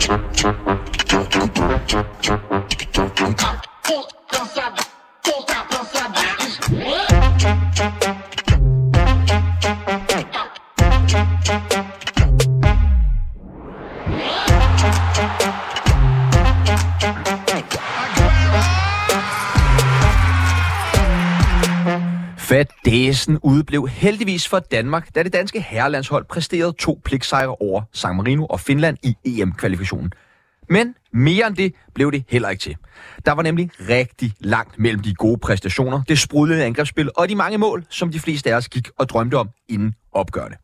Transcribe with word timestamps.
Don't 0.00 0.16
stop. 4.48 4.89
Fadæsen 22.90 23.38
udeblev 23.42 23.88
heldigvis 23.88 24.48
for 24.48 24.58
Danmark, 24.58 25.14
da 25.14 25.22
det 25.22 25.32
danske 25.32 25.60
herrelandshold 25.60 26.24
præsterede 26.24 26.72
to 26.72 27.00
pligtsejre 27.04 27.56
over 27.60 27.82
San 27.92 28.16
Marino 28.16 28.46
og 28.46 28.60
Finland 28.60 28.96
i 29.02 29.16
EM-kvalifikationen. 29.24 30.12
Men 30.68 30.94
mere 31.12 31.46
end 31.46 31.56
det 31.56 31.74
blev 31.94 32.12
det 32.12 32.24
heller 32.28 32.48
ikke 32.48 32.60
til. 32.60 32.76
Der 33.26 33.32
var 33.32 33.42
nemlig 33.42 33.70
rigtig 33.88 34.32
langt 34.40 34.78
mellem 34.78 35.02
de 35.02 35.14
gode 35.14 35.38
præstationer, 35.38 36.02
det 36.08 36.18
sprudlede 36.18 36.64
angrebsspil 36.64 37.10
og 37.16 37.28
de 37.28 37.34
mange 37.34 37.58
mål, 37.58 37.84
som 37.90 38.12
de 38.12 38.20
fleste 38.20 38.52
af 38.52 38.56
os 38.56 38.68
gik 38.68 38.88
og 38.98 39.08
drømte 39.08 39.34
om 39.34 39.48
inden 39.68 39.94
opgørende. 40.12 40.56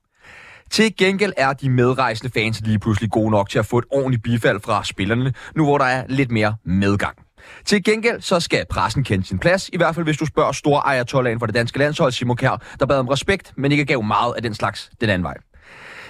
Til 0.70 0.96
gengæld 0.96 1.32
er 1.36 1.52
de 1.52 1.70
medrejsende 1.70 2.32
fans 2.32 2.60
lige 2.60 2.78
pludselig 2.78 3.10
gode 3.10 3.30
nok 3.30 3.50
til 3.50 3.58
at 3.58 3.66
få 3.66 3.78
et 3.78 3.84
ordentligt 3.90 4.22
bifald 4.22 4.60
fra 4.60 4.84
spillerne, 4.84 5.34
nu 5.56 5.64
hvor 5.64 5.78
der 5.78 5.84
er 5.84 6.04
lidt 6.08 6.30
mere 6.30 6.54
medgang. 6.64 7.25
Til 7.64 7.84
gengæld 7.84 8.20
så 8.20 8.40
skal 8.40 8.64
pressen 8.70 9.04
kende 9.04 9.26
sin 9.26 9.38
plads, 9.38 9.70
i 9.72 9.76
hvert 9.76 9.94
fald 9.94 10.06
hvis 10.06 10.16
du 10.16 10.26
spørger 10.26 10.52
store 10.52 10.86
ayatollahen 10.86 11.38
for 11.38 11.46
det 11.46 11.54
danske 11.54 11.78
landshold, 11.78 12.12
Simon 12.12 12.36
Kjær, 12.36 12.62
der 12.80 12.86
bad 12.86 12.98
om 12.98 13.08
respekt, 13.08 13.52
men 13.56 13.72
ikke 13.72 13.84
gav 13.84 14.02
meget 14.02 14.34
af 14.36 14.42
den 14.42 14.54
slags 14.54 14.90
den 15.00 15.10
anden 15.10 15.22
vej. 15.24 15.34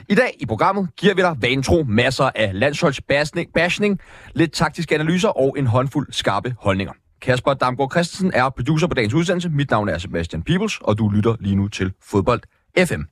I 0.09 0.15
dag 0.15 0.37
i 0.41 0.47
programmet 0.47 0.89
giver 0.97 1.15
vi 1.15 1.23
dig 1.23 1.37
vantro 1.41 1.85
masser 1.89 2.31
af 2.35 2.51
landsholdsbashning, 2.55 4.01
lidt 4.35 4.53
taktiske 4.53 4.95
analyser 4.95 5.29
og 5.29 5.55
en 5.59 5.67
håndfuld 5.67 6.13
skarpe 6.13 6.55
holdninger. 6.59 6.93
Kasper 7.23 7.55
Damgaard 7.55 7.91
Christensen 7.91 8.31
er 8.35 8.49
producer 8.49 8.87
på 8.87 8.95
dagens 8.95 9.15
udsendelse. 9.15 9.49
Mit 9.49 9.71
navn 9.71 9.89
er 9.89 9.99
Sebastian 9.99 10.43
Peebles, 10.43 10.79
og 10.81 10.99
du 10.99 11.09
lytter 11.09 11.37
lige 11.41 11.57
nu 11.57 11.69
til 11.69 11.93
Fodbold 12.03 12.41
FM. 12.87 13.03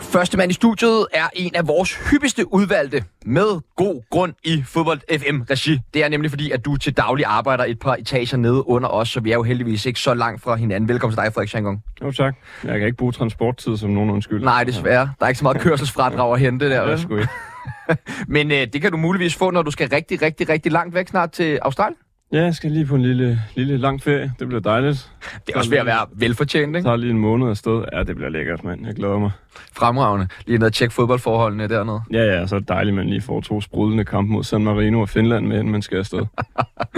Første 0.00 0.36
mand 0.36 0.50
i 0.50 0.54
studiet 0.54 1.06
er 1.12 1.24
en 1.34 1.54
af 1.54 1.68
vores 1.68 2.10
hyppigste 2.10 2.52
udvalgte 2.52 3.04
med 3.24 3.60
god 3.76 4.02
grund 4.10 4.32
i 4.44 4.64
Fodbold 4.66 5.00
FM-regi. 5.18 5.78
Det 5.94 6.04
er 6.04 6.08
nemlig 6.08 6.30
fordi, 6.30 6.50
at 6.50 6.64
du 6.64 6.76
til 6.76 6.96
daglig 6.96 7.24
arbejder 7.26 7.64
et 7.64 7.78
par 7.78 7.94
etager 7.94 8.36
nede 8.36 8.68
under 8.68 8.88
os, 8.88 9.08
så 9.08 9.20
vi 9.20 9.30
er 9.30 9.34
jo 9.34 9.42
heldigvis 9.42 9.86
ikke 9.86 10.00
så 10.00 10.14
langt 10.14 10.42
fra 10.42 10.54
hinanden. 10.54 10.88
Velkommen 10.88 11.16
til 11.16 11.24
dig, 11.24 11.32
Frederik 11.32 11.48
Schangang. 11.48 11.82
Jo 12.02 12.12
tak. 12.12 12.34
Jeg 12.64 12.78
kan 12.78 12.86
ikke 12.86 12.96
bruge 12.96 13.12
transporttid 13.12 13.76
som 13.76 13.90
nogen 13.90 14.10
undskyld. 14.10 14.44
Nej, 14.44 14.64
desværre. 14.64 15.10
Der 15.18 15.24
er 15.24 15.28
ikke 15.28 15.38
så 15.38 15.44
meget 15.44 15.60
kørselsfradrag 15.60 16.34
at 16.34 16.40
hente 16.40 16.70
der. 16.70 16.84
Det 16.84 16.92
er 16.92 16.96
sgu 16.96 17.16
ikke. 17.16 17.28
Men 18.34 18.50
øh, 18.50 18.66
det 18.72 18.80
kan 18.82 18.90
du 18.90 18.96
muligvis 18.96 19.34
få, 19.34 19.50
når 19.50 19.62
du 19.62 19.70
skal 19.70 19.88
rigtig, 19.88 20.22
rigtig, 20.22 20.48
rigtig 20.48 20.72
langt 20.72 20.94
væk 20.94 21.08
snart 21.08 21.32
til 21.32 21.58
Australien. 21.62 21.96
Ja, 22.32 22.42
jeg 22.42 22.54
skal 22.54 22.70
lige 22.70 22.86
på 22.86 22.94
en 22.94 23.02
lille, 23.02 23.42
lille 23.54 23.76
lang 23.76 24.02
ferie. 24.02 24.32
Det 24.38 24.48
bliver 24.48 24.60
dejligt. 24.60 25.10
Det 25.46 25.54
er 25.54 25.58
også 25.58 25.70
ved 25.70 25.78
at 25.78 25.86
være 25.86 26.06
velfortjent, 26.12 26.76
ikke? 26.76 26.86
tager 26.86 26.96
lige 26.96 27.10
en 27.10 27.18
måned 27.18 27.48
afsted. 27.48 27.84
Ja, 27.92 28.02
det 28.02 28.16
bliver 28.16 28.28
lækkert, 28.30 28.64
mand. 28.64 28.86
Jeg 28.86 28.94
glæder 28.94 29.18
mig. 29.18 29.30
Fremragende. 29.72 30.28
Lige 30.46 30.58
ned 30.58 30.66
og 30.66 30.72
tjekke 30.72 30.94
fodboldforholdene 30.94 31.68
dernede. 31.68 32.00
Ja, 32.12 32.22
ja, 32.22 32.46
så 32.46 32.54
er 32.54 32.58
det 32.58 32.68
dejligt, 32.68 32.94
at 32.94 32.96
man 32.96 33.08
lige 33.08 33.20
får 33.20 33.40
to 33.40 33.60
sprudlende 33.60 34.04
kampe 34.04 34.32
mod 34.32 34.44
San 34.44 34.64
Marino 34.64 35.00
og 35.00 35.08
Finland 35.08 35.46
med, 35.46 35.58
inden 35.58 35.72
man 35.72 35.82
skal 35.82 35.98
afsted. 35.98 36.26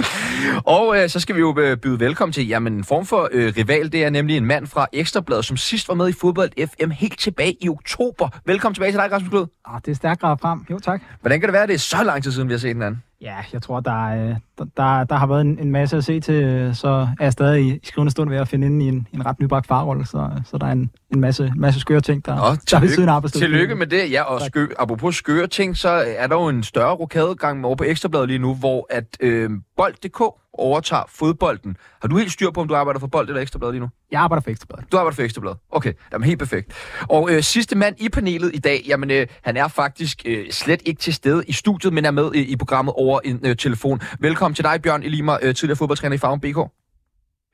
Og 0.76 1.02
øh, 1.02 1.08
så 1.08 1.20
skal 1.20 1.34
vi 1.34 1.40
jo 1.40 1.54
øh, 1.58 1.76
byde 1.76 2.00
velkommen 2.00 2.32
til 2.32 2.48
jamen, 2.48 2.72
en 2.72 2.84
form 2.84 3.06
for 3.06 3.28
øh, 3.32 3.52
rival. 3.56 3.92
Det 3.92 4.04
er 4.04 4.10
nemlig 4.10 4.36
en 4.36 4.46
mand 4.46 4.66
fra 4.66 4.86
Ekstrabladet, 4.92 5.44
som 5.44 5.56
sidst 5.56 5.88
var 5.88 5.94
med 5.94 6.08
i 6.08 6.12
Fodbold 6.12 6.50
FM 6.66 6.90
helt 6.90 7.18
tilbage 7.18 7.56
i 7.60 7.68
oktober. 7.68 8.28
Velkommen 8.46 8.74
tilbage 8.74 8.92
til 8.92 9.00
dig, 9.00 9.12
Rasmus 9.12 9.30
Klod. 9.30 9.46
Ah, 9.64 9.80
det 9.84 9.90
er 9.90 9.96
stærkt 9.96 10.20
frem. 10.20 10.60
Jo, 10.70 10.78
tak. 10.78 11.02
Hvordan 11.20 11.40
kan 11.40 11.46
det 11.48 11.52
være, 11.52 11.62
at 11.62 11.68
det 11.68 11.74
er 11.74 11.78
så 11.78 12.04
lang 12.04 12.22
tid 12.22 12.32
siden, 12.32 12.48
vi 12.48 12.52
har 12.52 12.58
set 12.58 12.68
hinanden? 12.68 13.02
Ja, 13.24 13.36
jeg 13.52 13.62
tror, 13.62 13.80
der, 13.80 14.08
er, 14.08 14.36
der, 14.58 14.64
der, 14.76 15.04
der 15.04 15.14
har 15.14 15.26
været 15.26 15.40
en, 15.40 15.58
en 15.58 15.70
masse 15.70 15.96
at 15.96 16.04
se 16.04 16.20
til, 16.20 16.70
så 16.76 16.88
er 16.88 17.24
jeg 17.24 17.32
stadig 17.32 17.66
i, 17.66 17.80
skrivende 17.82 18.10
stund 18.10 18.30
ved 18.30 18.38
at 18.38 18.48
finde 18.48 18.66
inde 18.66 18.84
i 18.84 18.88
en, 18.88 19.08
en 19.12 19.26
ret 19.26 19.40
nybagt 19.40 19.66
farrolle, 19.66 20.06
så, 20.06 20.30
så 20.44 20.58
der 20.58 20.66
er 20.66 20.72
en, 20.72 20.90
en 21.10 21.20
masse, 21.20 21.52
masse 21.56 21.80
skøre 21.80 22.00
ting, 22.00 22.26
der, 22.26 22.36
Nå, 22.36 22.42
der 22.42 22.46
er 22.46 22.52
ved 22.52 22.60
tillykke, 22.66 22.94
siden 22.94 23.08
af 23.08 23.22
tillykke 23.30 23.74
med 23.74 23.86
det. 23.86 24.10
Ja, 24.10 24.22
og 24.22 24.40
skø, 24.40 24.66
apropos 24.78 25.16
skøre 25.16 25.46
ting, 25.46 25.76
så 25.76 26.04
er 26.06 26.26
der 26.26 26.36
jo 26.36 26.48
en 26.48 26.62
større 26.62 26.94
rokadegang 26.94 27.66
over 27.66 27.76
på 27.76 27.84
Ekstrabladet 27.84 28.28
lige 28.28 28.38
nu, 28.38 28.54
hvor 28.54 28.86
at 28.90 29.16
øh, 29.20 29.50
Bold.dk 29.76 30.22
overtager 30.58 31.02
fodbolden. 31.08 31.76
Har 32.00 32.08
du 32.08 32.16
helt 32.16 32.32
styr 32.32 32.50
på, 32.50 32.60
om 32.60 32.68
du 32.68 32.74
arbejder 32.74 33.00
for 33.00 33.06
Bold 33.06 33.28
eller 33.28 33.42
Ekstrabladet 33.42 33.74
lige 33.74 33.80
nu? 33.80 33.88
Jeg 34.10 34.20
arbejder 34.20 34.42
for 34.42 34.50
Ekstrabladet. 34.50 34.92
Du 34.92 34.96
arbejder 34.96 35.14
for 35.14 35.22
Ekstrabladet. 35.22 35.58
Okay, 35.70 35.92
jamen 36.12 36.26
helt 36.26 36.38
perfekt. 36.38 36.96
Og 37.10 37.32
øh, 37.32 37.42
sidste 37.42 37.78
mand 37.78 38.00
i 38.00 38.08
panelet 38.08 38.50
i 38.54 38.58
dag, 38.58 38.80
jamen 38.88 39.10
øh, 39.10 39.26
han 39.42 39.56
er 39.56 39.68
faktisk 39.68 40.22
øh, 40.26 40.50
slet 40.50 40.82
ikke 40.88 41.00
til 41.00 41.14
stede 41.14 41.44
i 41.48 41.52
studiet, 41.52 41.92
men 41.92 42.04
er 42.04 42.10
med 42.10 42.34
i, 42.34 42.52
i 42.52 42.56
programmet 42.56 42.94
over 42.96 43.20
en 43.24 43.40
øh, 43.46 43.56
telefon. 43.56 44.00
Velkommen 44.20 44.54
til 44.54 44.64
dig, 44.64 44.82
Bjørn 44.82 45.02
Elimer, 45.02 45.38
øh, 45.42 45.54
tidligere 45.54 45.76
fodboldtræner 45.76 46.14
i 46.14 46.18
Farven 46.18 46.40
BK. 46.40 46.58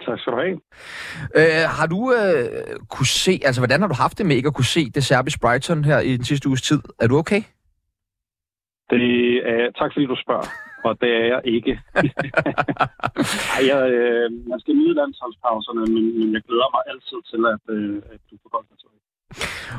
Tak 0.06 0.18
skal 0.18 0.32
du 0.32 0.38
have. 0.38 0.60
Øh, 1.38 1.68
har 1.78 1.86
du 1.86 2.12
øh, 2.12 2.76
kunne 2.90 3.06
se, 3.06 3.40
altså 3.44 3.60
hvordan 3.60 3.80
har 3.80 3.88
du 3.88 3.94
haft 3.94 4.18
det 4.18 4.26
med 4.26 4.36
ikke 4.36 4.46
at 4.46 4.54
kunne 4.54 4.72
se 4.78 4.90
det 4.90 5.04
serbisk 5.04 5.40
Brighton 5.40 5.84
her 5.84 6.00
i 6.00 6.16
den 6.16 6.24
sidste 6.24 6.48
uges 6.48 6.62
tid? 6.62 6.80
Er 7.00 7.06
du 7.06 7.18
okay? 7.18 7.42
Det 8.90 9.02
er, 9.52 9.70
tak 9.78 9.90
fordi 9.94 10.06
du 10.06 10.16
spørger, 10.24 10.46
og 10.84 10.92
det 11.00 11.10
er 11.20 11.26
jeg 11.34 11.40
ikke. 11.56 11.72
Ej, 13.56 13.62
jeg, 13.70 13.80
øh, 13.98 14.26
jeg 14.50 14.58
skal 14.62 14.74
nyde 14.74 14.94
landsholdspauserne, 15.00 15.80
men, 15.94 16.04
men 16.18 16.28
jeg 16.34 16.42
glæder 16.48 16.68
mig 16.74 16.82
altid 16.92 17.18
til, 17.30 17.40
at, 17.54 17.64
øh, 17.76 17.96
at 18.14 18.20
du 18.30 18.34
får 18.42 18.50
godt. 18.56 18.66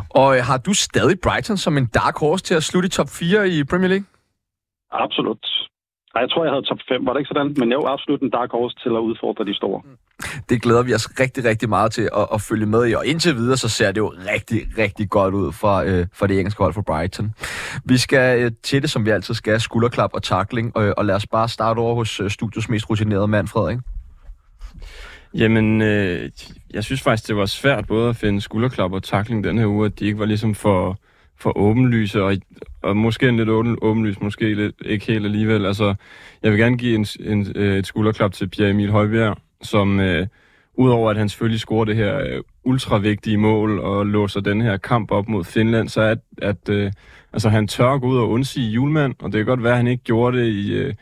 Og 0.10 0.38
øh, 0.38 0.44
har 0.50 0.58
du 0.58 0.74
stadig 0.74 1.18
Brighton 1.26 1.58
som 1.58 1.78
en 1.78 1.86
dark 1.86 2.16
horse 2.20 2.44
til 2.44 2.56
at 2.56 2.64
slutte 2.64 2.88
i 2.88 2.90
top 2.90 3.10
4 3.10 3.50
i 3.50 3.64
Premier 3.64 3.90
League? 3.90 4.08
Absolut. 4.92 5.46
Jeg 6.16 6.30
tror, 6.32 6.44
jeg 6.44 6.54
havde 6.54 6.66
top 6.66 6.78
5, 6.88 7.06
var 7.06 7.14
det 7.14 7.20
ikke 7.20 7.28
sådan? 7.28 7.48
Men 7.60 7.70
jeg 7.70 7.76
er 7.76 7.82
jo 7.86 7.88
absolut 7.88 8.22
en 8.22 8.30
dark 8.30 8.52
horse 8.52 8.76
til 8.84 8.90
at 8.90 9.02
udfordre 9.10 9.46
de 9.46 9.56
store. 9.56 9.82
Det 10.50 10.62
glæder 10.62 10.84
vi 10.84 10.94
os 10.94 11.20
rigtig, 11.20 11.46
rigtig 11.46 11.70
meget 11.70 11.92
til 11.92 12.02
at, 12.02 12.28
at 12.34 12.42
følge 12.42 12.66
med 12.66 12.88
i. 12.88 12.94
Og 12.94 13.06
indtil 13.06 13.36
videre, 13.36 13.58
så 13.58 13.70
ser 13.70 13.92
det 13.92 13.98
jo 13.98 14.14
rigtig, 14.34 14.62
rigtig 14.78 15.10
godt 15.10 15.34
ud 15.34 15.52
fra, 15.52 15.86
øh, 15.86 16.08
for 16.14 16.28
det 16.28 16.40
engelske 16.40 16.64
hold 16.64 16.74
for 16.74 16.82
Brighton. 16.82 17.34
Vi 17.86 17.98
skal 17.98 18.42
øh, 18.42 18.52
til 18.64 18.82
det, 18.82 18.90
som 18.90 19.06
vi 19.06 19.10
altid 19.10 19.34
skal, 19.34 19.62
skulderklap 19.62 20.10
og 20.14 20.24
takling. 20.24 20.78
Og, 20.78 20.94
og 20.98 21.06
lad 21.06 21.16
os 21.16 21.28
bare 21.28 21.50
starte 21.50 21.80
over 21.80 21.96
hos 21.96 22.20
øh, 22.20 22.30
studios 22.30 22.70
mest 22.70 22.90
rutinerede 22.90 23.28
mand, 23.28 23.48
Frederik. 23.48 23.78
Jamen, 25.34 25.82
øh, 25.82 26.30
jeg 26.74 26.84
synes 26.84 27.02
faktisk, 27.02 27.28
det 27.28 27.36
var 27.36 27.46
svært 27.46 27.88
både 27.88 28.10
at 28.10 28.16
finde 28.16 28.42
skulderklap 28.42 28.92
og 28.92 29.04
takling 29.04 29.44
den 29.44 29.58
her 29.58 29.66
uge, 29.66 29.86
at 29.86 30.00
de 30.00 30.06
ikke 30.06 30.20
var 30.20 30.26
ligesom 30.26 30.56
for, 30.56 30.98
for 31.42 31.58
åbenlyse, 31.58 32.24
og, 32.24 32.38
og 32.82 32.98
måske 32.98 33.30
en 33.30 33.38
lidt 33.38 33.50
åben, 33.50 33.78
åbenlys, 33.82 34.22
måske 34.22 34.54
lidt, 34.54 34.76
ikke 34.86 35.06
helt 35.06 35.26
alligevel. 35.26 35.66
Altså, 35.66 35.96
jeg 36.44 36.52
vil 36.52 36.60
gerne 36.60 36.78
give 36.78 36.96
en, 36.96 37.06
en, 37.20 37.48
øh, 37.56 37.78
et 37.78 37.88
skulderklap 37.88 38.34
til 38.34 38.50
Pierre 38.50 38.70
Emil 38.70 38.92
Højbjerg, 38.92 39.38
som 39.62 40.00
øh, 40.00 40.28
udover 40.74 41.10
at 41.10 41.18
han 41.18 41.30
selvfølgelig 41.30 41.60
scorer 41.60 41.86
det 41.86 41.96
her 41.96 42.20
øh, 42.20 42.42
ultravigtige 42.64 43.38
mål 43.38 43.80
og 43.80 44.06
låser 44.06 44.42
den 44.42 44.62
her 44.62 44.78
kamp 44.78 45.12
op 45.12 45.30
mod 45.30 45.44
Finland, 45.44 45.90
så 45.90 46.02
at, 46.02 46.20
at 46.42 46.70
øh, 46.70 46.92
altså, 47.34 47.50
han 47.50 47.68
tør 47.68 47.98
gå 47.98 48.08
ud 48.08 48.18
og 48.18 48.30
undsige 48.30 48.72
julemand, 48.72 49.16
og 49.20 49.32
det 49.32 49.40
kan 49.40 49.46
godt 49.46 49.64
være, 49.64 49.74
at 49.74 49.78
han 49.78 49.88
ikke 49.88 50.04
gjorde 50.04 50.38
det 50.38 50.48
i... 50.48 50.74
Øh, 50.74 50.94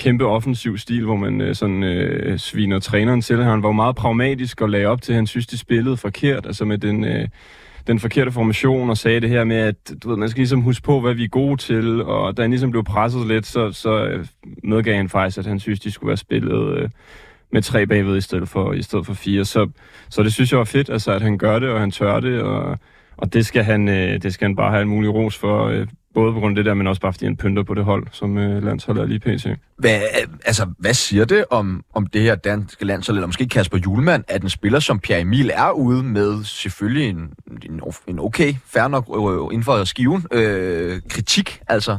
kæmpe 0.00 0.26
offensiv 0.26 0.78
stil, 0.78 1.04
hvor 1.04 1.16
man 1.16 1.40
øh, 1.40 1.54
sådan 1.54 1.82
øh, 1.82 2.38
sviner 2.38 2.78
træneren 2.78 3.20
til. 3.20 3.44
Han 3.44 3.62
var 3.62 3.72
meget 3.72 3.96
pragmatisk 3.96 4.60
og 4.60 4.68
lagde 4.68 4.86
op 4.86 5.02
til, 5.02 5.12
at 5.12 5.16
han 5.16 5.26
synes, 5.26 5.46
de 5.46 5.58
spillede 5.58 5.96
forkert, 5.96 6.46
altså 6.46 6.64
med 6.64 6.78
den, 6.78 7.04
øh, 7.04 7.28
den 7.86 7.98
forkerte 7.98 8.32
formation, 8.32 8.90
og 8.90 8.96
sagde 8.96 9.20
det 9.20 9.28
her 9.28 9.44
med, 9.44 9.56
at 9.56 9.92
du 10.02 10.08
ved, 10.08 10.16
man 10.16 10.28
skal 10.28 10.40
ligesom 10.40 10.60
huske 10.60 10.82
på, 10.82 11.00
hvad 11.00 11.14
vi 11.14 11.24
er 11.24 11.28
gode 11.28 11.56
til, 11.56 12.02
og 12.02 12.36
da 12.36 12.42
han 12.42 12.50
ligesom 12.50 12.70
blev 12.70 12.84
presset 12.84 13.26
lidt, 13.26 13.46
så, 13.46 13.72
så 13.72 14.04
øh, 14.04 14.26
medgav 14.64 14.96
han 14.96 15.08
faktisk, 15.08 15.38
at 15.38 15.46
han 15.46 15.60
synes, 15.60 15.80
de 15.80 15.90
skulle 15.90 16.08
være 16.08 16.16
spillet 16.16 16.76
øh, 16.76 16.88
med 17.52 17.62
tre 17.62 17.86
bagved 17.86 18.16
i 18.16 18.20
stedet 18.20 18.48
for, 18.48 18.72
i 18.72 18.82
stedet 18.82 19.06
for 19.06 19.14
fire. 19.14 19.44
Så, 19.44 19.68
så 20.08 20.22
det 20.22 20.32
synes 20.32 20.50
jeg 20.52 20.58
var 20.58 20.64
fedt, 20.64 20.90
altså, 20.90 21.12
at 21.12 21.22
han 21.22 21.38
gør 21.38 21.58
det, 21.58 21.68
og 21.68 21.80
han 21.80 21.90
tør 21.90 22.20
det, 22.20 22.40
og, 22.42 22.78
og 23.16 23.32
det, 23.32 23.46
skal 23.46 23.64
han, 23.64 23.88
øh, 23.88 24.22
det 24.22 24.34
skal 24.34 24.44
han 24.44 24.56
bare 24.56 24.70
have 24.70 24.82
en 24.82 24.88
mulig 24.88 25.14
ros 25.14 25.38
for, 25.38 25.64
øh, 25.66 25.86
både 26.14 26.32
på 26.32 26.40
grund 26.40 26.52
af 26.52 26.56
det 26.56 26.64
der, 26.64 26.74
men 26.74 26.86
også 26.86 27.00
bare 27.00 27.12
fordi 27.12 27.24
han 27.24 27.36
pynter 27.36 27.62
på 27.62 27.74
det 27.74 27.84
hold, 27.84 28.06
som 28.12 28.38
øh, 28.38 28.64
landsholdet 28.64 29.02
er 29.02 29.06
lige 29.06 29.20
pt. 29.20 29.46
Hvad, 29.76 30.00
altså, 30.44 30.66
hvad 30.78 30.94
siger 30.94 31.24
det 31.24 31.44
om, 31.50 31.84
om 31.94 32.06
det 32.06 32.22
her 32.22 32.34
danske 32.34 32.84
landshold, 32.84 33.18
eller 33.18 33.26
måske 33.26 33.48
Kasper 33.48 33.78
Julemand, 33.78 34.24
at 34.28 34.42
en 34.42 34.48
spiller 34.48 34.80
som 34.80 34.98
Pierre 34.98 35.20
Emil 35.20 35.50
er 35.54 35.70
ude 35.70 36.02
med 36.02 36.44
selvfølgelig 36.44 37.08
en, 37.08 37.30
en, 37.62 37.80
en 38.06 38.18
okay, 38.18 38.54
fair 38.66 38.88
nok 38.88 39.08
øh, 39.08 39.54
inden 39.54 39.64
for 39.64 39.84
skiven, 39.84 40.26
øh, 40.32 41.00
kritik, 41.08 41.60
altså? 41.68 41.98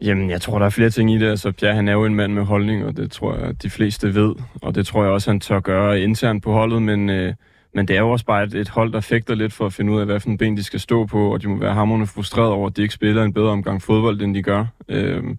Jamen, 0.00 0.30
jeg 0.30 0.40
tror, 0.40 0.58
der 0.58 0.66
er 0.66 0.70
flere 0.70 0.90
ting 0.90 1.12
i 1.12 1.18
det. 1.18 1.30
Altså, 1.30 1.52
Pierre, 1.52 1.74
han 1.74 1.88
er 1.88 1.92
jo 1.92 2.04
en 2.04 2.14
mand 2.14 2.32
med 2.32 2.44
holdning, 2.44 2.84
og 2.84 2.96
det 2.96 3.10
tror 3.10 3.36
jeg, 3.36 3.62
de 3.62 3.70
fleste 3.70 4.14
ved. 4.14 4.34
Og 4.62 4.74
det 4.74 4.86
tror 4.86 5.02
jeg 5.02 5.12
også, 5.12 5.30
han 5.30 5.40
tør 5.40 5.60
gøre 5.60 6.00
internt 6.00 6.42
på 6.42 6.52
holdet, 6.52 6.82
men, 6.82 7.10
øh, 7.10 7.34
men 7.74 7.88
det 7.88 7.96
er 7.96 8.00
jo 8.00 8.10
også 8.10 8.24
bare 8.24 8.44
et, 8.44 8.54
et 8.54 8.68
hold, 8.68 8.92
der 8.92 9.00
fægter 9.00 9.34
lidt 9.34 9.52
for 9.52 9.66
at 9.66 9.72
finde 9.72 9.92
ud 9.92 10.00
af, 10.00 10.06
hvad 10.06 10.20
for 10.20 10.28
en 10.28 10.38
ben 10.38 10.56
de 10.56 10.64
skal 10.64 10.80
stå 10.80 11.06
på, 11.06 11.32
og 11.32 11.42
de 11.42 11.48
må 11.48 11.56
være 11.56 11.74
hammerende 11.74 12.06
frustreret 12.06 12.50
over, 12.50 12.68
at 12.68 12.76
de 12.76 12.82
ikke 12.82 12.94
spiller 12.94 13.22
en 13.22 13.32
bedre 13.32 13.50
omgang 13.50 13.82
fodbold, 13.82 14.22
end 14.22 14.34
de 14.34 14.42
gør. 14.42 14.64
Øhm, 14.88 15.38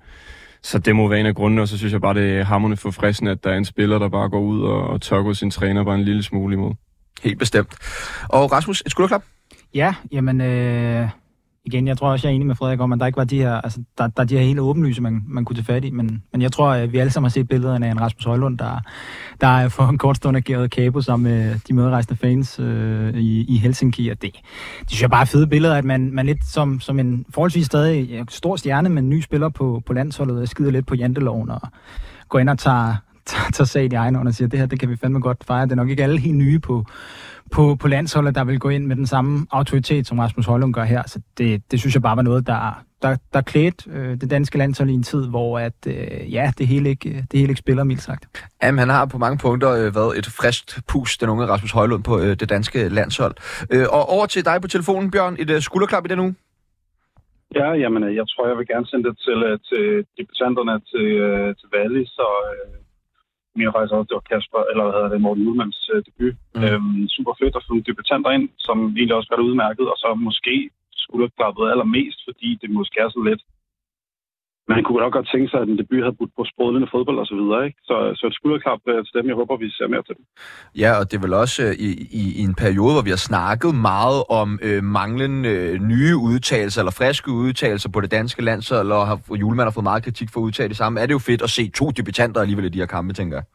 så 0.61 0.79
det 0.79 0.95
må 0.95 1.07
være 1.07 1.19
en 1.19 1.25
af 1.25 1.35
grundene, 1.35 1.61
og 1.61 1.67
så 1.67 1.77
synes 1.77 1.93
jeg 1.93 2.01
bare, 2.01 2.13
det 2.13 2.37
er 2.37 2.43
hammerende 2.43 2.77
forfriskende, 2.77 3.31
at 3.31 3.43
der 3.43 3.49
er 3.49 3.57
en 3.57 3.65
spiller, 3.65 3.99
der 3.99 4.09
bare 4.09 4.29
går 4.29 4.39
ud 4.39 4.61
og, 4.61 4.87
og 4.87 5.01
tør 5.01 5.21
gå 5.21 5.33
sin 5.33 5.51
træner 5.51 5.83
bare 5.83 5.95
en 5.95 6.03
lille 6.03 6.23
smule 6.23 6.53
imod. 6.53 6.73
Helt 7.23 7.39
bestemt. 7.39 7.75
Og 8.29 8.51
Rasmus, 8.51 8.83
et 8.85 8.91
skulderklap? 8.91 9.23
Ja, 9.73 9.95
jamen, 10.11 10.41
øh, 10.41 11.09
igen 11.65 11.87
jeg 11.87 11.97
tror 11.97 12.11
også, 12.11 12.27
jeg 12.27 12.31
er 12.31 12.35
enig 12.35 12.47
med 12.47 12.55
Frederik 12.55 12.79
om, 12.79 12.93
at 12.93 12.99
der 12.99 13.05
ikke 13.05 13.17
var 13.17 13.23
de 13.23 13.37
her, 13.37 13.53
altså, 13.53 13.83
der, 13.97 14.07
der 14.07 14.23
er 14.23 14.27
de 14.27 14.37
her 14.37 14.43
hele 14.43 14.61
åbenlyse, 14.61 15.01
man, 15.01 15.23
man 15.27 15.45
kunne 15.45 15.55
tage 15.55 15.65
fat 15.65 15.85
i, 15.85 15.89
men, 15.89 16.23
men 16.31 16.41
jeg 16.41 16.51
tror, 16.51 16.69
at 16.69 16.93
vi 16.93 16.97
alle 16.97 17.11
sammen 17.11 17.25
har 17.25 17.31
set 17.31 17.47
billederne 17.47 17.87
af 17.87 17.91
en 17.91 18.01
Rasmus 18.01 18.25
Højlund, 18.25 18.57
der, 18.57 18.79
der 19.41 19.69
for 19.69 19.83
en 19.87 19.97
kort 19.97 20.17
stund 20.17 20.37
ageret 20.37 20.71
kabo 20.71 21.01
sammen 21.01 21.31
med 21.31 21.51
øh, 21.51 21.59
de 21.67 21.73
medrejste 21.73 22.15
fans 22.15 22.59
øh, 22.59 23.13
i, 23.13 23.55
i 23.55 23.57
Helsinki, 23.57 24.09
og 24.09 24.21
det, 24.21 24.33
det 24.79 24.89
synes 24.89 25.01
jeg 25.01 25.09
bare 25.09 25.21
er 25.21 25.25
fede 25.25 25.47
billeder, 25.47 25.75
at 25.75 25.85
man, 25.85 26.11
man 26.11 26.25
lidt 26.25 26.45
som, 26.45 26.79
som 26.79 26.99
en 26.99 27.25
forholdsvis 27.29 27.65
stadig 27.65 28.25
stor 28.29 28.55
stjerne, 28.55 28.89
men 28.89 29.09
ny 29.09 29.21
spiller 29.21 29.49
på, 29.49 29.81
på 29.85 29.93
landsholdet, 29.93 30.41
og 30.41 30.47
skider 30.47 30.71
lidt 30.71 30.87
på 30.87 30.95
janteloven 30.95 31.49
og 31.49 31.61
går 32.29 32.39
ind 32.39 32.49
og 32.49 32.59
tager, 32.59 32.95
tager, 33.25 33.51
tager 33.51 33.65
sag 33.65 33.83
i 33.85 33.95
egen 33.95 34.15
og 34.15 34.33
siger, 34.33 34.47
det 34.47 34.59
her, 34.59 34.65
det 34.65 34.79
kan 34.79 34.89
vi 34.89 34.95
fandme 34.95 35.19
godt 35.19 35.43
fejre. 35.43 35.65
Det 35.65 35.71
er 35.71 35.75
nok 35.75 35.89
ikke 35.89 36.03
alle 36.03 36.19
helt 36.19 36.35
nye 36.35 36.59
på, 36.59 36.85
på, 37.51 37.75
på 37.75 37.87
landsholdet, 37.87 38.35
der 38.35 38.43
vil 38.43 38.59
gå 38.59 38.69
ind 38.69 38.85
med 38.85 38.95
den 38.95 39.07
samme 39.07 39.47
autoritet, 39.51 40.07
som 40.07 40.19
Rasmus 40.19 40.45
Højlund 40.45 40.73
gør 40.73 40.83
her. 40.83 41.03
Så 41.05 41.19
det, 41.37 41.71
det 41.71 41.79
synes 41.79 41.95
jeg 41.95 42.01
bare 42.01 42.15
var 42.15 42.21
noget, 42.21 42.47
der, 42.47 42.83
der, 43.01 43.17
der 43.33 43.41
klædte 43.41 43.89
øh, 43.89 44.21
det 44.21 44.29
danske 44.29 44.57
landshold 44.57 44.89
i 44.89 44.93
en 44.93 45.03
tid, 45.03 45.27
hvor 45.27 45.59
at, 45.59 45.73
øh, 45.87 46.33
ja, 46.33 46.51
det 46.57 46.67
hele, 46.67 46.89
ikke, 46.89 47.09
det 47.09 47.39
hele 47.39 47.49
ikke 47.49 47.59
spiller, 47.59 47.83
mildt 47.83 48.01
sagt. 48.01 48.49
Jamen, 48.63 48.79
han 48.79 48.89
har 48.89 49.05
på 49.05 49.17
mange 49.17 49.37
punkter 49.37 49.69
øh, 49.71 49.95
været 49.95 50.17
et 50.17 50.25
friskt 50.25 50.79
pus, 50.87 51.17
den 51.17 51.29
unge 51.29 51.45
Rasmus 51.45 51.71
Højlund 51.71 52.03
på 52.03 52.19
øh, 52.19 52.35
det 52.39 52.49
danske 52.49 52.89
landshold. 52.89 53.35
Øh, 53.69 53.85
og 53.91 54.09
over 54.09 54.25
til 54.25 54.45
dig 54.45 54.61
på 54.61 54.67
telefonen, 54.67 55.11
Bjørn. 55.11 55.35
Et 55.39 55.49
øh, 55.49 55.61
skulderklap 55.61 56.05
i 56.05 56.07
den 56.07 56.19
uge? 56.19 56.35
Ja, 57.55 57.73
jamen, 57.73 58.03
øh, 58.03 58.15
jeg 58.15 58.25
tror, 58.27 58.47
jeg 58.47 58.57
vil 58.57 58.67
gerne 58.67 58.87
sende 58.87 59.09
det 59.09 59.17
til, 59.25 59.43
øh, 59.43 59.59
til 59.69 60.05
debutanterne 60.17 60.79
til, 60.91 61.07
øh, 61.27 61.55
til 61.59 61.67
Valle, 61.75 62.05
så 62.05 62.27
øh, 62.51 62.82
mere 63.59 63.73
faktisk 63.73 63.93
også, 63.93 64.09
det 64.09 64.19
var 64.19 64.29
Kasper, 64.31 64.61
eller 64.71 64.83
hvad 64.83 64.93
hedder 64.95 65.13
det, 65.13 65.21
Morten 65.25 65.47
Udmanns 65.49 65.81
øh, 65.93 65.99
debut. 66.07 66.35
Mm. 66.55 66.63
Øhm, 66.63 67.01
super 67.15 67.33
fedt 67.39 67.55
at 67.55 67.63
få 67.63 67.69
nogle 67.71 67.87
debutanter 67.89 68.31
ind, 68.37 68.47
som 68.67 68.77
egentlig 68.97 69.15
også 69.17 69.29
gør 69.29 69.39
det 69.39 69.49
udmærket, 69.49 69.85
og 69.93 69.97
så 70.03 70.07
måske 70.27 70.55
skulle 71.03 71.23
have 71.25 71.37
klappet 71.39 71.71
allermest, 71.73 72.19
fordi 72.27 72.49
det 72.61 72.69
måske 72.77 72.97
er 72.99 73.09
så 73.09 73.21
let. 73.29 73.41
Man 74.67 74.83
kunne 74.83 74.99
nok 75.03 75.13
godt 75.13 75.29
tænke 75.33 75.49
sig, 75.49 75.59
at 75.61 75.67
en 75.67 75.77
debut 75.77 76.03
havde 76.05 76.17
budt 76.19 76.31
på 76.37 76.43
sprudlende 76.51 76.87
fodbold 76.91 77.19
og 77.19 77.27
så 77.31 77.35
videre, 77.41 77.65
ikke? 77.65 77.77
Så, 77.83 77.95
så 78.15 78.27
et 78.27 78.35
skulderklap 78.39 78.79
øh, 78.87 79.05
til 79.05 79.13
dem. 79.17 79.27
Jeg 79.27 79.35
håber, 79.35 79.57
vi 79.57 79.69
ser 79.69 79.87
mere 79.87 80.03
til 80.03 80.15
dem. 80.17 80.25
Ja, 80.83 80.91
og 80.99 81.11
det 81.11 81.17
er 81.17 81.21
vel 81.21 81.33
også 81.33 81.63
øh, 81.63 81.73
i, 81.87 81.89
i, 82.21 82.23
i 82.39 82.41
en 82.49 82.55
periode, 82.55 82.93
hvor 82.95 83.05
vi 83.07 83.09
har 83.15 83.23
snakket 83.31 83.75
meget 83.75 84.23
om 84.29 84.59
øh, 84.67 84.83
manglende 84.83 85.49
øh, 85.49 85.73
nye 85.93 86.15
udtalelser, 86.29 86.81
eller 86.81 86.95
friske 87.01 87.31
udtalelser 87.31 87.89
på 87.89 88.01
det 88.01 88.11
danske 88.11 88.41
landshold, 88.41 88.91
og 88.91 89.07
har, 89.07 89.17
Julemand 89.41 89.65
har 89.65 89.71
fået 89.77 89.89
meget 89.91 90.03
kritik 90.03 90.29
for 90.33 90.39
at 90.39 90.43
udtale 90.43 90.69
det 90.69 90.77
samme. 90.77 90.99
Er 90.99 91.05
det 91.05 91.13
jo 91.13 91.19
fedt 91.19 91.41
at 91.41 91.49
se 91.49 91.69
to 91.69 91.85
debutanter 91.89 92.41
alligevel 92.41 92.65
i 92.65 92.69
de 92.69 92.79
her 92.79 92.85
kampe, 92.85 93.13
tænker 93.13 93.37
jeg. 93.37 93.45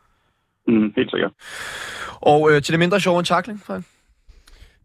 Mm, 0.68 0.92
helt 0.96 1.10
sikkert. 1.10 1.32
Og 2.32 2.40
øh, 2.50 2.62
til 2.62 2.72
det 2.72 2.78
mindre 2.78 3.00
sjove 3.00 3.18
en 3.18 3.24
takling, 3.24 3.60
Frank? 3.66 3.84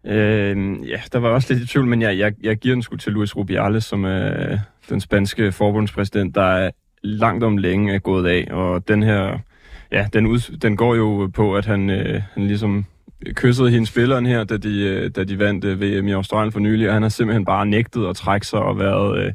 Øh, 0.06 0.90
ja, 0.90 1.02
der 1.14 1.20
var 1.20 1.30
også 1.30 1.54
lidt 1.54 1.64
i 1.64 1.68
tvivl, 1.68 1.86
men 1.86 2.02
jeg, 2.02 2.18
jeg, 2.18 2.34
jeg 2.44 2.58
giver 2.58 2.76
den 2.76 2.84
sgu 2.84 2.96
til 2.96 3.14
Luis 3.14 3.36
Rubiales, 3.36 3.84
som 3.84 4.06
er 4.06 4.58
den 4.90 5.00
spanske 5.00 5.52
forbundspræsident, 5.52 6.36
der 6.36 6.42
er 6.42 6.72
langt 7.04 7.44
om 7.44 7.58
længe 7.58 7.94
er 7.94 8.00
gået 8.00 8.28
af, 8.28 8.48
og 8.52 8.88
den 8.88 9.04
her, 9.04 9.40
ja, 9.92 10.08
den, 10.14 10.26
ud, 10.26 10.58
den 10.58 10.78
går 10.78 10.96
jo 10.96 11.32
på, 11.34 11.56
at 11.56 11.66
han, 11.66 11.90
øh, 11.90 12.22
han 12.34 12.48
ligesom 12.48 12.86
kyssede 13.34 13.70
hende 13.70 13.88
spilleren 13.88 14.26
her, 14.26 14.44
da 14.44 14.58
de, 14.58 14.80
øh, 14.82 15.12
da 15.16 15.24
de 15.24 15.40
vandt 15.40 15.66
øh, 15.66 15.82
VM 15.82 16.08
i 16.08 16.12
Australien 16.12 16.52
for 16.52 16.60
nylig, 16.60 16.88
og 16.88 16.94
han 16.94 17.02
har 17.02 17.10
simpelthen 17.10 17.46
bare 17.46 17.66
nægtet 17.66 18.08
at 18.08 18.16
trække 18.16 18.48
sig 18.48 18.60
og 18.60 18.80
været 18.80 19.26
øh, 19.26 19.34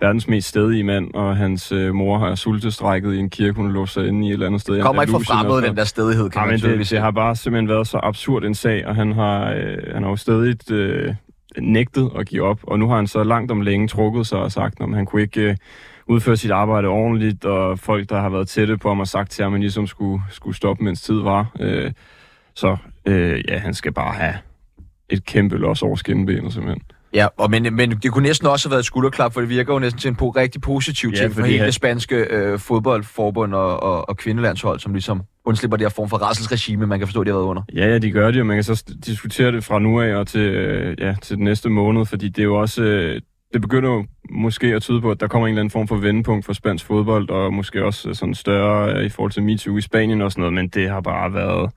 verdens 0.00 0.28
mest 0.28 0.48
stedige 0.48 0.84
mand, 0.84 1.14
og 1.14 1.36
hans 1.36 1.72
øh, 1.72 1.94
mor 1.94 2.18
har 2.18 2.34
sultestrækket 2.34 3.14
i 3.14 3.18
en 3.18 3.30
kirke, 3.30 3.56
hun 3.56 3.72
låst 3.72 3.94
sig 3.94 4.08
inde 4.08 4.26
i 4.26 4.28
et 4.28 4.32
eller 4.32 4.46
andet 4.46 4.60
sted. 4.60 4.82
Kommer 4.82 5.02
ikke 5.02 5.12
fra 5.12 5.18
fremmed, 5.18 5.62
den 5.62 5.76
der 5.76 5.84
stedighed, 5.84 6.30
kan 6.30 6.42
ja, 6.42 6.46
man 6.46 6.60
det, 6.60 6.78
det, 6.78 6.90
det 6.90 7.00
har 7.00 7.10
bare 7.10 7.36
simpelthen 7.36 7.68
været 7.68 7.86
så 7.86 8.00
absurd 8.02 8.44
en 8.44 8.54
sag, 8.54 8.86
og 8.86 8.94
han 8.96 9.12
har, 9.12 9.52
øh, 9.52 9.78
han 9.92 10.02
har 10.02 10.10
jo 10.10 10.16
stadig 10.16 10.72
øh, 10.72 11.14
nægtet 11.58 12.10
at 12.18 12.26
give 12.26 12.42
op, 12.42 12.60
og 12.62 12.78
nu 12.78 12.88
har 12.88 12.96
han 12.96 13.06
så 13.06 13.24
langt 13.24 13.50
om 13.50 13.60
længe 13.60 13.88
trukket 13.88 14.26
sig 14.26 14.38
og 14.38 14.52
sagt, 14.52 14.80
at 14.80 14.94
han 14.94 15.06
kunne 15.06 15.22
ikke 15.22 15.40
øh, 15.40 15.56
udføre 16.06 16.36
sit 16.36 16.50
arbejde 16.50 16.88
ordentligt, 16.88 17.44
og 17.44 17.78
folk, 17.78 18.08
der 18.08 18.20
har 18.20 18.28
været 18.28 18.48
tætte 18.48 18.76
på 18.76 18.88
ham, 18.88 18.98
har 18.98 19.04
sagt 19.04 19.30
til 19.30 19.42
ham, 19.42 19.52
at 19.52 19.54
han 19.54 19.60
ligesom 19.60 19.86
skulle, 19.86 20.22
skulle 20.30 20.56
stoppe, 20.56 20.84
mens 20.84 21.02
tid 21.02 21.20
var. 21.20 21.52
Øh, 21.60 21.92
så 22.54 22.76
øh, 23.06 23.42
ja, 23.48 23.58
han 23.58 23.74
skal 23.74 23.92
bare 23.92 24.14
have 24.14 24.34
et 25.08 25.24
kæmpe 25.24 25.56
los 25.56 25.82
over 25.82 25.96
skinbenet, 25.96 26.52
simpelthen. 26.52 26.82
Ja, 27.14 27.26
og 27.36 27.50
men, 27.50 27.74
men 27.74 27.90
det 27.90 28.12
kunne 28.12 28.22
næsten 28.22 28.46
også 28.46 28.68
have 28.68 28.70
været 28.70 28.80
et 28.80 28.86
skulderklap, 28.86 29.32
for 29.32 29.40
det 29.40 29.50
virker 29.50 29.72
jo 29.72 29.78
næsten 29.78 30.00
til 30.00 30.08
en 30.08 30.14
på 30.16 30.28
rigtig 30.28 30.60
positiv 30.60 31.12
ting 31.12 31.32
ja, 31.32 31.40
for 31.40 31.46
hele 31.46 31.64
det 31.64 31.74
spanske 31.74 32.16
øh, 32.16 32.58
fodboldforbund 32.58 33.54
og, 33.54 33.82
og, 33.82 34.08
og 34.08 34.16
kvindelandshold, 34.16 34.80
som 34.80 34.92
ligesom 34.92 35.22
undslipper 35.44 35.76
det 35.76 35.84
her 35.84 35.90
form 35.90 36.08
for 36.08 36.16
rasselsregime, 36.16 36.86
man 36.86 36.98
kan 36.98 37.08
forstå, 37.08 37.24
de 37.24 37.30
har 37.30 37.36
været 37.36 37.46
under. 37.46 37.62
Ja, 37.74 37.86
ja, 37.86 37.98
de 37.98 38.10
gør 38.10 38.30
det, 38.30 38.40
og 38.40 38.46
man 38.46 38.56
kan 38.56 38.64
så 38.64 38.84
diskutere 39.06 39.52
det 39.52 39.64
fra 39.64 39.78
nu 39.78 40.00
af 40.00 40.14
og 40.14 40.26
til, 40.26 40.40
øh, 40.40 40.96
ja, 41.00 41.14
til 41.22 41.36
den 41.36 41.44
næste 41.44 41.68
måned, 41.68 42.06
fordi 42.06 42.28
det 42.28 42.38
er 42.38 42.46
jo 42.46 42.60
også... 42.60 42.82
Øh, 42.82 43.20
det 43.52 43.60
begynder 43.60 43.90
jo 43.90 44.06
måske 44.30 44.66
at 44.66 44.82
tyde 44.82 45.00
på, 45.00 45.10
at 45.10 45.20
der 45.20 45.26
kommer 45.26 45.48
en 45.48 45.52
eller 45.52 45.60
anden 45.60 45.70
form 45.70 45.88
for 45.88 45.96
vendepunkt 45.96 46.46
for 46.46 46.52
spansk 46.52 46.86
fodbold, 46.86 47.30
og 47.30 47.54
måske 47.54 47.84
også 47.84 48.14
sådan 48.14 48.34
større 48.34 48.94
øh, 48.94 49.04
i 49.04 49.08
forhold 49.08 49.32
til 49.32 49.42
MeToo 49.42 49.76
i 49.76 49.80
Spanien 49.80 50.22
og 50.22 50.32
sådan 50.32 50.40
noget, 50.40 50.54
men 50.54 50.68
det 50.68 50.90
har 50.90 51.00
bare 51.00 51.34
været 51.34 51.70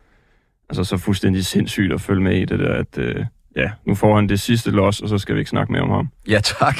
altså, 0.70 0.84
så 0.84 0.98
fuldstændig 0.98 1.46
sindssygt 1.46 1.94
at 1.94 2.02
følge 2.02 2.22
med 2.22 2.38
i 2.38 2.46
det 2.46 2.60
der, 2.60 2.74
at, 2.74 2.98
øh, 2.98 3.26
ja, 3.56 3.72
nu 3.88 3.96
får 3.96 4.16
han 4.16 4.30
det 4.30 4.40
sidste 4.40 4.72
los, 4.72 5.00
og 5.00 5.10
så 5.10 5.18
skal 5.18 5.36
vi 5.36 5.40
ikke 5.40 5.50
snakke 5.50 5.72
mere 5.72 5.82
om 5.82 5.90
ham. 5.90 6.10
Ja, 6.30 6.40
tak. 6.44 6.76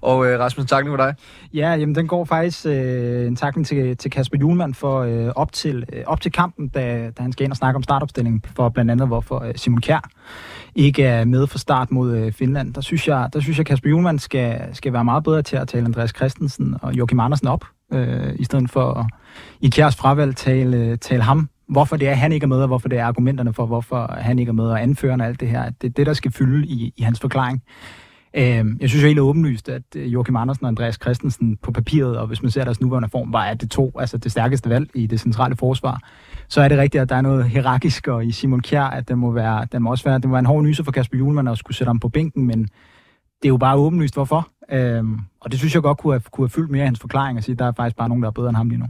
Og 0.00 0.26
øh, 0.26 0.40
Rasmus, 0.40 0.66
tak 0.66 0.86
for 0.86 0.96
dig. 0.96 1.14
Ja, 1.54 1.74
jamen 1.74 1.94
den 1.94 2.06
går 2.06 2.24
faktisk 2.24 2.66
øh, 2.66 3.26
en 3.26 3.36
takning 3.36 3.66
til, 3.66 3.96
til 3.96 4.10
Kasper 4.10 4.38
Julemand 4.38 4.74
for 4.74 5.00
øh, 5.00 5.32
op, 5.36 5.52
til, 5.52 5.84
øh, 5.92 6.02
op 6.06 6.20
til 6.20 6.32
kampen, 6.32 6.68
da, 6.68 7.10
da 7.18 7.22
han 7.22 7.32
skal 7.32 7.44
ind 7.44 7.52
og 7.52 7.56
snakke 7.56 7.76
om 7.76 7.82
startopstillingen, 7.82 8.44
for 8.56 8.68
blandt 8.68 8.90
andet 8.90 9.06
hvorfor 9.06 9.44
øh, 9.44 9.54
Simon 9.56 9.80
Kjær 9.80 10.10
ikke 10.74 11.04
er 11.04 11.24
med 11.24 11.46
for 11.46 11.58
start 11.58 11.90
mod 11.90 12.16
øh, 12.16 12.32
Finland. 12.32 12.74
Der 12.74 12.80
synes 12.80 13.08
jeg, 13.08 13.28
der 13.32 13.40
synes 13.40 13.58
jeg 13.58 13.66
Kasper 13.66 13.90
Julemand 13.90 14.18
skal, 14.18 14.60
skal 14.72 14.92
være 14.92 15.04
meget 15.04 15.24
bedre 15.24 15.42
til 15.42 15.56
at 15.56 15.68
tale 15.68 15.84
Andreas 15.84 16.12
Christensen 16.16 16.76
og 16.82 16.94
Joachim 16.94 17.20
Andersen 17.20 17.48
op, 17.48 17.64
øh, 17.92 18.34
i 18.38 18.44
stedet 18.44 18.70
for 18.70 18.92
at 18.92 19.06
i 19.60 19.68
Kjærs 19.68 19.96
fravalg 19.96 20.36
tale, 20.36 20.96
tale 20.96 21.22
ham 21.22 21.48
hvorfor 21.68 21.96
det 21.96 22.08
er, 22.08 22.14
han 22.14 22.32
ikke 22.32 22.44
er 22.44 22.48
med, 22.48 22.60
og 22.60 22.66
hvorfor 22.66 22.88
det 22.88 22.98
er 22.98 23.04
argumenterne 23.04 23.52
for, 23.52 23.66
hvorfor 23.66 24.14
han 24.20 24.38
ikke 24.38 24.50
er 24.50 24.54
med, 24.54 24.64
og 24.64 24.82
anførende 24.82 25.24
alt 25.24 25.40
det 25.40 25.48
her. 25.48 25.70
Det 25.70 25.88
er 25.88 25.92
det, 25.92 26.06
der 26.06 26.12
skal 26.12 26.32
fylde 26.32 26.66
i, 26.66 26.94
i 26.96 27.02
hans 27.02 27.20
forklaring. 27.20 27.62
Øh, 28.34 28.66
jeg 28.80 28.88
synes 28.88 29.02
jo 29.02 29.06
helt 29.06 29.20
åbenlyst, 29.20 29.68
at 29.68 29.82
øh, 29.96 30.12
Joachim 30.12 30.36
Andersen 30.36 30.64
og 30.64 30.68
Andreas 30.68 30.94
Christensen 30.94 31.56
på 31.56 31.72
papiret, 31.72 32.18
og 32.18 32.26
hvis 32.26 32.42
man 32.42 32.50
ser 32.50 32.64
deres 32.64 32.80
nuværende 32.80 33.08
form, 33.08 33.32
var 33.32 33.54
det 33.54 33.70
to, 33.70 33.92
altså 33.98 34.18
det 34.18 34.32
stærkeste 34.32 34.70
valg 34.70 34.90
i 34.94 35.06
det 35.06 35.20
centrale 35.20 35.56
forsvar. 35.56 36.00
Så 36.48 36.60
er 36.60 36.68
det 36.68 36.78
rigtigt, 36.78 37.02
at 37.02 37.08
der 37.08 37.16
er 37.16 37.20
noget 37.20 37.44
hierarkisk, 37.44 38.08
og 38.08 38.26
i 38.26 38.32
Simon 38.32 38.60
Kjær, 38.60 38.84
at 38.84 39.08
det 39.08 39.18
må, 39.18 39.30
være, 39.30 39.66
det 39.72 39.82
må 39.82 39.90
også 39.90 40.04
være, 40.04 40.14
det 40.14 40.24
må 40.24 40.30
være 40.30 40.38
en 40.38 40.46
hård 40.46 40.62
nyse 40.62 40.84
for 40.84 40.92
Kasper 40.92 41.18
Julemand 41.18 41.48
at 41.48 41.58
skulle 41.58 41.76
sætte 41.76 41.88
ham 41.88 42.00
på 42.00 42.08
bænken, 42.08 42.46
men 42.46 42.62
det 43.42 43.44
er 43.44 43.48
jo 43.48 43.56
bare 43.56 43.76
åbenlyst, 43.76 44.14
hvorfor. 44.14 44.48
Øhm, 44.70 45.18
og 45.40 45.50
det 45.50 45.58
synes 45.58 45.74
jeg 45.74 45.82
godt 45.82 45.98
kunne 45.98 46.12
have, 46.12 46.22
kunne 46.32 46.44
have 46.44 46.50
fyldt 46.50 46.70
mere 46.70 46.82
af 46.82 46.88
hans 46.88 47.00
forklaring, 47.00 47.38
at 47.38 47.44
sige, 47.44 47.52
at 47.52 47.58
der 47.58 47.64
er 47.64 47.72
faktisk 47.72 47.96
bare 47.96 48.08
nogen, 48.08 48.22
der 48.22 48.28
er 48.28 48.32
bedre 48.32 48.48
end 48.48 48.56
ham 48.56 48.68
lige 48.68 48.80
nu. 48.80 48.86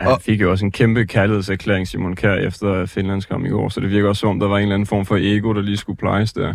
Ja, 0.00 0.04
han 0.04 0.20
fik 0.20 0.40
jo 0.40 0.50
også 0.50 0.64
en 0.64 0.72
kæmpe 0.72 1.06
kærlighedserklæring, 1.06 1.88
Simon 1.88 2.16
Kjær, 2.16 2.34
efter 2.34 2.86
Finlands 2.86 3.26
kom 3.26 3.46
i 3.46 3.48
går, 3.48 3.68
så 3.68 3.80
det 3.80 3.90
virker 3.90 4.08
også 4.08 4.20
som, 4.20 4.40
der 4.40 4.48
var 4.48 4.56
en 4.56 4.62
eller 4.62 4.74
anden 4.74 4.86
form 4.86 5.06
for 5.06 5.16
ego, 5.20 5.52
der 5.52 5.62
lige 5.62 5.76
skulle 5.76 5.96
plejes 5.96 6.32
der. 6.32 6.54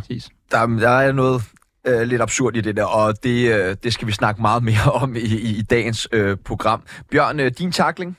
Der, 0.51 0.59
der 0.85 0.95
er 1.07 1.11
noget 1.11 1.41
øh, 1.87 2.01
lidt 2.11 2.21
absurd 2.21 2.55
i 2.55 2.61
det 2.61 2.75
der, 2.77 2.87
og 2.99 3.23
det, 3.23 3.37
øh, 3.55 3.69
det 3.83 3.93
skal 3.93 4.07
vi 4.07 4.11
snakke 4.21 4.41
meget 4.41 4.63
mere 4.69 4.87
om 5.03 5.15
i, 5.15 5.25
i, 5.47 5.49
i 5.61 5.63
dagens 5.75 6.01
øh, 6.17 6.37
program. 6.49 6.81
Bjørn, 7.11 7.39
øh, 7.39 7.51
din 7.59 7.71
takling? 7.71 8.11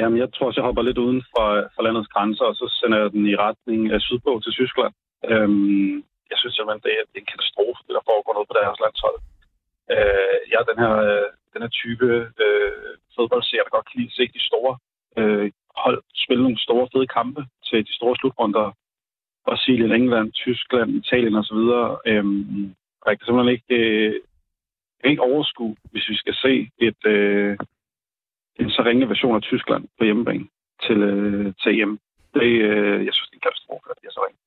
Jamen, 0.00 0.18
jeg 0.22 0.28
tror 0.32 0.46
også, 0.46 0.58
jeg 0.60 0.68
hopper 0.68 0.82
lidt 0.88 1.02
uden 1.04 1.20
for, 1.32 1.46
for 1.74 1.82
landets 1.86 2.12
grænser, 2.14 2.46
og 2.50 2.54
så 2.60 2.66
sender 2.78 2.98
jeg 3.02 3.10
den 3.16 3.24
i 3.32 3.34
retning 3.46 3.80
af 3.94 4.00
sydpå 4.08 4.32
til 4.44 4.52
Tyskland. 4.58 4.94
Øhm, 5.30 5.94
jeg 6.30 6.38
synes 6.38 6.54
simpelthen, 6.54 6.82
det 6.86 6.92
er, 6.98 7.04
det 7.10 7.16
er 7.18 7.24
en 7.24 7.32
katastrofe, 7.34 7.80
det 7.86 7.94
der 7.96 8.08
foregår 8.10 8.32
noget 8.34 8.50
på 8.50 8.56
deres 8.60 8.78
landshold. 8.84 9.18
Øh, 9.94 10.38
jeg 10.50 10.58
er 10.60 10.70
den 10.70 10.78
her, 10.84 10.92
øh, 11.08 11.28
den 11.54 11.62
her 11.64 11.72
type 11.82 12.06
øh, 12.44 12.92
fodboldserie, 13.14 13.64
der 13.64 13.76
godt 13.76 13.86
kan 13.88 13.98
lide 14.00 14.12
at 14.12 14.16
se 14.18 14.24
de 14.38 14.46
store 14.50 14.72
øh, 15.18 15.50
hold 15.76 16.02
spille 16.24 16.42
nogle 16.42 16.58
store, 16.66 16.88
fede 16.92 17.06
kampe 17.06 17.42
til 17.66 17.78
de 17.88 17.94
store 17.98 18.16
slutrunder. 18.16 18.76
Brasilien, 19.46 19.92
England, 19.92 20.32
Tyskland, 20.32 20.90
Italien 20.90 21.34
osv. 21.34 21.62
Øhm, 22.06 22.74
og 23.02 23.06
jeg 23.10 23.18
kan 23.18 23.26
simpelthen 23.26 23.54
ikke, 23.56 23.74
øh, 23.80 24.12
jeg 24.94 25.00
kan 25.02 25.10
ikke 25.10 25.28
overskue, 25.32 25.76
hvis 25.90 26.08
vi 26.08 26.16
skal 26.16 26.34
se 26.34 26.70
et, 26.78 27.06
øh, 27.06 27.56
en 28.60 28.70
så 28.70 28.82
ringe 28.86 29.08
version 29.08 29.36
af 29.36 29.42
Tyskland 29.42 29.84
på 29.98 30.04
hjemmebane 30.04 30.46
til, 30.86 30.98
øh, 31.02 31.52
til 31.62 31.80
EM. 31.80 31.98
Det, 32.34 32.50
øh, 32.70 33.06
jeg 33.06 33.14
synes, 33.14 33.28
det 33.28 33.36
er 33.36 33.40
en 33.40 33.48
katastrofe, 33.48 33.86
at 33.90 33.96
det 34.00 34.06
er 34.06 34.12
så 34.12 34.22
ringe. 34.26 34.40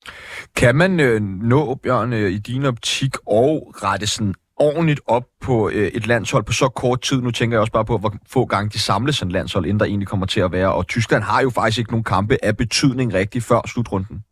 Kan 0.60 0.74
man 0.76 0.92
øh, 1.00 1.20
nå, 1.52 1.74
Bjørn, 1.74 2.12
øh, 2.12 2.30
i 2.30 2.38
din 2.38 2.64
optik 2.64 3.14
og 3.26 3.52
rette 3.84 4.06
sådan 4.06 4.34
ordentligt 4.56 5.00
op 5.06 5.26
på 5.46 5.68
øh, 5.68 5.88
et 5.98 6.06
landshold 6.06 6.44
på 6.44 6.52
så 6.52 6.68
kort 6.68 7.00
tid. 7.00 7.20
Nu 7.22 7.30
tænker 7.30 7.54
jeg 7.54 7.60
også 7.60 7.72
bare 7.72 7.84
på, 7.84 7.98
hvor 7.98 8.12
få 8.34 8.44
gange 8.44 8.70
de 8.70 8.78
samles 8.78 9.22
en 9.22 9.30
landshold, 9.30 9.64
inden 9.66 9.80
der 9.80 9.86
egentlig 9.86 10.08
kommer 10.08 10.26
til 10.26 10.40
at 10.40 10.52
være. 10.52 10.74
Og 10.74 10.86
Tyskland 10.86 11.22
har 11.22 11.40
jo 11.42 11.50
faktisk 11.50 11.78
ikke 11.78 11.90
nogen 11.90 12.04
kampe 12.04 12.34
af 12.42 12.56
betydning 12.56 13.14
rigtig 13.14 13.42
før 13.42 13.60
slutrunden. 13.72 14.24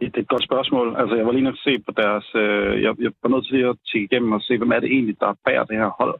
Det 0.00 0.16
er 0.16 0.20
et 0.20 0.34
godt 0.34 0.44
spørgsmål. 0.44 0.96
Altså, 1.00 1.14
jeg 1.16 1.26
var 1.26 1.32
lige 1.32 1.44
nødt 1.44 1.58
til 1.62 1.70
at 1.70 1.76
se 1.76 1.82
på 1.86 1.92
deres... 2.02 2.26
Øh, 2.34 2.82
jeg, 2.84 2.92
jeg 3.04 3.12
var 3.22 3.30
nødt 3.34 3.46
til 3.52 3.60
at 3.70 3.76
tjekke 3.88 4.06
igennem 4.08 4.32
og 4.32 4.40
se, 4.42 4.58
hvem 4.58 4.72
er 4.76 4.80
det 4.80 4.90
egentlig, 4.96 5.16
der 5.20 5.38
bærer 5.46 5.64
det 5.64 5.76
her 5.82 5.90
hold. 6.00 6.14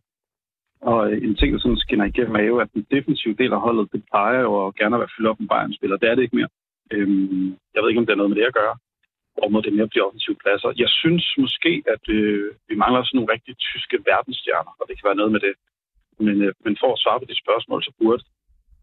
Og 0.90 0.98
øh, 1.10 1.16
en 1.26 1.36
ting, 1.36 1.52
der 1.52 1.58
sådan 1.58 1.84
skinner 1.84 2.04
igennem, 2.04 2.34
er 2.36 2.46
jo, 2.52 2.56
at 2.64 2.70
den 2.74 2.86
defensive 2.94 3.34
del 3.40 3.52
af 3.52 3.60
holdet, 3.60 3.92
det 3.92 4.02
plejer 4.10 4.40
jo 4.46 4.66
at 4.66 4.74
gerne 4.80 4.96
at 4.96 5.00
være 5.00 5.14
fyldt 5.16 5.30
op 5.30 5.40
med 5.40 5.48
Bayern-spillere. 5.48 5.98
Det 6.02 6.08
er 6.08 6.14
det 6.14 6.22
ikke 6.22 6.36
mere. 6.36 6.52
Øhm, 6.94 7.48
jeg 7.74 7.80
ved 7.80 7.88
ikke, 7.88 8.02
om 8.02 8.06
det 8.06 8.12
er 8.12 8.20
noget 8.20 8.30
med 8.30 8.38
det 8.40 8.50
at 8.50 8.58
gøre 8.60 8.74
hvorimod 9.34 9.62
det 9.62 9.72
mere 9.76 9.90
bliver 9.92 10.06
offensive 10.08 10.40
pladser. 10.42 10.70
Jeg 10.84 10.90
synes 11.00 11.24
måske, 11.44 11.72
at 11.94 12.04
øh, 12.18 12.44
vi 12.68 12.74
mangler 12.82 13.00
sådan 13.02 13.16
nogle 13.18 13.32
rigtig 13.34 13.54
tyske 13.68 13.96
verdensstjerner, 14.10 14.72
og 14.80 14.84
det 14.86 14.94
kan 14.96 15.08
være 15.08 15.20
noget 15.20 15.32
med 15.34 15.42
det. 15.46 15.54
Men, 16.24 16.36
øh, 16.46 16.52
men 16.64 16.74
for 16.80 16.90
at 16.92 17.02
svare 17.02 17.20
på 17.20 17.26
de 17.30 17.42
spørgsmål, 17.44 17.80
så 17.88 17.92
burde, 18.00 18.22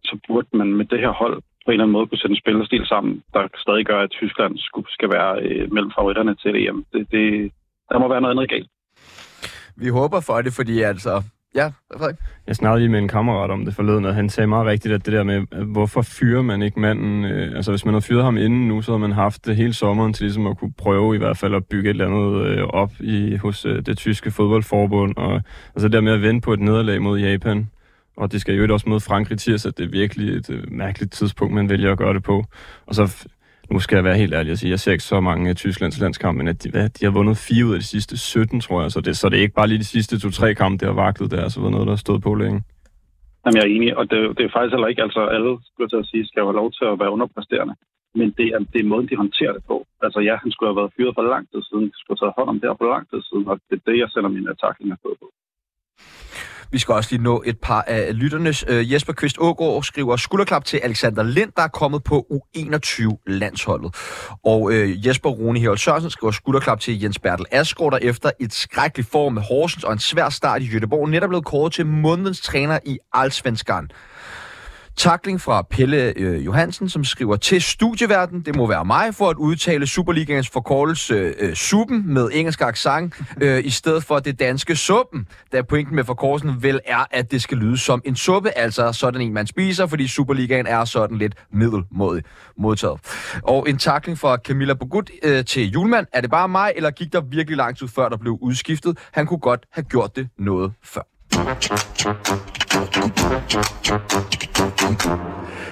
så 0.09 0.15
burde 0.27 0.49
man 0.59 0.69
med 0.79 0.85
det 0.91 0.99
her 1.05 1.13
hold 1.21 1.37
på 1.65 1.67
en 1.69 1.73
eller 1.73 1.83
anden 1.83 1.97
måde 1.97 2.07
kunne 2.07 2.21
sætte 2.21 2.35
en 2.35 2.43
spillerstil 2.43 2.85
sammen, 2.93 3.13
der 3.33 3.41
stadig 3.65 3.85
gør, 3.85 3.99
at 4.05 4.11
Tyskland 4.19 4.53
skal 4.97 5.09
være 5.17 5.31
øh, 5.45 5.73
mellem 5.75 5.91
favoritterne 5.97 6.35
til 6.43 6.53
EM. 6.61 6.85
Det, 6.93 7.01
det, 7.15 7.25
der 7.89 7.99
må 7.99 8.07
være 8.13 8.21
noget 8.21 8.35
andet 8.35 8.49
galt. 8.49 8.69
Vi 9.83 9.87
håber 9.99 10.19
for 10.27 10.41
det, 10.41 10.53
fordi 10.59 10.75
altså... 10.81 11.13
Ja, 11.55 11.71
Frederik? 11.97 12.15
Jeg 12.47 12.55
snakkede 12.55 12.79
lige 12.79 12.91
med 12.91 12.99
en 12.99 13.07
kammerat 13.07 13.51
om 13.51 13.65
det 13.65 13.75
forleden, 13.75 14.05
og 14.05 14.15
han 14.15 14.29
sagde 14.29 14.47
meget 14.47 14.65
rigtigt, 14.65 14.93
at 14.93 15.05
det 15.05 15.13
der 15.13 15.23
med, 15.23 15.65
hvorfor 15.65 16.01
fyrer 16.01 16.41
man 16.41 16.61
ikke 16.61 16.79
manden? 16.79 17.25
Øh, 17.25 17.55
altså, 17.55 17.71
hvis 17.71 17.85
man 17.85 17.93
havde 17.93 18.01
fyret 18.01 18.23
ham 18.23 18.37
inden 18.37 18.67
nu, 18.67 18.81
så 18.81 18.91
havde 18.91 18.99
man 18.99 19.11
haft 19.11 19.45
det 19.45 19.55
hele 19.55 19.73
sommeren 19.73 20.13
til 20.13 20.23
ligesom 20.23 20.47
at 20.47 20.57
kunne 20.57 20.73
prøve 20.77 21.15
i 21.15 21.17
hvert 21.17 21.37
fald 21.37 21.55
at 21.55 21.65
bygge 21.65 21.89
et 21.89 21.93
eller 21.93 22.07
andet 22.07 22.45
øh, 22.45 22.63
op 22.63 22.91
i, 22.99 23.35
hos 23.35 23.65
øh, 23.65 23.85
det 23.85 23.97
tyske 23.97 24.31
fodboldforbund. 24.31 25.17
Og 25.17 25.41
altså 25.75 25.87
det 25.87 25.91
der 25.91 26.01
med 26.01 26.13
at 26.13 26.21
vende 26.21 26.41
på 26.41 26.53
et 26.53 26.59
nederlag 26.59 27.01
mod 27.01 27.19
Japan, 27.19 27.69
og 28.17 28.31
det 28.31 28.41
skal 28.41 28.55
jo 28.55 28.73
også 28.73 28.89
møde 28.89 28.99
Frankrig 28.99 29.39
så 29.39 29.71
det 29.77 29.85
er 29.85 29.89
virkelig 29.89 30.35
et 30.35 30.49
øh, 30.49 30.71
mærkeligt 30.71 31.11
tidspunkt, 31.11 31.53
man 31.53 31.69
vælger 31.69 31.91
at 31.91 31.97
gøre 31.97 32.13
det 32.13 32.23
på. 32.23 32.45
Og 32.85 32.95
så 32.95 33.27
nu 33.73 33.79
skal 33.79 33.95
jeg 33.95 34.03
være 34.03 34.17
helt 34.17 34.33
ærlig 34.33 34.51
og 34.51 34.57
sige, 34.57 34.69
jeg 34.69 34.79
ser 34.79 34.91
ikke 34.91 35.03
så 35.03 35.19
mange 35.19 35.49
af 35.49 35.55
Tysklands 35.55 35.99
landskampe, 35.99 36.37
men 36.37 36.47
at 36.47 36.63
de, 36.63 36.71
hvad, 36.71 36.89
de 36.89 37.05
har 37.05 37.11
vundet 37.11 37.37
fire 37.47 37.65
ud 37.65 37.73
af 37.73 37.79
de 37.79 37.91
sidste 37.95 38.17
17, 38.17 38.61
tror 38.61 38.81
jeg. 38.81 38.91
Så 38.91 39.01
det, 39.01 39.17
så 39.17 39.29
det 39.29 39.37
er 39.37 39.41
ikke 39.41 39.59
bare 39.59 39.67
lige 39.67 39.79
de 39.85 39.93
sidste 39.95 40.19
to-tre 40.19 40.55
kampe, 40.55 40.77
det 40.79 40.87
har 40.87 41.01
vaklet. 41.05 41.31
der, 41.31 41.49
så 41.49 41.59
været 41.59 41.71
noget, 41.71 41.87
der 41.87 41.95
har 41.97 42.05
stået 42.07 42.21
på 42.23 42.33
længe. 42.35 42.59
Jamen, 43.43 43.57
jeg 43.57 43.65
er 43.65 43.75
enig, 43.75 43.97
og 43.99 44.03
det, 44.11 44.19
det 44.37 44.43
er 44.45 44.51
faktisk 44.55 44.73
heller 44.75 44.91
ikke, 44.91 45.03
altså 45.07 45.21
alle, 45.35 45.51
skulle 45.65 45.85
jeg 45.85 45.91
til 45.91 46.03
at 46.03 46.09
sige, 46.11 46.27
skal 46.27 46.43
have 46.43 46.59
lov 46.61 46.69
til 46.77 46.85
at 46.91 46.99
være 47.01 47.13
underpræsterende. 47.15 47.75
Men 48.19 48.27
det 48.37 48.47
er, 48.55 48.59
det 48.73 48.79
er 48.81 48.91
måden, 48.91 49.09
de 49.09 49.21
håndterer 49.23 49.53
det 49.57 49.63
på. 49.71 49.77
Altså 50.05 50.19
ja, 50.27 50.35
han 50.43 50.51
skulle 50.51 50.69
have 50.69 50.79
været 50.81 50.93
fyret 50.97 51.13
for 51.17 51.25
lang 51.33 51.45
tid 51.51 51.61
siden. 51.69 51.85
De 51.91 51.97
skulle 51.99 52.17
have 52.17 52.23
taget 52.23 52.37
hånd 52.37 52.49
om 52.51 52.57
det 52.59 52.69
her 52.69 52.77
for 52.79 52.93
lang 52.95 53.05
tid 53.11 53.21
siden, 53.29 53.45
og 53.51 53.55
det 53.69 53.75
er 53.79 53.83
det, 53.89 53.97
jeg 54.01 54.09
sender 54.09 54.31
mine 54.37 54.61
taklinger 54.65 54.97
på. 55.05 55.09
Vi 56.71 56.79
skal 56.79 56.93
også 56.93 57.09
lige 57.11 57.23
nå 57.23 57.43
et 57.45 57.59
par 57.59 57.81
af 57.87 58.09
lytternes. 58.17 58.65
Øh, 58.67 58.93
Jesper 58.93 59.13
Kvist 59.13 59.37
Ågaard 59.39 59.83
skriver 59.83 60.15
skulderklap 60.15 60.65
til 60.65 60.77
Alexander 60.77 61.23
Lind, 61.23 61.51
der 61.55 61.63
er 61.63 61.67
kommet 61.67 62.03
på 62.03 62.25
U21-landsholdet. 62.31 63.95
Og 64.45 64.73
øh, 64.73 65.07
Jesper 65.07 65.29
Rune 65.29 65.59
Herold 65.59 65.77
Sørensen 65.77 66.11
skriver 66.11 66.31
skulderklap 66.31 66.79
til 66.79 67.01
Jens 67.01 67.19
Bertel 67.19 67.45
Asgaard, 67.51 67.91
der 67.91 67.99
efter 68.01 68.31
et 68.39 68.53
skrækkeligt 68.53 69.11
form 69.11 69.33
med 69.33 69.41
Horsens 69.41 69.83
og 69.83 69.93
en 69.93 69.99
svær 69.99 70.29
start 70.29 70.61
i 70.61 70.65
Jødeborg, 70.65 71.09
netop 71.09 71.29
blevet 71.29 71.45
kåret 71.45 71.73
til 71.73 71.85
månedens 71.85 72.41
træner 72.41 72.79
i 72.85 72.97
Allsvenskan. 73.13 73.89
Takling 74.97 75.41
fra 75.41 75.61
Pelle 75.61 76.13
øh, 76.15 76.45
Johansen, 76.45 76.89
som 76.89 77.03
skriver 77.03 77.35
til 77.35 77.61
studieverden. 77.61 78.41
Det 78.41 78.55
må 78.55 78.67
være 78.67 78.85
mig 78.85 79.15
for 79.15 79.29
at 79.29 79.37
udtale 79.37 79.87
Superligaens 79.87 80.49
forkortelse 80.49 81.13
øh, 81.39 81.53
suppen 81.55 82.13
med 82.13 82.29
engelsk 82.33 82.61
accent, 82.61 83.13
øh, 83.41 83.65
i 83.65 83.69
stedet 83.69 84.03
for 84.03 84.19
det 84.19 84.39
danske 84.39 84.75
suppen. 84.75 85.27
Da 85.51 85.61
pointen 85.61 85.95
med 85.95 86.03
forkortelsen 86.03 86.63
vel 86.63 86.79
er, 86.85 87.05
at 87.11 87.31
det 87.31 87.41
skal 87.41 87.57
lyde 87.57 87.77
som 87.77 88.01
en 88.05 88.15
suppe, 88.15 88.57
altså 88.57 88.91
sådan 88.91 89.21
en, 89.21 89.33
man 89.33 89.47
spiser, 89.47 89.87
fordi 89.87 90.07
Superligaen 90.07 90.67
er 90.67 90.85
sådan 90.85 91.17
lidt 91.17 91.33
middelmodig 91.53 92.23
modtaget. 92.57 92.99
Og 93.43 93.69
en 93.69 93.77
takling 93.77 94.17
fra 94.19 94.37
Camilla 94.37 94.73
Bogut 94.73 95.11
øh, 95.23 95.45
til 95.45 95.71
Julemand. 95.71 96.07
Er 96.13 96.21
det 96.21 96.29
bare 96.29 96.47
mig, 96.49 96.73
eller 96.75 96.91
gik 96.91 97.13
der 97.13 97.21
virkelig 97.21 97.57
lang 97.57 97.77
tid 97.77 97.87
før, 97.87 98.09
der 98.09 98.17
blev 98.17 98.37
udskiftet? 98.41 98.97
Han 99.11 99.25
kunne 99.25 99.39
godt 99.39 99.65
have 99.71 99.83
gjort 99.83 100.15
det 100.15 100.29
noget 100.37 100.73
før. 100.83 101.01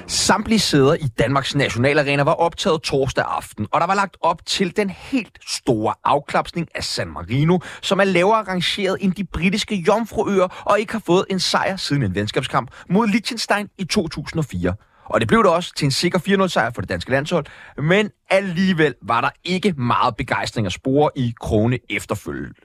Samtlige 0.07 0.59
sæder 0.59 0.93
i 0.93 1.07
Danmarks 1.19 1.55
Nationalarena 1.55 2.23
var 2.23 2.33
optaget 2.33 2.81
torsdag 2.81 3.25
aften, 3.27 3.67
og 3.71 3.81
der 3.81 3.87
var 3.87 3.95
lagt 3.95 4.17
op 4.21 4.45
til 4.45 4.77
den 4.77 4.89
helt 4.89 5.39
store 5.47 5.93
afklapsning 6.03 6.67
af 6.75 6.83
San 6.83 7.07
Marino, 7.07 7.59
som 7.81 7.99
er 7.99 8.03
lavere 8.03 8.43
rangeret 8.43 8.97
end 8.99 9.13
de 9.13 9.23
britiske 9.23 9.75
Jomfruøer 9.75 10.63
og 10.65 10.79
ikke 10.79 10.93
har 10.93 11.01
fået 11.05 11.25
en 11.29 11.39
sejr 11.39 11.75
siden 11.75 12.03
en 12.03 12.15
venskabskamp 12.15 12.71
mod 12.89 13.07
Liechtenstein 13.07 13.67
i 13.77 13.83
2004. 13.83 14.73
Og 15.05 15.19
det 15.19 15.27
blev 15.27 15.43
det 15.43 15.51
også 15.51 15.73
til 15.75 15.85
en 15.85 15.91
sikker 15.91 16.19
4-0 16.19 16.47
sejr 16.47 16.71
for 16.71 16.81
det 16.81 16.89
danske 16.89 17.11
landshold, 17.11 17.45
men 17.77 18.09
alligevel 18.29 18.95
var 19.01 19.21
der 19.21 19.29
ikke 19.43 19.71
meget 19.71 20.15
begejstring 20.15 20.67
at 20.67 20.73
spore 20.73 21.09
i 21.15 21.33
Krone 21.41 21.77
efterfølgende. 21.89 22.59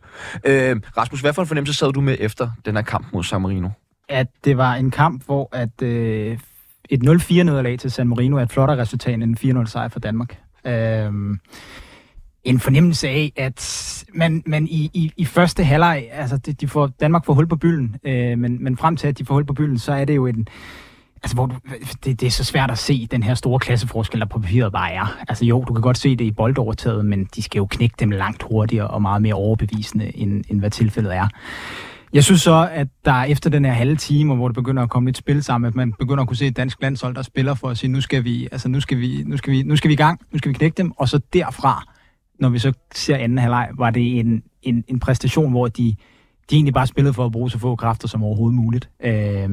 Øh, 0.45 0.77
Rasmus, 0.97 1.21
hvad 1.21 1.33
for 1.33 1.43
en 1.43 1.49
fornemmelse 1.49 1.79
sad 1.79 1.93
du 1.93 2.01
med 2.01 2.17
efter 2.21 2.51
den 2.65 2.77
her 2.77 2.83
kamp 2.83 3.07
mod 3.13 3.25
San 3.25 3.43
Marino? 3.43 3.69
At 4.09 4.27
det 4.45 4.57
var 4.57 4.75
en 4.75 4.91
kamp, 4.91 5.25
hvor 5.25 5.49
at, 5.53 5.83
øh, 5.83 6.39
et 6.91 7.03
0-4-nederlag 7.03 7.79
til 7.79 7.91
San 7.91 8.09
Marino 8.09 8.37
er 8.37 8.43
et 8.43 8.53
flottere 8.53 8.79
resultat 8.79 9.15
end 9.15 9.23
en 9.45 9.59
4-0 9.63 9.67
sejr 9.67 9.89
for 9.89 10.01
Danmark. 10.01 10.39
Øh, 10.67 11.13
en 12.45 12.61
fornemmelse 12.61 13.09
af, 13.09 13.33
at 13.37 14.05
man, 14.15 14.43
man 14.47 14.67
i, 14.67 14.91
i, 14.95 15.13
i 15.17 15.25
første 15.25 15.65
halvleg, 15.65 16.09
altså 16.13 16.37
de, 16.37 16.53
de 16.53 16.69
får, 16.69 16.87
Danmark 16.87 17.25
får 17.25 17.35
hul 17.35 17.47
på 17.47 17.57
bylden, 17.57 17.97
øh, 18.05 18.39
men, 18.39 18.65
men 18.65 18.77
frem 18.77 18.97
til 18.97 19.09
at 19.09 19.19
de 19.19 19.25
får 19.25 19.35
hul 19.35 19.45
på 19.45 19.53
bylden, 19.53 19.79
så 19.79 19.93
er 19.93 20.05
det 20.05 20.17
jo 20.17 20.27
en, 20.27 20.49
Altså, 21.25 21.35
hvor 21.35 21.47
du, 21.47 21.55
det, 22.05 22.21
det 22.21 22.27
er 22.27 22.31
så 22.31 22.45
svært 22.45 22.71
at 22.71 22.79
se 22.79 23.07
den 23.11 23.23
her 23.23 23.35
store 23.35 23.59
klasseforskel, 23.59 24.21
der 24.21 24.27
på 24.27 24.39
papiret 24.39 24.73
bare 24.73 24.93
er. 24.93 25.19
Altså 25.29 25.45
jo, 25.45 25.65
du 25.69 25.73
kan 25.73 25.83
godt 25.83 25.99
se 25.99 26.17
det 26.17 26.25
i 26.25 26.31
boldovertaget, 26.31 27.05
men 27.05 27.29
de 27.35 27.43
skal 27.43 27.59
jo 27.59 27.67
knække 27.67 27.95
dem 27.99 28.11
langt 28.11 28.43
hurtigere 28.43 28.89
og 28.89 29.03
meget 29.03 29.23
mere 29.23 29.35
overbevisende, 29.35 30.17
end, 30.17 30.45
end 30.49 30.61
hvad 30.61 30.71
tilfældet 30.71 31.17
er. 31.17 31.29
Jeg 32.15 32.25
synes 32.25 32.43
så, 32.43 32.69
at 32.73 32.89
der 33.05 33.23
efter 33.23 33.51
den 33.51 33.65
her 33.65 33.73
halve 33.73 33.97
time, 33.97 34.35
hvor 34.35 34.49
det 34.49 34.55
begynder 34.55 34.83
at 34.83 34.91
komme 34.91 35.09
lidt 35.09 35.17
spil 35.17 35.43
sammen, 35.43 35.69
at 35.69 35.75
man 35.75 35.93
begynder 35.93 36.23
at 36.23 36.29
kunne 36.29 36.37
se 36.37 36.47
et 36.47 36.57
dansk 36.57 36.83
landshold, 36.83 37.15
der 37.15 37.23
spiller 37.23 37.55
for 37.55 37.69
at 37.69 37.79
sige, 37.79 37.91
nu 37.91 38.01
skal 38.01 38.25
vi, 38.25 38.49
altså 38.53 38.69
nu 38.69 38.81
skal 38.81 38.99
vi, 38.99 39.23
nu 39.27 39.37
skal 39.37 39.53
vi, 39.53 39.63
nu 39.63 39.77
skal 39.77 39.89
vi 39.89 39.93
i 39.93 39.97
gang, 39.97 40.21
nu 40.33 40.39
skal 40.39 40.49
vi 40.49 40.55
knække 40.55 40.75
dem, 40.77 40.91
og 40.91 41.09
så 41.09 41.21
derfra, 41.33 41.83
når 42.41 42.49
vi 42.49 42.59
så 42.59 42.73
ser 42.95 43.17
anden 43.17 43.39
halvleg, 43.39 43.71
var 43.79 43.91
det 43.91 44.19
en, 44.19 44.43
en, 44.63 44.85
en 44.89 45.01
præstation, 45.01 45.51
hvor 45.51 45.69
de, 45.69 45.97
de 46.51 46.55
egentlig 46.55 46.75
bare 46.75 46.87
spillede 46.87 47.15
for 47.15 47.27
at 47.27 47.33
bruge 47.33 47.51
så 47.51 47.59
få 47.59 47.77
kræfter 47.77 48.09
som 48.09 48.23
overhovedet 48.23 48.57
muligt. 48.57 48.91
Øh, 49.05 49.51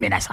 men 0.00 0.12
altså, 0.12 0.32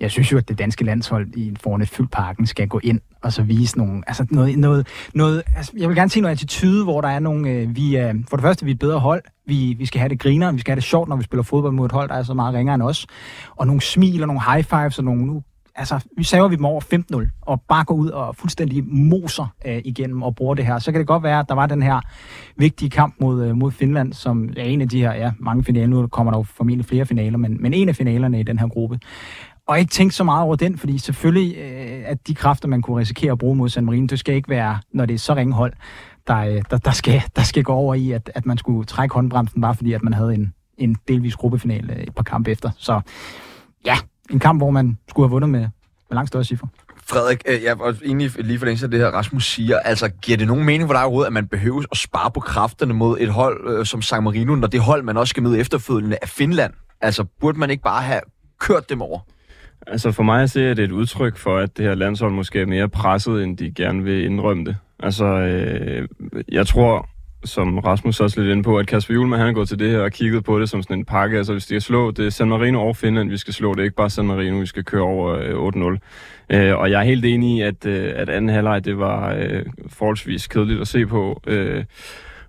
jeg 0.00 0.10
synes 0.10 0.32
jo, 0.32 0.38
at 0.38 0.48
det 0.48 0.58
danske 0.58 0.84
landshold 0.84 1.34
i 1.36 1.56
foran 1.60 1.80
et 1.80 1.88
fyldt 1.88 2.10
parken 2.10 2.46
skal 2.46 2.68
gå 2.68 2.80
ind 2.82 3.00
og 3.22 3.32
så 3.32 3.42
vise 3.42 3.78
nogle, 3.78 4.02
altså 4.06 4.26
noget, 4.30 4.58
noget, 4.58 4.86
noget 5.14 5.42
altså 5.56 5.72
jeg 5.76 5.88
vil 5.88 5.96
gerne 5.96 6.10
se 6.10 6.20
noget 6.20 6.32
attitude, 6.32 6.84
hvor 6.84 7.00
der 7.00 7.08
er 7.08 7.18
nogle, 7.18 7.50
øh, 7.50 7.76
vi 7.76 7.94
er, 7.94 8.14
for 8.30 8.36
det 8.36 8.42
første, 8.42 8.64
vi 8.64 8.70
er 8.70 8.74
et 8.74 8.78
bedre 8.78 8.98
hold, 8.98 9.22
vi, 9.46 9.74
vi 9.78 9.86
skal 9.86 9.98
have 9.98 10.08
det 10.08 10.20
griner, 10.20 10.52
vi 10.52 10.60
skal 10.60 10.72
have 10.72 10.76
det 10.76 10.84
sjovt, 10.84 11.08
når 11.08 11.16
vi 11.16 11.22
spiller 11.22 11.42
fodbold 11.42 11.72
mod 11.72 11.86
et 11.86 11.92
hold, 11.92 12.08
der 12.08 12.14
er 12.14 12.22
så 12.22 12.34
meget 12.34 12.54
ringere 12.54 12.74
end 12.74 12.82
os, 12.82 13.06
og 13.56 13.66
nogle 13.66 13.82
smil 13.82 14.22
og 14.22 14.26
nogle 14.26 14.42
high 14.52 14.64
fives 14.64 14.98
og 14.98 15.04
nogle, 15.04 15.26
nu 15.26 15.42
altså, 15.78 16.00
vi 16.16 16.24
saver 16.24 16.48
vi 16.48 16.56
dem 16.56 16.64
over 16.64 16.80
15-0, 17.24 17.40
og 17.42 17.60
bare 17.68 17.84
går 17.84 17.94
ud 17.94 18.08
og 18.08 18.36
fuldstændig 18.36 18.84
moser 18.86 19.54
øh, 19.66 19.80
igennem 19.84 20.22
og 20.22 20.34
bruger 20.36 20.54
det 20.54 20.66
her. 20.66 20.78
Så 20.78 20.92
kan 20.92 20.98
det 20.98 21.06
godt 21.06 21.22
være, 21.22 21.38
at 21.38 21.48
der 21.48 21.54
var 21.54 21.66
den 21.66 21.82
her 21.82 22.00
vigtige 22.56 22.90
kamp 22.90 23.14
mod, 23.20 23.44
øh, 23.44 23.56
mod 23.56 23.70
Finland, 23.70 24.12
som 24.12 24.50
er 24.56 24.64
en 24.64 24.80
af 24.80 24.88
de 24.88 25.00
her, 25.00 25.14
ja, 25.14 25.32
mange 25.38 25.64
finaler, 25.64 25.86
nu 25.86 26.06
kommer 26.06 26.32
der 26.32 26.38
jo 26.38 26.42
formentlig 26.42 26.86
flere 26.86 27.06
finaler, 27.06 27.38
men, 27.38 27.62
men 27.62 27.74
en 27.74 27.88
af 27.88 27.96
finalerne 27.96 28.40
i 28.40 28.42
den 28.42 28.58
her 28.58 28.68
gruppe 28.68 29.00
og 29.68 29.78
ikke 29.78 29.90
tænke 29.90 30.14
så 30.14 30.24
meget 30.24 30.44
over 30.44 30.56
den, 30.56 30.78
fordi 30.78 30.98
selvfølgelig, 30.98 31.56
øh, 31.56 32.02
at 32.06 32.26
de 32.26 32.34
kræfter, 32.34 32.68
man 32.68 32.82
kunne 32.82 33.00
risikere 33.00 33.32
at 33.32 33.38
bruge 33.38 33.56
mod 33.56 33.68
San 33.68 33.84
Marino, 33.84 34.06
det 34.06 34.18
skal 34.18 34.34
ikke 34.34 34.48
være, 34.48 34.78
når 34.94 35.06
det 35.06 35.14
er 35.14 35.18
så 35.18 35.34
ringe 35.34 35.54
hold, 35.54 35.72
der, 36.26 36.38
øh, 36.38 36.62
der, 36.70 36.78
der, 36.78 36.90
skal, 36.90 37.22
der 37.36 37.42
skal 37.42 37.64
gå 37.64 37.72
over 37.72 37.94
i, 37.94 38.10
at, 38.10 38.30
at 38.34 38.46
man 38.46 38.58
skulle 38.58 38.84
trække 38.84 39.14
håndbremsen, 39.14 39.60
bare 39.60 39.74
fordi, 39.74 39.92
at 39.92 40.02
man 40.02 40.12
havde 40.12 40.34
en, 40.34 40.54
en 40.78 40.96
delvis 41.08 41.36
gruppefinale 41.36 41.94
øh, 41.94 42.02
et 42.02 42.14
par 42.14 42.22
kampe 42.22 42.50
efter. 42.50 42.70
Så 42.78 43.00
ja, 43.84 43.96
en 44.30 44.38
kamp, 44.38 44.60
hvor 44.60 44.70
man 44.70 44.98
skulle 45.08 45.26
have 45.26 45.30
vundet 45.30 45.50
med, 45.50 45.60
med 45.60 46.14
langt 46.14 46.28
større 46.28 46.44
cifre. 46.44 46.68
Frederik, 47.06 47.42
øh, 47.48 47.62
jeg 47.62 47.78
var 47.78 47.96
egentlig 48.04 48.44
lige 48.44 48.58
for 48.58 48.66
længe 48.66 48.84
af 48.84 48.90
det 48.90 49.00
her, 49.00 49.06
Rasmus 49.06 49.46
siger. 49.46 49.78
Altså, 49.78 50.08
giver 50.08 50.38
det 50.38 50.46
nogen 50.46 50.64
mening 50.64 50.88
for 50.88 50.94
dig 50.94 51.02
overhovedet, 51.02 51.26
at 51.26 51.32
man 51.32 51.46
behøver 51.46 51.82
at 51.90 51.96
spare 51.96 52.30
på 52.30 52.40
kræfterne 52.40 52.94
mod 52.94 53.16
et 53.20 53.28
hold 53.28 53.78
øh, 53.78 53.86
som 53.86 54.02
San 54.02 54.22
Marino, 54.22 54.54
når 54.54 54.68
det 54.68 54.80
hold, 54.80 55.02
man 55.02 55.16
også 55.16 55.30
skal 55.30 55.42
møde 55.42 55.58
efterfølgende 55.58 56.16
er 56.22 56.26
Finland? 56.26 56.72
Altså, 57.00 57.24
burde 57.40 57.58
man 57.58 57.70
ikke 57.70 57.82
bare 57.82 58.02
have 58.02 58.20
kørt 58.60 58.90
dem 58.90 59.02
over? 59.02 59.20
Altså 59.90 60.12
for 60.12 60.22
mig 60.22 60.42
at 60.42 60.50
se, 60.50 60.66
at 60.66 60.76
det 60.76 60.82
er 60.82 60.86
et 60.86 60.92
udtryk 60.92 61.36
for, 61.36 61.58
at 61.58 61.76
det 61.76 61.84
her 61.84 61.94
landshold 61.94 62.32
måske 62.32 62.60
er 62.60 62.66
mere 62.66 62.88
presset, 62.88 63.44
end 63.44 63.56
de 63.56 63.70
gerne 63.70 64.04
vil 64.04 64.24
indrømme 64.24 64.64
det. 64.64 64.76
Altså, 65.00 65.24
øh, 65.24 66.08
jeg 66.48 66.66
tror, 66.66 67.08
som 67.44 67.78
Rasmus 67.78 68.20
også 68.20 68.40
lidt 68.40 68.52
inde 68.52 68.62
på, 68.62 68.78
at 68.78 68.86
Kasper 68.86 69.14
Julemand 69.14 69.40
han 69.40 69.48
er 69.48 69.54
gået 69.54 69.68
til 69.68 69.78
det 69.78 69.90
her 69.90 69.98
og 69.98 70.12
kigget 70.12 70.44
på 70.44 70.60
det 70.60 70.68
som 70.68 70.82
sådan 70.82 70.98
en 70.98 71.04
pakke. 71.04 71.36
Altså 71.38 71.52
hvis 71.52 71.66
de 71.66 71.68
skal 71.68 71.82
slå, 71.82 72.10
det 72.10 72.26
er 72.26 72.30
San 72.30 72.48
Marino 72.48 72.88
og 72.88 72.96
Finland, 72.96 73.30
vi 73.30 73.36
skal 73.36 73.54
slå. 73.54 73.74
Det 73.74 73.80
er 73.80 73.84
ikke 73.84 73.96
bare 73.96 74.10
San 74.10 74.26
Marino, 74.26 74.58
vi 74.58 74.66
skal 74.66 74.84
køre 74.84 75.02
over 75.02 75.34
øh, 75.34 75.96
8-0. 76.50 76.56
Øh, 76.56 76.78
og 76.78 76.90
jeg 76.90 77.00
er 77.00 77.04
helt 77.04 77.24
enig 77.24 77.56
i, 77.56 77.60
at, 77.60 77.86
øh, 77.86 78.12
at 78.16 78.28
anden 78.28 78.48
halvleg, 78.48 78.84
det 78.84 78.98
var 78.98 79.34
øh, 79.34 79.66
forholdsvis 79.88 80.46
kedeligt 80.46 80.80
at 80.80 80.88
se 80.88 81.06
på. 81.06 81.42
Øh, 81.46 81.84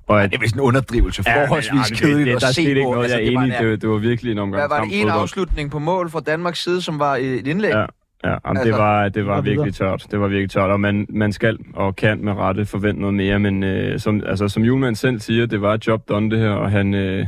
og 0.09 0.23
at, 0.23 0.29
det 0.29 0.37
er 0.37 0.41
vist 0.41 0.55
en 0.55 0.61
underdrivelse. 0.61 1.23
Forholdsvis 1.23 1.91
ja, 1.91 1.95
kedeligt 1.95 2.25
det, 2.25 2.41
det, 2.41 2.47
at 2.47 2.55
se 2.55 2.63
på. 2.63 2.69
Ikke 2.69 2.83
noget, 2.83 3.03
altså, 3.03 3.17
jeg 3.17 3.27
er 3.27 3.31
enig, 3.31 3.57
det, 3.59 3.69
var, 3.69 3.75
det 3.75 3.89
var 3.89 3.97
virkelig 3.97 4.31
en 4.31 4.37
omgang. 4.37 4.61
Hvad 4.61 4.77
var 4.77 4.85
det 4.85 5.01
en 5.01 5.09
afslutning 5.09 5.71
på 5.71 5.79
mål 5.79 6.09
fra 6.09 6.19
Danmarks 6.19 6.63
side, 6.63 6.81
som 6.81 6.99
var 6.99 7.15
et 7.15 7.47
indlæg? 7.47 7.71
Ja. 7.71 7.85
Ja, 8.23 8.29
jamen, 8.29 8.57
altså, 8.57 8.63
det 8.63 8.73
var, 8.73 9.09
det 9.09 9.25
var 9.25 9.41
virkelig 9.41 9.73
tørt. 9.73 10.05
Det 10.11 10.19
var 10.19 10.27
virkelig 10.27 10.51
tørt, 10.51 10.69
og 10.69 10.79
man, 10.79 11.05
man 11.09 11.33
skal 11.33 11.57
og 11.73 11.95
kan 11.95 12.25
med 12.25 12.33
rette 12.33 12.65
forvente 12.65 13.01
noget 13.01 13.15
mere, 13.15 13.39
men 13.39 13.63
øh, 13.63 13.99
som, 13.99 14.23
altså, 14.25 14.47
som 14.47 14.63
Julemand 14.63 14.95
selv 14.95 15.19
siger, 15.19 15.45
det 15.45 15.61
var 15.61 15.73
et 15.73 15.87
job 15.87 16.09
done 16.09 16.31
det 16.31 16.39
her, 16.39 16.49
og 16.49 16.71
han, 16.71 16.93
øh, 16.93 17.25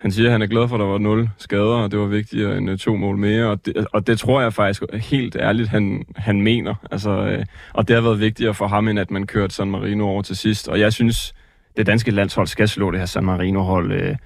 han 0.00 0.12
siger, 0.12 0.26
at 0.28 0.32
han 0.32 0.42
er 0.42 0.46
glad 0.46 0.68
for, 0.68 0.76
at 0.76 0.80
der 0.80 0.86
var 0.86 0.98
nul 0.98 1.28
skader, 1.38 1.76
og 1.76 1.90
det 1.90 1.98
var 1.98 2.06
vigtigere 2.06 2.56
end 2.56 2.70
øh, 2.70 2.78
to 2.78 2.96
mål 2.96 3.16
mere. 3.16 3.46
Og 3.46 3.66
det, 3.66 3.86
og 3.92 4.06
det 4.06 4.18
tror 4.18 4.40
jeg 4.40 4.52
faktisk 4.52 4.82
helt 4.94 5.36
ærligt, 5.36 5.68
han, 5.68 6.04
han 6.16 6.42
mener. 6.42 6.74
Altså, 6.90 7.10
øh, 7.10 7.44
og 7.72 7.88
det 7.88 7.96
har 7.96 8.02
været 8.02 8.20
vigtigere 8.20 8.54
for 8.54 8.66
ham, 8.66 8.88
end 8.88 8.98
at 8.98 9.10
man 9.10 9.26
kørte 9.26 9.54
San 9.54 9.70
Marino 9.70 10.08
over 10.08 10.22
til 10.22 10.36
sidst. 10.36 10.68
Og 10.68 10.80
jeg 10.80 10.92
synes, 10.92 11.34
det 11.76 11.86
danske 11.86 12.10
landshold 12.10 12.46
skal 12.46 12.68
slå 12.68 12.90
det 12.90 12.98
her 12.98 13.06
San 13.06 13.24
Marino-hold 13.24 13.92
øh, 13.92 14.16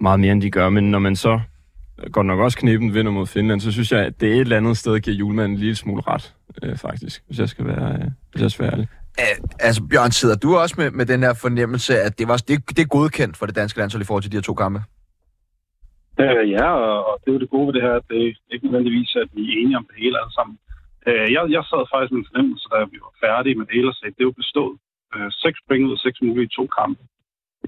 meget 0.00 0.20
mere, 0.20 0.32
end 0.32 0.42
de 0.42 0.50
gør. 0.50 0.68
Men 0.68 0.90
når 0.90 0.98
man 0.98 1.16
så 1.16 1.40
godt 2.12 2.26
nok 2.26 2.40
også 2.40 2.58
kniben 2.58 2.94
vinder 2.94 3.12
mod 3.12 3.26
Finland, 3.26 3.60
så 3.60 3.72
synes 3.72 3.92
jeg, 3.92 4.00
at 4.00 4.20
det 4.20 4.28
er 4.28 4.34
et 4.34 4.40
eller 4.40 4.56
andet 4.56 4.76
sted, 4.76 5.00
giver 5.00 5.16
julemanden 5.16 5.52
en 5.52 5.58
lille 5.58 5.76
smule 5.76 6.02
ret, 6.06 6.34
øh, 6.62 6.76
faktisk, 6.76 7.22
hvis 7.26 7.38
jeg 7.38 7.48
skal 7.48 7.66
være, 7.66 7.92
øh, 7.92 8.08
hvis 8.32 8.42
jeg 8.42 8.50
skal 8.50 8.62
være 8.64 8.72
ærlig. 8.72 8.88
Altså, 9.60 9.82
Bjørn, 9.90 10.10
sidder 10.10 10.36
du 10.36 10.56
også 10.56 10.74
med, 10.78 10.90
med 10.90 11.06
den 11.06 11.20
her 11.26 11.34
fornemmelse, 11.44 11.92
at 12.06 12.18
det, 12.18 12.28
var, 12.28 12.36
det, 12.48 12.56
det 12.76 12.82
er 12.82 12.94
godkendt 12.98 13.36
for 13.36 13.46
det 13.46 13.56
danske 13.56 13.78
landshold 13.78 14.02
i 14.02 14.06
forhold 14.06 14.22
til 14.22 14.32
de 14.32 14.36
her 14.36 14.48
to 14.50 14.54
kampe? 14.54 14.80
Øh, 16.22 16.50
ja, 16.56 16.68
og 17.08 17.14
det 17.20 17.28
er 17.28 17.36
jo 17.36 17.42
det 17.44 17.54
gode 17.54 17.66
ved 17.66 17.74
det 17.76 17.82
her, 17.86 17.94
at 18.00 18.06
det 18.10 18.18
er 18.22 18.54
ikke 18.54 18.66
nødvendigvis, 18.66 19.16
at 19.22 19.28
vi 19.36 19.42
er 19.48 19.56
enige 19.60 19.78
om 19.80 19.86
det 19.90 19.96
hele 20.02 20.16
alle 20.20 20.34
sammen. 20.38 20.56
Øh, 21.08 21.26
jeg, 21.34 21.42
jeg 21.56 21.62
sad 21.70 21.82
faktisk 21.92 22.12
med 22.12 22.20
en 22.22 22.30
fornemmelse, 22.30 22.66
da 22.72 22.78
vi 22.92 22.98
var 23.06 23.12
færdige 23.26 23.56
med 23.58 23.66
det 23.66 23.74
hele, 23.76 23.88
og 23.92 23.96
sagde, 23.96 24.14
det 24.16 24.22
er 24.22 24.30
jo 24.32 24.40
bestået. 24.42 24.76
Øh, 25.16 25.30
seks 25.32 25.58
point 25.68 25.86
ud 25.86 25.92
af 25.92 25.98
seks 25.98 26.22
mulige 26.22 26.48
to 26.48 26.66
kampe. 26.66 27.02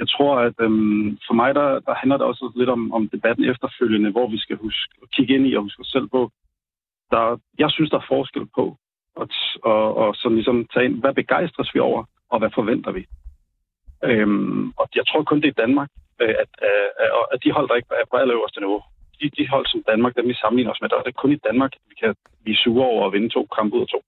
Jeg 0.01 0.09
tror, 0.09 0.35
at 0.47 0.55
øhm, 0.61 1.19
for 1.27 1.35
mig, 1.35 1.55
der, 1.55 1.81
der 1.81 1.95
handler 1.95 2.17
det 2.17 2.27
også 2.27 2.53
lidt 2.57 2.71
om, 2.71 2.93
om 2.93 3.09
debatten 3.09 3.45
efterfølgende, 3.45 4.11
hvor 4.11 4.29
vi 4.29 4.39
skal 4.39 4.57
huske 4.57 4.93
at 5.03 5.11
kigge 5.11 5.35
ind 5.35 5.47
i 5.47 5.55
og 5.55 5.63
huske 5.63 5.81
os 5.81 5.91
selv 5.97 6.09
på. 6.09 6.31
Der, 7.11 7.39
jeg 7.59 7.71
synes, 7.71 7.91
der 7.91 7.99
er 7.99 8.13
forskel 8.15 8.47
på 8.55 8.77
at, 9.23 9.33
og, 9.63 9.97
og 9.97 10.15
så 10.15 10.29
ligesom 10.29 10.67
tage 10.73 10.85
ind, 10.85 11.01
hvad 11.01 11.15
begejstres 11.15 11.75
vi 11.75 11.81
over, 11.81 12.05
og 12.31 12.39
hvad 12.39 12.51
forventer 12.55 12.93
vi? 12.93 13.07
Øhm, 14.05 14.73
og 14.81 14.89
jeg 14.95 15.07
tror 15.07 15.23
kun, 15.23 15.41
det 15.43 15.49
er 15.49 15.63
Danmark, 15.65 15.91
øh, 16.21 16.35
at, 16.43 16.51
øh, 16.69 16.89
at, 17.03 17.11
at, 17.19 17.25
at 17.33 17.39
de 17.45 17.53
hold, 17.53 17.69
der 17.69 17.75
ikke 17.75 17.89
er 17.91 18.09
på 18.11 18.17
allerøverste 18.17 18.61
niveau, 18.61 18.83
de, 19.21 19.31
de 19.39 19.49
hold 19.49 19.67
som 19.67 19.83
Danmark, 19.91 20.17
dem 20.17 20.29
vi 20.29 20.35
sammenligner 20.35 20.73
os 20.73 20.81
med, 20.81 20.89
der 20.89 20.99
er 20.99 21.03
det 21.03 21.17
kun 21.17 21.33
i 21.33 21.45
Danmark, 21.49 21.73
vi 21.89 21.95
kan 22.03 22.15
blive 22.43 22.57
sure 22.57 22.87
over 22.87 23.07
at 23.07 23.13
vinde 23.13 23.29
to 23.29 23.47
kampe 23.57 23.77
ud 23.77 23.81
af 23.81 23.87
to. 23.87 24.01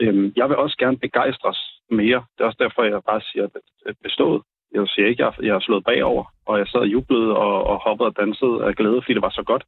Øhm, 0.00 0.32
jeg 0.36 0.48
vil 0.48 0.56
også 0.56 0.76
gerne 0.78 0.98
begejstres 0.98 1.60
mere. 1.90 2.24
Det 2.32 2.40
er 2.40 2.44
også 2.44 2.62
derfor, 2.64 2.82
jeg 2.82 3.02
bare 3.04 3.20
siger, 3.20 3.44
at 3.44 3.50
det 3.86 3.96
bestået. 4.02 4.42
Jeg 4.74 4.88
siger 4.88 5.08
ikke, 5.08 5.24
at 5.24 5.34
jeg, 5.38 5.46
jeg 5.46 5.54
har 5.54 5.60
slået 5.60 5.84
bagover, 5.84 6.24
og 6.46 6.58
jeg 6.58 6.66
sad 6.68 6.80
og 6.80 6.86
jublede 6.86 7.36
og, 7.36 7.64
og 7.64 7.76
hoppede 7.78 8.06
og 8.06 8.16
dansede 8.16 8.64
af 8.64 8.74
glæde, 8.76 9.02
fordi 9.02 9.14
det 9.14 9.22
var 9.22 9.34
så 9.38 9.42
godt. 9.42 9.64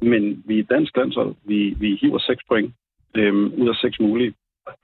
Men 0.00 0.42
vi 0.46 0.58
er 0.58 0.64
dansk 0.74 0.96
landshold. 0.96 1.34
Vi, 1.44 1.74
vi 1.80 1.98
hiver 2.00 2.18
seks 2.18 2.42
point 2.48 2.74
øhm, 3.16 3.52
ud 3.62 3.68
af 3.68 3.74
seks 3.74 4.00
mulige. 4.00 4.34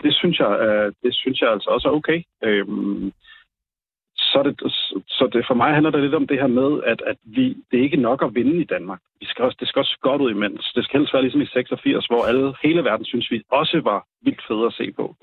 Det 0.03 0.15
synes 0.15 0.39
jeg, 0.39 0.53
øh, 0.61 0.93
det 1.03 1.15
synes 1.15 1.41
jeg 1.41 1.51
altså 1.51 1.71
også 1.71 1.89
er 1.89 1.93
okay. 1.93 2.23
Øhm, 2.45 3.13
så, 4.17 4.43
det, 4.43 4.73
så 5.09 5.29
det, 5.33 5.45
for 5.47 5.55
mig 5.55 5.75
handler 5.75 5.91
det 5.91 6.03
lidt 6.03 6.15
om 6.15 6.27
det 6.27 6.41
her 6.41 6.47
med, 6.47 6.83
at, 6.93 7.03
at 7.07 7.17
vi, 7.25 7.45
det 7.71 7.79
er 7.79 7.83
ikke 7.83 8.07
nok 8.09 8.23
at 8.23 8.35
vinde 8.35 8.61
i 8.61 8.65
Danmark. 8.65 9.01
Vi 9.21 9.27
skal 9.27 9.45
også, 9.45 9.57
det 9.61 9.69
skal 9.69 9.81
også 9.81 9.99
godt 10.01 10.23
ud 10.23 10.31
imens. 10.31 10.73
Det 10.75 10.85
skal 10.85 11.01
helst 11.01 11.15
være 11.15 11.23
ligesom 11.23 11.41
i 11.41 11.47
86, 11.47 12.07
hvor 12.07 12.25
alle, 12.25 12.55
hele 12.63 12.85
verden 12.85 13.07
synes 13.07 13.31
vi 13.31 13.43
også 13.51 13.81
var 13.85 14.07
vildt 14.23 14.43
fede 14.49 14.67
at 14.67 14.73
se 14.73 14.93
på. 14.93 15.15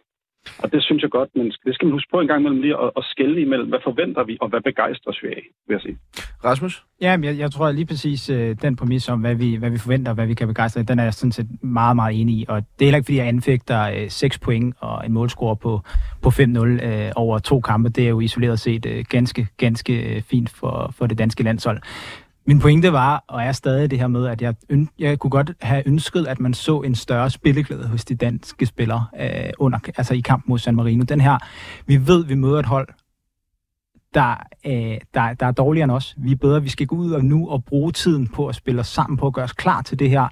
Og 0.64 0.72
det 0.72 0.84
synes 0.84 1.02
jeg 1.02 1.12
godt, 1.12 1.30
men 1.36 1.46
det 1.66 1.76
skal 1.76 1.86
man 1.86 1.94
huske 1.94 2.10
på 2.12 2.20
en 2.20 2.28
gang 2.28 2.40
imellem 2.40 2.62
lige 2.62 2.78
at, 2.84 2.92
at 2.98 3.04
skælde 3.04 3.42
imellem, 3.42 3.70
hvad 3.70 3.80
forventer 3.84 4.24
vi, 4.24 4.38
og 4.42 4.50
hvad 4.50 4.62
begejstres 4.62 5.24
vi 5.24 5.28
af, 5.28 5.44
vil 5.68 5.74
jeg 5.74 5.82
sige. 5.82 5.98
Rasmus? 6.46 6.84
Ja, 7.02 7.18
jeg, 7.24 7.38
jeg 7.38 7.52
tror 7.52 7.72
lige 7.72 7.86
præcis 7.86 8.30
øh, 8.30 8.56
den 8.62 8.76
præmis 8.76 9.10
om, 9.10 9.20
hvad 9.20 9.36
vi, 9.36 9.56
hvad 9.56 9.70
vi 9.70 9.78
forventer, 9.78 10.12
og 10.12 10.16
hvad 10.16 10.28
vi 10.28 10.34
kan 10.34 10.48
begejstre, 10.48 10.84
den 10.84 11.00
er 11.00 11.04
jeg 11.04 11.14
sådan 11.14 11.32
set 11.32 11.48
meget, 11.64 11.96
meget 11.96 12.22
enig 12.22 12.36
i. 12.36 12.46
Og 12.48 12.58
det 12.58 12.82
er 12.82 12.86
heller 12.86 12.98
ikke, 12.98 13.06
fordi 13.06 13.18
jeg 13.18 13.28
anfægter 13.28 13.82
øh, 13.90 14.10
6 14.10 14.40
point 14.40 14.76
og 14.80 15.06
en 15.06 15.12
målscore 15.12 15.56
på, 15.56 15.82
på 16.22 16.30
5-0 16.30 16.60
øh, 16.60 17.12
over 17.16 17.40
to 17.40 17.62
kampe. 17.62 17.90
Det 17.90 18.06
er 18.06 18.10
jo 18.10 18.20
isoleret 18.20 18.60
set 18.60 18.86
øh, 18.86 19.06
ganske, 19.10 19.48
ganske 19.58 20.16
øh, 20.16 20.22
fint 20.22 20.50
for, 20.50 20.94
for 20.98 21.08
det 21.08 21.18
danske 21.18 21.44
landshold. 21.44 21.82
Min 22.46 22.60
pointe 22.60 22.94
var, 22.94 23.24
og 23.28 23.44
er 23.44 23.52
stadig 23.52 23.92
det 23.92 24.00
her 24.00 24.08
med, 24.08 24.28
at 24.28 24.42
jeg, 24.42 24.56
jeg 25.00 25.20
kunne 25.20 25.32
godt 25.32 25.52
have 25.62 25.84
ønsket, 25.88 26.28
at 26.28 26.40
man 26.40 26.54
så 26.54 26.82
en 26.82 26.96
større 26.96 27.30
spilleglæde 27.30 27.88
hos 27.88 28.06
de 28.06 28.16
danske 28.16 28.66
spillere 28.66 29.06
øh, 29.20 29.50
under, 29.60 29.80
altså 29.98 30.14
i 30.14 30.20
kamp 30.20 30.44
mod 30.48 30.60
San 30.60 30.76
Marino. 30.76 31.04
Den 31.04 31.22
her, 31.22 31.38
vi 31.86 32.08
ved, 32.08 32.26
vi 32.26 32.36
møder 32.36 32.60
et 32.60 32.66
hold, 32.66 32.88
der, 34.14 34.36
øh, 34.66 34.98
der, 35.14 35.34
der 35.34 35.46
er 35.46 35.52
dårligere 35.52 35.84
end 35.84 35.92
os. 35.92 36.16
Vi 36.18 36.32
er 36.32 36.36
bedre. 36.36 36.64
Vi 36.64 36.70
skal 36.70 36.88
gå 36.88 36.96
ud 36.96 37.12
og 37.12 37.26
nu 37.26 37.50
og 37.50 37.66
bruge 37.66 37.92
tiden 37.92 38.28
på 38.28 38.48
at 38.48 38.56
spille 38.56 38.80
os 38.80 38.88
sammen, 38.88 39.18
på 39.18 39.28
at 39.28 39.34
gøre 39.34 39.46
os 39.46 39.54
klar 39.54 39.82
til 39.82 40.00
det 40.00 40.10
her 40.10 40.28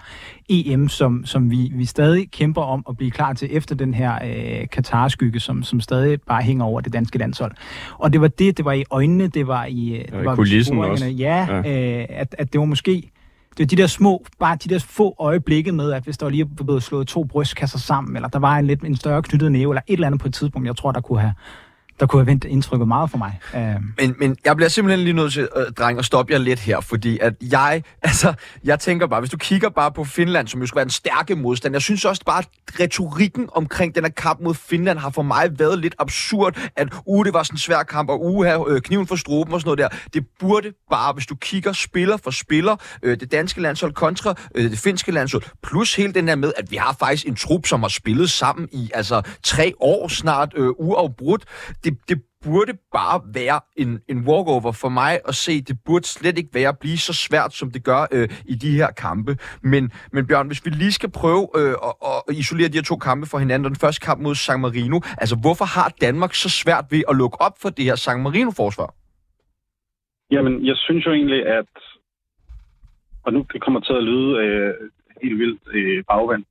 EM, 0.50 0.88
som, 0.88 1.26
som 1.26 1.52
vi, 1.52 1.72
vi 1.76 1.86
stadig 1.86 2.32
kæmper 2.32 2.62
om 2.62 2.86
at 2.90 2.98
blive 2.98 3.12
klar 3.12 3.34
til 3.34 3.48
efter 3.52 3.76
den 3.76 3.94
her 3.94 4.16
øh, 4.26 4.68
Katar-skygge, 4.72 5.40
som, 5.40 5.64
som 5.64 5.82
stadig 5.82 6.22
bare 6.22 6.42
hænger 6.42 6.66
over 6.66 6.82
det 6.82 6.94
danske 6.94 7.18
landshold. 7.18 7.52
Og 7.98 8.14
det 8.14 8.22
var 8.22 8.28
det, 8.28 8.58
det 8.58 8.66
var 8.66 8.74
i 8.74 8.84
øjnene, 8.90 9.28
det 9.28 9.48
var 9.48 9.66
i, 9.66 10.04
det 10.12 10.26
var 10.26 10.34
i 10.34 10.36
kulissen 10.36 10.78
også. 10.78 11.06
Ja, 11.06 11.48
ja. 11.50 12.00
Øh, 12.00 12.06
at, 12.10 12.36
at 12.38 12.54
det 12.54 12.60
var 12.60 12.66
måske 12.66 13.12
det 13.50 13.60
var 13.60 13.66
de 13.66 13.76
der 13.76 13.88
små, 13.88 14.26
bare 14.40 14.56
de 14.56 14.70
der 14.70 14.80
få 14.80 15.16
øjeblikke 15.20 15.72
med, 15.72 15.92
at 15.92 16.04
hvis 16.04 16.18
der 16.18 16.26
var 16.26 16.32
lige 16.32 16.46
blevet 16.46 16.84
slået 16.84 17.08
to 17.08 17.24
brystkasser 17.24 17.80
sammen, 17.80 18.16
eller 18.16 18.30
der 18.30 18.40
var 18.40 18.58
en 18.58 18.68
lidt 18.68 18.82
en 18.82 18.96
større 18.96 19.22
knyttet 19.22 19.52
næve, 19.52 19.72
eller 19.72 19.82
et 19.88 19.94
eller 19.94 20.08
andet 20.08 20.22
på 20.22 20.28
et 20.28 20.34
tidspunkt, 20.34 20.68
jeg 20.68 20.76
tror, 20.76 20.92
der 20.92 21.02
kunne 21.02 21.20
have, 21.20 21.34
der 22.00 22.06
kunne 22.06 22.22
have 22.22 22.28
vendt 22.28 22.44
indtrykket 22.44 22.88
meget 22.88 23.12
for 23.12 23.18
mig. 23.18 23.40
Øhm. 23.56 23.94
Men, 23.98 24.16
men 24.20 24.38
jeg 24.46 24.56
bliver 24.56 24.70
simpelthen 24.70 25.04
lige 25.04 25.14
nødt 25.14 25.34
til, 25.34 25.48
øh, 25.56 25.72
dreng, 25.72 26.00
at 26.00 26.06
stoppe 26.06 26.34
jer 26.34 26.40
lidt 26.40 26.60
her, 26.60 26.80
fordi 26.80 27.20
at 27.22 27.34
jeg, 27.42 27.84
altså, 28.02 28.34
jeg 28.64 28.80
tænker 28.80 29.08
bare, 29.08 29.20
hvis 29.20 29.30
du 29.30 29.38
kigger 29.38 29.70
bare 29.70 29.92
på 29.92 30.04
Finland, 30.04 30.48
som 30.48 30.62
jo 30.62 30.68
skulle 30.68 30.76
være 30.76 30.86
en 30.86 30.90
stærke 30.90 31.36
modstand, 31.36 31.76
jeg 31.76 31.82
synes 31.82 32.06
også 32.06 32.22
bare, 32.26 32.40
at 32.40 32.80
retorikken 32.80 33.50
omkring 33.54 33.96
den 33.96 34.04
her 34.04 34.12
kamp 34.12 34.42
mod 34.42 34.54
Finland 34.54 35.00
har 35.00 35.10
for 35.10 35.22
mig 35.22 35.60
været 35.60 35.80
lidt 35.80 35.96
absurd, 36.00 36.70
at 36.76 36.88
uge 37.06 37.26
det 37.26 37.34
var 37.34 37.44
sådan 37.44 37.56
en 37.56 37.60
svær 37.60 37.84
kamp, 37.84 38.10
og 38.10 38.26
uge 38.26 38.48
her, 38.48 38.68
øh, 38.68 38.82
kniven 38.82 39.08
for 39.08 39.16
stroben 39.16 39.54
og 39.54 39.62
sådan 39.62 39.78
noget 39.78 39.92
der. 39.92 39.98
Det 40.14 40.26
burde 40.40 40.74
bare, 40.90 41.14
hvis 41.14 41.26
du 41.26 41.36
kigger 41.36 41.74
spiller 41.74 42.18
for 42.18 42.32
spiller, 42.32 42.76
øh, 43.04 43.20
det 43.20 43.32
danske 43.32 43.62
landshold 43.62 43.94
kontra 43.94 44.36
øh, 44.56 44.72
det 44.72 44.80
finske 44.80 45.12
landshold, 45.12 45.44
plus 45.64 45.96
hele 45.96 46.14
den 46.14 46.28
der 46.28 46.36
med, 46.36 46.54
at 46.58 46.72
vi 46.72 46.76
har 46.76 46.96
faktisk 47.00 47.28
en 47.28 47.36
trup, 47.36 47.68
som 47.68 47.82
har 47.82 47.90
spillet 47.90 48.30
sammen 48.30 48.70
i 48.72 48.90
altså 48.94 49.22
tre 49.44 49.74
år 49.80 50.08
snart, 50.08 50.54
øh, 50.56 50.70
uafbrudt. 50.70 51.44
Det 51.84 51.89
det, 51.90 52.10
det 52.10 52.22
burde 52.44 52.74
bare 52.92 53.22
være 53.34 53.60
en, 53.78 54.02
en 54.08 54.20
walkover 54.28 54.72
for 54.72 54.90
mig 54.90 55.20
at 55.28 55.36
se. 55.36 55.62
Det 55.62 55.78
burde 55.86 56.08
slet 56.08 56.38
ikke 56.38 56.50
være 56.54 56.70
at 56.70 56.80
blive 56.80 56.98
så 56.98 57.14
svært, 57.14 57.54
som 57.54 57.72
det 57.72 57.84
gør 57.84 58.08
øh, 58.12 58.30
i 58.46 58.56
de 58.56 58.72
her 58.72 58.92
kampe. 58.92 59.38
Men, 59.64 59.92
men 60.12 60.28
Bjørn, 60.28 60.48
hvis 60.48 60.66
vi 60.66 60.70
lige 60.70 60.92
skal 60.92 61.12
prøve 61.12 61.48
øh, 61.60 61.76
at, 61.88 61.94
at 62.30 62.36
isolere 62.36 62.68
de 62.68 62.78
her 62.78 62.82
to 62.92 62.96
kampe 62.96 63.28
for 63.28 63.38
hinanden, 63.38 63.70
den 63.70 63.76
første 63.76 64.06
kamp 64.06 64.22
mod 64.22 64.36
San 64.36 64.60
Marino, 64.60 65.00
altså 65.18 65.36
hvorfor 65.44 65.66
har 65.66 65.90
Danmark 66.02 66.34
så 66.34 66.50
svært 66.50 66.86
ved 66.92 67.02
at 67.10 67.16
lukke 67.16 67.42
op 67.42 67.56
for 67.62 67.70
det 67.70 67.86
her 67.86 67.96
San 67.96 68.24
Marino-forsvar? 68.24 68.94
Jamen, 70.32 70.66
jeg 70.66 70.76
synes 70.78 71.06
jo 71.06 71.12
egentlig, 71.12 71.48
at 71.48 71.74
og 73.24 73.34
nu 73.34 73.46
det 73.54 73.62
kommer 73.62 73.80
til 73.80 73.94
at 73.94 74.04
lyde 74.04 74.32
øh, 74.44 74.74
helt 75.22 75.40
vildt 75.40 75.62
øh, 75.74 76.04
bagvendt, 76.04 76.48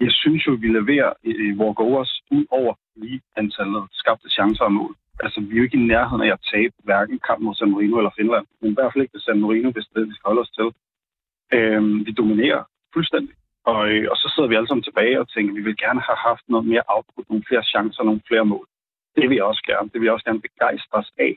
jeg 0.00 0.12
synes 0.12 0.46
jo, 0.46 0.52
at 0.52 0.62
vi 0.62 0.68
leverer 0.68 1.12
øh, 1.24 1.58
walkovers 1.58 2.22
ud 2.30 2.44
over 2.50 2.74
lige 2.96 3.20
antallet 3.36 3.84
skabte 3.92 4.28
chancer 4.30 4.64
og 4.64 4.72
mål. 4.72 4.94
Altså, 5.20 5.40
vi 5.40 5.52
er 5.52 5.58
jo 5.58 5.62
ikke 5.62 5.76
i 5.76 5.86
nærheden 5.94 6.22
af 6.22 6.32
at 6.32 6.46
tabe 6.52 6.74
hverken 6.84 7.18
kamp 7.26 7.40
mod 7.42 7.54
San 7.54 7.70
Marino 7.70 7.96
eller 7.98 8.16
Finland. 8.16 8.46
Men 8.60 8.70
i 8.70 8.74
hvert 8.74 8.92
fald 8.92 9.02
ikke 9.02 9.16
til 9.16 9.26
San 9.26 9.40
Marino, 9.40 9.70
hvis 9.70 9.86
det 9.94 10.08
vi 10.08 10.14
skal 10.14 10.28
holde 10.28 10.40
os 10.40 10.50
til. 10.58 10.68
Øhm, 11.56 12.06
vi 12.06 12.12
dominerer 12.12 12.62
fuldstændig. 12.94 13.34
Og, 13.70 13.80
øh, 13.90 14.06
og 14.10 14.16
så 14.16 14.26
sidder 14.34 14.48
vi 14.48 14.54
alle 14.54 14.68
sammen 14.68 14.88
tilbage 14.88 15.20
og 15.20 15.28
tænker, 15.28 15.52
at 15.52 15.56
vi 15.56 15.62
vil 15.68 15.76
gerne 15.76 16.00
have 16.08 16.20
haft 16.28 16.44
noget 16.48 16.66
mere 16.66 16.82
output, 16.94 17.28
nogle 17.28 17.44
flere 17.48 17.64
chancer, 17.72 18.02
nogle 18.02 18.26
flere 18.28 18.44
mål. 18.44 18.66
Det 19.16 19.28
vil 19.28 19.36
jeg 19.36 19.44
også 19.44 19.62
gerne. 19.70 19.88
Det 19.90 19.98
vil 19.98 20.06
jeg 20.06 20.14
også 20.16 20.28
gerne 20.28 20.46
begejstres 20.48 21.10
af. 21.18 21.32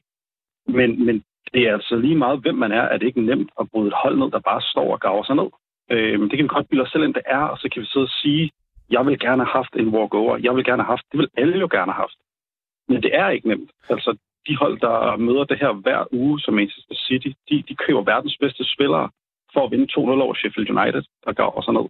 Men, 0.77 1.05
men 1.05 1.23
det 1.53 1.61
er 1.67 1.73
altså 1.73 1.95
lige 1.95 2.17
meget, 2.23 2.39
hvem 2.39 2.55
man 2.55 2.71
er, 2.71 2.81
at 2.81 2.99
det 2.99 3.07
ikke 3.07 3.25
nemt 3.31 3.51
at 3.59 3.69
bryde 3.71 3.87
et 3.87 4.01
hold 4.03 4.17
ned, 4.17 4.31
der 4.31 4.39
bare 4.39 4.61
står 4.61 4.93
og 4.93 4.99
gaver 4.99 5.23
sig 5.23 5.35
ned. 5.35 5.49
Øh, 5.89 6.19
det 6.19 6.35
kan 6.35 6.43
vi 6.43 6.47
godt 6.47 6.69
bilde 6.69 6.83
os 6.83 6.91
selv 6.91 7.03
ind, 7.03 7.13
det 7.13 7.23
er, 7.25 7.43
og 7.51 7.57
så 7.57 7.69
kan 7.69 7.81
vi 7.81 7.87
sidde 7.87 8.03
og 8.03 8.15
sige, 8.21 8.51
jeg 8.89 9.05
vil 9.05 9.19
gerne 9.19 9.43
have 9.45 9.55
haft 9.59 9.73
en 9.75 9.89
walkover. 9.95 10.37
Jeg 10.37 10.55
vil 10.55 10.65
gerne 10.65 10.83
have 10.83 10.93
haft, 10.95 11.05
det 11.11 11.17
vil 11.19 11.29
alle 11.37 11.57
jo 11.59 11.67
gerne 11.71 11.91
have 11.91 12.03
haft. 12.03 12.17
Men 12.87 13.03
det 13.03 13.11
er 13.15 13.29
ikke 13.29 13.47
nemt. 13.47 13.71
Altså, 13.89 14.17
de 14.47 14.57
hold, 14.57 14.79
der 14.79 15.17
møder 15.17 15.43
det 15.43 15.57
her 15.59 15.73
hver 15.73 16.01
uge 16.11 16.39
som 16.39 16.53
Manchester 16.53 16.95
City, 16.95 17.31
de, 17.49 17.63
de 17.69 17.75
køber 17.75 18.01
verdens 18.01 18.37
bedste 18.39 18.63
spillere 18.73 19.09
for 19.53 19.65
at 19.65 19.71
vinde 19.71 19.87
2-0 19.93 19.97
over 19.97 20.33
Sheffield 20.33 20.69
United, 20.77 21.03
der 21.25 21.33
går 21.33 21.49
også 21.57 21.71
ned. 21.71 21.87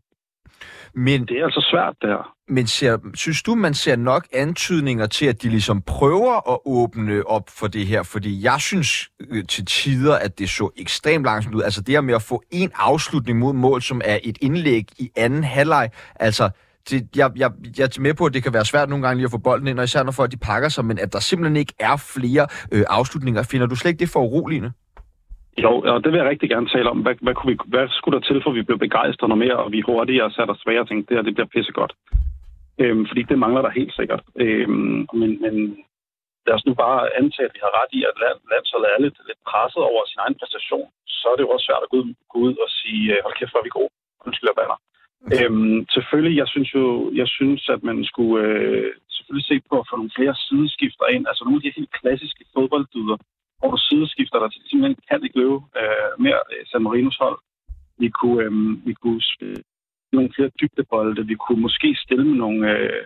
Men, 0.95 1.25
det 1.25 1.39
er 1.39 1.45
altså 1.45 1.67
svært, 1.71 1.95
det 2.01 2.09
her. 2.09 2.35
Men 2.47 2.67
ser, 2.67 2.97
synes 3.13 3.43
du, 3.43 3.55
man 3.55 3.73
ser 3.73 3.95
nok 3.95 4.27
antydninger 4.33 5.05
til, 5.05 5.25
at 5.25 5.41
de 5.43 5.49
ligesom 5.49 5.81
prøver 5.81 6.51
at 6.53 6.59
åbne 6.65 7.27
op 7.27 7.49
for 7.49 7.67
det 7.67 7.87
her? 7.87 8.03
Fordi 8.03 8.43
jeg 8.43 8.61
synes 8.61 9.09
øh, 9.29 9.43
til 9.45 9.65
tider, 9.65 10.15
at 10.15 10.39
det 10.39 10.49
så 10.49 10.69
ekstremt 10.77 11.25
langsomt 11.25 11.55
ud. 11.55 11.61
Altså 11.61 11.81
det 11.81 11.93
her 11.93 12.01
med 12.01 12.13
at 12.13 12.21
få 12.21 12.43
en 12.51 12.71
afslutning 12.75 13.39
mod 13.39 13.53
mål, 13.53 13.81
som 13.81 14.01
er 14.05 14.19
et 14.23 14.37
indlæg 14.41 14.85
i 14.99 15.09
anden 15.15 15.43
halvleg. 15.43 15.89
Altså, 16.15 16.49
det, 16.89 17.07
jeg, 17.15 17.31
jeg, 17.35 17.51
jeg 17.77 17.83
er 17.83 18.01
med 18.01 18.13
på, 18.13 18.25
at 18.25 18.33
det 18.33 18.43
kan 18.43 18.53
være 18.53 18.65
svært 18.65 18.89
nogle 18.89 19.07
gange 19.07 19.17
lige 19.17 19.25
at 19.25 19.31
få 19.31 19.37
bolden 19.37 19.67
ind, 19.67 19.79
og 19.79 19.83
især 19.83 20.03
når 20.03 20.11
folk 20.11 20.31
de 20.31 20.37
pakker 20.37 20.69
sig, 20.69 20.85
men 20.85 20.99
at 20.99 21.13
der 21.13 21.19
simpelthen 21.19 21.55
ikke 21.55 21.73
er 21.79 21.97
flere 21.97 22.47
øh, 22.71 22.83
afslutninger. 22.89 23.43
Finder 23.43 23.67
du 23.67 23.75
slet 23.75 23.91
ikke 23.91 23.99
det 23.99 24.09
for 24.09 24.19
uroligende? 24.19 24.71
Jo, 25.57 25.71
og 25.93 26.03
det 26.03 26.11
vil 26.11 26.19
jeg 26.21 26.29
rigtig 26.29 26.49
gerne 26.49 26.67
tale 26.67 26.89
om. 26.89 26.99
Hvad, 27.01 27.15
hvad, 27.21 27.33
kunne 27.33 27.51
vi, 27.53 27.57
hvad 27.65 27.87
skulle 27.89 28.15
der 28.19 28.27
til, 28.27 28.41
for 28.43 28.51
vi 28.51 28.61
blev 28.61 28.79
begejstret 28.79 29.29
noget 29.29 29.43
mere, 29.45 29.57
og 29.63 29.71
vi 29.71 29.81
hurtigere 29.81 30.31
satte 30.31 30.51
os 30.51 30.61
svære 30.63 30.83
og 30.83 30.87
tænkte, 30.87 31.07
det 31.09 31.17
her 31.17 31.27
det 31.27 31.35
bliver 31.35 31.53
pissegodt. 31.53 31.93
Øhm, 32.81 33.03
fordi 33.09 33.21
det 33.23 33.39
mangler 33.39 33.61
der 33.61 33.77
helt 33.79 33.95
sikkert. 33.99 34.21
Øhm, 34.35 35.07
men, 35.19 35.31
men 35.43 35.55
lad 36.45 36.55
os 36.57 36.65
nu 36.65 36.73
bare 36.73 37.01
antage, 37.19 37.47
at 37.49 37.55
vi 37.55 37.61
har 37.65 37.73
ret 37.79 37.91
i, 37.97 38.01
at 38.09 38.15
land, 38.23 38.37
landsholdet 38.53 38.89
er 38.89 38.99
lidt, 39.05 39.17
lidt 39.29 39.41
presset 39.49 39.83
over 39.91 40.01
sin 40.05 40.19
egen 40.23 40.35
præstation. 40.39 40.89
så 41.19 41.25
er 41.31 41.35
det 41.35 41.45
jo 41.45 41.53
også 41.53 41.65
svært 41.67 41.85
at 41.85 41.91
gå 41.91 41.97
ud, 42.01 42.13
gå 42.33 42.37
ud 42.47 42.55
og 42.65 42.69
sige, 42.79 43.03
øh, 43.13 43.19
hold 43.23 43.35
kæft, 43.37 43.51
hvor 43.51 43.61
er 43.61 43.67
vi 43.67 43.77
gode. 43.79 43.91
Undskyld, 44.25 44.49
jeg 44.51 44.59
bander. 44.59 44.79
Øhm, 45.35 45.79
selvfølgelig, 45.95 46.35
jeg 46.41 46.47
synes 46.53 46.69
jo, 46.77 46.85
jeg 47.21 47.27
synes, 47.37 47.61
at 47.75 47.81
man 47.89 47.97
skulle 48.11 48.37
øh, 48.47 48.91
selvfølgelig 49.15 49.47
se 49.51 49.57
på 49.69 49.75
at 49.79 49.87
få 49.89 49.95
nogle 49.95 50.15
flere 50.17 50.35
sideskifter 50.47 51.05
ind. 51.15 51.23
Altså 51.29 51.41
nogle 51.43 51.59
af 51.59 51.63
de 51.65 51.77
helt 51.77 51.91
klassiske 51.99 52.43
fodbolddyder, 52.55 53.17
hvor 53.61 53.71
du 53.71 53.79
sideskifter 53.89 54.39
der 54.39 54.49
til 54.49 54.61
simpelthen 54.69 54.97
kan 55.09 55.23
ikke 55.23 55.39
løbe 55.39 55.57
øh, 55.81 56.11
mere 56.25 56.41
øh, 56.53 56.63
San 56.69 56.83
Marinos 56.83 57.17
hold. 57.23 57.39
Vi 58.03 58.09
kunne, 58.09 58.43
øh, 58.43 58.51
vi 58.87 58.93
kunne 58.93 59.21
spille 59.33 59.63
nogle 60.13 60.33
flere 60.35 60.51
dybdebolde. 60.59 61.27
Vi 61.31 61.35
kunne 61.35 61.61
måske 61.61 61.89
stille 62.05 62.25
med 62.25 62.37
nogle, 62.43 62.59
øh, 62.77 63.03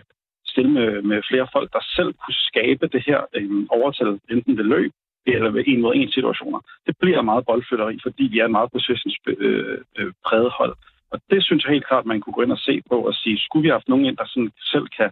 stille 0.52 0.70
med, 0.70 1.02
med 1.02 1.18
flere 1.30 1.48
folk, 1.52 1.68
der 1.72 1.82
selv 1.96 2.10
kunne 2.22 2.40
skabe 2.50 2.86
det 2.94 3.02
her 3.08 3.20
øh, 3.36 3.66
overtal, 3.70 4.20
enten 4.30 4.56
ved 4.58 4.64
løb 4.64 4.92
eller 5.26 5.50
ved 5.50 5.64
en 5.66 5.80
mod 5.80 5.94
en 5.94 6.10
situationer. 6.10 6.60
Det 6.86 6.94
bliver 7.00 7.22
meget 7.22 7.46
boldflytteri, 7.46 7.98
fordi 8.02 8.24
vi 8.32 8.38
er 8.38 8.44
et 8.44 8.50
meget 8.50 8.72
processens 8.72 9.16
øh, 9.26 9.78
øh, 9.98 10.12
præget 10.26 10.46
øh, 10.46 10.56
hold. 10.58 10.74
Og 11.10 11.20
det 11.30 11.44
synes 11.44 11.64
jeg 11.64 11.72
helt 11.72 11.86
klart, 11.86 12.06
man 12.06 12.20
kunne 12.20 12.32
gå 12.32 12.42
ind 12.42 12.52
og 12.52 12.58
se 12.58 12.82
på 12.90 12.96
og 13.08 13.14
sige, 13.14 13.38
skulle 13.38 13.62
vi 13.62 13.68
have 13.68 13.78
haft 13.78 13.88
nogen 13.88 14.04
ind, 14.04 14.16
der 14.16 14.26
sådan 14.26 14.52
selv 14.72 14.86
kan, 14.96 15.10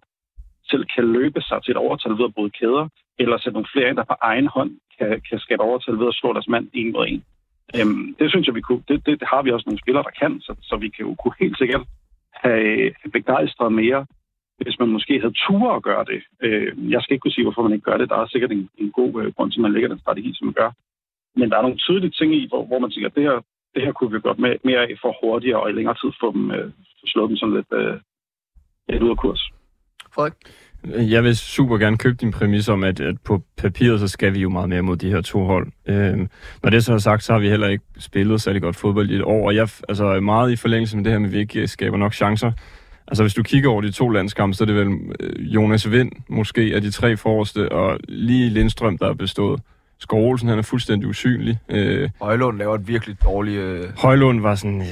selv 0.71 0.85
kan 0.95 1.05
løbe 1.13 1.41
sig 1.41 1.59
til 1.63 1.71
et 1.71 1.77
overtal 1.77 2.13
ved 2.19 2.25
at 2.25 2.35
bryde 2.35 2.51
kæder, 2.51 2.89
eller 3.19 3.39
sætte 3.39 3.57
nogle 3.57 3.73
flere 3.73 3.89
ind, 3.89 3.97
der 3.97 4.05
på 4.05 4.17
egen 4.21 4.47
hånd 4.47 4.73
kan, 4.99 5.21
kan 5.29 5.39
skabe 5.39 5.63
overtal 5.63 5.99
ved 5.99 6.09
at 6.09 6.19
slå 6.21 6.33
deres 6.33 6.49
mand 6.49 6.69
en 6.73 6.93
mod 6.93 7.07
en. 7.09 7.25
Øhm, 7.77 8.15
det 8.19 8.31
synes 8.31 8.47
jeg, 8.47 8.55
vi 8.55 8.61
kunne. 8.61 8.83
Det, 8.89 9.07
det, 9.07 9.21
det 9.21 9.29
har 9.33 9.43
vi 9.43 9.51
også 9.51 9.67
nogle 9.67 9.83
spillere, 9.83 10.05
der 10.09 10.19
kan, 10.21 10.41
så, 10.41 10.53
så 10.63 10.77
vi 10.77 10.89
kan 10.89 11.07
jo 11.07 11.15
kunne 11.15 11.35
helt 11.41 11.59
sikkert 11.59 11.85
have, 12.33 12.95
begejstret 13.13 13.73
mere 13.73 14.07
hvis 14.59 14.79
man 14.79 14.89
måske 14.89 15.21
havde 15.21 15.41
tur 15.47 15.73
at 15.73 15.83
gøre 15.83 16.05
det. 16.05 16.23
Øh, 16.43 16.93
jeg 16.93 17.03
skal 17.03 17.15
ikke 17.15 17.23
kunne 17.23 17.37
sige, 17.37 17.45
hvorfor 17.45 17.63
man 17.63 17.73
ikke 17.73 17.91
gør 17.91 17.97
det. 17.97 18.09
Der 18.09 18.17
er 18.17 18.27
sikkert 18.27 18.53
en, 18.53 18.69
en 18.79 18.91
god 18.91 19.23
øh, 19.23 19.33
grund 19.35 19.51
til, 19.51 19.59
at 19.59 19.63
man 19.63 19.73
lægger 19.73 19.89
den 19.89 19.99
strategi, 19.99 20.31
som 20.35 20.47
man 20.47 20.55
gør. 20.55 20.71
Men 21.37 21.51
der 21.51 21.57
er 21.57 21.63
nogle 21.63 21.77
tydelige 21.77 22.11
ting 22.19 22.35
i, 22.35 22.47
hvor, 22.49 22.65
hvor 22.65 22.79
man 22.79 22.91
tænker, 22.91 23.09
at 23.09 23.15
det 23.15 23.23
her, 23.23 23.39
det 23.75 23.83
her 23.83 23.93
kunne 23.93 24.13
vi 24.13 24.21
godt 24.21 24.39
med, 24.39 24.57
mere 24.65 24.81
af 24.81 24.99
for 25.03 25.17
hurtigere 25.23 25.61
og 25.63 25.71
i 25.71 25.73
længere 25.73 25.95
tid 25.95 26.11
få 26.21 26.33
dem 26.33 26.51
øh, 26.51 26.71
slået 27.07 27.29
dem 27.29 27.37
sådan 27.37 27.55
lidt, 27.55 27.73
øh, 27.73 27.95
lidt 28.89 29.03
ud 29.03 29.11
af 29.11 29.17
kurs. 29.17 29.43
Frederik? 30.15 30.35
Jeg 30.87 31.25
vil 31.25 31.37
super 31.37 31.79
gerne 31.79 31.97
købe 31.97 32.17
din 32.21 32.31
præmis 32.31 32.69
om, 32.69 32.85
at, 32.85 33.01
at 33.01 33.17
på 33.25 33.43
papiret, 33.57 34.01
så 34.01 34.09
skal 34.09 34.35
vi 34.35 34.41
jo 34.41 34.49
meget 34.49 34.69
mere 34.69 34.83
mod 34.83 34.97
de 34.97 35.11
her 35.11 35.21
to 35.21 35.45
hold. 35.45 35.73
Øhm, 35.87 36.29
når 36.63 36.71
det 36.71 36.85
så 36.85 36.95
er 36.95 36.99
sagt, 36.99 37.25
så 37.25 37.33
har 37.33 37.41
vi 37.41 37.49
heller 37.49 37.69
ikke 37.69 37.85
spillet 37.99 38.41
særlig 38.41 38.63
godt 38.63 38.77
fodbold 38.77 39.11
i 39.11 39.15
et 39.15 39.23
år, 39.23 39.47
og 39.47 39.55
jeg 39.55 39.69
altså 39.89 40.21
meget 40.21 40.53
i 40.53 40.57
forlængelse 40.57 40.97
med 40.97 41.05
det 41.05 41.13
her 41.13 41.19
med, 41.19 41.29
at 41.29 41.33
vi 41.33 41.39
ikke 41.39 41.69
skaber 41.69 41.97
nok 41.97 42.15
chancer, 42.15 42.53
Altså 43.09 43.23
hvis 43.23 43.35
du 43.35 43.43
kigger 43.43 43.71
over 43.71 43.81
de 43.81 43.91
to 43.91 44.09
landskampe, 44.09 44.57
så 44.57 44.65
er 44.65 44.67
det 44.67 44.75
vel 44.75 44.89
øh, 45.21 45.55
Jonas 45.55 45.91
Vind 45.91 46.13
måske 46.29 46.73
af 46.75 46.83
de 46.83 46.91
tre 46.91 47.17
forreste, 47.17 47.73
og 47.73 47.99
lige 48.09 48.51
Lindstrøm, 48.51 48.99
der 48.99 49.09
er 49.09 49.15
bestået. 49.15 49.61
Skov 49.99 50.31
Olsen, 50.31 50.49
han 50.49 50.59
er 50.59 50.63
fuldstændig 50.63 51.09
usynlig. 51.09 51.59
Øh, 51.69 52.11
Højlund 52.21 52.59
laver 52.59 52.75
et 52.75 52.89
virkelig 52.89 53.17
dårligt... 53.25 53.59
Øh, 53.59 53.85
Højlund 53.99 54.41
var 54.41 54.55
sådan... 54.55 54.83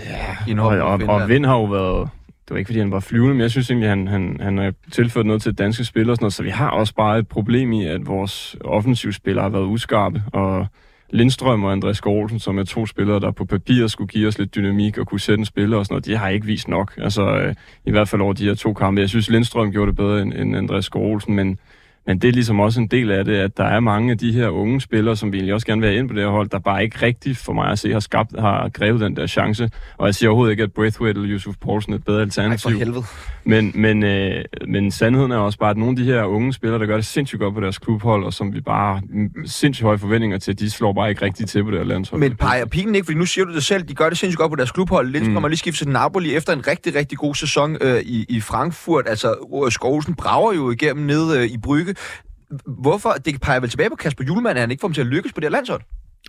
Ja, 0.48 0.62
og, 0.62 0.78
og, 0.78 1.00
og 1.08 1.28
Vind 1.28 1.46
har 1.46 1.54
jo 1.54 1.64
været... 1.64 2.08
Det 2.52 2.54
var 2.54 2.58
ikke, 2.58 2.68
fordi 2.68 2.78
han 2.78 2.90
var 2.90 3.00
flyvende, 3.00 3.34
men 3.34 3.40
jeg 3.40 3.50
synes 3.50 3.70
egentlig, 3.70 3.88
han, 3.88 4.08
han, 4.08 4.36
han 4.40 4.58
har 4.58 4.72
tilført 4.90 5.26
noget 5.26 5.42
til 5.42 5.54
danske 5.54 5.84
spillere 5.84 6.12
og 6.12 6.16
sådan 6.16 6.24
noget, 6.24 6.34
så 6.34 6.42
vi 6.42 6.48
har 6.48 6.70
også 6.70 6.94
bare 6.94 7.18
et 7.18 7.28
problem 7.28 7.72
i, 7.72 7.86
at 7.86 8.06
vores 8.06 8.56
offensivspillere 8.64 9.42
har 9.42 9.50
været 9.50 9.64
uskarpe, 9.64 10.22
og 10.32 10.66
Lindstrøm 11.10 11.64
og 11.64 11.72
Andreas 11.72 12.00
Gårdsen, 12.00 12.38
som 12.38 12.58
er 12.58 12.64
to 12.64 12.86
spillere, 12.86 13.20
der 13.20 13.30
på 13.30 13.44
papir 13.44 13.86
skulle 13.86 14.08
give 14.08 14.28
os 14.28 14.38
lidt 14.38 14.54
dynamik 14.54 14.98
og 14.98 15.06
kunne 15.06 15.20
sætte 15.20 15.40
en 15.40 15.44
spiller 15.44 15.76
og 15.76 15.86
sådan 15.86 15.94
noget, 15.94 16.06
de 16.06 16.16
har 16.16 16.28
ikke 16.28 16.46
vist 16.46 16.68
nok. 16.68 16.92
Altså, 16.98 17.36
øh, 17.36 17.54
i 17.84 17.90
hvert 17.90 18.08
fald 18.08 18.22
over 18.22 18.32
de 18.32 18.44
her 18.44 18.54
to 18.54 18.72
kampe. 18.72 19.00
Jeg 19.00 19.08
synes, 19.08 19.30
Lindstrøm 19.30 19.72
gjorde 19.72 19.88
det 19.88 19.96
bedre 19.96 20.22
end, 20.22 20.32
end 20.32 20.56
Andreas 20.56 20.88
Gårdsen, 20.88 21.34
men 21.34 21.58
men 22.06 22.18
det 22.18 22.28
er 22.28 22.32
ligesom 22.32 22.60
også 22.60 22.80
en 22.80 22.86
del 22.86 23.10
af 23.10 23.24
det, 23.24 23.36
at 23.36 23.56
der 23.56 23.64
er 23.64 23.80
mange 23.80 24.10
af 24.10 24.18
de 24.18 24.32
her 24.32 24.48
unge 24.48 24.80
spillere, 24.80 25.16
som 25.16 25.32
vi 25.32 25.36
egentlig 25.36 25.54
også 25.54 25.66
gerne 25.66 25.80
vil 25.80 25.90
have 25.90 25.98
ind 25.98 26.08
på 26.08 26.14
det 26.14 26.22
her 26.22 26.30
hold, 26.30 26.48
der 26.48 26.58
bare 26.58 26.84
ikke 26.84 27.02
rigtigt 27.02 27.38
for 27.38 27.52
mig 27.52 27.70
at 27.70 27.78
se 27.78 27.92
har 27.92 28.00
skabt, 28.00 28.40
har 28.40 28.68
grevet 28.68 29.00
den 29.00 29.16
der 29.16 29.26
chance. 29.26 29.70
Og 29.98 30.06
jeg 30.06 30.14
siger 30.14 30.30
overhovedet 30.30 30.50
ikke, 30.50 30.62
at 30.62 30.72
Braithwaite 30.72 31.20
eller 31.20 31.34
Yusuf 31.34 31.54
Poulsen 31.60 31.92
er 31.92 31.96
et 31.96 32.04
bedre 32.04 32.20
alternativ. 32.20 32.68
Ej, 32.68 32.72
for 32.72 32.78
helvede. 32.78 33.04
Men, 33.44 33.72
men, 33.74 34.02
øh, 34.02 34.44
men 34.68 34.90
sandheden 34.90 35.32
er 35.32 35.36
også 35.36 35.58
bare, 35.58 35.70
at 35.70 35.76
nogle 35.76 35.90
af 35.90 35.96
de 35.96 36.04
her 36.04 36.24
unge 36.24 36.52
spillere, 36.52 36.80
der 36.80 36.86
gør 36.86 36.96
det 36.96 37.06
sindssygt 37.06 37.40
godt 37.40 37.54
på 37.54 37.60
deres 37.60 37.78
klubhold, 37.78 38.24
og 38.24 38.32
som 38.32 38.54
vi 38.54 38.60
bare 38.60 39.00
sindssygt 39.46 39.84
høje 39.84 39.98
forventninger 39.98 40.38
til, 40.38 40.58
de 40.58 40.70
slår 40.70 40.92
bare 40.92 41.10
ikke 41.10 41.24
rigtigt 41.24 41.50
til 41.50 41.64
på 41.64 41.70
det 41.70 41.78
her 41.78 41.86
landshold. 41.86 42.20
Men 42.20 42.36
peger 42.36 42.66
pigen 42.66 42.94
ikke, 42.94 43.04
fordi 43.04 43.18
nu 43.18 43.26
siger 43.26 43.44
du 43.44 43.54
det 43.54 43.64
selv, 43.64 43.82
de 43.82 43.94
gør 43.94 44.08
det 44.08 44.18
sindssygt 44.18 44.38
godt 44.38 44.50
på 44.50 44.56
deres 44.56 44.70
klubhold. 44.70 45.08
Lidt 45.08 45.26
mm. 45.26 45.32
kommer 45.32 45.48
lige 45.48 45.58
skifte 45.58 45.84
til 45.84 45.88
Napoli 45.92 46.34
efter 46.34 46.52
en 46.52 46.66
rigtig, 46.66 46.94
rigtig 46.94 47.18
god 47.18 47.34
sæson 47.34 47.76
øh, 47.80 48.00
i, 48.00 48.26
i 48.28 48.40
Frankfurt. 48.40 49.04
Altså, 49.08 49.34
Skovsen 49.70 50.14
brager 50.14 50.52
jo 50.52 50.70
igennem 50.70 51.06
ned 51.06 51.36
øh, 51.36 51.44
i 51.44 51.58
Brygge 51.58 51.91
hvorfor, 52.66 53.10
det 53.24 53.40
peger 53.40 53.60
vel 53.60 53.70
tilbage 53.70 53.90
på 53.90 53.96
Kasper 53.96 54.24
Julemand, 54.24 54.56
at 54.56 54.60
han 54.60 54.70
ikke 54.70 54.80
får 54.80 54.88
dem 54.88 54.94
til 54.94 55.00
at 55.00 55.06
lykkes 55.06 55.32
på 55.32 55.40
det 55.40 55.44
her 55.44 55.50
landshold? 55.50 55.80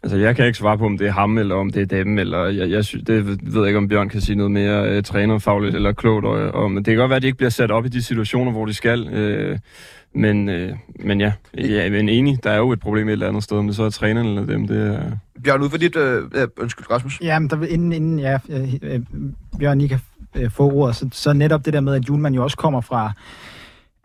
Altså, 0.03 0.17
jeg 0.17 0.35
kan 0.35 0.45
ikke 0.45 0.57
svare 0.57 0.77
på, 0.77 0.85
om 0.85 0.97
det 0.97 1.07
er 1.07 1.11
ham, 1.11 1.37
eller 1.37 1.55
om 1.55 1.69
det 1.71 1.81
er 1.81 2.03
dem, 2.03 2.19
eller 2.19 2.45
jeg, 2.45 2.69
jeg 2.69 2.85
synes, 2.85 3.05
det 3.05 3.25
ved 3.53 3.61
jeg 3.61 3.67
ikke, 3.67 3.77
om 3.77 3.87
Bjørn 3.87 4.09
kan 4.09 4.21
sige 4.21 4.35
noget 4.35 4.51
mere 4.51 4.97
uh, 4.97 5.03
trænerfagligt 5.03 5.75
eller 5.75 5.93
klogt 5.93 6.25
om. 6.25 6.71
Men 6.71 6.85
det 6.85 6.91
kan 6.91 6.97
godt 6.97 7.09
være, 7.09 7.15
at 7.15 7.21
de 7.21 7.27
ikke 7.27 7.37
bliver 7.37 7.49
sat 7.49 7.71
op 7.71 7.85
i 7.85 7.89
de 7.89 8.01
situationer, 8.01 8.51
hvor 8.51 8.65
de 8.65 8.73
skal. 8.73 8.99
Uh, 9.01 9.57
men, 10.21 10.49
uh, 10.49 10.77
men 10.99 11.21
ja, 11.21 11.31
jeg 11.57 11.87
er 11.87 11.99
enig. 11.99 12.43
Der 12.43 12.51
er 12.51 12.57
jo 12.57 12.71
et 12.71 12.79
problem 12.79 13.07
et 13.07 13.11
eller 13.11 13.27
andet 13.27 13.43
sted, 13.43 13.57
om 13.57 13.67
det 13.67 13.75
så 13.75 13.83
er 13.83 13.89
træneren 13.89 14.27
eller 14.27 14.45
dem. 14.45 14.67
Det 14.67 14.95
er... 14.95 15.01
Bjørn, 15.43 15.61
ud 15.61 15.69
for 15.69 15.77
dit... 15.77 15.95
Uh, 15.95 16.03
undskyld, 16.57 16.91
Rasmus. 16.91 17.21
Ja, 17.21 17.39
men 17.39 17.49
der, 17.49 17.65
inden, 17.65 17.91
inden 17.93 18.19
ja, 18.19 18.39
uh, 18.49 18.99
Bjørn, 19.59 19.81
I 19.81 19.87
kan 19.87 19.99
uh, 20.35 20.51
få 20.51 20.71
ordet, 20.71 20.95
så, 20.95 21.09
så 21.11 21.33
netop 21.33 21.65
det 21.65 21.73
der 21.73 21.81
med, 21.81 21.95
at 21.95 22.09
Julemand 22.09 22.35
jo 22.35 22.43
også 22.43 22.57
kommer 22.57 22.81
fra 22.81 23.13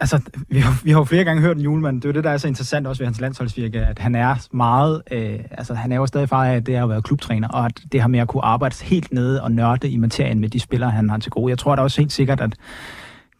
Altså, 0.01 0.21
vi 0.49 0.59
har, 0.59 0.81
vi 0.85 0.91
har 0.91 0.99
jo 0.99 1.05
flere 1.05 1.25
gange 1.25 1.43
hørt 1.43 1.57
en 1.57 1.63
julemand. 1.63 1.97
Det 1.97 2.05
er 2.05 2.09
jo 2.09 2.15
det, 2.15 2.25
der 2.25 2.31
er 2.31 2.37
så 2.37 2.49
interessant 2.49 2.87
også 2.87 3.01
ved 3.01 3.07
hans 3.07 3.21
landsholdsvirke, 3.21 3.81
at 3.81 3.99
han 3.99 4.15
er 4.15 4.47
meget, 4.53 5.03
øh, 5.11 5.41
altså 5.51 5.75
han 5.75 5.93
er 5.93 5.97
jo 5.97 6.07
stadig 6.07 6.29
far 6.29 6.45
af, 6.45 6.55
at 6.55 6.67
det 6.67 6.75
at 6.75 6.89
været 6.89 7.05
klubtræner, 7.05 7.49
og 7.49 7.67
at 7.67 7.83
det 7.93 8.01
har 8.01 8.09
med 8.09 8.21
at 8.21 8.29
kunne 8.29 8.45
arbejde 8.45 8.85
helt 8.85 9.13
nede 9.13 9.43
og 9.43 9.53
nørde 9.53 9.91
i 9.91 9.97
materien 9.97 10.41
med 10.41 10.49
de 10.49 10.61
spillere, 10.61 10.91
han 10.91 11.11
har 11.11 11.19
til 11.19 11.31
gode. 11.33 11.51
Jeg 11.51 11.59
tror 11.59 11.77
da 11.77 11.83
også 11.83 12.01
helt 12.01 12.13
sikkert, 12.13 12.41
at 12.41 12.55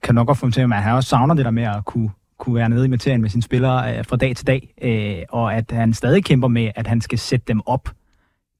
kan 0.03 0.14
nok 0.14 0.27
godt 0.27 0.38
få 0.38 0.51
til, 0.51 0.61
at 0.61 0.73
han 0.73 0.94
også 0.94 1.09
savner 1.09 1.35
det 1.35 1.44
der 1.44 1.51
med 1.51 1.62
at 1.62 1.85
kunne, 1.85 2.11
kunne 2.38 2.55
være 2.55 2.68
nede 2.68 2.85
i 2.85 2.88
materien 2.88 3.21
med 3.21 3.31
sine 3.31 3.42
spillere 3.42 3.99
øh, 3.99 4.05
fra 4.05 4.16
dag 4.16 4.37
til 4.37 4.47
dag, 4.47 4.75
øh, 4.83 5.25
og 5.29 5.55
at 5.55 5.71
han 5.71 5.94
stadig 5.94 6.25
kæmper 6.25 6.49
med, 6.49 6.71
at 6.75 6.87
han 6.87 7.01
skal 7.01 7.18
sætte 7.18 7.44
dem 7.49 7.61
op 7.66 7.88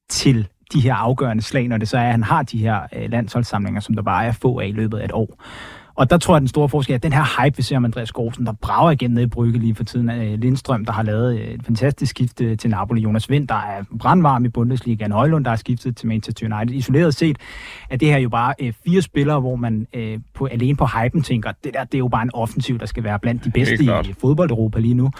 til 0.09 0.47
de 0.73 0.81
her 0.81 0.93
afgørende 0.93 1.43
slag, 1.43 1.67
når 1.67 1.77
det 1.77 1.87
så 1.87 1.97
er, 1.97 2.01
at 2.01 2.11
han 2.11 2.23
har 2.23 2.43
de 2.43 2.57
her 2.57 2.79
øh, 2.95 3.11
landsholdssamlinger, 3.11 3.81
som 3.81 3.95
der 3.95 4.01
bare 4.01 4.25
er 4.25 4.31
få 4.31 4.59
af 4.59 4.67
i 4.67 4.71
løbet 4.71 4.97
af 4.97 5.05
et 5.05 5.11
år. 5.11 5.43
Og 5.99 6.09
der 6.09 6.17
tror 6.17 6.33
jeg, 6.33 6.37
at 6.37 6.41
den 6.41 6.47
store 6.47 6.69
forskel 6.69 6.93
er, 6.93 6.95
at 6.95 7.03
den 7.03 7.13
her 7.13 7.43
hype, 7.43 7.57
vi 7.57 7.63
ser 7.63 7.77
om 7.77 7.85
Andreas 7.85 8.11
Gorsen, 8.11 8.45
der 8.45 8.53
brager 8.61 8.91
igen 8.91 9.11
ned 9.11 9.23
i 9.23 9.27
Brygge 9.27 9.59
lige 9.59 9.75
for 9.75 9.83
tiden. 9.83 10.09
Øh, 10.09 10.39
Lindstrøm, 10.39 10.85
der 10.85 10.91
har 10.91 11.03
lavet 11.03 11.53
et 11.53 11.63
fantastisk 11.65 12.09
skifte 12.09 12.55
til 12.55 12.69
Napoli. 12.69 13.01
Jonas 13.01 13.29
Vind, 13.29 13.47
der 13.47 13.55
er 13.55 13.83
brandvarm 13.99 14.45
i 14.45 14.49
Bundesliga. 14.49 15.07
Højlund, 15.11 15.45
der 15.45 15.51
er 15.51 15.55
skiftet 15.55 15.97
til 15.97 16.07
Manchester 16.07 16.55
United. 16.55 16.75
Isoleret 16.75 17.15
set 17.15 17.37
er 17.89 17.97
det 17.97 18.07
her 18.07 18.17
jo 18.17 18.29
bare 18.29 18.53
øh, 18.61 18.73
fire 18.85 19.01
spillere, 19.01 19.39
hvor 19.39 19.55
man 19.55 19.87
øh, 19.93 20.19
på, 20.33 20.45
alene 20.45 20.77
på 20.77 20.85
hypen 20.85 21.21
tænker, 21.21 21.51
det 21.63 21.73
der 21.73 21.83
det 21.83 21.93
er 21.93 21.99
jo 21.99 22.07
bare 22.07 22.23
en 22.23 22.31
offensiv, 22.33 22.79
der 22.79 22.85
skal 22.85 23.03
være 23.03 23.19
blandt 23.19 23.45
de 23.45 23.51
bedste 23.51 23.83
i 23.83 24.13
fodbold-Europa 24.21 24.79
lige 24.79 24.93
nu. 24.93 25.11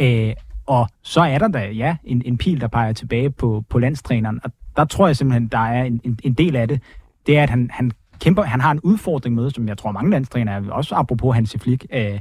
Øh, 0.00 0.32
og 0.66 0.88
så 1.02 1.20
er 1.20 1.38
der 1.38 1.48
da, 1.48 1.70
ja, 1.70 1.96
en, 2.04 2.22
en 2.24 2.38
pil, 2.38 2.60
der 2.60 2.68
peger 2.68 2.92
tilbage 2.92 3.30
på, 3.30 3.64
på 3.70 3.78
landstræneren. 3.78 4.40
Og 4.44 4.50
der 4.76 4.84
tror 4.84 5.06
jeg 5.06 5.16
simpelthen, 5.16 5.48
der 5.48 5.58
er 5.58 5.84
en, 5.84 6.00
en, 6.04 6.18
en 6.22 6.34
del 6.34 6.56
af 6.56 6.68
det. 6.68 6.80
Det 7.26 7.38
er, 7.38 7.42
at 7.42 7.50
han, 7.50 7.70
han 7.72 7.92
kæmper, 8.20 8.42
han 8.42 8.60
har 8.60 8.70
en 8.70 8.80
udfordring 8.80 9.34
med, 9.34 9.50
som 9.50 9.68
jeg 9.68 9.78
tror 9.78 9.92
mange 9.92 10.10
landstrænere, 10.10 10.72
også 10.72 10.94
apropos 10.94 11.34
Hansi 11.34 11.58
Flick, 11.58 11.86
øh, 11.92 12.20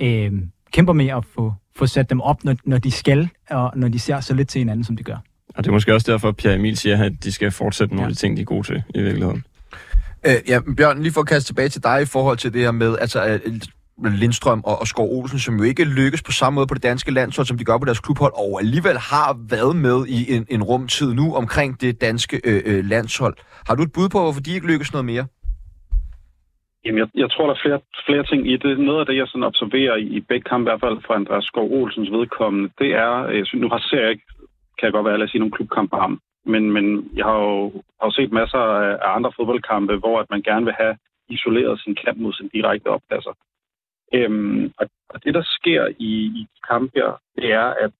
øh, 0.00 0.32
kæmper 0.72 0.92
med 0.92 1.06
at 1.06 1.24
få, 1.34 1.54
få 1.76 1.86
sat 1.86 2.10
dem 2.10 2.20
op, 2.20 2.44
når, 2.44 2.56
når 2.64 2.78
de 2.78 2.90
skal, 2.90 3.28
og 3.50 3.72
når 3.76 3.88
de 3.88 3.98
ser 3.98 4.20
så 4.20 4.34
lidt 4.34 4.48
til 4.48 4.58
hinanden, 4.58 4.84
som 4.84 4.96
de 4.96 5.02
gør. 5.02 5.16
Og 5.54 5.64
det 5.64 5.68
er 5.68 5.72
måske 5.72 5.94
også 5.94 6.12
derfor, 6.12 6.28
at 6.28 6.36
Pierre 6.36 6.54
Emil 6.54 6.76
siger, 6.76 7.04
at 7.04 7.12
de 7.24 7.32
skal 7.32 7.50
fortsætte 7.50 7.94
nogle 7.94 8.04
ja. 8.04 8.08
af 8.08 8.14
de 8.14 8.20
ting, 8.20 8.36
de 8.36 8.42
er 8.42 8.46
gode 8.46 8.66
til 8.66 8.82
i 8.94 9.02
virkeligheden. 9.02 9.44
Øh, 10.26 10.34
ja, 10.48 10.60
Bjørn, 10.76 11.02
lige 11.02 11.12
for 11.12 11.20
at 11.20 11.26
kaste 11.26 11.48
tilbage 11.48 11.68
til 11.68 11.82
dig 11.82 12.02
i 12.02 12.04
forhold 12.04 12.36
til 12.36 12.52
det 12.52 12.60
her 12.60 12.70
med, 12.70 12.96
altså 13.00 13.40
Lindstrøm 14.04 14.60
og, 14.64 14.80
og 14.80 14.86
Skov 14.86 15.08
Olsen, 15.18 15.38
som 15.38 15.56
jo 15.56 15.62
ikke 15.62 15.84
lykkes 15.84 16.22
på 16.22 16.32
samme 16.32 16.54
måde 16.54 16.66
på 16.66 16.74
det 16.74 16.82
danske 16.82 17.10
landshold, 17.10 17.46
som 17.46 17.58
de 17.58 17.64
gør 17.64 17.78
på 17.78 17.84
deres 17.84 18.00
klubhold, 18.00 18.32
og 18.36 18.60
alligevel 18.60 18.98
har 18.98 19.38
været 19.48 19.76
med 19.76 20.06
i 20.06 20.34
en, 20.34 20.46
en 20.48 20.62
rumtid 20.62 21.14
nu 21.14 21.34
omkring 21.34 21.80
det 21.80 22.00
danske 22.00 22.40
øh, 22.44 22.62
øh, 22.64 22.84
landshold. 22.84 23.36
Har 23.66 23.74
du 23.74 23.82
et 23.82 23.92
bud 23.92 24.08
på, 24.08 24.20
hvorfor 24.20 24.40
de 24.40 24.54
ikke 24.54 24.66
lykkes 24.66 24.92
noget 24.92 25.04
mere? 25.04 25.26
Jamen, 26.84 26.98
jeg, 26.98 27.08
jeg 27.14 27.30
tror, 27.30 27.46
der 27.46 27.54
er 27.54 27.64
flere, 27.64 27.80
flere 28.06 28.24
ting 28.24 28.50
i 28.50 28.56
det. 28.56 28.78
Noget 28.78 29.00
af 29.00 29.06
det, 29.06 29.16
jeg 29.16 29.28
sådan 29.28 29.50
observerer 29.52 29.96
i, 29.96 30.02
i 30.02 30.20
begge 30.20 30.48
kampe, 30.50 30.68
i 30.68 30.70
hvert 30.70 30.80
fald 30.80 31.02
fra 31.06 31.14
Andreas 31.14 31.44
Skov 31.44 31.72
Olsens 31.72 32.10
vedkommende, 32.10 32.70
det 32.78 32.90
er, 32.92 33.12
øh, 33.26 33.38
jeg 33.38 33.46
synes, 33.46 33.62
nu 33.62 33.68
har 33.68 33.78
ser 33.78 34.00
jeg 34.00 34.10
ikke, 34.10 34.26
kan 34.78 34.86
jeg 34.86 34.92
godt 34.92 35.06
være, 35.06 35.18
lad 35.18 35.24
at 35.24 35.30
sige, 35.30 35.38
nogle 35.38 35.56
klubkampe 35.56 35.96
ham. 35.96 36.20
Men, 36.44 36.72
men 36.72 37.10
jeg 37.16 37.24
har 37.24 37.38
jo, 37.38 37.72
har 38.00 38.06
jo 38.06 38.10
set 38.10 38.32
masser 38.32 38.58
af 38.58 39.16
andre 39.16 39.32
fodboldkampe, 39.36 39.96
hvor 39.96 40.20
at 40.20 40.30
man 40.30 40.42
gerne 40.42 40.64
vil 40.64 40.74
have 40.74 40.96
isoleret 41.28 41.80
sin 41.80 41.94
kamp 41.94 42.18
mod 42.18 42.32
sin 42.32 42.48
direkte 42.48 42.86
oppladser. 42.86 43.34
Øhm, 44.14 44.72
og, 44.78 44.86
og 45.08 45.24
det, 45.24 45.34
der 45.34 45.42
sker 45.44 45.86
i, 45.98 46.12
i 46.40 46.46
kampe 46.68 46.90
her, 46.94 47.20
det 47.36 47.52
er, 47.52 47.74
at 47.84 47.92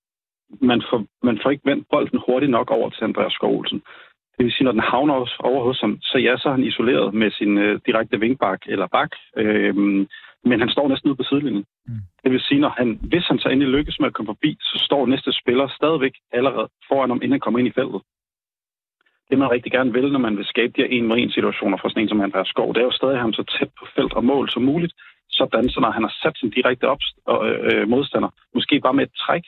man 0.61 0.83
får, 0.89 1.05
man 1.23 1.39
får 1.43 1.49
ikke 1.49 1.69
vendt 1.69 1.87
bolden 1.91 2.19
hurtigt 2.27 2.51
nok 2.51 2.71
over 2.71 2.89
til 2.89 3.03
Andreas 3.03 3.33
Skov 3.33 3.57
Olsen. 3.57 3.81
Det 4.41 4.45
vil 4.45 4.57
sige, 4.57 4.65
når 4.65 4.77
den 4.77 4.91
havner 4.93 5.15
over 5.39 5.63
hos 5.63 5.79
ham, 5.81 5.97
så 6.01 6.17
ja, 6.17 6.37
så 6.37 6.47
er 6.47 6.51
han 6.57 6.63
isoleret 6.63 7.13
med 7.13 7.31
sin 7.31 7.57
øh, 7.57 7.79
direkte 7.85 8.19
vingbak 8.19 8.61
eller 8.65 8.87
bak, 8.87 9.11
øh, 9.37 9.75
men 10.49 10.59
han 10.59 10.69
står 10.69 10.87
næsten 10.87 11.09
ude 11.09 11.15
på 11.15 11.23
sidelinjen. 11.23 11.65
Mm. 11.87 11.93
Det 12.23 12.31
vil 12.31 12.41
sige, 12.41 12.59
når 12.59 12.73
han, 12.77 12.99
hvis 13.11 13.27
han 13.27 13.39
så 13.39 13.49
endelig 13.49 13.73
lykkes 13.75 13.99
med 13.99 14.07
at 14.07 14.13
komme 14.13 14.29
forbi, 14.33 14.57
så 14.61 14.75
står 14.87 15.05
næste 15.05 15.31
spiller 15.41 15.67
stadigvæk 15.67 16.15
allerede 16.31 16.67
foran 16.87 17.09
ham, 17.09 17.17
inden 17.17 17.31
han 17.31 17.39
kommer 17.39 17.59
ind 17.59 17.67
i 17.67 17.77
feltet. 17.79 18.01
det, 19.29 19.37
man 19.39 19.51
rigtig 19.51 19.71
gerne 19.71 19.93
vil, 19.93 20.11
når 20.11 20.19
man 20.27 20.37
vil 20.37 20.45
skabe 20.45 20.73
de 20.75 20.81
her 20.81 20.89
en 20.97 21.07
mod 21.07 21.17
en 21.17 21.31
situationer 21.31 21.77
for 21.77 21.89
sådan 21.89 22.03
en 22.03 22.09
som 22.09 22.21
Andreas 22.21 22.47
Skov, 22.47 22.73
det 22.73 22.81
er 22.81 22.89
jo 22.89 22.99
stadig 22.99 23.19
ham 23.19 23.33
så 23.33 23.43
tæt 23.43 23.71
på 23.79 23.85
felt 23.95 24.13
og 24.13 24.23
mål 24.23 24.49
som 24.49 24.63
muligt, 24.63 24.93
sådan 25.29 25.69
så 25.69 25.79
når 25.79 25.91
han 25.91 26.03
har 26.03 26.13
sat 26.21 26.37
sin 26.37 26.49
direkte 26.49 26.85
op, 26.93 27.01
øh, 27.69 27.87
modstander, 27.89 28.29
måske 28.55 28.79
bare 28.79 28.93
med 28.93 29.03
et 29.03 29.13
træk, 29.23 29.43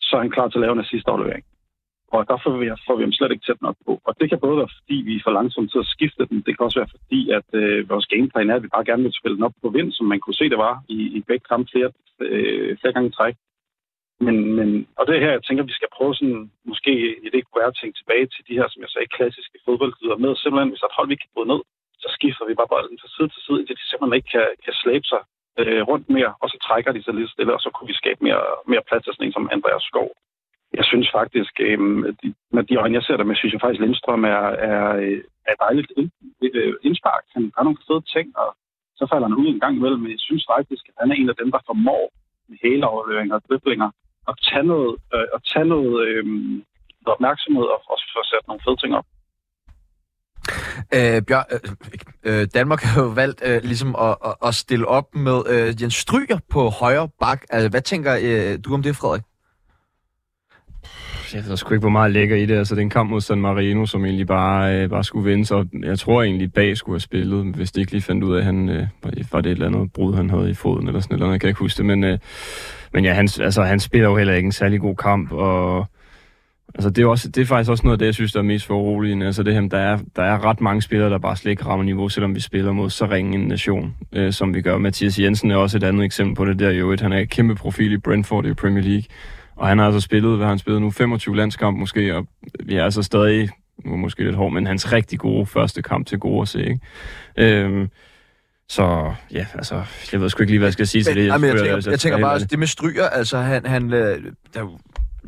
så 0.00 0.16
er 0.16 0.20
han 0.20 0.30
klar 0.30 0.48
til 0.48 0.58
at 0.58 0.64
lave 0.64 0.72
en 0.72 0.84
assist 0.84 1.08
aflevering. 1.08 1.44
Og 2.14 2.22
der 2.30 2.38
får 2.42 2.52
vi, 2.60 2.66
får 2.86 2.96
vi 2.96 3.02
dem 3.06 3.16
slet 3.16 3.32
ikke 3.32 3.46
tæt 3.46 3.62
nok 3.66 3.76
på. 3.86 3.92
Og 4.06 4.12
det 4.20 4.26
kan 4.30 4.40
både 4.44 4.56
være, 4.60 4.74
fordi 4.78 4.96
vi 5.08 5.14
er 5.16 5.24
for 5.24 5.34
langsomt 5.38 5.70
til 5.70 5.84
at 5.84 5.92
skifte 5.94 6.22
den. 6.30 6.38
Det 6.46 6.52
kan 6.52 6.66
også 6.66 6.78
være, 6.80 6.94
fordi 6.96 7.20
at 7.38 7.48
øh, 7.60 7.90
vores 7.92 8.06
gameplan 8.12 8.50
er, 8.50 8.56
at 8.56 8.64
vi 8.64 8.74
bare 8.76 8.88
gerne 8.90 9.02
vil 9.06 9.18
spille 9.20 9.36
den 9.36 9.48
op 9.48 9.56
på 9.62 9.68
vind, 9.76 9.90
som 9.92 10.06
man 10.12 10.20
kunne 10.20 10.38
se, 10.40 10.52
det 10.54 10.60
var 10.66 10.74
i, 10.96 10.98
i 11.18 11.20
begge 11.28 11.44
kampe 11.50 11.68
flere, 11.72 11.90
øh, 12.20 12.70
flere 12.80 12.94
gange 12.94 13.08
i 13.10 13.16
træk. 13.18 13.34
Men, 14.26 14.36
men, 14.56 14.68
og 14.98 15.02
det 15.06 15.14
er 15.14 15.24
her, 15.24 15.36
jeg 15.36 15.44
tænker, 15.44 15.62
at 15.64 15.70
vi 15.72 15.78
skal 15.78 15.94
prøve 15.96 16.14
sådan, 16.14 16.50
måske 16.70 16.92
i 17.24 17.28
det 17.32 17.40
kunne 17.44 17.62
være 17.62 17.72
at 17.74 17.80
tænke 17.80 17.96
tilbage 17.98 18.26
til 18.34 18.42
de 18.48 18.58
her, 18.58 18.66
som 18.68 18.82
jeg 18.84 18.90
sagde, 18.92 19.14
klassiske 19.16 19.58
fodboldgyder 19.64 20.16
med. 20.24 20.32
Simpelthen, 20.36 20.72
hvis 20.72 20.86
et 20.86 20.96
hold 20.98 21.08
vi 21.12 21.20
kan 21.20 21.30
bryde 21.34 21.50
ned, 21.52 21.60
så 22.02 22.08
skifter 22.16 22.44
vi 22.48 22.54
bare 22.58 22.72
bolden 22.74 22.98
fra 23.02 23.08
side 23.16 23.28
til 23.32 23.42
side, 23.46 23.58
indtil 23.60 23.80
de 23.80 23.86
simpelthen 23.88 24.18
ikke 24.18 24.32
kan, 24.36 24.46
kan 24.64 24.74
slæbe 24.82 25.06
sig 25.12 25.22
øh, 25.60 25.82
rundt 25.90 26.06
mere, 26.16 26.32
og 26.42 26.46
så 26.52 26.56
trækker 26.66 26.92
de 26.92 27.02
sig 27.02 27.14
lidt 27.14 27.30
stille, 27.34 27.56
og 27.56 27.60
så 27.64 27.70
kunne 27.74 27.90
vi 27.92 28.00
skabe 28.02 28.20
mere, 28.26 28.44
mere 28.72 28.86
plads 28.88 29.04
til 29.04 29.12
sådan 29.14 29.26
en 29.26 29.36
som 29.36 29.48
Andreas 29.56 29.84
Skov. 29.90 30.08
Jeg 30.78 30.84
synes 30.90 31.08
faktisk, 31.18 31.54
øh, 31.66 31.78
med 32.56 32.62
de 32.68 32.76
øjne, 32.82 32.94
jeg 32.98 33.04
ser 33.04 33.16
det 33.16 33.26
med, 33.26 33.36
synes 33.36 33.52
jeg 33.52 33.60
faktisk, 33.64 33.80
Lindstrøm 33.80 34.24
er, 34.24 34.44
er, 34.70 34.96
øh, 35.04 35.20
er 35.50 35.56
dejligt 35.64 35.90
ind, 36.00 36.10
øh, 36.58 36.74
indspark. 36.86 37.24
Han 37.34 37.42
gør 37.54 37.62
nogle 37.64 37.84
fede 37.86 38.04
ting, 38.14 38.26
og 38.42 38.48
så 38.98 39.04
falder 39.10 39.28
han 39.28 39.38
ud 39.40 39.48
en 39.48 39.60
gang 39.64 39.74
imellem, 39.76 40.00
men 40.02 40.10
jeg 40.16 40.22
synes 40.28 40.44
faktisk, 40.54 40.84
at 40.88 40.94
han 41.00 41.10
er 41.10 41.14
en 41.14 41.32
af 41.32 41.36
dem, 41.40 41.50
der 41.54 41.66
formår 41.68 42.04
med 42.48 42.56
hele 42.64 42.84
overleveringer 42.92 43.34
og 43.38 43.42
driblinger 43.48 43.90
at 44.30 44.34
tage 44.48 44.66
noget, 44.72 44.92
øh, 45.14 45.26
at 45.36 45.40
tage 45.52 45.66
noget, 45.74 45.96
øh, 46.08 46.24
noget 47.04 47.14
opmærksomhed 47.16 47.66
og 47.74 47.80
og 47.92 47.98
få 48.14 48.20
sat 48.30 48.44
nogle 48.48 48.64
fede 48.64 48.78
ting 48.82 48.92
op. 48.98 49.06
Øh, 50.96 51.18
Bjørn, 51.28 51.48
øh, 51.54 52.40
øh, 52.40 52.46
Danmark 52.54 52.80
har 52.82 53.02
jo 53.02 53.08
valgt 53.22 53.40
øh, 53.48 53.62
ligesom 53.70 53.90
at, 54.06 54.16
at, 54.28 54.34
at 54.46 54.54
stille 54.54 54.86
op 54.88 55.14
med 55.14 55.38
øh, 55.52 55.82
Jens 55.82 55.94
Stryger 55.94 56.38
på 56.54 56.60
højre 56.80 57.08
bak. 57.20 57.40
Altså, 57.50 57.68
hvad 57.70 57.80
tænker 57.80 58.12
øh, 58.28 58.58
du 58.64 58.74
om 58.74 58.82
det, 58.82 58.96
Frederik? 58.96 59.22
Jeg 61.34 61.44
ved 61.48 61.56
sgu 61.56 61.74
ikke, 61.74 61.80
hvor 61.80 61.88
meget 61.88 62.12
ligger 62.12 62.36
i 62.36 62.46
det. 62.46 62.58
Altså, 62.58 62.74
det 62.74 62.80
er 62.80 62.82
en 62.82 62.90
kamp 62.90 63.10
mod 63.10 63.20
San 63.20 63.40
Marino, 63.40 63.86
som 63.86 64.04
egentlig 64.04 64.26
bare, 64.26 64.76
øh, 64.76 64.90
bare 64.90 65.04
skulle 65.04 65.30
vinde. 65.30 65.46
Så 65.46 65.66
jeg 65.82 65.98
tror 65.98 66.22
egentlig, 66.22 66.52
bag 66.52 66.76
skulle 66.76 66.94
have 66.94 67.00
spillet, 67.00 67.44
hvis 67.44 67.72
det 67.72 67.80
ikke 67.80 67.92
lige 67.92 68.02
fandt 68.02 68.24
ud 68.24 68.34
af, 68.34 68.38
at 68.38 68.44
han, 68.44 68.68
øh, 68.68 68.86
var 69.32 69.40
det 69.40 69.50
et 69.50 69.52
eller 69.52 69.66
andet 69.66 69.92
brud, 69.92 70.14
han 70.14 70.30
havde 70.30 70.50
i 70.50 70.54
foden, 70.54 70.86
eller 70.86 71.00
sådan 71.00 71.18
noget. 71.18 71.32
Jeg 71.32 71.40
kan 71.40 71.48
ikke 71.48 71.60
huske 71.60 71.78
det, 71.78 71.86
men, 71.86 72.04
øh, 72.04 72.18
men 72.92 73.04
ja, 73.04 73.12
han, 73.12 73.28
altså, 73.40 73.62
han 73.62 73.80
spiller 73.80 74.08
jo 74.08 74.16
heller 74.16 74.34
ikke 74.34 74.46
en 74.46 74.52
særlig 74.52 74.80
god 74.80 74.96
kamp, 74.96 75.32
og 75.32 75.86
Altså, 76.74 76.90
det, 76.90 77.02
er 77.02 77.06
også, 77.06 77.28
det 77.28 77.42
er 77.42 77.46
faktisk 77.46 77.70
også 77.70 77.84
noget 77.84 77.94
af 77.94 77.98
det, 77.98 78.06
jeg 78.06 78.14
synes, 78.14 78.32
der 78.32 78.38
er 78.38 78.44
mest 78.44 78.66
foruroligende. 78.66 79.26
Altså, 79.26 79.42
det 79.42 79.54
her, 79.54 79.60
der, 79.60 79.78
er, 79.78 79.98
der 80.16 80.22
er 80.22 80.44
ret 80.44 80.60
mange 80.60 80.82
spillere, 80.82 81.10
der 81.10 81.18
bare 81.18 81.36
slet 81.36 81.50
ikke 81.50 81.64
rammer 81.64 81.84
niveau, 81.84 82.08
selvom 82.08 82.34
vi 82.34 82.40
spiller 82.40 82.72
mod 82.72 82.90
så 82.90 83.06
ringe 83.06 83.34
en 83.34 83.48
nation, 83.48 83.94
øh, 84.12 84.32
som 84.32 84.54
vi 84.54 84.62
gør. 84.62 84.78
Mathias 84.78 85.18
Jensen 85.18 85.50
er 85.50 85.56
også 85.56 85.76
et 85.76 85.84
andet 85.84 86.04
eksempel 86.04 86.36
på 86.36 86.44
det 86.44 86.58
der 86.58 86.70
jo. 86.70 86.96
Han 87.00 87.12
er 87.12 87.18
et 87.18 87.30
kæmpe 87.30 87.54
profil 87.54 87.92
i 87.92 87.98
Brentford 87.98 88.46
i 88.46 88.54
Premier 88.54 88.82
League. 88.82 89.04
Og 89.56 89.68
han 89.68 89.78
har 89.78 89.86
altså 89.86 90.00
spillet, 90.00 90.36
hvad 90.36 90.46
han 90.46 90.58
spillet 90.58 90.82
nu, 90.82 90.90
25 90.90 91.36
landskamp 91.36 91.78
måske, 91.78 92.16
og 92.16 92.26
vi 92.64 92.76
er 92.76 92.84
altså 92.84 93.02
stadig, 93.02 93.50
nu 93.84 93.96
måske 93.96 94.24
lidt 94.24 94.36
hård, 94.36 94.52
men 94.52 94.66
hans 94.66 94.92
rigtig 94.92 95.18
gode 95.18 95.46
første 95.46 95.82
kamp 95.82 96.06
til 96.06 96.18
gode 96.18 96.42
at 96.42 96.48
se, 96.48 96.64
ikke? 96.64 96.80
Øhm, 97.36 97.88
så 98.68 99.12
ja, 99.32 99.46
altså, 99.54 99.84
jeg 100.12 100.20
ved 100.20 100.30
sgu 100.30 100.42
ikke 100.42 100.52
lige, 100.52 100.58
hvad 100.58 100.68
jeg 100.68 100.72
skal 100.72 100.86
sige 100.86 101.00
men, 101.00 101.04
til 101.04 101.16
det. 101.16 101.26
Jeg, 101.26 101.40
jeg, 101.40 101.40
tænker, 101.40 101.64
jeg, 101.64 101.86
jeg 101.86 102.00
tænker 102.00 102.20
bare, 102.20 102.32
altså, 102.32 102.48
det 102.48 102.58
med 102.58 102.66
stryger, 102.66 103.08
altså 103.08 103.38
han, 103.38 103.66
han 103.66 103.92
øh, 103.92 104.22
der, 104.54 104.78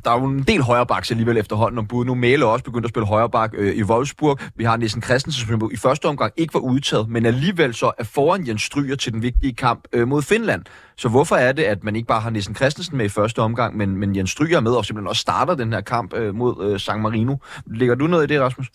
der 0.06 0.12
er 0.12 0.20
jo 0.20 0.26
en 0.26 0.42
del 0.42 0.62
højre 0.62 0.86
baks 0.86 1.10
alligevel 1.10 1.36
efterhånden 1.36 1.78
om 1.78 1.86
bud. 1.86 2.04
Nu 2.04 2.14
Mæle 2.14 2.46
også 2.46 2.64
begyndt 2.64 2.84
at 2.84 2.90
spille 2.90 3.06
højre 3.06 3.30
bak 3.30 3.52
øh, 3.56 3.76
i 3.76 3.82
Wolfsburg. 3.82 4.38
Vi 4.56 4.64
har 4.64 4.76
Nissen 4.76 5.02
Christensen, 5.02 5.48
som 5.48 5.70
i 5.72 5.76
første 5.76 6.06
omgang 6.06 6.32
ikke 6.36 6.54
var 6.54 6.60
udtaget, 6.60 7.08
men 7.08 7.26
alligevel 7.26 7.74
så 7.74 7.92
er 7.98 8.04
foran 8.04 8.48
Jens 8.48 8.62
Stryger 8.62 8.96
til 8.96 9.12
den 9.12 9.22
vigtige 9.22 9.52
kamp 9.54 9.84
øh, 9.92 10.08
mod 10.08 10.22
Finland. 10.22 10.62
Så 10.96 11.08
hvorfor 11.08 11.36
er 11.36 11.52
det, 11.52 11.62
at 11.62 11.84
man 11.84 11.96
ikke 11.96 12.08
bare 12.08 12.20
har 12.20 12.30
Nissen 12.30 12.54
Christensen 12.54 12.96
med 12.96 13.06
i 13.06 13.08
første 13.08 13.38
omgang, 13.38 13.76
men, 13.76 13.96
men 13.96 14.16
Jens 14.16 14.30
Stryger 14.30 14.60
med 14.60 14.72
og 14.72 14.84
simpelthen 14.84 15.08
også 15.08 15.20
starter 15.20 15.54
den 15.54 15.72
her 15.72 15.80
kamp 15.80 16.14
øh, 16.14 16.34
mod 16.34 16.70
øh, 16.70 16.80
San 16.80 17.00
Marino? 17.00 17.36
Ligger 17.66 17.94
du 17.94 18.06
noget 18.06 18.30
i 18.30 18.34
det, 18.34 18.42
Rasmus? 18.42 18.70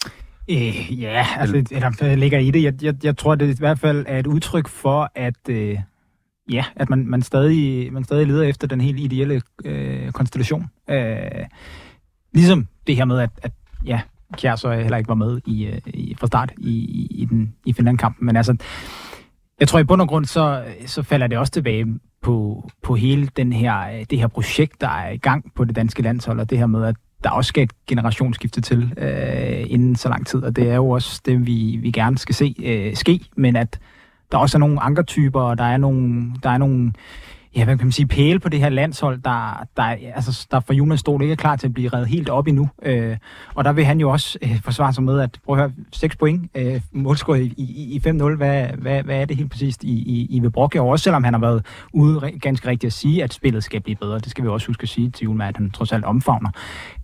Øh, 0.49 1.01
ja, 1.01 1.27
altså, 1.37 1.63
eller 1.71 2.15
ligger 2.15 2.39
i 2.39 2.51
det. 2.51 2.63
Jeg, 2.63 2.73
jeg, 2.83 2.95
jeg 3.03 3.17
tror, 3.17 3.35
det 3.35 3.55
i 3.55 3.59
hvert 3.59 3.79
fald 3.79 4.05
er 4.07 4.19
et 4.19 4.27
udtryk 4.27 4.67
for, 4.67 5.11
at... 5.15 5.49
Øh 5.49 5.77
ja, 6.49 6.65
at 6.75 6.89
man, 6.89 7.08
man, 7.08 7.21
stadig, 7.21 7.93
man 7.93 8.04
stadig 8.04 8.27
leder 8.27 8.43
efter 8.43 8.67
den 8.67 8.82
helt 8.82 8.99
ideelle 8.99 9.41
øh, 9.65 10.12
konstellation. 10.12 10.69
Øh, 10.89 11.45
ligesom 12.34 12.67
det 12.88 12.95
her 12.95 13.06
med, 13.06 13.19
at, 13.19 13.30
at 13.41 13.51
ja, 13.86 14.01
Kjær 14.38 14.56
så 14.56 14.71
heller 14.71 14.97
ikke 14.97 15.08
var 15.08 15.15
med 15.15 15.41
i, 15.45 15.65
øh, 15.65 15.82
i, 15.86 16.15
fra 16.19 16.27
start 16.27 16.51
i, 16.58 17.08
i, 17.12 17.25
den, 17.25 17.56
i 17.65 17.73
Finland-kampen. 17.73 18.25
Men 18.25 18.36
altså, 18.36 18.58
jeg 19.60 19.67
tror 19.67 19.80
i 19.80 19.84
bund 19.84 20.01
og 20.01 20.08
grund, 20.08 20.25
så, 20.25 20.63
så 20.86 21.04
falder 21.04 21.27
det 21.27 21.38
også 21.38 21.51
tilbage 21.51 21.99
på, 22.21 22.69
på 22.84 22.95
hele 22.95 23.27
den 23.27 23.54
her, 23.54 23.80
øh, 23.80 24.06
det 24.10 24.19
her 24.19 24.27
projekt, 24.27 24.82
der 24.82 24.88
er 24.88 25.10
i 25.10 25.17
gang 25.17 25.51
på 25.56 25.65
det 25.65 25.75
danske 25.75 26.01
landshold, 26.01 26.39
og 26.39 26.49
det 26.49 26.58
her 26.58 26.65
med, 26.65 26.86
at 26.86 26.95
der 27.23 27.30
også 27.30 27.47
skal 27.47 27.63
et 27.63 27.86
generationsskifte 27.88 28.62
til 28.62 28.93
øh, 28.97 29.65
inden 29.67 29.95
så 29.95 30.10
lang 30.10 30.27
tid, 30.27 30.43
og 30.43 30.56
det 30.56 30.69
er 30.69 30.75
jo 30.75 30.89
også 30.89 31.21
det, 31.25 31.47
vi, 31.47 31.77
vi 31.82 31.91
gerne 31.91 32.17
skal 32.17 32.36
se 32.36 32.56
øh, 32.63 32.95
ske, 32.95 33.19
men 33.38 33.56
at 33.56 33.80
der 34.31 34.37
også 34.37 34.57
er 34.57 34.59
nogle 34.59 34.81
ankertyper, 34.83 35.41
og 35.41 35.57
der 35.57 35.63
er 35.63 35.77
nogle, 35.77 36.33
der 36.43 36.49
er 36.49 36.57
nogle 36.57 36.91
ja, 37.55 37.65
hvad 37.65 37.77
kan 37.77 37.85
man 37.85 37.91
sige, 37.91 38.07
pæle 38.07 38.39
på 38.39 38.49
det 38.49 38.59
her 38.59 38.69
landshold, 38.69 39.21
der, 39.21 39.67
der, 39.77 39.83
altså, 40.15 40.47
der 40.51 40.59
for 40.59 40.73
Jonas 40.73 40.99
Stol 40.99 41.21
ikke 41.21 41.31
er 41.31 41.35
klar 41.35 41.55
til 41.55 41.67
at 41.67 41.73
blive 41.73 41.89
reddet 41.89 42.07
helt 42.07 42.29
op 42.29 42.47
endnu. 42.47 42.69
Øh, 42.83 43.17
og 43.55 43.63
der 43.63 43.73
vil 43.73 43.85
han 43.85 43.99
jo 43.99 44.09
også 44.09 44.39
øh, 44.41 44.61
forsvare 44.61 44.93
sig 44.93 45.03
med, 45.03 45.19
at 45.19 45.39
prøv 45.45 45.55
at 45.55 45.61
høre, 45.61 45.71
6 45.91 46.15
point, 46.15 46.51
øh, 46.55 46.81
målscore 46.91 47.43
i, 47.43 47.53
i, 47.57 47.95
i 47.95 48.01
5-0, 48.07 48.35
hvad, 48.35 48.67
hvad, 48.67 49.03
hvad 49.03 49.21
er 49.21 49.25
det 49.25 49.37
helt 49.37 49.51
præcist 49.51 49.83
i, 49.83 49.91
i, 49.91 50.27
i 50.29 50.39
ved 50.39 50.49
Brokke? 50.49 50.81
Og 50.81 50.87
også 50.87 51.03
selvom 51.03 51.23
han 51.23 51.33
har 51.33 51.41
været 51.41 51.65
ude 51.93 52.31
ganske 52.41 52.67
rigtigt 52.67 52.89
at 52.89 52.93
sige, 52.93 53.23
at 53.23 53.33
spillet 53.33 53.63
skal 53.63 53.81
blive 53.81 53.95
bedre, 53.95 54.19
det 54.19 54.31
skal 54.31 54.43
vi 54.43 54.49
også 54.49 54.67
huske 54.67 54.83
at 54.83 54.89
sige 54.89 55.09
til 55.09 55.23
Julma, 55.23 55.47
at 55.47 55.57
han 55.57 55.71
trods 55.71 55.91
alt 55.91 56.05
omfavner. 56.05 56.49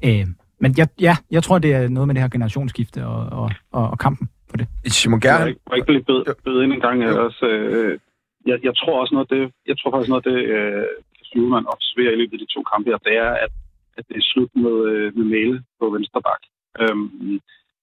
Øh, 0.04 0.28
men 0.62 0.74
jeg, 0.78 0.88
ja, 1.02 1.16
jeg 1.32 1.44
tror, 1.44 1.60
det 1.60 1.74
er 1.74 1.90
noget 1.90 2.08
med 2.08 2.16
det 2.16 2.22
her 2.22 2.30
generationsskifte 2.30 3.06
og, 3.08 3.44
og, 3.44 3.52
og, 3.72 3.90
og 3.90 4.00
kampen 4.00 4.30
på 4.58 4.64
det. 4.84 4.94
Simon 4.94 5.20
Gern? 5.20 5.48
Jeg 5.48 5.56
var 5.70 5.76
ikke 5.76 5.92
lige 5.92 6.06
bød 6.46 6.64
ind 6.64 6.74
en 6.74 6.80
gang. 6.80 7.02
Jeg, 7.02 7.20
også, 7.28 7.46
øh, 7.46 8.00
jeg, 8.46 8.58
jeg, 8.64 8.76
tror 8.76 9.02
også 9.02 9.14
noget 9.14 9.30
det, 9.30 9.52
jeg 9.68 9.76
tror 9.78 9.92
faktisk 9.92 10.10
noget 10.10 10.26
det, 10.26 10.38
øh, 10.56 10.86
Flyvman 11.32 11.72
observerer 11.74 12.14
i 12.14 12.20
løbet 12.22 12.34
af 12.34 12.40
de 12.40 12.54
to 12.54 12.62
kampe 12.72 12.90
her, 12.90 12.98
det 12.98 13.16
er, 13.18 13.32
at, 13.46 13.52
at 13.98 14.04
det 14.10 14.18
er 14.18 14.30
slut 14.32 14.52
med, 14.56 14.76
øh, 14.92 15.18
med 15.18 15.26
male 15.36 15.64
på 15.80 15.86
venstre 15.90 16.22
bak. 16.22 16.42
Øhm, 16.82 17.42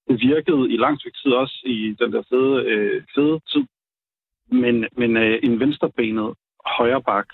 det 0.09 0.17
virkede 0.21 0.73
i 0.75 0.77
lang 0.77 1.01
tid 1.01 1.33
også 1.33 1.57
i 1.65 1.97
den 2.01 2.13
der 2.13 2.23
fede, 2.31 2.55
øh, 2.71 3.03
fede 3.15 3.41
tid. 3.53 3.65
Men, 4.63 4.87
men 5.01 5.17
øh, 5.17 5.39
en 5.43 5.61
venstrebenet 5.61 6.35
højre 6.67 7.03
bak 7.03 7.29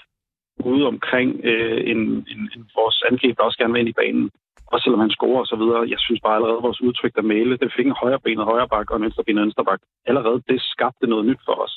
ude 0.64 0.86
omkring 0.86 1.40
øh, 1.44 1.80
en, 1.90 1.98
en, 2.32 2.40
en, 2.54 2.62
vores 2.78 3.02
angreb, 3.10 3.36
der 3.36 3.42
også 3.42 3.58
gerne 3.58 3.72
vil 3.72 3.80
ind 3.80 3.88
i 3.88 4.00
banen, 4.02 4.30
også 4.72 4.84
selvom 4.84 5.04
han 5.04 5.16
scorer 5.16 5.42
og 5.44 5.50
så 5.52 5.56
videre. 5.62 5.90
Jeg 5.94 6.00
synes 6.04 6.20
bare 6.26 6.36
allerede, 6.38 6.66
vores 6.66 6.80
udtryk 6.86 7.14
der 7.16 7.30
male, 7.34 7.58
det 7.62 7.76
fik 7.76 7.86
en 7.86 8.00
højre 8.02 8.20
benet 8.24 8.50
højre 8.52 8.68
bak 8.74 8.86
og 8.90 8.96
en 8.96 9.06
venstre 9.06 9.24
benet 9.24 9.44
venstre 9.46 9.64
bak. 9.70 9.80
Allerede 10.10 10.38
det 10.50 10.58
skabte 10.72 11.06
noget 11.12 11.24
nyt 11.28 11.42
for 11.48 11.56
os. 11.64 11.74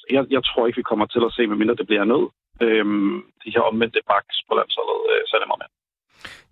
Så 0.00 0.06
jeg, 0.14 0.22
jeg 0.36 0.42
tror 0.44 0.66
ikke, 0.66 0.80
vi 0.82 0.90
kommer 0.90 1.06
til 1.06 1.22
at 1.28 1.32
se, 1.36 1.42
medmindre 1.46 1.80
det 1.80 1.86
bliver 1.90 2.04
nød, 2.12 2.24
øhm, 2.64 3.16
de 3.44 3.52
her 3.54 3.62
omvendte 3.70 4.00
baks 4.10 4.36
på 4.48 4.52
landsholdet 4.58 4.98
øh, 5.12 5.22
så 5.28 5.34
det 5.40 5.48
med. 5.62 5.70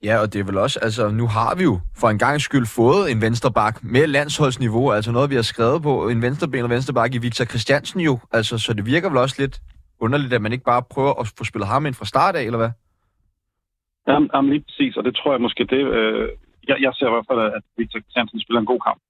Ja, 0.03 0.15
og 0.23 0.33
det 0.33 0.39
er 0.41 0.45
vel 0.45 0.59
også, 0.59 0.79
altså 0.83 1.11
nu 1.11 1.27
har 1.27 1.55
vi 1.55 1.63
jo 1.63 1.81
for 2.01 2.09
en 2.09 2.19
gang 2.19 2.41
skyld 2.41 2.67
fået 2.67 3.11
en 3.11 3.21
vensterbak 3.21 3.75
med 3.83 4.07
landsholdsniveau, 4.07 4.93
altså 4.93 5.13
noget, 5.13 5.31
vi 5.31 5.35
har 5.35 5.43
skrevet 5.43 5.83
på, 5.83 6.09
en 6.09 6.23
venstreben 6.23 6.65
og 6.65 6.71
vensterbak 6.71 7.15
i 7.15 7.19
Victor 7.19 7.45
Christiansen 7.45 8.01
jo, 8.01 8.19
altså 8.33 8.59
så 8.59 8.73
det 8.75 8.87
virker 8.87 9.09
vel 9.09 9.19
også 9.19 9.37
lidt 9.39 9.61
underligt, 10.01 10.33
at 10.33 10.43
man 10.43 10.53
ikke 10.53 10.65
bare 10.65 10.83
prøver 10.91 11.15
at 11.21 11.33
få 11.39 11.45
spillet 11.45 11.69
ham 11.69 11.87
ind 11.87 11.95
fra 11.95 12.05
start 12.05 12.37
af, 12.37 12.43
eller 12.43 12.59
hvad? 12.59 12.71
Jamen, 14.09 14.31
jamen 14.35 14.51
lige 14.53 14.65
præcis, 14.69 14.97
og 14.97 15.05
det 15.05 15.15
tror 15.17 15.33
jeg 15.33 15.41
måske 15.47 15.65
det... 15.75 15.83
Øh, 15.99 16.29
jeg, 16.69 16.77
jeg 16.85 16.93
ser 16.95 17.07
i 17.09 17.15
hvert 17.15 17.29
fald, 17.31 17.41
at 17.59 17.63
Victor 17.79 18.01
Christiansen 18.01 18.41
spiller 18.41 18.61
en 18.61 18.73
god 18.73 18.81
kamp. 18.89 19.01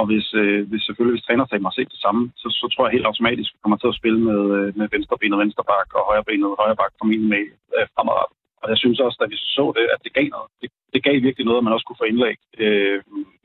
Og 0.00 0.04
hvis, 0.10 0.26
øh, 0.40 0.68
hvis 0.70 0.82
selvfølgelig 0.86 1.14
hvis 1.16 1.26
trænerstaben 1.26 1.68
har 1.68 1.76
set 1.78 1.94
det 1.94 2.00
samme, 2.06 2.22
så, 2.40 2.48
så 2.60 2.66
tror 2.68 2.84
jeg 2.84 2.96
helt 2.96 3.10
automatisk, 3.10 3.50
at 3.50 3.54
vi 3.56 3.62
kommer 3.62 3.78
til 3.80 3.92
at 3.92 3.98
spille 4.00 4.20
med, 4.28 4.40
øh, 4.58 4.68
med 4.78 4.86
venstrebenet 4.94 5.38
vensterbak 5.42 5.88
og 5.98 6.02
højrebenet 6.08 6.58
højreback 6.60 6.92
fra 6.98 7.06
min 7.10 7.24
med 7.32 7.44
øh, 7.76 7.86
fremadrettet. 7.94 8.36
Og 8.62 8.66
jeg 8.72 8.78
synes 8.82 8.98
også, 9.06 9.18
at 9.24 9.30
vi 9.32 9.38
så 9.56 9.64
det, 9.76 9.86
at 9.94 10.00
det 10.04 10.12
gav 10.18 10.28
noget. 10.36 10.48
Det, 10.62 10.70
det 10.94 11.00
gav 11.06 11.14
virkelig 11.28 11.46
noget, 11.46 11.60
at 11.60 11.64
man 11.66 11.74
også 11.74 11.86
kunne 11.86 12.02
få 12.02 12.08
indlæg 12.12 12.38
øh, 12.64 12.98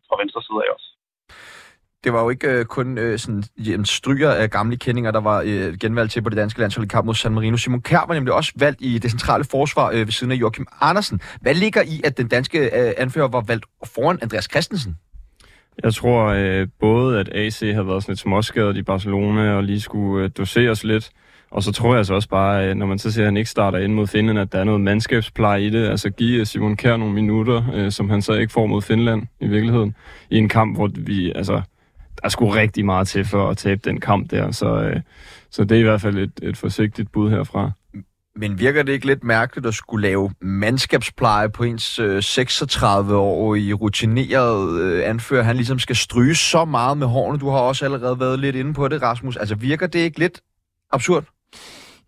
fra 0.07 0.19
venstre 0.21 0.41
side 0.47 0.61
af 0.65 0.69
os 0.75 0.85
det 2.03 2.13
var 2.13 2.23
jo 2.23 2.29
ikke 2.29 2.47
øh, 2.47 2.65
kun 2.65 2.97
øh, 2.97 3.19
sådan 3.19 3.43
jamen, 3.57 3.85
Stryger 3.85 4.31
af 4.31 4.49
gamle 4.49 4.77
kendinger, 4.77 5.11
der 5.11 5.21
var 5.21 5.43
øh, 5.45 5.77
genvalgt 5.77 6.11
til 6.11 6.21
på 6.21 6.29
det 6.29 6.37
danske 6.37 6.59
landshold 6.59 6.85
i 6.85 6.87
kamp 6.87 7.05
mod 7.05 7.15
San 7.15 7.33
Marino. 7.33 7.57
Simon 7.57 7.81
Kjær 7.81 8.05
var 8.07 8.13
nemlig 8.13 8.33
også 8.33 8.51
valgt 8.55 8.81
i 8.81 8.97
det 8.97 9.11
centrale 9.11 9.43
forsvar 9.43 9.91
øh, 9.91 9.99
ved 9.99 10.11
siden 10.11 10.31
af 10.31 10.35
Joachim 10.35 10.67
Andersen. 10.81 11.21
Hvad 11.41 11.53
ligger 11.53 11.81
i, 11.81 12.01
at 12.03 12.17
den 12.17 12.27
danske 12.27 12.59
øh, 12.59 12.93
anfører 12.97 13.27
var 13.27 13.41
valgt 13.41 13.65
foran 13.85 14.19
Andreas 14.21 14.47
Christensen? 14.51 14.97
Jeg 15.83 15.93
tror 15.93 16.25
øh, 16.25 16.67
både, 16.79 17.19
at 17.19 17.29
AC 17.35 17.59
har 17.59 17.83
været 17.83 18.03
sådan 18.03 18.11
lidt 18.11 18.19
småskadet 18.19 18.77
i 18.77 18.83
Barcelona 18.83 19.53
og 19.53 19.63
lige 19.63 19.81
skulle 19.81 20.25
øh, 20.25 20.31
doseres 20.37 20.83
lidt, 20.83 21.11
Og 21.51 21.63
så 21.63 21.71
tror 21.71 21.95
jeg 21.95 22.05
så 22.05 22.13
også 22.13 22.29
bare, 22.29 22.69
øh, 22.69 22.75
når 22.75 22.85
man 22.85 22.99
så 22.99 23.11
ser, 23.11 23.21
at 23.21 23.25
han 23.25 23.37
ikke 23.37 23.49
starter 23.49 23.77
ind 23.77 23.93
mod 23.93 24.07
Finland, 24.07 24.39
at 24.39 24.51
der 24.51 24.59
er 24.59 24.63
noget 24.63 24.81
mandskabspleje 24.81 25.63
i 25.63 25.69
det. 25.69 25.87
Altså 25.87 26.09
give 26.09 26.39
øh, 26.39 26.45
Simon 26.45 26.77
Kjær 26.77 26.97
nogle 26.97 27.13
minutter, 27.13 27.63
øh, 27.73 27.91
som 27.91 28.09
han 28.09 28.21
så 28.21 28.33
ikke 28.33 28.53
får 28.53 28.65
mod 28.65 28.81
Finland 28.81 29.23
i 29.39 29.47
virkeligheden. 29.47 29.95
I 30.29 30.37
en 30.37 30.49
kamp, 30.49 30.75
hvor 30.75 30.89
vi, 30.95 31.31
altså, 31.35 31.61
der 32.21 32.25
er 32.25 32.29
sgu 32.29 32.49
rigtig 32.49 32.85
meget 32.85 33.07
til 33.07 33.25
for 33.25 33.49
at 33.49 33.57
tabe 33.57 33.81
den 33.83 33.99
kamp 33.99 34.31
der. 34.31 34.51
Så, 34.51 34.81
øh, 34.81 35.01
så 35.49 35.63
det 35.63 35.75
er 35.75 35.79
i 35.79 35.83
hvert 35.83 36.01
fald 36.01 36.17
et, 36.17 36.39
et 36.43 36.57
forsigtigt 36.57 37.11
bud 37.11 37.29
herfra. 37.29 37.71
Men 38.35 38.59
virker 38.59 38.83
det 38.83 38.93
ikke 38.93 39.05
lidt 39.05 39.23
mærkeligt 39.23 39.67
at 39.67 39.73
skulle 39.73 40.07
lave 40.07 40.31
mandskabspleje 40.41 41.49
på 41.49 41.63
ens 41.63 41.99
øh, 41.99 42.17
36-årige 42.17 43.73
rutineret 43.73 44.81
øh, 44.81 45.09
anfører? 45.09 45.43
Han 45.43 45.55
ligesom 45.55 45.79
skal 45.79 45.95
stryge 45.95 46.35
så 46.35 46.65
meget 46.65 46.97
med 46.97 47.07
hårene. 47.07 47.39
Du 47.39 47.49
har 47.49 47.57
også 47.57 47.85
allerede 47.85 48.19
været 48.19 48.39
lidt 48.39 48.55
inde 48.55 48.73
på 48.73 48.87
det, 48.87 49.01
Rasmus. 49.01 49.37
Altså 49.37 49.55
virker 49.55 49.87
det 49.87 49.99
ikke 49.99 50.19
lidt 50.19 50.41
absurd? 50.91 51.23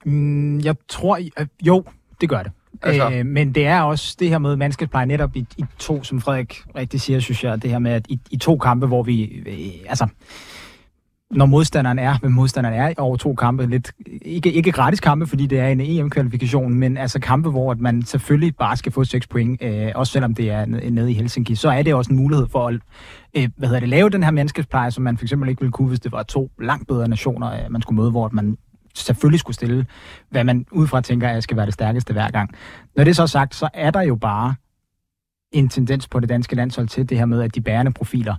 Mm, 0.06 0.60
jeg 0.60 0.76
tror, 0.90 1.18
øh, 1.40 1.48
jo, 1.68 1.84
det 2.22 2.30
gør 2.30 2.44
det. 2.44 2.52
Altså. 2.84 3.10
Øh, 3.14 3.26
men 3.26 3.56
det 3.56 3.68
er 3.68 3.82
også 3.82 4.16
det 4.20 4.30
her 4.30 4.38
med 4.38 4.56
mandskabspleje 4.56 5.06
netop 5.06 5.36
i, 5.36 5.46
i 5.58 5.66
to, 5.80 6.04
som 6.04 6.22
Frederik 6.22 6.62
rigtig 6.76 7.02
siger, 7.02 7.20
synes 7.20 7.44
jeg, 7.44 7.62
det 7.62 7.70
her 7.70 7.80
med, 7.80 7.92
at 7.92 8.06
i, 8.10 8.20
i 8.32 8.38
to 8.38 8.58
kampe, 8.58 8.88
hvor 8.88 9.04
vi, 9.04 9.24
øh, 9.24 9.90
altså, 9.90 10.08
når 11.32 11.46
modstanderen 11.46 12.00
er, 12.00 12.18
hvem 12.20 12.32
modstanderen 12.32 12.76
er 12.76 12.94
over 12.98 13.18
to 13.18 13.36
kampe, 13.36 13.66
lidt, 13.66 13.92
ikke, 14.22 14.52
ikke 14.52 14.72
gratis 14.72 15.00
kampe, 15.00 15.28
fordi 15.28 15.46
det 15.46 15.60
er 15.60 15.68
en 15.68 15.82
EM-kvalifikation, 15.82 16.74
men 16.74 16.98
altså 16.98 17.20
kampe, 17.20 17.50
hvor 17.50 17.72
at 17.72 17.80
man 17.80 18.02
selvfølgelig 18.02 18.56
bare 18.56 18.78
skal 18.78 18.92
få 18.92 19.04
6 19.04 19.28
point, 19.28 19.64
øh, 19.64 19.92
også 19.96 20.14
selvom 20.14 20.36
det 20.36 20.52
er 20.52 20.66
nede 20.66 21.12
i 21.12 21.14
Helsinki, 21.14 21.56
så 21.56 21.70
er 21.70 21.82
det 21.82 21.94
også 21.94 22.12
en 22.12 22.18
mulighed 22.18 22.48
for 22.52 22.68
at 22.68 22.76
øh, 23.38 23.50
hvad 23.58 23.68
hedder 23.68 23.80
det, 23.80 23.90
lave 23.90 24.10
den 24.10 24.24
her 24.24 24.32
mandskabspleje, 24.32 24.92
som 24.92 25.04
man 25.04 25.18
for 25.18 25.26
eksempel 25.26 25.50
ikke 25.50 25.62
ville 25.62 25.72
kunne, 25.72 25.88
hvis 25.88 26.00
det 26.00 26.12
var 26.12 26.24
to 26.24 26.52
langt 26.60 26.88
bedre 26.88 27.08
nationer, 27.08 27.52
øh, 27.52 27.72
man 27.72 27.82
skulle 27.82 28.02
møde, 28.02 28.12
hvor 28.12 28.30
man 28.34 28.58
selvfølgelig 28.96 29.40
skulle 29.40 29.56
stille, 29.56 29.86
hvad 30.30 30.44
man 30.44 30.66
udefra 30.72 31.02
tænker, 31.02 31.30
at 31.30 31.44
skal 31.44 31.58
være 31.58 31.66
det 31.66 31.74
stærkeste 31.74 32.14
hver 32.14 32.32
gang. 32.32 32.56
Når 32.96 33.04
det 33.04 33.12
er 33.12 33.16
så 33.16 33.28
sagt, 33.28 33.56
så 33.56 33.70
er 33.74 33.92
der 33.92 34.02
jo 34.02 34.16
bare 34.16 34.56
en 35.52 35.70
tendens 35.70 36.08
på 36.08 36.20
det 36.20 36.30
danske 36.30 36.56
landshold 36.56 36.88
til 36.88 37.10
det 37.10 37.18
her 37.18 37.26
med, 37.26 37.42
at 37.42 37.56
de 37.56 37.62
bærende 37.62 37.94
profiler, 37.94 38.36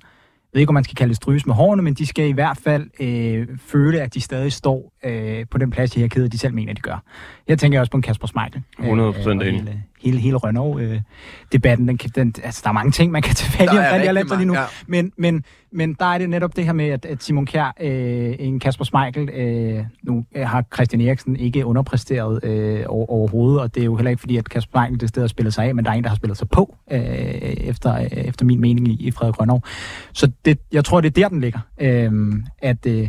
jeg 0.54 0.58
ved 0.58 0.60
ikke, 0.60 0.70
om 0.70 0.74
man 0.74 0.84
skal 0.84 0.96
kalde 0.96 1.08
det 1.08 1.16
stryges 1.16 1.46
med 1.46 1.54
hårene, 1.54 1.82
men 1.82 1.94
de 1.94 2.06
skal 2.06 2.28
i 2.28 2.32
hvert 2.32 2.56
fald 2.56 2.90
øh, 3.00 3.48
føle, 3.58 4.00
at 4.00 4.14
de 4.14 4.20
stadig 4.20 4.52
står 4.52 4.92
øh, 5.04 5.46
på 5.50 5.58
den 5.58 5.70
plads 5.70 5.96
i 5.96 6.00
her 6.00 6.28
de 6.28 6.38
selv 6.38 6.54
mener, 6.54 6.72
de 6.72 6.80
gør. 6.80 7.02
Jeg 7.48 7.58
tænker 7.58 7.80
også 7.80 7.90
på 7.90 7.96
en 7.96 8.02
Kasper 8.02 8.26
Smeichel. 8.26 8.62
100 8.78 9.12
procent 9.12 9.42
øh, 9.42 9.48
enig 9.48 9.84
hele, 10.04 10.18
hele 10.18 10.36
Renault-debatten. 10.36 11.88
Øh, 11.88 11.98
den, 11.98 12.10
den, 12.14 12.34
altså, 12.44 12.60
der 12.64 12.68
er 12.68 12.72
mange 12.72 12.90
ting, 12.90 13.12
man 13.12 13.22
kan 13.22 13.34
tage 13.34 13.52
fat 13.52 13.64
i 13.64 13.68
omkring 13.68 14.04
jeg 14.04 14.14
lige 14.14 14.44
nu. 14.44 14.54
Ja. 14.54 14.64
Men, 14.86 15.12
men, 15.16 15.44
men 15.72 15.94
der 15.94 16.04
er 16.04 16.18
det 16.18 16.30
netop 16.30 16.56
det 16.56 16.64
her 16.64 16.72
med, 16.72 16.88
at, 16.88 17.04
at 17.04 17.22
Simon 17.22 17.46
Kjær, 17.46 17.74
øh, 17.80 18.34
en 18.38 18.60
Kasper 18.60 18.84
Schmeichel, 18.84 19.28
øh, 19.28 19.84
nu 20.02 20.24
øh, 20.34 20.46
har 20.46 20.64
Christian 20.74 21.00
Eriksen 21.00 21.36
ikke 21.36 21.66
underpræsteret 21.66 22.44
øh, 22.44 22.84
over, 22.88 23.10
overhovedet, 23.10 23.60
og 23.60 23.74
det 23.74 23.80
er 23.80 23.84
jo 23.84 23.96
heller 23.96 24.10
ikke 24.10 24.20
fordi, 24.20 24.36
at 24.36 24.48
Kasper 24.48 24.70
Schmeichel 24.70 25.00
det 25.00 25.08
sted 25.08 25.22
har 25.22 25.28
spillet 25.28 25.54
sig 25.54 25.64
af, 25.64 25.74
men 25.74 25.84
der 25.84 25.90
er 25.90 25.94
en, 25.94 26.02
der 26.02 26.08
har 26.08 26.16
spillet 26.16 26.38
sig 26.38 26.48
på, 26.48 26.76
øh, 26.92 27.00
efter, 27.00 27.94
øh, 27.94 28.06
efter 28.10 28.44
min 28.44 28.60
mening 28.60 28.88
i, 28.88 29.06
i 29.06 29.10
Frederik 29.10 29.40
Renault. 29.40 29.64
Så 30.12 30.30
det, 30.44 30.58
jeg 30.72 30.84
tror, 30.84 31.00
det 31.00 31.08
er 31.08 31.22
der, 31.22 31.28
den 31.28 31.40
ligger. 31.40 31.60
Øh, 31.80 32.32
at... 32.62 32.86
Øh, 32.86 33.08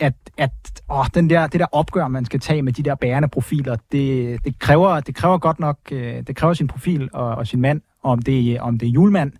at, 0.00 0.14
at 0.36 0.50
åh, 0.88 1.06
den 1.14 1.30
der, 1.30 1.46
det 1.46 1.60
der 1.60 1.66
opgør, 1.72 2.08
man 2.08 2.24
skal 2.24 2.40
tage 2.40 2.62
med 2.62 2.72
de 2.72 2.82
der 2.82 2.94
bærende 2.94 3.28
profiler, 3.28 3.76
det, 3.92 4.38
det, 4.44 4.58
kræver, 4.58 5.00
det 5.00 5.14
kræver 5.14 5.38
godt 5.38 5.60
nok, 5.60 5.78
øh, 5.92 6.22
det 6.26 6.36
kræver 6.36 6.54
sin 6.54 6.68
profil 6.68 7.08
og, 7.12 7.28
og 7.28 7.46
sin 7.46 7.60
mand, 7.60 7.80
om 8.02 8.22
det, 8.22 8.54
øh, 8.54 8.62
om 8.62 8.78
det 8.78 8.86
er 8.86 8.90
julemand, 8.90 9.32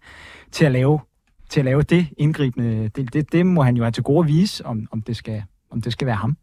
til 0.53 0.65
at 0.65 0.73
lave, 0.73 1.01
til 1.49 1.61
at 1.61 1.65
lave 1.65 1.83
det 1.83 2.09
indgribende. 2.19 2.89
Det, 2.89 3.13
det, 3.13 3.33
det 3.33 3.47
må 3.47 3.63
han 3.63 3.77
jo 3.77 3.83
have 3.83 3.93
til 3.93 4.03
gode 4.03 4.21
at 4.21 4.29
vise, 4.29 4.67
om, 4.67 4.87
om 4.91 5.03
det 5.03 5.17
skal, 5.17 5.43
om 5.73 5.81
det 5.81 5.93
skal 5.93 6.07
være 6.07 6.17
ham. 6.17 6.37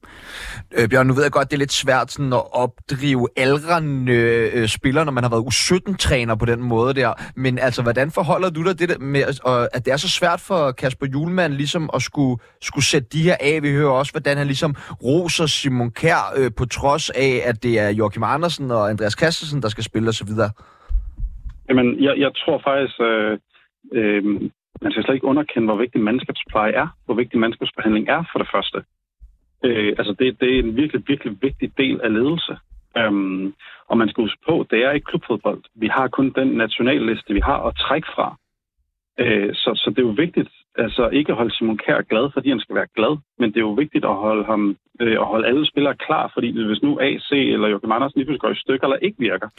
Øh, 0.77 0.89
Bjørn, 0.89 1.07
nu 1.07 1.13
ved 1.13 1.23
jeg 1.23 1.31
godt, 1.31 1.51
det 1.51 1.57
er 1.57 1.65
lidt 1.65 1.71
svært 1.71 2.11
sådan 2.11 2.33
at 2.33 2.43
opdrive 2.63 3.27
aldrende 3.37 4.13
øh, 4.53 4.67
spillere, 4.67 5.05
når 5.05 5.11
man 5.11 5.23
har 5.23 5.29
været 5.29 5.45
U17-træner 5.51 6.35
på 6.35 6.45
den 6.45 6.61
måde 6.63 6.93
der. 6.93 7.13
Men 7.35 7.59
altså, 7.59 7.81
hvordan 7.83 8.11
forholder 8.11 8.49
du 8.49 8.63
dig 8.63 8.79
det 8.79 8.89
der 8.89 8.99
med, 8.99 9.21
at, 9.21 9.67
at 9.73 9.85
det 9.85 9.91
er 9.93 9.97
så 9.97 10.09
svært 10.09 10.39
for 10.47 10.71
Kasper 10.71 11.07
Julemand 11.13 11.53
ligesom 11.53 11.89
at 11.93 12.01
skulle, 12.01 12.35
skulle 12.61 12.85
sætte 12.85 13.07
de 13.13 13.21
her 13.21 13.35
af? 13.39 13.63
Vi 13.63 13.71
hører 13.71 13.91
også, 13.91 14.11
hvordan 14.11 14.37
han 14.37 14.47
ligesom 14.47 14.75
roser 15.03 15.45
Simon 15.45 15.91
Kær 15.91 16.21
øh, 16.37 16.51
på 16.57 16.65
trods 16.65 17.09
af, 17.09 17.41
at 17.49 17.63
det 17.63 17.79
er 17.79 17.89
Joachim 17.89 18.23
Andersen 18.23 18.71
og 18.71 18.89
Andreas 18.89 19.15
Kastensen, 19.15 19.61
der 19.61 19.69
skal 19.69 19.83
spille 19.83 20.09
osv. 20.09 20.29
Jamen, 21.69 22.03
jeg, 22.03 22.13
jeg 22.17 22.31
tror 22.35 22.61
faktisk, 22.67 22.95
øh, 23.09 23.39
øh, 23.93 24.23
man 24.81 24.91
skal 24.91 25.03
slet 25.03 25.15
ikke 25.15 25.31
underkende, 25.31 25.67
hvor 25.67 25.79
vigtig 25.83 26.01
mandskabspleje 26.01 26.71
er, 26.71 26.87
hvor 27.05 27.15
vigtig 27.15 27.39
mandskabsbehandling 27.39 28.09
er 28.09 28.21
for 28.31 28.39
det 28.39 28.49
første. 28.55 28.77
Øh, 29.63 29.93
altså 29.97 30.15
det, 30.19 30.41
det 30.41 30.55
er 30.55 30.59
en 30.59 30.75
virkelig, 30.75 31.03
virkelig 31.07 31.37
vigtig 31.41 31.77
del 31.77 32.01
af 32.01 32.13
ledelse. 32.13 32.57
Øhm, 32.97 33.53
og 33.89 33.97
man 33.97 34.09
skal 34.09 34.23
huske 34.23 34.41
på, 34.47 34.65
det 34.71 34.79
er 34.85 34.91
ikke 34.91 35.05
klubfodbold. 35.05 35.61
Vi 35.75 35.87
har 35.87 36.07
kun 36.07 36.29
den 36.29 36.47
nationalliste, 36.47 37.33
vi 37.33 37.39
har 37.39 37.59
at 37.67 37.75
trække 37.75 38.07
fra. 38.15 38.37
Øh, 39.19 39.53
så, 39.53 39.71
så 39.75 39.89
det 39.89 39.99
er 39.99 40.09
jo 40.09 40.15
vigtigt, 40.25 40.49
altså 40.77 41.09
ikke 41.09 41.31
at 41.31 41.37
holde 41.37 41.55
Simon 41.55 41.77
Kjær 41.77 42.01
glad, 42.01 42.29
fordi 42.33 42.49
han 42.49 42.59
skal 42.59 42.75
være 42.75 42.93
glad, 42.95 43.17
men 43.39 43.49
det 43.49 43.57
er 43.57 43.67
jo 43.69 43.79
vigtigt 43.83 44.05
at 44.05 44.15
holde, 44.15 44.45
ham, 44.45 44.77
øh, 45.01 45.11
at 45.11 45.25
holde 45.25 45.47
alle 45.47 45.67
spillere 45.67 45.95
klar, 45.95 46.31
fordi 46.33 46.65
hvis 46.67 46.81
nu 46.83 46.99
AC 46.99 47.31
eller 47.31 47.67
Joachim 47.67 47.91
Andersen 47.91 48.21
lige 48.21 48.37
går 48.37 48.49
i 48.49 48.55
stykker 48.55 48.87
eller 48.87 48.97
ikke 48.97 49.19
virker, 49.19 49.49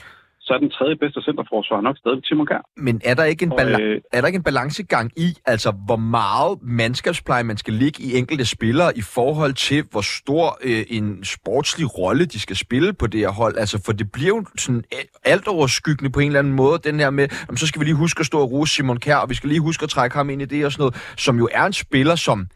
så 0.48 0.54
er 0.54 0.58
den 0.58 0.70
tredje 0.70 0.96
bedste 0.96 1.22
centerforsvar 1.22 1.80
nok 1.80 1.96
stadig 1.98 2.24
Timo 2.24 2.44
Kær. 2.44 2.62
Men 2.76 3.00
er 3.04 3.14
der, 3.14 3.24
ikke 3.24 3.44
en 3.44 3.52
bala- 3.52 3.80
øh, 3.80 4.00
er 4.12 4.20
der 4.20 4.26
ikke 4.26 4.36
en 4.36 4.42
balancegang 4.42 5.12
i, 5.16 5.28
altså 5.46 5.70
hvor 5.86 5.96
meget 5.96 6.58
mandskabspleje 6.62 7.44
man 7.44 7.56
skal 7.56 7.74
ligge 7.74 8.02
i 8.02 8.18
enkelte 8.18 8.44
spillere 8.44 8.98
i 8.98 9.00
forhold 9.00 9.52
til, 9.52 9.84
hvor 9.90 10.00
stor 10.00 10.58
øh, 10.64 10.84
en 10.88 11.24
sportslig 11.24 11.98
rolle 11.98 12.24
de 12.24 12.40
skal 12.40 12.56
spille 12.56 12.92
på 12.92 13.06
det 13.06 13.20
her 13.20 13.28
hold? 13.28 13.56
Altså, 13.56 13.82
for 13.86 13.92
det 13.92 14.12
bliver 14.12 14.28
jo 14.28 14.44
sådan 14.58 14.84
alt 15.24 15.48
overskyggende 15.48 16.10
på 16.10 16.20
en 16.20 16.26
eller 16.26 16.38
anden 16.38 16.52
måde, 16.52 16.78
den 16.84 17.00
her 17.00 17.10
med, 17.10 17.28
jamen, 17.48 17.56
så 17.56 17.66
skal 17.66 17.80
vi 17.80 17.84
lige 17.84 17.96
huske 18.04 18.20
at 18.20 18.26
stå 18.26 18.38
og 18.40 18.50
rose 18.52 18.74
Simon 18.74 18.96
Kær, 18.96 19.16
og 19.16 19.30
vi 19.30 19.34
skal 19.34 19.48
lige 19.48 19.60
huske 19.60 19.82
at 19.82 19.90
trække 19.90 20.16
ham 20.16 20.30
ind 20.30 20.42
i 20.42 20.44
det 20.44 20.64
og 20.64 20.72
sådan 20.72 20.82
noget, 20.82 21.14
som 21.16 21.38
jo 21.38 21.48
er 21.52 21.64
en 21.64 21.72
spiller, 21.72 22.14
som 22.14 22.46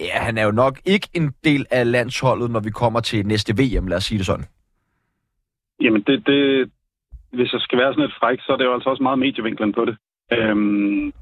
ja, 0.00 0.18
han 0.18 0.38
er 0.38 0.44
jo 0.44 0.50
nok 0.50 0.80
ikke 0.84 1.08
en 1.14 1.32
del 1.44 1.66
af 1.70 1.90
landsholdet, 1.90 2.50
når 2.50 2.60
vi 2.60 2.70
kommer 2.70 3.00
til 3.00 3.26
næste 3.26 3.52
VM, 3.52 3.86
lad 3.86 3.96
os 3.96 4.04
sige 4.04 4.18
det 4.18 4.26
sådan. 4.26 4.44
Jamen, 5.80 6.02
det, 6.06 6.26
det, 6.26 6.70
hvis 7.36 7.52
jeg 7.52 7.60
skal 7.60 7.78
være 7.78 7.92
sådan 7.92 8.04
lidt 8.04 8.18
fræk, 8.20 8.38
så 8.40 8.52
er 8.52 8.56
det 8.56 8.64
jo 8.64 8.74
altså 8.74 8.90
også 8.90 9.02
meget 9.02 9.18
medievinklen 9.18 9.72
på 9.72 9.84
det. 9.84 9.96
Øhm, 10.32 11.12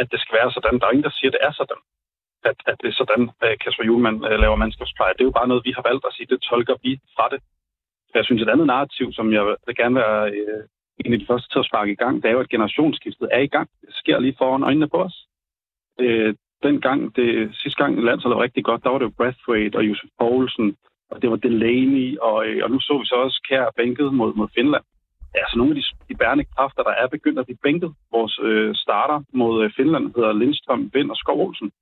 at 0.00 0.06
det 0.12 0.20
skal 0.20 0.38
være 0.40 0.50
sådan. 0.52 0.78
Der 0.78 0.86
er 0.86 0.90
ingen, 0.90 1.08
der 1.08 1.18
siger, 1.18 1.30
at 1.30 1.36
det 1.36 1.44
er 1.48 1.52
sådan. 1.60 1.80
At, 2.50 2.56
at 2.70 2.76
det 2.82 2.88
er 2.88 2.96
sådan, 3.02 3.30
at 3.40 3.58
Kasper 3.62 3.84
Julemand 3.84 4.18
øh, 4.28 4.38
laver 4.42 4.56
mandskabspleje. 4.56 5.12
Det 5.12 5.20
er 5.20 5.30
jo 5.30 5.38
bare 5.40 5.48
noget, 5.48 5.66
vi 5.68 5.72
har 5.76 5.84
valgt 5.88 6.04
at 6.08 6.14
sige. 6.14 6.26
Det 6.32 6.40
tolker 6.50 6.76
vi 6.84 7.00
fra 7.16 7.26
det. 7.32 7.40
Jeg 8.14 8.24
synes, 8.24 8.42
et 8.42 8.48
andet 8.54 8.66
narrativ, 8.66 9.12
som 9.12 9.32
jeg 9.32 9.44
vil 9.46 9.76
gerne 9.76 9.94
være 9.94 10.30
øh, 10.30 10.62
en 11.04 11.12
af 11.12 11.18
de 11.18 11.26
første 11.26 11.48
til 11.50 11.58
at 11.58 11.68
sparke 11.70 11.92
i 11.92 12.00
gang, 12.02 12.22
det 12.22 12.28
er 12.28 12.32
jo, 12.32 12.40
at 12.40 12.48
generationsskiftet 12.48 13.28
er 13.32 13.38
i 13.38 13.46
gang. 13.46 13.68
Det 13.80 13.94
sker 13.94 14.18
lige 14.18 14.38
foran 14.38 14.62
øjnene 14.62 14.88
på 14.88 14.98
os. 15.06 15.16
Øh, 16.00 16.34
den 16.62 16.80
gang, 16.80 17.16
det, 17.16 17.56
sidste 17.56 17.82
gang 17.82 18.04
landsholdet 18.04 18.36
var 18.36 18.42
rigtig 18.42 18.64
godt, 18.64 18.84
der 18.84 18.90
var 18.90 18.98
det 18.98 19.04
jo 19.04 19.16
Brathwaite 19.18 19.76
og 19.76 19.84
Josef 19.88 20.10
Poulsen, 20.18 20.76
og 21.10 21.22
det 21.22 21.30
var 21.30 21.36
Delaney, 21.36 22.18
og, 22.18 22.46
øh, 22.46 22.64
og 22.64 22.70
nu 22.70 22.80
så 22.80 22.98
vi 22.98 23.06
så 23.06 23.14
også 23.14 23.40
Kær 23.48 23.66
bænket 23.76 24.14
mod, 24.14 24.34
mod 24.34 24.48
Finland 24.54 24.84
altså 25.34 25.58
nogle 25.58 25.72
af 25.72 25.76
de, 25.76 25.84
de 26.08 26.18
bærende 26.18 26.44
kræfter, 26.44 26.82
der 26.82 26.90
er 26.90 27.06
begyndt 27.06 27.38
at 27.38 27.46
blive 27.46 27.62
bænket. 27.62 27.94
Vores 28.10 28.38
øh, 28.42 28.74
starter 28.74 29.24
mod 29.32 29.64
øh, 29.64 29.70
Finland 29.76 30.14
hedder 30.16 30.32
Lindstrøm, 30.32 30.90
Vind 30.94 31.10
og 31.10 31.16
Skov 31.16 31.40
Olsen. 31.46 31.72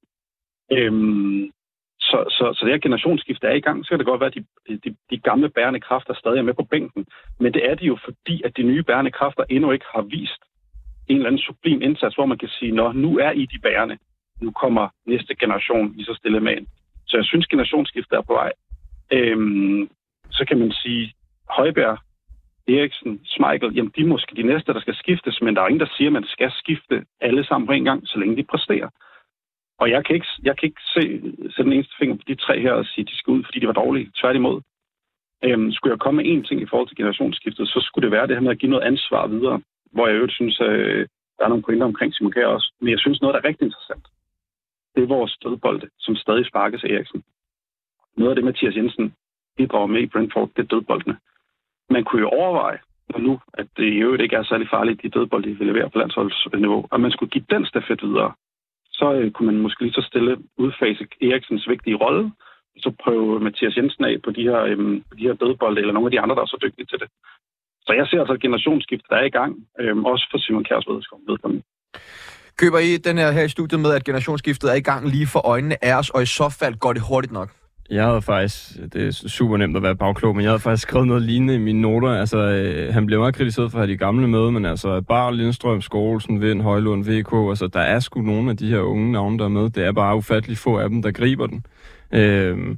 Øhm, 0.72 1.50
så, 2.00 2.18
så, 2.36 2.44
så 2.56 2.60
det 2.64 2.72
her 2.72 2.86
generationsskift 2.86 3.44
er 3.44 3.50
i 3.50 3.60
gang. 3.60 3.84
Så 3.84 3.88
kan 3.88 3.98
det 3.98 4.06
godt 4.06 4.20
være, 4.20 4.32
at 4.32 4.38
de, 4.68 4.78
de, 4.84 4.96
de 5.10 5.18
gamle 5.18 5.48
bærende 5.48 5.80
kræfter 5.80 6.14
stadig 6.14 6.38
er 6.38 6.42
med 6.42 6.54
på 6.54 6.64
bænken. 6.64 7.06
Men 7.40 7.54
det 7.54 7.70
er 7.70 7.74
de 7.74 7.84
jo, 7.84 7.98
fordi 8.04 8.42
at 8.44 8.56
de 8.56 8.62
nye 8.62 8.82
bærende 8.82 9.10
kræfter 9.10 9.44
endnu 9.48 9.70
ikke 9.70 9.84
har 9.94 10.02
vist 10.02 10.42
en 11.08 11.16
eller 11.16 11.26
anden 11.26 11.42
sublim 11.42 11.82
indsats, 11.82 12.14
hvor 12.14 12.26
man 12.26 12.38
kan 12.38 12.48
sige, 12.48 12.72
nå, 12.72 12.92
nu 12.92 13.18
er 13.18 13.30
I 13.30 13.46
de 13.46 13.58
bærende. 13.58 13.98
Nu 14.40 14.50
kommer 14.50 14.88
næste 15.06 15.34
generation 15.34 15.92
lige 15.92 16.04
så 16.04 16.14
stille 16.14 16.40
med 16.40 16.56
ind. 16.56 16.66
Så 17.06 17.16
jeg 17.16 17.24
synes, 17.24 17.46
generationsskiftet 17.46 18.16
er 18.16 18.22
på 18.22 18.32
vej. 18.32 18.52
Øhm, 19.12 19.90
så 20.30 20.44
kan 20.48 20.58
man 20.58 20.72
sige, 20.72 21.14
Højbjerg 21.50 21.98
Eriksen, 22.78 23.20
Schmeichel, 23.24 23.74
jamen 23.74 23.92
de 23.96 24.00
er 24.00 24.12
måske 24.14 24.36
de 24.36 24.42
næste, 24.42 24.72
der 24.74 24.80
skal 24.80 24.94
skiftes, 24.94 25.42
men 25.42 25.56
der 25.56 25.62
er 25.62 25.68
ingen, 25.68 25.80
der 25.80 25.94
siger, 25.96 26.08
at 26.08 26.12
man 26.12 26.24
skal 26.24 26.50
skifte 26.62 27.04
alle 27.20 27.44
sammen 27.44 27.66
på 27.66 27.72
en 27.72 27.84
gang, 27.84 28.08
så 28.08 28.18
længe 28.18 28.36
de 28.36 28.50
præsterer. 28.52 28.88
Og 29.78 29.90
jeg 29.90 30.04
kan 30.04 30.14
ikke, 30.14 30.26
jeg 30.42 30.58
kan 30.58 30.66
ikke 30.66 30.82
se, 30.94 31.02
sætte 31.54 31.68
den 31.68 31.72
eneste 31.72 31.94
finger 31.98 32.16
på 32.16 32.22
de 32.28 32.34
tre 32.34 32.60
her 32.60 32.72
og 32.72 32.84
sige, 32.84 33.02
at 33.02 33.10
de 33.10 33.18
skal 33.18 33.30
ud, 33.30 33.44
fordi 33.44 33.58
de 33.60 33.66
var 33.66 33.72
dårlige. 33.82 34.12
Tværtimod. 34.20 34.60
Øhm, 35.44 35.72
skulle 35.72 35.92
jeg 35.92 36.00
komme 36.00 36.22
med 36.22 36.30
én 36.32 36.48
ting 36.48 36.62
i 36.62 36.66
forhold 36.70 36.88
til 36.88 36.96
generationsskiftet, 36.96 37.68
så 37.68 37.80
skulle 37.86 38.04
det 38.06 38.12
være 38.16 38.26
det 38.26 38.36
her 38.36 38.42
med 38.42 38.50
at 38.50 38.58
give 38.58 38.70
noget 38.70 38.84
ansvar 38.84 39.26
videre, 39.26 39.62
hvor 39.92 40.06
jeg 40.06 40.16
øvrigt 40.16 40.34
synes, 40.34 40.60
øh, 40.60 41.08
der 41.36 41.44
er 41.44 41.48
nogle 41.48 41.62
pointer 41.62 41.86
omkring 41.86 42.14
Simon 42.14 42.32
Kjær 42.32 42.46
også. 42.46 42.72
Men 42.80 42.90
jeg 42.90 42.98
synes 42.98 43.20
noget, 43.20 43.34
der 43.34 43.40
er 43.40 43.48
rigtig 43.48 43.64
interessant. 43.64 44.04
Det 44.94 45.02
er 45.02 45.06
vores 45.06 45.36
dødbolde, 45.42 45.88
som 45.98 46.16
stadig 46.16 46.46
sparkes 46.46 46.84
af 46.84 46.88
Eriksen. 46.88 47.22
Noget 48.16 48.30
af 48.30 48.36
det, 48.36 48.44
Mathias 48.44 48.76
Jensen 48.76 49.14
bidrager 49.56 49.86
med 49.86 50.00
i 50.00 50.06
Brentford, 50.06 50.50
det 50.56 50.62
er 50.62 50.66
dødboldene 50.66 51.16
man 51.90 52.04
kunne 52.04 52.22
jo 52.22 52.28
overveje, 52.28 52.78
og 53.14 53.20
nu, 53.20 53.40
at 53.54 53.66
det 53.76 53.84
i 53.84 54.02
øvrigt 54.04 54.22
ikke 54.22 54.36
er 54.36 54.42
særlig 54.42 54.68
farligt, 54.70 55.02
de 55.02 55.08
dødbold, 55.08 55.44
de 55.44 55.58
vil 55.58 55.66
levere 55.66 55.90
på 55.90 55.98
landsholdsniveau, 55.98 56.86
og 56.90 57.00
man 57.00 57.10
skulle 57.10 57.30
give 57.30 57.50
den 57.50 57.66
stafet 57.66 58.02
videre, 58.02 58.32
så 58.98 59.06
øh, 59.12 59.30
kunne 59.30 59.46
man 59.52 59.62
måske 59.62 59.82
lige 59.82 59.98
så 59.98 60.04
stille 60.10 60.36
udfase 60.58 61.06
Eriksens 61.22 61.68
vigtige 61.68 61.96
rolle, 61.96 62.32
så 62.76 62.92
prøve 63.04 63.40
Mathias 63.40 63.76
Jensen 63.76 64.04
af 64.04 64.16
på 64.24 64.30
de 64.30 64.42
her, 64.42 64.60
øh, 64.70 64.78
på 65.10 65.14
de 65.18 65.26
her 65.28 65.34
dødbold, 65.34 65.78
eller 65.78 65.92
nogle 65.92 66.06
af 66.06 66.10
de 66.10 66.20
andre, 66.20 66.34
der 66.36 66.42
er 66.42 66.46
så 66.54 66.58
dygtige 66.62 66.86
til 66.86 66.98
det. 67.02 67.08
Så 67.86 67.92
jeg 67.92 68.06
ser 68.06 68.20
altså 68.20 68.34
et 68.34 68.42
generationsskift, 68.42 69.04
der 69.10 69.16
er 69.16 69.24
i 69.24 69.36
gang, 69.38 69.52
øh, 69.80 69.96
også 69.96 70.24
for 70.30 70.38
Simon 70.38 70.64
Kjærs 70.64 70.86
vedkommende. 71.28 71.62
Køber 72.60 72.78
I 72.78 72.96
den 72.96 73.18
her, 73.18 73.30
her 73.30 73.44
i 73.44 73.48
studiet 73.48 73.80
med, 73.80 73.92
at 73.94 74.04
generationsskiftet 74.04 74.70
er 74.70 74.74
i 74.74 74.86
gang 74.90 75.08
lige 75.08 75.26
for 75.26 75.46
øjnene 75.46 75.84
af 75.84 75.98
os, 75.98 76.10
og 76.10 76.22
i 76.22 76.26
så 76.26 76.56
fald 76.60 76.74
går 76.78 76.92
det 76.92 77.02
hurtigt 77.08 77.32
nok? 77.32 77.48
Jeg 77.90 78.04
havde 78.04 78.22
faktisk, 78.22 78.92
det 78.92 79.06
er 79.06 79.10
super 79.10 79.56
nemt 79.56 79.76
at 79.76 79.82
være 79.82 79.96
bagklog, 79.96 80.36
men 80.36 80.42
jeg 80.42 80.50
havde 80.50 80.60
faktisk 80.60 80.88
skrevet 80.88 81.06
noget 81.06 81.22
lignende 81.22 81.54
i 81.54 81.58
mine 81.58 81.80
noter. 81.80 82.08
Altså, 82.08 82.38
øh, 82.38 82.94
han 82.94 83.06
blev 83.06 83.18
meget 83.18 83.34
kritiseret 83.34 83.70
for 83.70 83.78
at 83.78 83.82
have 83.82 83.92
de 83.92 83.98
gamle 83.98 84.28
med, 84.28 84.50
men 84.50 84.64
altså, 84.64 85.00
Bar, 85.00 85.30
Lindstrøm, 85.30 85.80
Skålsen, 85.80 86.40
Vind, 86.40 86.62
Højlund, 86.62 87.04
VK, 87.04 87.50
altså, 87.50 87.66
der 87.72 87.80
er 87.80 88.00
sgu 88.00 88.20
nogle 88.20 88.50
af 88.50 88.56
de 88.56 88.68
her 88.68 88.78
unge 88.78 89.12
navne, 89.12 89.38
der 89.38 89.44
er 89.44 89.48
med. 89.48 89.70
Det 89.70 89.84
er 89.84 89.92
bare 89.92 90.16
ufatteligt 90.16 90.60
få 90.60 90.78
af 90.78 90.88
dem, 90.88 91.02
der 91.02 91.10
griber 91.10 91.46
den. 91.46 91.64
Øh, 92.12 92.76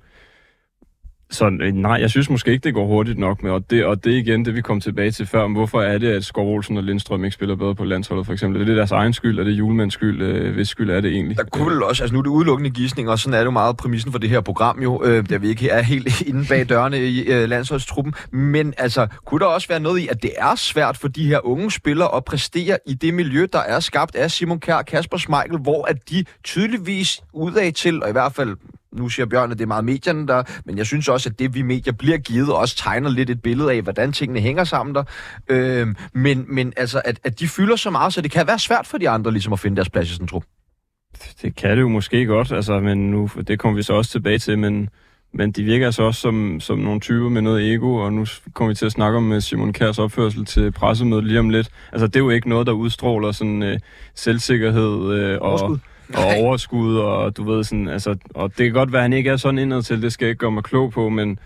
så 1.33 1.51
øh, 1.61 1.73
nej, 1.73 1.93
jeg 1.93 2.11
synes 2.11 2.31
måske 2.31 2.51
ikke, 2.53 2.65
det 2.65 2.75
går 2.75 2.87
hurtigt 2.87 3.19
nok 3.19 3.43
med, 3.43 3.51
og 3.51 3.71
det, 3.71 3.85
og 3.85 4.05
det 4.05 4.13
igen 4.13 4.45
det, 4.45 4.55
vi 4.55 4.61
kom 4.61 4.81
tilbage 4.81 5.11
til 5.11 5.27
før, 5.27 5.43
om 5.43 5.53
hvorfor 5.53 5.83
er 5.83 5.99
det, 5.99 6.09
at 6.09 6.25
Skov 6.25 6.55
Olsen 6.55 6.77
og 6.77 6.83
Lindstrøm 6.83 7.25
ikke 7.25 7.35
spiller 7.35 7.57
bedre 7.57 7.75
på 7.75 7.85
landsholdet, 7.85 8.27
for 8.27 8.33
eksempel? 8.33 8.61
Er 8.61 8.65
det 8.65 8.77
deres 8.77 8.91
egen 8.91 9.13
skyld? 9.13 9.39
Er 9.39 9.45
det 9.45 9.51
julemands 9.51 9.95
skyld? 9.95 10.23
Øh, 10.23 10.55
hvis 10.55 10.69
skyld 10.69 10.91
er 10.91 11.01
det 11.01 11.13
egentlig? 11.13 11.37
Der 11.37 11.45
kunne 11.45 11.75
vel 11.75 11.83
også, 11.83 12.03
altså 12.03 12.15
nu 12.15 12.19
er 12.19 12.23
det 12.23 12.31
udelukkende 12.31 12.71
gissning, 12.71 13.11
og 13.11 13.19
sådan 13.19 13.35
er 13.35 13.39
det 13.39 13.45
jo 13.45 13.51
meget 13.51 13.77
præmissen 13.77 14.13
for 14.13 14.19
det 14.19 14.31
her 14.31 14.41
program 14.41 14.83
jo, 14.83 15.05
øh, 15.05 15.31
da 15.31 15.37
vi 15.37 15.49
ikke 15.49 15.69
er 15.69 15.83
helt 15.83 16.21
inde 16.29 16.45
bag 16.49 16.69
dørene 16.69 16.99
i 16.99 17.21
øh, 17.21 17.49
landsholdstruppen, 17.49 18.15
men 18.33 18.75
altså, 18.79 19.07
kunne 19.27 19.41
der 19.41 19.47
også 19.47 19.69
være 19.69 19.81
noget 19.81 20.01
i, 20.01 20.09
at 20.09 20.23
det 20.23 20.31
er 20.39 20.55
svært 20.55 20.97
for 20.97 21.09
de 21.09 21.27
her 21.27 21.47
unge 21.47 21.71
spillere 21.71 22.17
at 22.17 22.25
præstere 22.25 22.79
i 22.87 22.95
det 22.95 23.15
miljø, 23.15 23.47
der 23.53 23.59
er 23.59 23.81
skabt 23.81 24.17
af 24.17 24.31
Simon 24.31 24.61
Kjær 24.61 24.75
og 24.75 24.87
Kasper 24.87 25.17
Schmeichel, 25.17 25.59
hvor 25.59 25.85
at 25.85 26.11
de 26.11 26.25
tydeligvis 26.45 27.21
udad 27.33 27.73
til, 27.73 28.03
og 28.03 28.09
i 28.09 28.13
hvert 28.13 28.33
fald 28.33 28.57
nu 28.93 29.09
siger 29.09 29.27
Bjørn, 29.27 29.53
at 29.53 29.59
det 29.59 29.65
er 29.65 29.69
meget 29.69 29.85
medierne 29.85 30.27
der, 30.27 30.43
men 30.65 30.79
jeg 30.79 30.87
synes 30.87 31.09
også, 31.09 31.29
at 31.29 31.39
det 31.39 31.55
vi 31.55 31.63
medier 31.63 31.93
bliver 31.93 32.19
givet, 32.19 32.53
også 32.53 32.77
tegner 32.77 33.11
lidt 33.11 33.31
et 33.31 33.43
billede 33.43 33.73
af, 33.73 33.83
hvordan 33.83 34.13
tingene 34.13 34.41
hænger 34.41 34.65
sammen 34.65 34.95
der. 34.95 35.05
Øh, 35.49 35.87
men, 36.13 36.45
men 36.49 36.73
altså, 36.77 37.03
at, 37.05 37.21
at 37.25 37.41
de 37.41 37.49
fylder 37.49 37.77
så 37.77 37.91
meget, 37.91 38.13
så 38.13 38.21
det 38.21 38.31
kan 38.31 38.47
være 38.47 38.59
svært 38.59 38.87
for 38.87 38.99
de 38.99 39.09
andre 39.09 39.31
ligesom 39.33 39.53
at 39.53 39.61
finde 39.61 39.77
deres 39.77 39.91
plads 39.91 40.11
i 40.11 40.13
sådan 40.13 40.25
en 40.25 40.29
trup. 40.29 40.45
Det 41.43 41.57
kan 41.57 41.71
det 41.71 41.81
jo 41.81 41.89
måske 41.89 42.27
godt, 42.27 42.53
altså, 42.53 42.81
men 42.81 43.11
nu, 43.11 43.31
det 43.47 43.59
kommer 43.59 43.77
vi 43.77 43.83
så 43.83 43.93
også 43.93 44.11
tilbage 44.11 44.39
til, 44.39 44.59
men, 44.59 44.89
men 45.35 45.53
de 45.53 45.63
virker 45.65 45.87
altså 45.87 46.03
også 46.03 46.21
som, 46.21 46.61
som 46.61 46.79
nogle 46.79 47.01
typer 47.01 47.29
med 47.29 47.43
noget 47.43 47.75
ego, 47.75 47.95
og 47.95 48.13
nu 48.13 48.27
kommer 48.55 48.69
vi 48.69 48.75
til 48.75 48.87
at 48.87 48.93
snakke 48.93 49.17
om 49.17 49.41
Simon 49.41 49.73
Kærs 49.73 49.99
opførsel 49.99 50.45
til 50.45 50.73
pressemødet 50.73 51.25
lige 51.25 51.39
om 51.39 51.51
lidt. 51.51 51.71
Altså, 51.93 52.07
det 52.07 52.17
er 52.17 52.21
jo 52.21 52.31
ikke 52.31 52.49
noget, 52.49 52.67
der 52.67 52.73
udstråler 52.73 53.33
sådan 53.33 53.63
øh, 53.63 53.79
selvsikkerhed 54.15 55.13
øh, 55.13 55.39
og 55.41 55.79
og 56.15 56.25
overskud, 56.25 56.97
og 56.97 57.37
du 57.37 57.53
ved 57.53 57.65
sådan, 57.65 57.89
altså, 57.89 58.17
og 58.35 58.49
det 58.59 58.67
kan 58.67 58.73
godt 58.73 58.93
være, 58.93 59.01
at 59.01 59.05
han 59.05 59.13
ikke 59.13 59.31
er 59.31 59.37
sådan 59.37 59.59
indad 59.59 59.83
til, 59.83 60.03
det 60.03 60.13
skal 60.13 60.25
jeg 60.25 60.31
ikke 60.31 60.39
gøre 60.39 60.51
mig 60.51 60.63
klog 60.63 60.93
på, 60.93 61.09
men, 61.09 61.39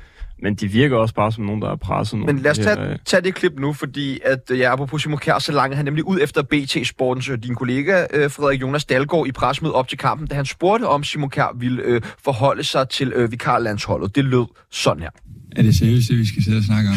men 0.42 0.54
de 0.54 0.68
virker 0.68 0.96
også 0.96 1.14
bare 1.14 1.32
som 1.32 1.44
nogen, 1.44 1.62
der 1.62 1.70
er 1.70 1.76
presset. 1.76 2.18
Men 2.18 2.38
lad 2.38 2.50
os 2.50 2.59
tage, 2.59 2.98
tage 3.04 3.22
det 3.22 3.34
klip 3.34 3.52
nu, 3.59 3.72
fordi 3.72 4.18
at 4.24 4.50
øh, 4.50 4.59
jeg 4.59 4.72
er 4.72 4.86
på 4.86 4.98
Simon 4.98 5.18
Kjær 5.18 5.38
så 5.38 5.52
langt, 5.52 5.76
han 5.76 5.84
nemlig 5.84 6.07
ud 6.07 6.18
efter 6.22 6.42
BT 6.42 6.86
Sportens, 6.86 7.30
din 7.42 7.54
kollega 7.54 8.07
øh, 8.14 8.30
Frederik 8.30 8.61
Jonas 8.61 8.84
Dalgaard 8.84 9.26
i 9.26 9.32
pressemødet 9.32 9.74
op 9.74 9.88
til 9.88 9.98
kampen, 9.98 10.26
da 10.26 10.34
han 10.34 10.44
spurgte 10.44 10.88
om 10.88 11.04
Simon 11.04 11.30
Kjær 11.30 11.57
ville 11.59 11.82
øh, 11.82 12.00
forholde 12.24 12.64
sig 12.64 12.88
til 12.88 13.12
øh, 13.16 13.30
vikarlandsholdet. 13.30 14.16
Det 14.16 14.24
lød 14.24 14.46
sådan 14.70 15.02
her. 15.02 15.11
Er 15.57 15.62
det 15.62 15.76
seriøst, 15.76 16.09
det 16.11 16.18
vi 16.18 16.26
skal 16.26 16.44
sidde 16.44 16.59
og 16.59 16.64
snakke 16.64 16.90
om? 16.90 16.96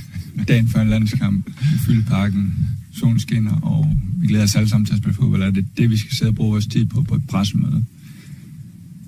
Dagen 0.48 0.68
før 0.68 0.80
en 0.80 0.90
landskamp, 0.90 1.46
fylde 1.86 2.04
parken, 2.10 2.54
solen 3.00 3.20
skinner, 3.20 3.60
og 3.60 3.96
vi 4.16 4.26
glæder 4.26 4.44
os 4.44 4.56
alle 4.56 4.68
sammen 4.68 4.86
til 4.86 4.92
at 4.92 4.98
spille 4.98 5.14
fodbold. 5.14 5.42
Er 5.42 5.50
det 5.50 5.66
det, 5.76 5.90
vi 5.90 5.96
skal 5.96 6.16
sidde 6.16 6.28
og 6.28 6.34
bruge 6.34 6.50
vores 6.50 6.66
tid 6.66 6.86
på 6.86 7.02
på 7.02 7.14
et 7.14 7.26
pressemøde? 7.26 7.84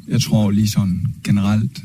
Jeg 0.08 0.20
tror 0.20 0.50
lige 0.50 0.68
sådan 0.68 1.14
generelt 1.24 1.84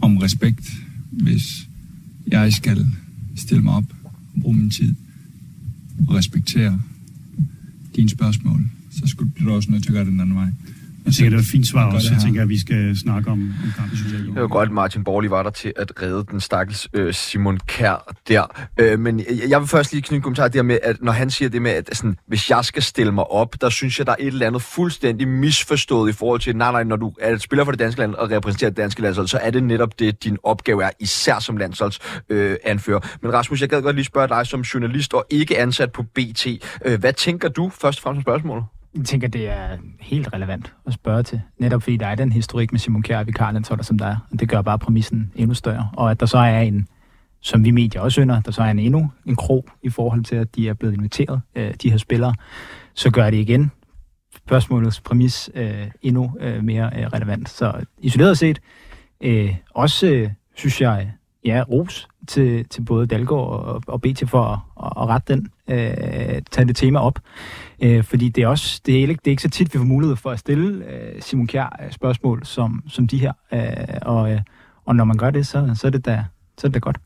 om 0.00 0.16
respekt, 0.16 0.72
hvis 1.10 1.68
jeg 2.26 2.52
skal 2.52 2.86
stille 3.36 3.62
mig 3.62 3.74
op 3.74 3.94
og 4.04 4.40
bruge 4.40 4.56
min 4.56 4.70
tid 4.70 4.94
og 6.08 6.14
respektere 6.14 6.80
dine 7.96 8.08
spørgsmål, 8.08 8.70
så 8.90 9.06
skulle 9.06 9.32
du 9.40 9.50
også 9.50 9.70
nødt 9.70 9.82
til 9.82 9.90
at 9.90 9.94
gøre 9.94 10.04
det 10.04 10.12
den 10.12 10.20
anden 10.20 10.36
vej. 10.36 10.48
Jeg 11.08 11.14
tænker, 11.14 11.30
det 11.30 11.36
er 11.36 11.40
et 11.40 11.50
fint 11.52 11.68
svar 11.68 11.94
også. 11.94 12.08
Jeg 12.12 12.22
tænker, 12.22 12.42
at 12.42 12.48
vi 12.48 12.58
skal 12.58 12.96
snakke 12.96 13.30
om, 13.30 13.54
om 13.64 13.72
kampen, 13.76 13.96
synes 13.96 14.12
jeg. 14.12 14.20
Det 14.20 14.42
var 14.42 14.48
godt, 14.48 14.68
at 14.68 14.74
Martin 14.74 15.04
Borli 15.04 15.30
var 15.30 15.42
der 15.42 15.50
til 15.50 15.72
at 15.76 15.92
redde 16.02 16.24
den 16.30 16.40
stakkels 16.40 16.88
øh, 16.92 17.14
Simon 17.14 17.58
Kær 17.66 18.14
der. 18.28 18.66
Øh, 18.78 18.98
men 18.98 19.18
jeg, 19.18 19.26
jeg 19.48 19.60
vil 19.60 19.68
først 19.68 19.92
lige 19.92 20.02
knytte 20.02 20.16
en 20.16 20.22
kommentar 20.22 20.48
der 20.48 20.62
med, 20.62 20.78
at 20.82 20.96
når 21.02 21.12
han 21.12 21.30
siger 21.30 21.48
det 21.48 21.62
med, 21.62 21.70
at 21.70 21.88
sådan, 21.92 22.16
hvis 22.26 22.50
jeg 22.50 22.64
skal 22.64 22.82
stille 22.82 23.12
mig 23.12 23.30
op, 23.30 23.60
der 23.60 23.68
synes 23.68 23.98
jeg, 23.98 24.06
der 24.06 24.12
er 24.12 24.16
et 24.20 24.26
eller 24.26 24.46
andet 24.46 24.62
fuldstændig 24.62 25.28
misforstået 25.28 26.10
i 26.10 26.12
forhold 26.12 26.40
til, 26.40 26.56
nej, 26.56 26.72
nej, 26.72 26.84
når 26.84 26.96
du 26.96 27.12
er 27.20 27.36
spiller 27.36 27.64
for 27.64 27.72
det 27.72 27.78
danske 27.78 28.00
land 28.00 28.14
og 28.14 28.30
repræsenterer 28.30 28.70
det 28.70 28.76
danske 28.76 29.02
landshold, 29.02 29.26
så 29.26 29.38
er 29.38 29.50
det 29.50 29.62
netop 29.62 29.98
det, 29.98 30.24
din 30.24 30.36
opgave 30.42 30.84
er, 30.84 30.90
især 31.00 31.38
som 31.38 31.56
landsholdsanfører. 31.56 32.52
Øh, 32.52 32.56
anfører. 32.64 33.00
men 33.22 33.32
Rasmus, 33.32 33.60
jeg 33.60 33.68
gad 33.68 33.82
godt 33.82 33.96
lige 33.96 34.04
spørge 34.04 34.28
dig 34.28 34.46
som 34.46 34.60
journalist 34.60 35.14
og 35.14 35.26
ikke 35.30 35.58
ansat 35.58 35.92
på 35.92 36.02
BT. 36.02 36.46
Øh, 36.84 37.00
hvad 37.00 37.12
tænker 37.12 37.48
du 37.48 37.70
først 37.80 37.98
og 37.98 38.02
fremmest 38.02 38.18
som 38.18 38.22
spørgsmål? 38.22 38.77
Jeg 38.98 39.06
tænker, 39.06 39.28
det 39.28 39.48
er 39.48 39.76
helt 40.00 40.32
relevant 40.32 40.74
at 40.86 40.92
spørge 40.92 41.22
til. 41.22 41.40
Netop 41.58 41.82
fordi 41.82 41.96
der 41.96 42.06
er 42.06 42.14
den 42.14 42.32
historik 42.32 42.72
med 42.72 42.80
Simon 42.80 43.02
Kjær 43.02 43.18
og 43.18 43.26
vikarlandsholder, 43.26 43.84
som 43.84 43.98
der 43.98 44.06
er. 44.06 44.16
Og 44.32 44.40
det 44.40 44.48
gør 44.48 44.62
bare 44.62 44.78
præmissen 44.78 45.32
endnu 45.34 45.54
større. 45.54 45.90
Og 45.92 46.10
at 46.10 46.20
der 46.20 46.26
så 46.26 46.38
er 46.38 46.60
en, 46.60 46.88
som 47.40 47.64
vi 47.64 47.70
medier 47.70 48.00
også 48.00 48.20
ynder, 48.20 48.40
der 48.40 48.50
så 48.50 48.62
er 48.62 48.70
en 48.70 48.78
endnu 48.78 49.10
en 49.26 49.36
krog 49.36 49.68
i 49.82 49.90
forhold 49.90 50.24
til, 50.24 50.36
at 50.36 50.56
de 50.56 50.68
er 50.68 50.74
blevet 50.74 50.94
inviteret, 50.94 51.40
øh, 51.54 51.74
de 51.82 51.90
her 51.90 51.98
spillere, 51.98 52.34
så 52.94 53.10
gør 53.10 53.30
det 53.30 53.36
igen 53.36 53.70
spørgsmålets 54.36 55.00
præmis 55.00 55.50
øh, 55.54 55.86
endnu 56.02 56.36
øh, 56.40 56.64
mere 56.64 56.90
øh, 56.96 57.06
relevant. 57.06 57.48
Så 57.48 57.72
isoleret 57.98 58.38
set, 58.38 58.60
øh, 59.20 59.54
også 59.74 60.06
øh, 60.06 60.30
synes 60.54 60.80
jeg, 60.80 61.12
ja, 61.48 61.62
ros 61.70 62.08
til, 62.26 62.68
til 62.68 62.82
både 62.82 63.06
Dalgaard 63.06 63.48
og, 63.48 63.82
og 63.86 64.00
BT 64.00 64.22
for 64.26 64.42
at, 64.44 64.92
at 65.02 65.08
rette 65.08 65.34
den, 65.34 65.48
øh, 65.68 66.42
tage 66.50 66.68
det 66.68 66.76
tema 66.76 66.98
op. 66.98 67.18
Øh, 67.82 68.04
fordi 68.04 68.28
det 68.28 68.44
er 68.44 68.48
også 68.48 68.80
det 68.86 68.96
er, 68.96 69.00
ikke, 69.00 69.14
det 69.14 69.26
er 69.26 69.30
ikke 69.30 69.42
så 69.42 69.50
tit, 69.50 69.74
vi 69.74 69.78
får 69.78 69.84
mulighed 69.84 70.16
for 70.16 70.30
at 70.30 70.38
stille 70.38 70.84
øh, 70.84 71.22
Simon 71.22 71.46
Kjær 71.46 71.80
øh, 71.84 71.92
spørgsmål 71.92 72.46
som, 72.46 72.82
som 72.88 73.06
de 73.06 73.18
her. 73.18 73.32
Øh, 73.52 73.98
og, 74.02 74.32
øh, 74.32 74.40
og 74.84 74.96
når 74.96 75.04
man 75.04 75.16
gør 75.16 75.30
det, 75.30 75.46
så, 75.46 75.70
så 75.74 75.86
er 75.86 75.90
det 75.90 76.06
da, 76.06 76.24
så 76.58 76.66
er 76.66 76.68
det 76.68 76.74
da 76.74 76.78
godt. 76.78 76.98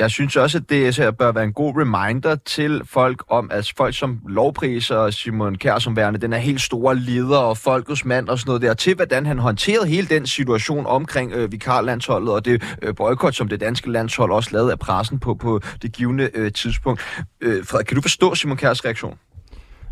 Jeg 0.00 0.10
synes 0.10 0.36
også, 0.36 0.58
at 0.58 0.70
det 0.70 0.96
her 0.96 1.10
bør 1.10 1.32
være 1.32 1.44
en 1.44 1.52
god 1.52 1.74
reminder 1.76 2.34
til 2.34 2.82
folk 2.84 3.24
om, 3.28 3.50
at 3.52 3.72
folk 3.76 3.98
som 3.98 4.20
lovpriser 4.28 5.10
Simon 5.10 5.54
Kjær 5.54 5.78
som 5.78 5.96
værende, 5.96 6.20
den 6.20 6.32
er 6.32 6.38
helt 6.38 6.60
store 6.60 6.94
leder 6.96 7.38
og 7.38 7.58
folkets 7.58 8.04
mand 8.04 8.28
og 8.28 8.38
sådan 8.38 8.48
noget 8.50 8.62
der, 8.62 8.74
til 8.74 8.94
hvordan 8.94 9.26
han 9.26 9.38
håndterede 9.38 9.86
hele 9.86 10.06
den 10.06 10.26
situation 10.26 10.86
omkring 10.86 11.32
øh, 11.32 11.52
vikarlandsholdet 11.52 12.34
og 12.34 12.44
det 12.44 12.76
øh, 12.82 12.94
boykot, 12.94 13.34
som 13.34 13.48
det 13.48 13.60
danske 13.60 13.90
landshold 13.92 14.32
også 14.32 14.50
lavede 14.52 14.72
af 14.72 14.78
pressen 14.78 15.18
på, 15.18 15.34
på 15.34 15.60
det 15.82 15.92
givende 15.92 16.30
øh, 16.34 16.52
tidspunkt. 16.52 17.00
Øh, 17.40 17.66
Frederik, 17.66 17.86
kan 17.86 17.94
du 17.94 18.02
forstå 18.02 18.34
Simon 18.34 18.56
Kjærs 18.56 18.84
reaktion? 18.84 19.18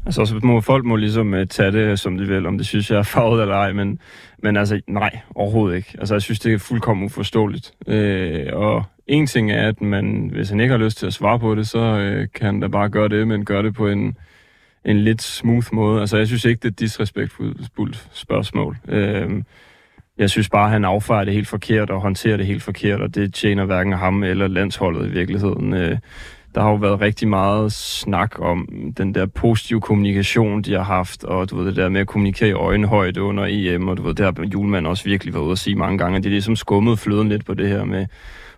Altså, 0.09 0.25
så 0.25 0.41
må 0.43 0.61
folk 0.61 0.85
må 0.85 0.97
ligesom 0.97 1.33
uh, 1.33 1.45
tage 1.45 1.73
det, 1.73 1.99
som 1.99 2.19
de 2.19 2.27
vil, 2.27 2.47
om 2.47 2.59
det 2.59 2.67
synes 2.67 2.91
jeg 2.91 2.99
er 2.99 3.03
farvet 3.03 3.43
eller 3.43 3.55
ej, 3.55 3.73
men, 3.73 3.99
men 4.43 4.57
altså, 4.57 4.81
nej, 4.87 5.19
overhovedet 5.35 5.77
ikke. 5.77 5.97
Altså, 5.99 6.15
jeg 6.15 6.23
synes, 6.23 6.41
det 6.41 6.53
er 6.53 6.59
fuldkommen 6.59 7.07
uforståeligt. 7.07 7.73
Øh, 7.87 8.47
og 8.53 8.85
en 9.07 9.27
ting 9.27 9.53
er, 9.53 9.69
at 9.69 9.81
man, 9.81 10.31
hvis 10.33 10.51
han 10.51 10.61
ikke 10.61 10.73
har 10.73 10.79
lyst 10.79 10.99
til 10.99 11.07
at 11.07 11.13
svare 11.13 11.39
på 11.39 11.55
det, 11.55 11.69
så 11.69 11.79
øh, 11.79 12.29
kan 12.35 12.47
han 12.47 12.61
da 12.61 12.69
bare 12.69 12.89
gøre 12.89 13.09
det, 13.09 13.29
men 13.29 13.45
gøre 13.45 13.63
det 13.63 13.75
på 13.75 13.89
en, 13.89 14.17
en 14.85 15.01
lidt 15.01 15.23
smooth 15.23 15.67
måde. 15.73 16.01
Altså, 16.01 16.17
jeg 16.17 16.27
synes 16.27 16.45
ikke, 16.45 16.59
det 16.59 16.69
er 16.69 16.73
et 16.73 16.81
disrespektfuldt 16.81 18.09
spørgsmål. 18.13 18.77
Øh, 18.89 19.43
jeg 20.19 20.31
synes 20.31 20.49
bare, 20.49 20.65
at 20.65 20.71
han 20.71 20.85
affejer 20.85 21.25
det 21.25 21.35
helt 21.35 21.49
forkert 21.49 21.91
og 21.91 22.01
håndterer 22.01 22.37
det 22.37 22.47
helt 22.47 22.63
forkert, 22.63 23.01
og 23.01 23.15
det 23.15 23.35
tjener 23.35 23.65
hverken 23.65 23.93
ham 23.93 24.23
eller 24.23 24.47
landsholdet 24.47 25.07
i 25.07 25.11
virkeligheden. 25.11 25.75
Øh, 25.75 25.99
der 26.55 26.61
har 26.61 26.71
jo 26.71 26.77
været 26.77 27.01
rigtig 27.01 27.29
meget 27.29 27.73
snak 27.73 28.39
om 28.39 28.69
den 28.97 29.15
der 29.15 29.27
positive 29.27 29.81
kommunikation, 29.81 30.63
de 30.63 30.73
har 30.73 30.83
haft, 30.83 31.25
og 31.25 31.51
du 31.51 31.57
ved, 31.57 31.67
det 31.67 31.77
der 31.77 31.89
med 31.89 32.01
at 32.01 32.07
kommunikere 32.07 32.49
i 32.49 32.53
øjenhøjde 32.53 33.23
under 33.23 33.47
EM, 33.49 33.89
og 33.89 33.97
du 33.97 34.03
ved, 34.03 34.15
det 34.15 34.25
har 34.25 34.47
Julemand 34.53 34.87
også 34.87 35.05
virkelig 35.05 35.35
været 35.35 35.45
ude 35.45 35.53
at 35.53 35.59
sige 35.59 35.77
mange 35.77 35.99
gange, 35.99 36.17
at 36.17 36.23
det 36.23 36.29
er 36.29 36.33
ligesom 36.33 36.57
skummet 36.57 36.99
fløden 36.99 37.29
lidt 37.29 37.47
på 37.47 37.55
det 37.55 37.69
her 37.69 37.85
med, 37.85 38.07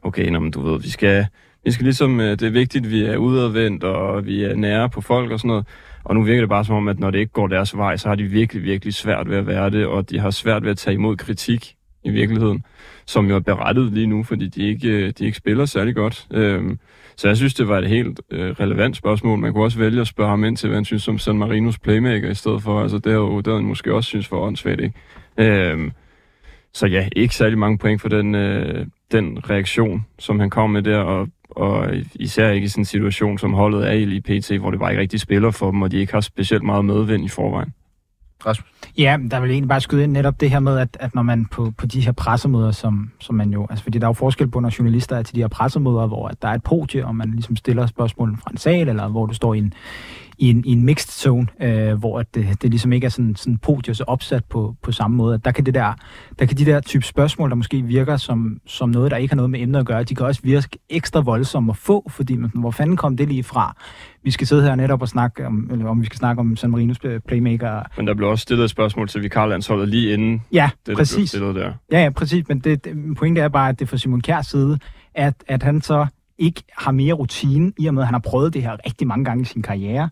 okay, 0.03 0.29
når 0.29 0.41
men 0.41 0.51
du 0.51 0.61
ved, 0.61 0.81
vi 0.81 0.91
skal, 0.91 1.27
vi 1.65 1.71
skal 1.71 1.85
ligesom, 1.85 2.21
øh, 2.21 2.31
det 2.31 2.43
er 2.43 2.51
vigtigt, 2.51 2.85
at 2.85 2.91
vi 2.91 3.05
er 3.05 3.17
udadvendt, 3.17 3.85
og 3.85 4.27
vi 4.27 4.45
er 4.45 4.55
nære 4.55 4.89
på 4.89 5.01
folk 5.01 5.31
og 5.31 5.39
sådan 5.39 5.49
noget. 5.49 5.67
Og 6.05 6.15
nu 6.15 6.23
virker 6.23 6.41
det 6.43 6.49
bare 6.49 6.65
som 6.65 6.77
om, 6.77 6.89
at 6.89 6.99
når 6.99 7.11
det 7.11 7.19
ikke 7.19 7.33
går 7.33 7.47
deres 7.47 7.77
vej, 7.77 7.97
så 7.97 8.09
har 8.09 8.15
de 8.15 8.25
virkelig, 8.25 8.63
virkelig 8.63 8.95
svært 8.95 9.31
ved 9.31 9.37
at 9.37 9.47
være 9.47 9.71
det, 9.71 9.87
og 9.87 10.11
de 10.11 10.19
har 10.19 10.31
svært 10.31 10.63
ved 10.65 10.71
at 10.71 10.79
tage 10.79 10.95
imod 10.95 11.17
kritik 11.17 11.75
i 12.05 12.11
virkeligheden, 12.11 12.65
som 13.07 13.29
jo 13.29 13.35
er 13.35 13.41
berettet 13.41 13.93
lige 13.93 14.07
nu, 14.07 14.23
fordi 14.23 14.49
de 14.49 14.63
ikke, 14.63 14.89
øh, 14.89 15.13
de 15.19 15.25
ikke 15.25 15.37
spiller 15.37 15.65
særlig 15.65 15.95
godt. 15.95 16.27
Øhm, 16.31 16.79
så 17.17 17.29
jeg 17.29 17.37
synes, 17.37 17.55
det 17.55 17.69
var 17.69 17.79
et 17.79 17.89
helt 17.89 18.21
øh, 18.31 18.51
relevant 18.51 18.97
spørgsmål. 18.97 19.39
Man 19.39 19.53
kunne 19.53 19.65
også 19.65 19.79
vælge 19.79 20.01
at 20.01 20.07
spørge 20.07 20.31
ham 20.31 20.45
ind 20.45 20.57
til, 20.57 20.69
hvad 20.69 20.77
han 20.77 20.85
synes 20.85 21.09
om 21.09 21.19
San 21.19 21.39
Marinos 21.39 21.79
playmaker 21.79 22.31
i 22.31 22.35
stedet 22.35 22.63
for. 22.63 22.83
Altså, 22.83 22.99
det 22.99 23.13
har 23.13 23.19
jo 23.19 23.41
det 23.41 23.55
han 23.55 23.65
måske 23.65 23.95
også 23.95 24.09
synes 24.09 24.29
for 24.29 24.41
åndssvagt, 24.41 24.81
ikke? 24.81 24.95
Øhm, 25.39 25.93
så 26.73 26.87
ja, 26.87 27.09
ikke 27.17 27.35
særlig 27.35 27.59
mange 27.59 27.79
point 27.79 28.01
for 28.01 28.09
den, 28.09 28.35
øh, 28.35 28.87
den 29.13 29.51
reaktion, 29.51 30.07
som 30.19 30.41
han 30.41 30.51
kom 30.51 30.71
med 30.71 30.83
der, 30.83 30.99
og, 30.99 31.29
og 31.51 31.91
især 32.15 32.51
ikke 32.51 32.65
i 32.65 32.69
sådan 32.69 32.81
en 32.81 32.85
situation, 32.85 33.39
som 33.39 33.53
holdet 33.55 33.89
er 33.89 33.93
i 33.93 34.05
lige 34.05 34.41
PT, 34.41 34.53
hvor 34.61 34.71
det 34.71 34.81
bare 34.81 34.91
ikke 34.93 35.01
rigtig 35.01 35.21
spiller 35.21 35.51
for 35.51 35.71
dem, 35.71 35.83
og 35.83 35.93
de 35.93 35.99
ikke 35.99 36.13
har 36.13 36.21
specielt 36.21 36.63
meget 36.63 36.85
medvind 36.85 37.25
i 37.25 37.29
forvejen. 37.29 37.73
Rasmus? 38.47 38.71
Ja, 38.99 39.19
der 39.31 39.41
vil 39.41 39.51
egentlig 39.51 39.69
bare 39.69 39.81
skyde 39.81 40.03
ind 40.03 40.13
netop 40.13 40.41
det 40.41 40.51
her 40.51 40.61
med, 40.61 40.79
at, 40.79 40.97
at 41.01 41.15
når 41.15 41.23
man 41.23 41.47
på, 41.47 41.73
på 41.79 41.87
de 41.87 42.01
her 42.01 42.13
pressemøder, 42.13 42.71
som, 42.71 43.11
som 43.21 43.35
man 43.35 43.51
jo, 43.51 43.67
altså 43.71 43.83
fordi 43.83 43.99
der 43.99 44.05
er 44.05 44.09
jo 44.09 44.13
forskel 44.13 44.49
på, 44.49 44.61
når 44.61 44.75
journalister 44.79 45.17
er 45.17 45.23
til 45.23 45.35
de 45.35 45.41
her 45.41 45.49
pressemøder, 45.49 46.07
hvor 46.07 46.29
at 46.29 46.43
der 46.43 46.49
er 46.49 46.55
et 46.55 46.63
podie, 46.63 47.07
og 47.07 47.17
man 47.17 47.31
ligesom 47.31 47.57
stiller 47.57 47.87
spørgsmål 47.87 48.37
fra 48.43 48.51
en 48.51 48.57
sal, 48.57 48.89
eller 48.89 49.09
hvor 49.09 49.27
du 49.27 49.35
står 49.35 49.55
i 49.55 49.59
en, 49.59 49.75
i 50.41 50.51
en, 50.51 50.65
i 50.65 50.73
en 50.73 50.85
mixed 50.85 51.11
zone, 51.11 51.47
øh, 51.63 51.95
hvor 51.95 52.19
at 52.19 52.35
det, 52.35 52.63
det 52.63 52.71
ligesom 52.71 52.93
ikke 52.93 53.05
er 53.05 53.09
sådan, 53.09 53.37
sådan 53.37 53.59
podie 53.59 53.95
så 53.95 54.05
opsat 54.07 54.45
på, 54.45 54.77
på 54.83 54.93
samme 54.93 55.17
måde. 55.17 55.35
At 55.35 55.45
der 55.45 55.51
kan, 55.51 55.67
det 55.67 55.75
der, 55.75 55.93
der 56.39 56.47
kan 56.47 56.57
de 56.57 56.65
der 56.65 56.81
type 56.81 57.05
spørgsmål, 57.05 57.51
der 57.51 57.57
måske 57.57 57.83
virker 57.83 58.17
som, 58.17 58.61
som 58.67 58.89
noget, 58.89 59.11
der 59.11 59.17
ikke 59.17 59.33
har 59.33 59.37
noget 59.37 59.51
med 59.51 59.61
emnet 59.61 59.81
at 59.81 59.87
gøre, 59.87 60.03
de 60.05 60.15
kan 60.15 60.27
også 60.27 60.41
virke 60.45 60.69
ekstra 60.91 61.21
voldsomme 61.21 61.71
at 61.73 61.77
få, 61.77 62.11
fordi 62.11 62.37
man, 62.37 62.51
hvor 62.55 62.71
fanden 62.71 62.97
kom 62.97 63.17
det 63.17 63.29
lige 63.29 63.43
fra? 63.43 63.77
Vi 64.23 64.31
skal 64.31 64.47
sidde 64.47 64.63
her 64.63 64.75
netop 64.75 65.03
og 65.03 65.09
snakke 65.09 65.47
om, 65.47 65.69
eller 65.73 65.89
om 65.89 66.01
vi 66.01 66.07
skal 66.07 66.19
snakke 66.19 66.41
om 66.41 66.57
San 66.57 66.71
Marinos 66.71 66.99
playmaker. 67.29 67.83
Men 67.97 68.07
der 68.07 68.15
blev 68.15 68.29
også 68.29 68.43
stillet 68.43 68.65
et 68.65 68.71
spørgsmål 68.71 69.09
til 69.09 69.23
vikarlandsholdet 69.23 69.89
lige 69.89 70.13
inden 70.13 70.43
ja, 70.53 70.71
det, 70.87 70.97
præcis. 70.97 71.17
blev 71.17 71.27
stillet 71.27 71.55
der. 71.55 71.73
Ja, 71.93 72.03
ja, 72.03 72.11
præcis. 72.11 72.49
Men 72.49 72.59
det, 72.59 72.85
det, 72.85 73.17
pointet 73.17 73.45
er 73.45 73.49
bare, 73.49 73.69
at 73.69 73.81
det 73.81 73.89
fra 73.89 73.97
Simon 73.97 74.21
Kjærs 74.21 74.47
side, 74.47 74.79
at, 75.15 75.35
at 75.49 75.63
han 75.63 75.83
så 75.83 76.07
ikke 76.41 76.63
har 76.79 76.93
mere 76.93 77.15
rutine, 77.15 77.73
i 77.79 77.87
og 77.87 77.95
med 77.95 78.03
at 78.03 78.07
han 78.07 78.15
har 78.15 78.21
prøvet 78.21 78.55
det 78.55 78.63
her 78.63 78.77
rigtig 78.87 79.07
mange 79.07 79.25
gange 79.25 79.43
i 79.43 79.45
sin 79.45 79.63
karriere 79.63 80.11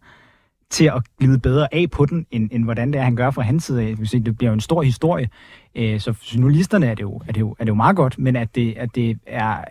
til 0.71 0.85
at 0.85 1.03
glide 1.19 1.39
bedre 1.39 1.75
af 1.75 1.91
på 1.91 2.07
den, 2.07 2.27
end, 2.31 2.49
end 2.53 2.65
hvordan 2.65 2.93
det 2.93 2.99
er, 2.99 3.03
han 3.05 3.17
gør 3.17 3.31
fra 3.31 3.43
hans 3.43 3.65
side 3.65 3.83
af. 3.83 3.97
Det 3.97 4.39
bliver 4.39 4.51
jo 4.51 4.55
en 4.55 4.61
stor 4.61 4.83
historie. 4.83 5.29
Øh, 5.75 6.01
så 6.01 6.13
for 6.13 6.37
journalisterne 6.37 6.87
er 6.87 6.95
det, 6.95 7.03
jo, 7.03 7.23
er, 7.27 7.33
det 7.33 7.41
jo, 7.41 7.57
er 7.59 7.65
det 7.65 7.69
jo 7.69 7.75
meget 7.75 7.97
godt, 7.97 8.19
men 8.19 8.37
at, 8.37 8.55
det, 8.55 8.75
at, 8.77 8.95
det 8.95 9.19
er, 9.27 9.65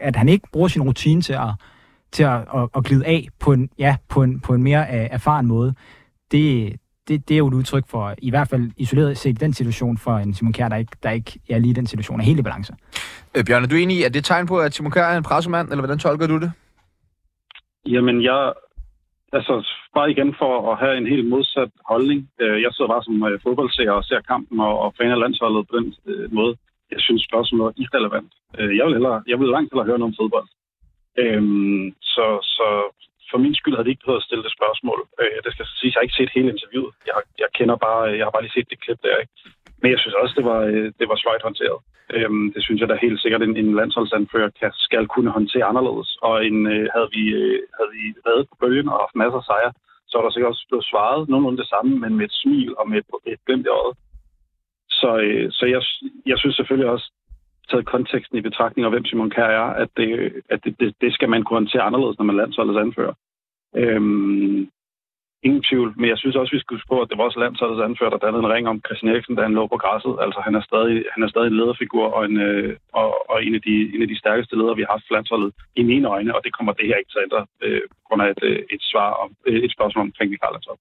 at 0.00 0.16
han 0.16 0.28
ikke 0.28 0.48
bruger 0.52 0.68
sin 0.68 0.82
rutine 0.82 1.22
til 1.22 1.32
at, 1.32 1.48
til 2.12 2.22
at, 2.22 2.44
at, 2.54 2.68
at 2.76 2.84
glide 2.84 3.06
af 3.06 3.28
på 3.38 3.52
en, 3.52 3.70
ja, 3.78 3.96
på 4.08 4.22
en, 4.22 4.40
på 4.40 4.54
en 4.54 4.62
mere 4.62 4.80
øh, 4.80 5.08
erfaren 5.10 5.46
måde, 5.46 5.74
det, 6.32 6.76
det, 7.10 7.28
det 7.28 7.34
er 7.34 7.38
jo 7.38 7.48
et 7.48 7.54
udtryk 7.60 7.86
for, 7.92 8.14
i 8.18 8.30
hvert 8.30 8.48
fald 8.48 8.64
isoleret 8.76 9.18
set 9.18 9.30
i 9.30 9.44
den 9.44 9.52
situation, 9.52 9.98
for 10.04 10.14
en 10.24 10.34
Simon 10.34 10.52
Kjær, 10.52 10.68
der 10.68 10.76
ikke, 10.76 10.96
der 11.02 11.10
ikke 11.10 11.40
er 11.48 11.58
lige 11.58 11.70
i 11.70 11.78
den 11.80 11.86
situation, 11.86 12.20
er 12.20 12.24
helt 12.24 12.40
i 12.40 12.42
balance. 12.42 12.72
Øh, 13.36 13.44
Bjørn, 13.46 13.62
er 13.62 13.68
du 13.68 13.76
enig 13.76 13.96
i, 13.98 14.02
at 14.02 14.14
det 14.14 14.20
er 14.20 14.28
tegn 14.32 14.46
på, 14.46 14.56
at 14.66 14.74
Simon 14.74 14.92
Kjær 14.92 15.08
er 15.12 15.16
en 15.16 15.28
pressemand, 15.30 15.68
eller 15.68 15.82
hvordan 15.82 15.98
tolker 15.98 16.26
du 16.26 16.38
det? 16.44 16.52
Jamen, 17.86 18.16
jeg, 18.22 18.52
altså, 19.32 19.54
bare 19.94 20.10
igen 20.10 20.34
for 20.40 20.72
at 20.72 20.78
have 20.82 20.96
en 20.98 21.06
helt 21.06 21.28
modsat 21.28 21.72
holdning. 21.92 22.20
Øh, 22.40 22.62
jeg 22.62 22.70
sidder 22.72 22.90
bare 22.94 23.04
som 23.04 23.16
øh, 23.28 23.40
fodboldseer 23.42 23.92
og 23.92 24.04
ser 24.04 24.20
kampen 24.32 24.60
og, 24.60 24.74
og 24.84 24.94
fan 24.98 25.10
af 25.10 25.18
landsholdet 25.24 25.68
på 25.68 25.76
den 25.78 25.94
øh, 26.06 26.32
måde. 26.32 26.56
Jeg 26.90 27.00
synes 27.00 27.22
spørgsmålet 27.30 27.66
er 27.68 27.82
irrelevant. 27.82 28.32
Jeg 28.78 28.84
vil, 28.86 28.94
hellere, 28.98 29.22
jeg 29.30 29.38
vil 29.40 29.48
langt 29.48 29.72
hellere 29.72 29.86
høre 29.90 29.98
noget 29.98 30.12
om 30.12 30.18
fodbold. 30.20 30.48
Øhm, 31.22 31.94
så, 32.14 32.26
så 32.56 32.68
for 33.30 33.38
min 33.44 33.54
skyld 33.58 33.74
havde 33.74 33.86
det 33.86 33.94
ikke 33.94 34.04
behøvet 34.04 34.22
at 34.22 34.28
stille 34.28 34.44
det 34.46 34.56
spørgsmål. 34.58 35.00
Øh, 35.20 35.38
det 35.44 35.52
skal 35.52 35.66
sige, 35.66 35.90
jeg 35.90 35.98
har 35.98 36.06
ikke 36.06 36.18
set 36.20 36.36
hele 36.36 36.52
interviewet. 36.54 36.92
Jeg, 37.08 37.14
jeg 37.42 37.48
kender 37.58 37.76
bare, 37.86 38.02
jeg 38.18 38.24
har 38.26 38.34
bare 38.34 38.44
lige 38.44 38.56
set 38.56 38.70
det 38.70 38.82
klip 38.84 39.00
der. 39.06 39.16
Ikke? 39.22 39.32
Men 39.82 39.88
jeg 39.92 39.98
synes 40.00 40.16
også, 40.22 40.34
det 40.38 40.44
var, 40.50 40.60
øh, 40.72 40.86
det 40.98 41.06
var 41.10 41.18
svært 41.18 41.46
håndteret. 41.46 41.80
Øhm, 42.16 42.46
det 42.54 42.62
synes 42.64 42.80
jeg 42.80 42.88
da 42.88 43.04
helt 43.06 43.20
sikkert, 43.20 43.42
en, 43.42 43.56
en 43.56 43.74
landsholdsanfører 43.80 44.50
kan, 44.60 44.70
skal 44.86 45.06
kunne 45.14 45.30
håndtere 45.38 45.68
anderledes. 45.70 46.10
Og 46.26 46.34
en, 46.48 46.58
øh, 46.74 46.86
havde, 46.94 47.10
vi, 47.16 47.24
øh, 47.40 47.58
havde 47.76 47.90
vi 47.96 48.02
været 48.28 48.48
på 48.48 48.54
bølgen 48.60 48.88
og 48.92 48.98
haft 49.02 49.20
masser 49.22 49.40
af 49.42 49.46
sejre, 49.50 49.72
så 50.08 50.14
er 50.18 50.22
der 50.22 50.30
sikkert 50.30 50.52
også 50.52 50.66
blevet 50.70 50.90
svaret 50.90 51.28
nogenlunde 51.28 51.62
det 51.62 51.72
samme, 51.74 51.92
men 52.02 52.12
med 52.16 52.24
et 52.24 52.38
smil 52.42 52.72
og 52.80 52.84
med 52.90 52.98
et, 52.98 53.06
et 53.32 53.44
glimt 53.46 53.66
i 53.66 53.74
øjet. 53.80 53.96
Så, 55.00 55.10
øh, 55.26 55.46
så 55.58 55.64
jeg, 55.74 55.82
jeg 56.30 56.38
synes 56.38 56.56
selvfølgelig 56.56 56.90
også, 56.94 57.06
taget 57.70 57.86
konteksten 57.86 58.38
i 58.38 58.40
betragtning 58.48 58.84
af, 58.84 58.92
hvem 58.92 59.04
Simon 59.04 59.30
Kjær 59.30 59.50
er, 59.62 59.68
at, 59.82 59.88
det, 59.96 60.32
at 60.50 60.60
det, 60.64 60.80
det, 60.80 60.94
det 61.00 61.14
skal 61.14 61.28
man 61.28 61.42
kunne 61.42 61.56
håndtere 61.56 61.82
anderledes, 61.82 62.18
når 62.18 62.24
man 62.24 62.36
landsholdets 62.36 62.78
anfører. 62.78 63.14
Øhm, 63.76 64.70
Ingen 65.42 65.62
tvivl, 65.68 65.90
men 66.00 66.08
jeg 66.10 66.18
synes 66.18 66.36
også, 66.36 66.52
vi 66.54 66.60
skal 66.60 66.76
huske 66.76 66.92
på, 66.92 66.98
at 67.00 67.08
det 67.10 67.18
var 67.18 67.24
også 67.24 67.40
landsholdets 67.40 67.86
anfører, 67.88 68.12
der 68.12 68.24
dannede 68.24 68.42
en 68.44 68.52
ring 68.54 68.64
om 68.68 68.82
Christian 68.86 69.12
Eriksen, 69.12 69.36
da 69.36 69.42
han 69.42 69.56
lå 69.58 69.66
på 69.66 69.78
græsset. 69.82 70.14
Altså, 70.24 70.38
han 70.46 70.54
er 70.58 70.62
stadig, 70.70 70.96
han 71.14 71.22
er 71.22 71.28
stadig 71.28 71.48
en 71.48 71.60
lederfigur 71.60 72.06
og 72.16 72.22
en, 72.28 72.36
øh, 72.48 72.76
og, 73.00 73.08
og 73.30 73.36
en, 73.44 73.54
af 73.58 73.62
de, 73.68 73.74
en 73.94 74.02
af 74.04 74.08
de 74.12 74.18
stærkeste 74.22 74.56
ledere, 74.56 74.76
vi 74.76 74.84
har 74.84 74.92
haft 74.94 75.06
for 75.06 75.14
landsholdet 75.14 75.50
i 75.80 75.82
mine 75.90 76.08
øjne, 76.14 76.34
og 76.36 76.40
det 76.44 76.52
kommer 76.56 76.72
det 76.72 76.86
her 76.88 76.96
ikke 77.00 77.12
til 77.12 77.22
at 77.22 77.26
ændre 77.28 77.42
øh, 77.64 77.82
på 77.98 78.02
grund 78.06 78.22
af 78.22 78.28
et, 78.34 78.42
øh, 78.48 78.58
et, 78.74 78.82
svar 78.90 79.10
om, 79.22 79.30
øh, 79.48 79.60
et 79.66 79.72
spørgsmål 79.76 80.04
omkring 80.08 80.28
Michael 80.30 80.52
Landshold 80.54 80.80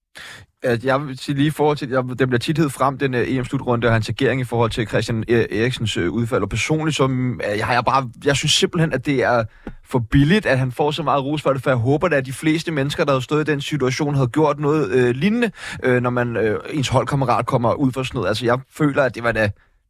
at 0.64 0.84
jeg 0.84 1.08
vil 1.08 1.18
sige 1.18 1.36
lige 1.36 1.48
i 1.48 1.52
forhold 1.52 1.78
til, 1.78 1.90
jeg, 1.90 2.04
den 2.04 2.28
bliver 2.28 2.38
tit 2.38 2.58
hed 2.58 2.70
frem, 2.70 2.98
den 2.98 3.14
uh, 3.14 3.20
EM-slutrunde 3.20 3.88
og 3.88 3.94
hans 3.94 4.10
agering 4.10 4.42
i 4.42 4.44
forhold 4.44 4.72
til 4.72 4.88
Christian 4.88 5.24
øh, 5.30 5.46
Eriksens 5.52 5.98
uh, 5.98 6.14
udfald. 6.14 6.44
Og 6.44 6.50
personligt, 6.50 6.98
så 6.98 7.04
uh, 7.04 7.58
jeg, 7.58 7.66
har 7.66 7.74
jeg, 7.74 7.86
bare, 7.86 8.10
jeg 8.26 8.36
synes 8.36 8.52
simpelthen, 8.52 8.94
at 8.94 9.06
det 9.06 9.24
er 9.24 9.44
for 9.86 10.00
billigt, 10.00 10.46
at 10.46 10.60
han 10.60 10.72
får 10.72 10.92
så 10.92 11.04
meget 11.04 11.24
ros 11.24 11.42
for 11.42 11.54
det, 11.54 11.64
for 11.64 11.70
jeg 11.70 11.78
håber 11.78 12.08
at 12.08 12.26
de 12.26 12.34
fleste 12.34 12.72
mennesker, 12.72 13.04
der 13.04 13.14
har 13.14 13.20
stået 13.20 13.50
i 13.50 13.52
den 13.52 13.62
situation, 13.62 14.16
havde 14.16 14.28
gjort 14.28 14.60
noget 14.60 14.92
øh, 14.92 15.16
lignende, 15.16 15.52
øh, 15.84 16.02
når 16.02 16.10
man 16.10 16.38
øh, 16.38 16.60
ens 16.70 16.88
holdkammerat 16.88 17.46
kommer 17.46 17.74
ud 17.74 17.92
for 17.92 18.04
sådan 18.04 18.18
noget. 18.18 18.28
Altså, 18.28 18.46
jeg 18.46 18.60
føler, 18.78 19.04
at 19.04 19.16
det 19.16 19.24
var 19.24 19.32
da 19.32 19.50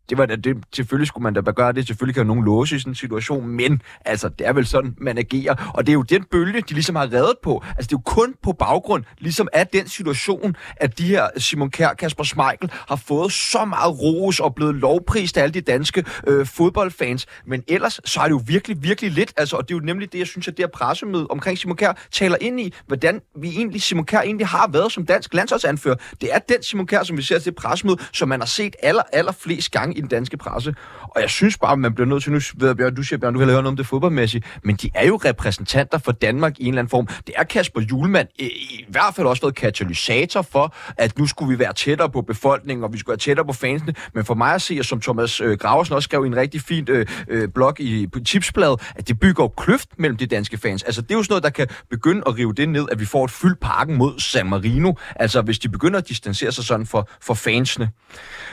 det 0.09 0.17
var 0.17 0.25
det, 0.25 0.57
selvfølgelig 0.75 1.07
skulle 1.07 1.23
man 1.23 1.33
da 1.33 1.51
gøre 1.51 1.71
det. 1.71 1.87
Selvfølgelig 1.87 2.15
kan 2.15 2.27
nogen 2.27 2.45
låse 2.45 2.75
i 2.75 2.79
sådan 2.79 2.91
en 2.91 2.95
situation, 2.95 3.47
men 3.47 3.81
altså, 4.05 4.29
det 4.29 4.47
er 4.47 4.53
vel 4.53 4.65
sådan, 4.65 4.95
man 4.97 5.17
agerer. 5.17 5.71
Og 5.73 5.85
det 5.85 5.91
er 5.91 5.93
jo 5.93 6.01
den 6.01 6.23
bølge, 6.23 6.61
de 6.61 6.73
ligesom 6.73 6.95
har 6.95 7.13
reddet 7.13 7.35
på. 7.43 7.63
Altså, 7.77 7.87
det 7.87 7.95
er 7.95 7.97
jo 7.97 8.01
kun 8.05 8.35
på 8.43 8.51
baggrund 8.53 9.03
ligesom 9.17 9.47
af 9.53 9.67
den 9.67 9.87
situation, 9.87 10.55
at 10.75 10.97
de 10.97 11.07
her 11.07 11.27
Simon 11.37 11.71
Kjær, 11.71 11.93
Kasper 11.93 12.23
Schmeichel 12.23 12.71
har 12.71 12.95
fået 12.95 13.31
så 13.31 13.65
meget 13.65 13.99
ros 13.99 14.39
og 14.39 14.55
blevet 14.55 14.75
lovprist 14.75 15.37
af 15.37 15.43
alle 15.43 15.53
de 15.53 15.61
danske 15.61 16.05
øh, 16.27 16.45
fodboldfans. 16.45 17.25
Men 17.45 17.63
ellers, 17.67 17.99
så 18.05 18.19
er 18.19 18.23
det 18.23 18.31
jo 18.31 18.41
virkelig, 18.45 18.83
virkelig 18.83 19.11
lidt. 19.11 19.33
Altså, 19.37 19.55
og 19.55 19.69
det 19.69 19.73
er 19.73 19.79
jo 19.79 19.85
nemlig 19.85 20.11
det, 20.11 20.19
jeg 20.19 20.27
synes, 20.27 20.47
at 20.47 20.57
det 20.57 20.63
her 20.63 20.69
pressemøde 20.69 21.27
omkring 21.29 21.57
Simon 21.57 21.77
Kjær 21.77 21.93
taler 22.11 22.37
ind 22.41 22.59
i, 22.59 22.73
hvordan 22.87 23.21
vi 23.41 23.49
egentlig, 23.49 23.81
Simon 23.81 24.05
Kjær 24.05 24.21
egentlig 24.21 24.47
har 24.47 24.67
været 24.67 24.91
som 24.91 25.05
dansk 25.05 25.33
landsholdsanfører. 25.33 25.95
Det 26.21 26.33
er 26.33 26.39
den 26.39 26.63
Simon 26.63 26.87
Kjær, 26.87 27.03
som 27.03 27.17
vi 27.17 27.21
ser 27.21 27.39
til 27.39 27.51
pressemøde, 27.51 27.97
som 28.13 28.29
man 28.29 28.39
har 28.39 28.47
set 28.47 28.75
aller, 28.83 29.03
aller 29.13 29.31
flest 29.31 29.71
gange 29.71 29.98
i 29.99 30.01
den 30.01 30.09
danske 30.09 30.37
presse. 30.37 30.75
Og 31.01 31.21
jeg 31.21 31.29
synes 31.29 31.57
bare, 31.57 31.77
man 31.77 31.93
bliver 31.93 32.07
nødt 32.07 32.23
til, 32.23 32.31
nu 32.31 32.39
ved 32.57 32.75
Bjørn, 32.75 32.95
du 32.95 33.03
siger, 33.03 33.19
Bjørn, 33.19 33.33
du 33.33 33.39
vil 33.39 33.47
høre 33.47 33.55
noget 33.55 33.67
om 33.67 33.75
det 33.75 33.85
fodboldmæssigt, 33.85 34.59
men 34.63 34.75
de 34.75 34.89
er 34.93 35.07
jo 35.07 35.15
repræsentanter 35.25 35.97
for 35.97 36.11
Danmark 36.11 36.59
i 36.59 36.63
en 36.63 36.67
eller 36.67 36.79
anden 36.79 36.89
form. 36.89 37.07
Det 37.07 37.35
er 37.37 37.43
Kasper 37.43 37.81
Julemand 37.81 38.27
i, 38.39 38.43
i 38.43 38.85
hvert 38.89 39.15
fald 39.15 39.27
også 39.27 39.41
været 39.41 39.55
katalysator 39.55 40.41
for, 40.41 40.75
at 40.97 41.17
nu 41.19 41.27
skulle 41.27 41.49
vi 41.49 41.59
være 41.59 41.73
tættere 41.73 42.09
på 42.09 42.21
befolkningen, 42.21 42.83
og 42.83 42.93
vi 42.93 42.97
skulle 42.97 43.11
være 43.11 43.17
tættere 43.17 43.45
på 43.45 43.53
fansene. 43.53 43.93
Men 44.13 44.25
for 44.25 44.33
mig 44.33 44.53
at 44.53 44.61
se, 44.61 44.75
og 44.79 44.85
som 44.85 45.01
Thomas 45.01 45.41
øh, 45.41 45.57
Graversen 45.57 45.95
også 45.95 46.07
skrev 46.07 46.23
i 46.23 46.27
en 46.27 46.35
rigtig 46.35 46.61
fint 46.61 46.89
øh, 46.89 47.05
øh, 47.27 47.47
blog 47.49 47.79
i 47.79 48.07
på 48.07 48.19
Tipsbladet, 48.19 48.91
at 48.95 49.07
det 49.07 49.19
bygger 49.19 49.43
jo 49.43 49.47
kløft 49.47 49.89
mellem 49.97 50.17
de 50.17 50.25
danske 50.25 50.57
fans. 50.57 50.83
Altså 50.83 51.01
det 51.01 51.11
er 51.11 51.15
jo 51.15 51.23
sådan 51.23 51.31
noget, 51.31 51.43
der 51.43 51.49
kan 51.49 51.67
begynde 51.89 52.21
at 52.27 52.37
rive 52.37 52.53
det 52.53 52.69
ned, 52.69 52.85
at 52.91 52.99
vi 52.99 53.05
får 53.05 53.25
et 53.25 53.31
fyldt 53.31 53.59
parken 53.59 53.95
mod 53.95 54.19
San 54.19 54.49
Marino. 54.49 54.93
Altså 55.15 55.41
hvis 55.41 55.59
de 55.59 55.69
begynder 55.69 55.99
at 55.99 56.09
distancere 56.09 56.51
sig 56.51 56.63
sådan 56.63 56.85
for, 56.85 57.09
for 57.21 57.33
fansene. 57.33 57.89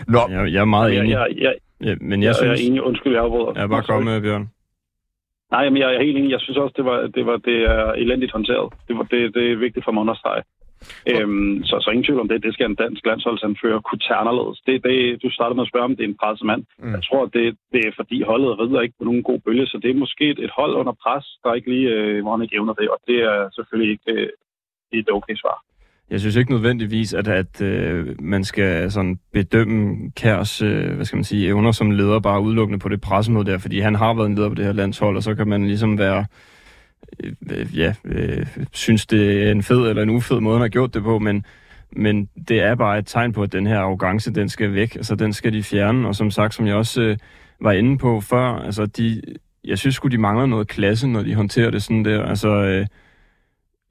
Nå. 0.07 0.29
Jeg, 0.31 0.53
jeg 0.53 0.61
er 0.61 0.65
meget 0.65 0.99
enig. 0.99 1.11
Jeg, 1.11 1.27
jeg, 1.36 1.36
Ja, 1.45 1.53
men 2.01 2.23
jeg, 2.23 2.27
jeg 2.27 2.35
synes... 2.35 2.61
Jeg 2.61 2.67
er 2.67 2.71
enig. 2.71 2.83
Undskyld, 2.83 3.13
jeg 3.13 3.23
afbryder. 3.23 3.53
Ja, 3.61 3.67
bare 3.67 3.83
kom 3.83 4.03
med, 4.03 4.21
Bjørn. 4.21 4.49
Nej, 5.51 5.69
men 5.71 5.79
jeg 5.83 5.95
er 5.95 6.03
helt 6.03 6.19
enig. 6.19 6.31
Jeg 6.31 6.41
synes 6.41 6.59
også, 6.59 6.75
det 6.77 6.85
var, 6.85 6.99
det 7.17 7.27
var 7.27 7.37
det 7.37 7.59
er 7.75 7.93
elendigt 7.93 8.33
håndteret. 8.33 8.73
Det, 8.89 8.97
var, 8.99 9.03
det, 9.03 9.35
det 9.35 9.53
er 9.53 9.57
vigtigt 9.57 9.85
for 9.85 9.93
mig 9.93 10.01
at 10.01 10.07
understrege. 10.07 10.43
Øhm, 11.13 11.65
så, 11.65 11.75
så 11.81 11.91
ingen 11.91 12.05
tvivl 12.05 12.21
om 12.21 12.29
det. 12.29 12.43
Det 12.43 12.55
skal 12.55 12.67
en 12.67 12.83
dansk 12.85 13.07
landsholdsanfører 13.07 13.81
kunne 13.81 13.99
tage 13.99 14.23
anderledes. 14.23 14.59
Det, 14.67 14.85
det, 14.85 15.23
du 15.23 15.31
startede 15.31 15.57
med 15.57 15.67
at 15.67 15.73
spørge, 15.73 15.85
om 15.85 15.97
det 15.97 16.05
er 16.05 16.09
en 16.09 16.23
pressemand. 16.23 16.63
Mm. 16.79 16.93
Jeg 16.93 17.03
tror, 17.09 17.27
det, 17.27 17.57
det 17.73 17.81
er 17.87 17.93
fordi 17.97 18.23
holdet 18.23 18.59
rider 18.61 18.81
ikke 18.81 18.99
på 18.99 19.05
nogen 19.05 19.23
god 19.23 19.39
bølge, 19.47 19.67
så 19.67 19.77
det 19.83 19.91
er 19.91 20.03
måske 20.05 20.25
et, 20.31 20.39
et 20.39 20.51
hold 20.59 20.75
under 20.81 20.95
pres, 21.03 21.27
der 21.43 21.55
ikke 21.55 21.71
lige, 21.75 21.89
øh, 21.95 22.23
hvor 22.23 22.33
han 22.35 22.43
ikke 22.43 22.57
evner 22.57 22.75
det, 22.81 22.89
og 22.89 22.99
det 23.07 23.19
er 23.31 23.51
selvfølgelig 23.57 23.93
ikke 23.93 24.13
øh, 24.23 24.29
et 24.93 25.09
okay 25.13 25.37
svar. 25.43 25.57
Jeg 26.11 26.21
synes 26.21 26.37
ikke 26.37 26.53
nødvendigvis, 26.53 27.15
at, 27.15 27.29
at 27.29 27.61
øh, 27.61 28.23
man 28.23 28.45
skal 28.45 28.91
sådan 28.91 29.19
bedømme 29.33 30.11
Kærs 30.11 30.63
øh, 30.63 30.95
hvad 30.95 31.05
skal 31.05 31.17
man 31.17 31.25
sige, 31.25 31.47
evner 31.47 31.73
som 31.73 31.91
leder 31.91 32.21
bare 32.21 32.41
udelukkende 32.41 32.79
på 32.79 32.89
det 32.89 33.01
pressemøde 33.01 33.45
der, 33.45 33.59
fordi 33.59 33.81
han 33.81 33.95
har 33.95 34.15
været 34.15 34.27
en 34.27 34.35
leder 34.35 34.49
på 34.49 34.55
det 34.55 34.65
her 34.65 34.73
landshold, 34.73 35.17
og 35.17 35.23
så 35.23 35.35
kan 35.35 35.49
man 35.49 35.67
ligesom 35.67 35.99
være, 35.99 36.27
øh, 37.25 37.79
ja, 37.79 37.95
øh, 38.05 38.47
synes 38.73 39.07
det 39.07 39.43
er 39.43 39.51
en 39.51 39.63
fed 39.63 39.89
eller 39.89 40.03
en 40.03 40.11
ufed 40.11 40.41
måde, 40.41 40.57
han 40.57 40.61
har 40.61 40.69
gjort 40.69 40.95
det 40.95 41.03
på, 41.03 41.19
men, 41.19 41.45
men 41.93 42.29
det 42.49 42.63
er 42.63 42.75
bare 42.75 42.99
et 42.99 43.07
tegn 43.07 43.33
på, 43.33 43.43
at 43.43 43.53
den 43.53 43.67
her 43.67 43.79
arrogance, 43.79 44.35
den 44.35 44.49
skal 44.49 44.75
væk, 44.75 44.97
altså 44.97 45.15
den 45.15 45.33
skal 45.33 45.53
de 45.53 45.63
fjerne, 45.63 46.09
og 46.09 46.15
som 46.15 46.31
sagt, 46.31 46.55
som 46.55 46.67
jeg 46.67 46.75
også 46.75 47.03
øh, 47.03 47.17
var 47.61 47.73
inde 47.73 47.99
på 47.99 48.21
før, 48.21 48.45
altså 48.45 48.87
de, 48.87 49.23
jeg 49.65 49.79
synes 49.79 49.95
sgu, 49.95 50.09
de 50.09 50.19
mangler 50.19 50.47
noget 50.47 50.69
klasse, 50.69 51.09
når 51.09 51.23
de 51.23 51.35
håndterer 51.35 51.71
det 51.71 51.83
sådan 51.83 52.05
der, 52.05 52.23
altså... 52.23 52.49
Øh, 52.49 52.87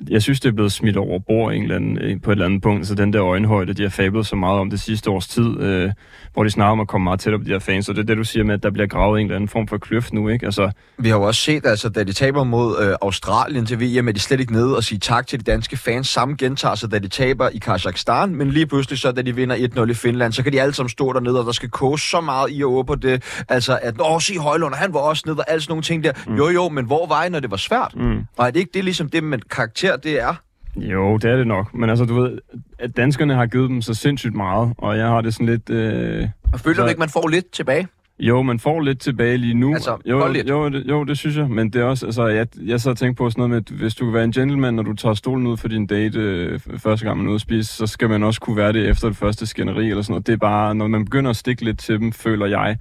jeg 0.10 0.22
synes, 0.22 0.40
det 0.40 0.50
er 0.50 0.54
blevet 0.54 0.72
smidt 0.72 0.98
over 0.98 1.20
bord 1.20 1.54
en 1.54 1.64
eller 1.64 1.76
anden, 1.76 2.20
på 2.20 2.32
et 2.32 2.36
eller 2.36 2.46
andet 2.46 2.62
punkt. 2.62 2.88
Så 2.88 2.96
den 2.96 3.14
der 3.14 3.26
øjenhøjde, 3.26 3.74
de 3.74 3.82
har 3.82 3.90
fablet 3.90 4.26
så 4.26 4.36
meget 4.36 4.60
om 4.60 4.70
det 4.70 4.80
sidste 4.80 5.10
års 5.10 5.28
tid, 5.28 5.60
øh, 5.60 5.92
hvor 6.34 6.44
de 6.44 6.50
snakker 6.50 6.72
om 6.72 6.80
at 6.80 6.88
komme 6.88 7.04
meget 7.04 7.20
tættere 7.20 7.40
på 7.40 7.46
de 7.46 7.52
her 7.52 7.60
fans. 7.60 7.90
Og 7.90 7.96
det 7.96 8.02
er 8.02 8.06
det, 8.06 8.18
du 8.18 8.24
siger 8.24 8.44
med, 8.44 8.54
at 8.54 8.64
der 8.64 8.70
bliver 8.72 8.88
gravet 8.88 9.20
en 9.20 9.26
eller 9.26 9.36
anden 9.36 9.48
form 9.48 9.68
for 9.68 9.78
kløft 9.78 10.14
nu, 10.14 10.30
ikke? 10.30 10.46
Altså... 10.46 10.72
Vi 10.98 11.10
har 11.10 11.16
jo 11.18 11.24
også 11.24 11.42
set, 11.42 11.66
altså, 11.66 11.90
da 11.90 12.04
de 12.04 12.14
taber 12.14 12.44
mod 12.44 12.76
øh, 12.82 12.96
Australien 13.02 13.66
til 13.66 13.80
VM, 13.80 14.08
er 14.08 14.12
de 14.12 14.20
slet 14.20 14.40
ikke 14.40 14.54
nede 14.54 14.76
og 14.76 14.84
sige 14.84 15.00
tak 15.00 15.28
til 15.28 15.40
de 15.40 15.52
danske 15.52 15.78
fans. 15.78 16.08
Samme 16.08 16.36
gentager 16.36 16.76
sig, 16.76 16.92
da 16.92 17.00
de 17.00 17.08
taber 17.08 17.50
i 17.50 17.58
Kazakhstan, 17.58 18.36
men 18.36 18.50
lige 18.50 18.66
pludselig 18.66 19.00
så, 19.00 19.12
da 19.12 19.22
de 19.22 19.36
vinder 19.36 19.56
1-0 19.56 19.92
i 19.92 19.94
Finland, 19.94 20.34
så 20.34 20.44
kan 20.44 20.54
de 20.54 20.62
alle 20.62 20.74
sammen 20.74 20.90
stå 20.90 21.14
dernede, 21.14 21.40
og 21.40 21.46
der 21.46 21.52
skal 21.52 21.70
koge 21.70 22.00
så 22.00 22.22
meget 22.22 22.48
i 22.52 22.64
og 22.64 22.86
på 22.88 22.96
det. 22.96 23.44
Altså, 23.50 23.80
at, 23.82 23.96
åh, 24.00 24.22
se 24.22 24.38
Højlund, 24.38 24.76
han 24.76 24.94
var 24.94 25.00
også 25.00 25.24
nede, 25.26 25.38
og 25.38 25.46
alle 25.48 25.62
sådan 25.62 25.72
nogle 25.72 25.84
ting 25.84 26.04
der. 26.04 26.12
Mm. 26.28 26.36
Jo, 26.36 26.50
jo, 26.50 26.70
men 26.70 26.86
hvor 26.86 27.08
var 27.08 27.24
I, 27.24 27.30
når 27.30 27.40
det 27.40 27.52
var 27.52 27.58
svært? 27.58 27.94
Mm. 27.96 28.20
Og 28.38 28.48
er 28.48 28.52
det 28.52 28.60
ikke 28.60 28.72
det, 28.74 28.84
ligesom 28.84 29.10
det, 29.10 29.24
man 29.24 29.42
karakter 29.50 29.85
det 30.04 30.22
er? 30.22 30.36
Jo, 30.78 31.18
det 31.18 31.32
er 31.32 31.36
det 31.38 31.48
nok. 31.48 31.74
Men 31.74 31.90
altså, 31.90 32.06
du 32.06 32.22
ved, 32.22 32.38
at 32.80 32.98
danskerne 32.98 33.34
har 33.34 33.46
givet 33.46 33.70
dem 33.70 33.82
så 33.82 33.94
sindssygt 33.94 34.36
meget, 34.36 34.74
og 34.78 34.98
jeg 34.98 35.08
har 35.08 35.22
det 35.22 35.34
sådan 35.34 35.46
lidt... 35.46 35.70
Øh, 35.70 36.28
Og 36.54 36.60
føler 36.60 36.76
Så- 36.76 36.82
du 36.82 36.88
ikke, 36.88 37.00
man 37.00 37.10
får 37.10 37.28
lidt 37.28 37.52
tilbage? 37.52 37.88
jo, 38.20 38.42
man 38.42 38.60
får 38.60 38.80
lidt 38.80 39.00
tilbage 39.00 39.38
lige 39.38 39.54
nu. 39.54 39.74
Altså, 39.74 39.98
jo, 40.06 40.28
lidt. 40.32 40.50
jo, 40.50 40.70
det, 40.70 40.84
jo, 40.90 41.04
det 41.04 41.18
synes 41.18 41.38
jeg. 41.38 41.50
Men 41.50 41.70
det 41.70 41.82
er 41.82 41.86
også, 41.86 42.06
altså, 42.06 42.28
jeg, 42.28 42.48
jeg 42.66 42.82
så 42.82 42.90
og 42.90 42.98
tænkte 42.98 43.18
på 43.18 43.30
sådan 43.30 43.40
noget 43.40 43.50
med, 43.50 43.58
at 43.58 43.80
hvis 43.80 43.96
du 43.96 44.06
vil 44.06 44.14
være 44.14 44.24
en 44.24 44.32
gentleman, 44.32 44.74
når 44.74 44.84
du 44.84 44.94
tager 44.94 45.14
stolen 45.14 45.48
ud 45.48 45.58
for 45.58 45.68
din 45.68 45.88
date 45.88 46.20
øh, 46.20 46.60
første 46.78 47.06
gang 47.06 47.18
man 47.18 47.26
er 47.26 47.30
ude 47.30 47.36
at 47.36 47.42
spise, 47.42 47.74
så 47.74 47.88
skal 47.88 48.10
man 48.10 48.24
også 48.24 48.42
kunne 48.42 48.58
være 48.58 48.74
det 48.74 48.90
efter 48.90 49.08
det 49.08 49.18
første 49.18 49.46
skænderi 49.46 49.90
eller 49.90 50.02
sådan 50.02 50.12
noget. 50.14 50.28
Det 50.28 50.34
er 50.34 50.38
bare, 50.38 50.76
når 50.76 50.88
man 50.88 51.06
begynder 51.06 51.30
at 51.30 51.36
stikke 51.36 51.66
lidt 51.66 51.80
til 51.80 52.00
dem, 52.00 52.12
føler 52.12 52.46
jeg, 52.46 52.78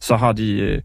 så 0.00 0.16
har 0.16 0.32
de... 0.32 0.60
Øh, 0.60 0.80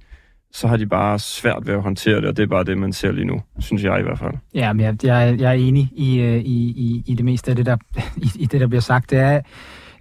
så 0.52 0.68
har 0.68 0.78
de 0.78 0.86
bare 0.86 1.20
svært 1.20 1.68
ved 1.68 1.74
at 1.74 1.82
håndtere 1.82 2.16
det, 2.16 2.26
og 2.26 2.38
det 2.38 2.43
er 2.43 2.47
bare 2.47 2.64
det, 2.64 2.78
man 2.78 2.93
ser 2.93 3.12
lige 3.12 3.26
nu, 3.26 3.41
synes 3.60 3.84
jeg 3.84 4.00
i 4.00 4.04
hvert 4.04 4.20
fald. 4.20 4.34
Ja, 4.54 4.74
men 4.74 4.86
jeg, 4.86 4.95
jeg, 5.04 5.39
jeg 5.39 5.50
er 5.50 5.54
enig 5.54 5.89
i, 5.95 6.20
øh, 6.20 6.38
i, 6.38 6.70
i, 6.70 7.04
i 7.06 7.16
det 7.16 7.26
meste 7.26 7.52
af 7.52 7.56
det, 7.56 7.66
der, 7.66 7.78
i, 8.26 8.32
i 8.36 8.45
det, 8.45 8.62
der 8.62 8.68
bliver 8.68 8.82
sagt. 8.82 9.10
Det 9.10 9.20
er, 9.20 9.41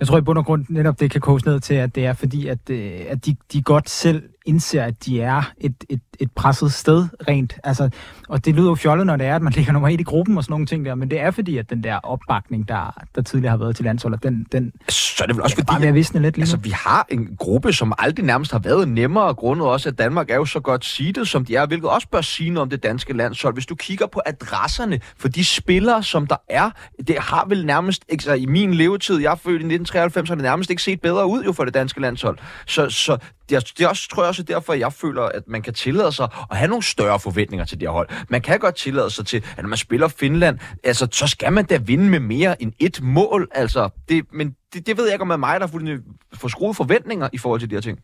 jeg 0.01 0.09
tror 0.09 0.18
i 0.18 0.20
bund 0.20 0.38
og 0.38 0.44
grund 0.44 0.64
netop, 0.68 1.01
det 1.01 1.11
kan 1.11 1.20
koges 1.20 1.46
ned 1.46 1.61
til, 1.61 1.74
at 1.74 1.94
det 1.94 2.07
er 2.07 2.12
fordi, 2.12 2.49
at, 2.49 2.70
øh, 2.70 3.01
at 3.09 3.26
de, 3.26 3.36
de 3.53 3.62
godt 3.62 3.90
selv 3.90 4.22
indser, 4.49 4.84
at 4.84 5.05
de 5.05 5.20
er 5.20 5.53
et, 5.61 5.84
et, 5.88 6.01
et 6.20 6.30
presset 6.32 6.72
sted 6.72 7.07
rent. 7.28 7.55
Altså, 7.64 7.90
og 8.28 8.44
det 8.44 8.55
lyder 8.55 8.68
jo 8.68 8.74
fjollet, 8.74 9.07
når 9.07 9.16
det 9.16 9.26
er, 9.26 9.36
at 9.36 9.42
man 9.42 9.53
ligger 9.57 9.72
nummer 9.72 9.88
et 9.88 10.01
i 10.01 10.03
gruppen 10.03 10.36
og 10.36 10.44
sådan 10.44 10.53
nogle 10.53 10.66
ting 10.66 10.84
der, 10.84 10.94
men 10.94 11.11
det 11.11 11.20
er 11.20 11.30
fordi, 11.30 11.59
at 11.59 11.70
den 11.70 11.84
der 11.84 11.96
opbakning, 11.96 12.68
der, 12.68 13.05
der 13.14 13.22
tidligere 13.22 13.51
har 13.51 13.57
været 13.57 13.76
til 13.76 13.84
landsholdet, 13.84 14.22
den, 14.22 14.46
den 14.53 14.72
Så 14.88 15.24
er 15.24 15.26
det 15.26 15.36
vel 15.36 15.42
også 15.42 15.57
er 15.59 15.64
bare 15.64 15.74
fordi, 15.74 15.82
ved 15.82 15.88
at 15.88 15.94
visne 15.94 16.22
lidt 16.22 16.36
lige 16.36 16.42
Altså, 16.42 16.57
vi 16.57 16.70
har 16.70 17.07
en 17.11 17.36
gruppe, 17.38 17.72
som 17.72 17.92
aldrig 17.99 18.24
nærmest 18.24 18.53
har 18.53 18.59
været 18.59 18.88
nemmere, 18.88 19.34
grundet 19.34 19.66
også, 19.66 19.88
at 19.88 19.99
Danmark 19.99 20.30
er 20.30 20.34
jo 20.34 20.44
så 20.44 20.61
godt 20.61 20.84
seedet, 20.84 21.28
som 21.28 21.44
de 21.44 21.57
er, 21.57 21.66
hvilket 21.66 21.90
også 21.90 22.09
bør 22.09 22.20
sige 22.20 22.51
noget 22.51 22.62
om 22.62 22.70
det 22.70 22.82
danske 22.82 23.12
landshold. 23.12 23.55
Hvis 23.55 23.66
du 23.66 23.74
kigger 23.74 24.07
på 24.07 24.20
adresserne 24.26 25.01
for 25.16 25.28
de 25.28 25.44
spillere, 25.44 26.03
som 26.03 26.26
der 26.26 26.36
er, 26.49 26.70
det 27.09 27.16
har 27.18 27.46
vel 27.49 27.66
nærmest, 27.66 28.05
ikke, 28.09 28.24
så 28.24 28.32
i 28.32 28.46
min 28.46 28.74
levetid, 28.74 29.20
jeg 29.20 29.32
er 29.32 29.36
født 29.36 29.62
i 29.62 29.64
1993, 29.89 30.28
har 30.28 30.34
det 30.34 30.43
nærmest 30.43 30.70
ikke 30.70 30.82
set 30.82 31.01
bedre 31.01 31.26
ud 31.26 31.45
jo 31.45 31.53
for 31.53 31.64
det 31.64 31.74
danske 31.74 32.01
landshold. 32.01 32.39
Så, 32.66 32.91
så 32.91 33.18
det, 33.49 33.57
er, 33.57 33.61
det 33.61 33.84
er 33.84 33.89
også, 33.89 34.09
tror 34.09 34.22
jeg 34.22 34.28
også 34.28 34.43
derfor, 34.43 34.68
derfor, 34.68 34.74
jeg 34.74 34.93
føler, 34.93 35.22
at 35.22 35.43
man 35.49 35.62
kan 35.62 35.74
tillade 35.74 36.12
sig 36.12 36.28
at 36.51 36.57
have 36.57 36.68
nogle 36.68 36.82
større 36.82 37.20
forventninger 37.20 37.64
til 37.64 37.80
det 37.80 37.89
her 37.89 37.93
hold. 37.93 38.09
Man 38.28 38.41
kan 38.41 38.59
godt 38.59 38.76
tillade 38.76 39.11
sig 39.11 39.26
til, 39.26 39.45
at 39.57 39.62
når 39.62 39.68
man 39.68 39.78
spiller 39.78 40.09
Finland, 40.09 40.59
altså, 40.84 41.09
så 41.12 41.26
skal 41.26 41.53
man 41.53 41.64
da 41.64 41.76
vinde 41.76 42.05
med 42.11 42.20
mere 42.20 42.62
end 42.62 42.72
et 42.78 43.01
mål. 43.03 43.49
Altså, 43.55 43.89
det, 44.09 44.24
men 44.32 44.57
det, 44.72 44.86
det 44.86 44.97
ved 44.97 45.05
jeg 45.05 45.12
ikke, 45.12 45.22
om 45.22 45.28
det 45.28 45.32
er 45.32 45.36
mig, 45.36 45.61
der 45.61 45.66
har 45.66 45.70
fuldstændig 45.70 46.05
får 46.34 46.72
forventninger 46.72 47.28
i 47.32 47.39
forhold 47.39 47.61
til 47.61 47.70
de 47.70 47.74
her 47.74 47.80
ting. 47.80 47.99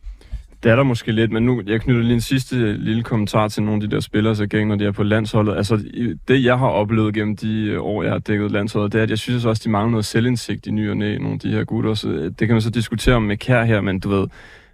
Det 0.63 0.71
er 0.71 0.75
der 0.75 0.83
måske 0.83 1.11
lidt, 1.11 1.31
men 1.31 1.43
nu, 1.43 1.61
jeg 1.65 1.81
knytter 1.81 2.01
lige 2.01 2.13
en 2.13 2.21
sidste 2.21 2.77
lille 2.77 3.03
kommentar 3.03 3.47
til 3.47 3.63
nogle 3.63 3.83
af 3.83 3.89
de 3.89 3.95
der 3.95 4.01
spillere, 4.01 4.35
så 4.35 4.47
gang, 4.47 4.67
når 4.67 4.75
de 4.75 4.85
er 4.85 4.91
på 4.91 5.03
landsholdet. 5.03 5.55
Altså, 5.57 5.83
det 6.27 6.43
jeg 6.43 6.57
har 6.59 6.67
oplevet 6.67 7.13
gennem 7.13 7.35
de 7.35 7.79
år, 7.81 8.03
jeg 8.03 8.11
har 8.11 8.19
dækket 8.19 8.51
landsholdet, 8.51 8.93
det 8.93 8.99
er, 8.99 9.03
at 9.03 9.09
jeg 9.09 9.17
synes 9.17 9.45
også, 9.45 9.61
de 9.65 9.69
mangler 9.69 9.91
noget 9.91 10.05
selvindsigt 10.05 10.67
i 10.67 10.71
ny 10.71 10.89
og 10.89 10.97
næ, 10.97 11.17
nogle 11.17 11.33
af 11.33 11.39
de 11.39 11.51
her 11.51 11.63
gutter. 11.63 11.93
Så 11.93 12.09
øh, 12.09 12.23
det 12.23 12.47
kan 12.47 12.49
man 12.49 12.61
så 12.61 12.69
diskutere 12.69 13.15
om 13.15 13.23
med 13.23 13.37
Kær 13.37 13.63
her, 13.63 13.81
men 13.81 13.99
du 13.99 14.09
ved, 14.09 14.27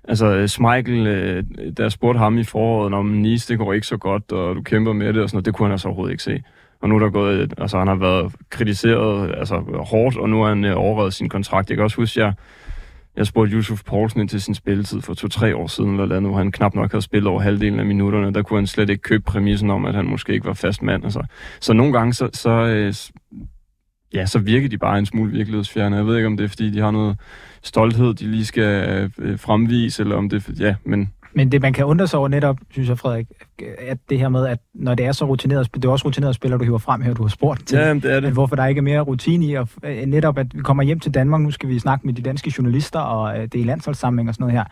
altså 0.03 0.25
øh, 0.25 0.47
Schmeichel, 0.47 1.07
øh, 1.07 1.43
der 1.77 1.89
spurgte 1.89 2.17
ham 2.17 2.37
i 2.37 2.43
foråret, 2.43 2.93
om 2.93 3.05
Nice, 3.05 3.53
det 3.53 3.57
går 3.57 3.73
ikke 3.73 3.87
så 3.87 3.97
godt, 3.97 4.31
og 4.31 4.55
du 4.55 4.61
kæmper 4.61 4.93
med 4.93 5.13
det, 5.13 5.21
og 5.21 5.29
sådan 5.29 5.35
noget, 5.35 5.45
det 5.45 5.53
kunne 5.53 5.65
han 5.65 5.71
altså 5.71 5.87
overhovedet 5.87 6.11
ikke 6.11 6.23
se. 6.23 6.43
Og 6.81 6.89
nu 6.89 6.95
er 6.95 6.99
der 6.99 7.09
gået, 7.09 7.53
altså 7.57 7.77
han 7.77 7.87
har 7.87 7.95
været 7.95 8.33
kritiseret 8.49 9.35
altså, 9.37 9.55
hårdt, 9.89 10.17
og 10.17 10.29
nu 10.29 10.41
har 10.41 10.49
han 10.49 10.65
øh, 10.65 10.73
overrevet 10.77 11.13
sin 11.13 11.29
kontrakt. 11.29 11.69
Jeg 11.69 11.77
kan 11.77 11.83
også 11.83 11.97
huske, 11.97 12.19
jeg 12.19 12.33
jeg 13.15 13.27
spurgte 13.27 13.55
Yusuf 13.55 13.83
Poulsen 13.83 14.21
ind 14.21 14.29
til 14.29 14.41
sin 14.41 14.55
spilletid 14.55 15.01
for 15.01 15.13
to-tre 15.13 15.55
år 15.55 15.67
siden, 15.67 15.99
eller 15.99 16.17
andet, 16.17 16.31
hvor 16.31 16.37
han 16.37 16.51
knap 16.51 16.75
nok 16.75 16.91
havde 16.91 17.01
spillet 17.01 17.27
over 17.27 17.41
halvdelen 17.41 17.79
af 17.79 17.85
minutterne. 17.85 18.33
Der 18.33 18.41
kunne 18.41 18.59
han 18.59 18.67
slet 18.67 18.89
ikke 18.89 19.01
købe 19.01 19.23
præmissen 19.23 19.69
om, 19.69 19.85
at 19.85 19.95
han 19.95 20.05
måske 20.05 20.33
ikke 20.33 20.45
var 20.45 20.53
fast 20.53 20.81
mand. 20.81 21.03
Altså. 21.03 21.23
Så 21.59 21.73
nogle 21.73 21.93
gange, 21.93 22.13
så, 22.13 22.29
så, 22.33 22.49
øh, 22.49 22.93
ja, 24.13 24.25
så 24.25 24.39
virker 24.39 24.69
de 24.69 24.77
bare 24.77 24.99
en 24.99 25.05
smule 25.05 25.31
virkelighedsfjerne. 25.31 25.95
Jeg 25.95 26.07
ved 26.07 26.15
ikke, 26.15 26.27
om 26.27 26.37
det 26.37 26.43
er, 26.43 26.47
fordi 26.47 26.69
de 26.69 26.79
har 26.79 26.91
noget 26.91 27.17
stolthed, 27.63 28.13
de 28.13 28.31
lige 28.31 28.45
skal 28.45 29.09
øh, 29.17 29.39
fremvise, 29.39 30.03
eller 30.03 30.15
om 30.15 30.29
det 30.29 30.47
er, 30.47 30.53
ja, 30.59 30.75
men 30.83 31.13
men 31.35 31.51
det, 31.51 31.61
man 31.61 31.73
kan 31.73 31.85
undre 31.85 32.07
sig 32.07 32.19
over 32.19 32.27
netop, 32.27 32.57
synes 32.71 32.89
jeg, 32.89 32.97
Frederik, 32.97 33.25
at 33.87 33.97
det 34.09 34.19
her 34.19 34.29
med, 34.29 34.47
at 34.47 34.57
når 34.73 34.95
det 34.95 35.05
er 35.05 35.11
så 35.11 35.25
rutineret, 35.25 35.75
det 35.75 35.85
er 35.85 35.89
også 35.89 36.05
rutineret 36.05 36.35
spiller, 36.35 36.57
du 36.57 36.63
hiver 36.63 36.77
frem 36.77 37.01
her, 37.01 37.13
du 37.13 37.21
har 37.23 37.29
spurgt 37.29 37.67
til. 37.67 37.77
ja, 37.77 37.87
jamen, 37.87 38.03
det 38.03 38.13
er 38.13 38.19
det. 38.19 38.31
hvorfor 38.33 38.55
der 38.55 38.65
ikke 38.65 38.79
er 38.79 38.83
mere 38.83 38.99
rutine 38.99 39.45
i, 39.45 39.53
og 39.53 39.67
øh, 39.83 40.05
netop 40.05 40.37
at 40.37 40.47
vi 40.55 40.61
kommer 40.61 40.83
hjem 40.83 40.99
til 40.99 41.13
Danmark, 41.13 41.41
nu 41.41 41.51
skal 41.51 41.69
vi 41.69 41.79
snakke 41.79 42.07
med 42.07 42.13
de 42.13 42.21
danske 42.21 42.53
journalister, 42.57 42.99
og 42.99 43.37
øh, 43.37 43.43
det 43.43 43.55
er 43.55 43.59
i 43.59 43.63
landsholdssamling 43.63 44.29
og 44.29 44.35
sådan 44.35 44.43
noget 44.43 44.57
her. 44.57 44.63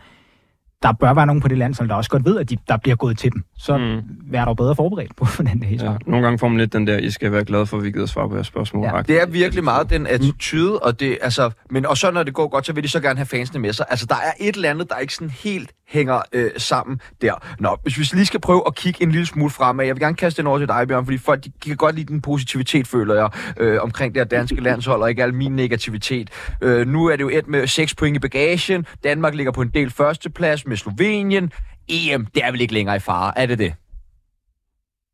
Der 0.82 0.92
bør 0.92 1.14
være 1.14 1.26
nogen 1.26 1.42
på 1.42 1.48
det 1.48 1.58
landshold, 1.58 1.88
der 1.88 1.94
også 1.94 2.10
godt 2.10 2.24
ved, 2.24 2.38
at 2.38 2.50
de, 2.50 2.56
der 2.68 2.76
bliver 2.76 2.96
gået 2.96 3.18
til 3.18 3.32
dem. 3.32 3.44
Så 3.58 3.78
Mm. 3.78 4.00
vær 4.32 4.44
dog 4.44 4.56
bedre 4.56 4.74
forberedt 4.76 5.16
på 5.16 5.26
den 5.42 5.60
dag. 5.60 5.70
Ja, 5.80 5.90
Ja. 5.90 5.96
nogle 6.06 6.24
gange 6.24 6.38
får 6.38 6.48
man 6.48 6.58
lidt 6.58 6.72
den 6.72 6.86
der, 6.86 6.98
I 6.98 7.10
skal 7.10 7.32
være 7.32 7.44
glade 7.44 7.66
for, 7.66 7.76
at 7.76 7.84
vi 7.84 7.90
gider 7.90 8.06
svare 8.06 8.28
på 8.28 8.34
jeres 8.34 8.46
spørgsmål. 8.46 8.84
Ja, 8.86 9.02
Det 9.02 9.22
er 9.22 9.26
virkelig 9.26 9.64
meget 9.64 9.90
den 9.90 10.06
attitude, 10.06 10.78
og 10.78 11.00
det, 11.00 11.18
altså, 11.22 11.50
men 11.70 11.86
og 11.86 11.96
så 11.96 12.10
når 12.10 12.22
det 12.22 12.34
går 12.34 12.48
godt, 12.48 12.66
så 12.66 12.72
vil 12.72 12.82
de 12.82 12.88
så 12.88 13.00
gerne 13.00 13.16
have 13.16 13.26
fansene 13.26 13.60
med 13.60 13.72
sig. 13.72 13.86
Altså, 13.90 14.06
der 14.06 14.14
er 14.14 14.32
et 14.40 14.54
eller 14.54 14.70
andet, 14.70 14.88
der 14.90 14.96
ikke 14.96 15.14
sådan 15.14 15.30
helt 15.30 15.72
hænger 15.90 16.22
øh, 16.32 16.50
sammen 16.56 17.00
der. 17.22 17.34
Nå, 17.60 17.76
hvis 17.82 17.98
vi 17.98 18.16
lige 18.16 18.26
skal 18.26 18.40
prøve 18.40 18.62
at 18.66 18.74
kigge 18.74 19.02
en 19.02 19.10
lille 19.10 19.26
smule 19.26 19.50
fremad, 19.50 19.86
jeg 19.86 19.94
vil 19.94 20.02
gerne 20.02 20.16
kaste 20.16 20.42
den 20.42 20.46
over 20.46 20.58
til 20.58 20.68
dig, 20.68 20.88
Bjørn, 20.88 21.04
fordi 21.04 21.18
folk 21.18 21.44
de 21.44 21.50
kan 21.64 21.76
godt 21.76 21.94
lide 21.94 22.12
den 22.12 22.22
positivitet, 22.22 22.86
føler 22.86 23.14
jeg, 23.14 23.28
øh, 23.60 23.82
omkring 23.82 24.14
det 24.14 24.20
her 24.20 24.28
danske 24.38 24.60
landshold, 24.62 25.02
og 25.02 25.10
ikke 25.10 25.22
al 25.22 25.34
min 25.34 25.56
negativitet. 25.56 26.56
Øh, 26.62 26.86
nu 26.86 27.06
er 27.06 27.16
det 27.16 27.22
jo 27.22 27.30
et 27.32 27.48
med 27.48 27.66
6 27.66 27.94
point 27.94 28.16
i 28.16 28.20
bagagen, 28.20 28.86
Danmark 29.04 29.34
ligger 29.34 29.52
på 29.52 29.62
en 29.62 29.70
del 29.74 29.90
førsteplads 29.90 30.66
med 30.66 30.76
Slovenien. 30.76 31.52
EM, 31.88 32.26
det 32.34 32.44
er 32.44 32.50
vel 32.50 32.60
ikke 32.60 32.74
længere 32.74 32.96
i 32.96 32.98
fare, 32.98 33.32
er 33.36 33.46
det 33.46 33.58
det? 33.58 33.72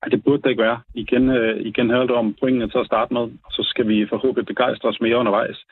Ej, 0.03 0.09
det 0.09 0.25
burde 0.25 0.43
det 0.43 0.51
ikke 0.51 0.63
være. 0.63 0.81
Igen, 0.95 1.31
øh, 1.31 1.61
igen 1.61 1.91
handler 1.91 2.07
det 2.07 2.17
om 2.17 2.35
pointene 2.41 2.69
til 2.69 2.79
at 2.79 2.87
starte 2.87 3.15
med, 3.15 3.23
og 3.23 3.51
så 3.51 3.63
skal 3.63 3.89
vi 3.89 4.07
forhåbentlig 4.09 4.47
begejstre 4.47 4.89
os 4.89 5.01
mere 5.01 5.17
undervejs. 5.17 5.67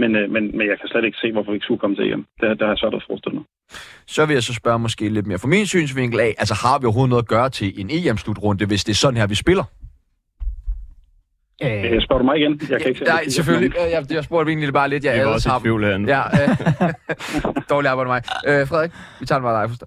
Men, 0.00 0.10
øh, 0.16 0.24
men, 0.34 0.42
men 0.58 0.64
jeg 0.70 0.76
kan 0.80 0.88
slet 0.92 1.04
ikke 1.04 1.18
se, 1.22 1.32
hvorfor 1.32 1.50
vi 1.52 1.56
ikke 1.56 1.64
skulle 1.64 1.80
komme 1.84 1.96
til 1.96 2.04
EM. 2.12 2.22
Det, 2.40 2.46
det 2.58 2.60
har 2.66 2.72
jeg 2.74 2.78
svært 2.82 2.94
at 2.94 3.04
forestille 3.08 3.34
mig. 3.38 3.44
Så 4.06 4.26
vil 4.26 4.34
jeg 4.34 4.42
så 4.42 4.54
spørge 4.54 4.78
måske 4.78 5.08
lidt 5.08 5.26
mere 5.26 5.38
fra 5.38 5.48
min 5.48 5.66
synsvinkel 5.66 6.20
af, 6.20 6.34
altså 6.38 6.54
har 6.64 6.78
vi 6.78 6.84
overhovedet 6.86 7.10
noget 7.10 7.22
at 7.22 7.28
gøre 7.28 7.48
til 7.50 7.68
en 7.80 7.88
EM-slutrunde, 7.92 8.66
hvis 8.66 8.84
det 8.84 8.92
er 8.92 9.00
sådan 9.04 9.16
her, 9.20 9.26
vi 9.26 9.34
spiller? 9.34 9.64
Øh, 11.62 11.84
Øh, 11.92 12.00
spørger 12.02 12.18
du 12.22 12.24
mig 12.24 12.36
igen? 12.38 12.60
Jeg 12.70 12.80
kan 12.80 12.88
ikke 12.88 12.98
se, 12.98 13.04
Nej, 13.04 13.28
selvfølgelig. 13.28 13.72
Jeg, 13.78 13.90
jeg, 13.92 14.12
jeg 14.16 14.24
spurgte 14.24 14.50
egentlig 14.50 14.72
bare 14.72 14.88
lidt, 14.88 15.04
jeg 15.04 15.16
Jeg 15.16 15.26
var 15.26 15.32
også 15.32 15.48
i 15.48 15.50
ham. 15.52 15.60
tvivl 15.62 15.82
den. 15.82 16.08
Ja, 16.08 16.20
øh, 16.20 16.48
dårlig 17.70 17.90
arbejde 17.90 18.08
mig. 18.08 18.22
Øh, 18.48 18.66
Frederik, 18.68 18.90
vi 19.20 19.26
tager 19.26 19.38
den 19.38 19.44
bare 19.44 19.62
dig 19.62 19.70
forstå. 19.70 19.86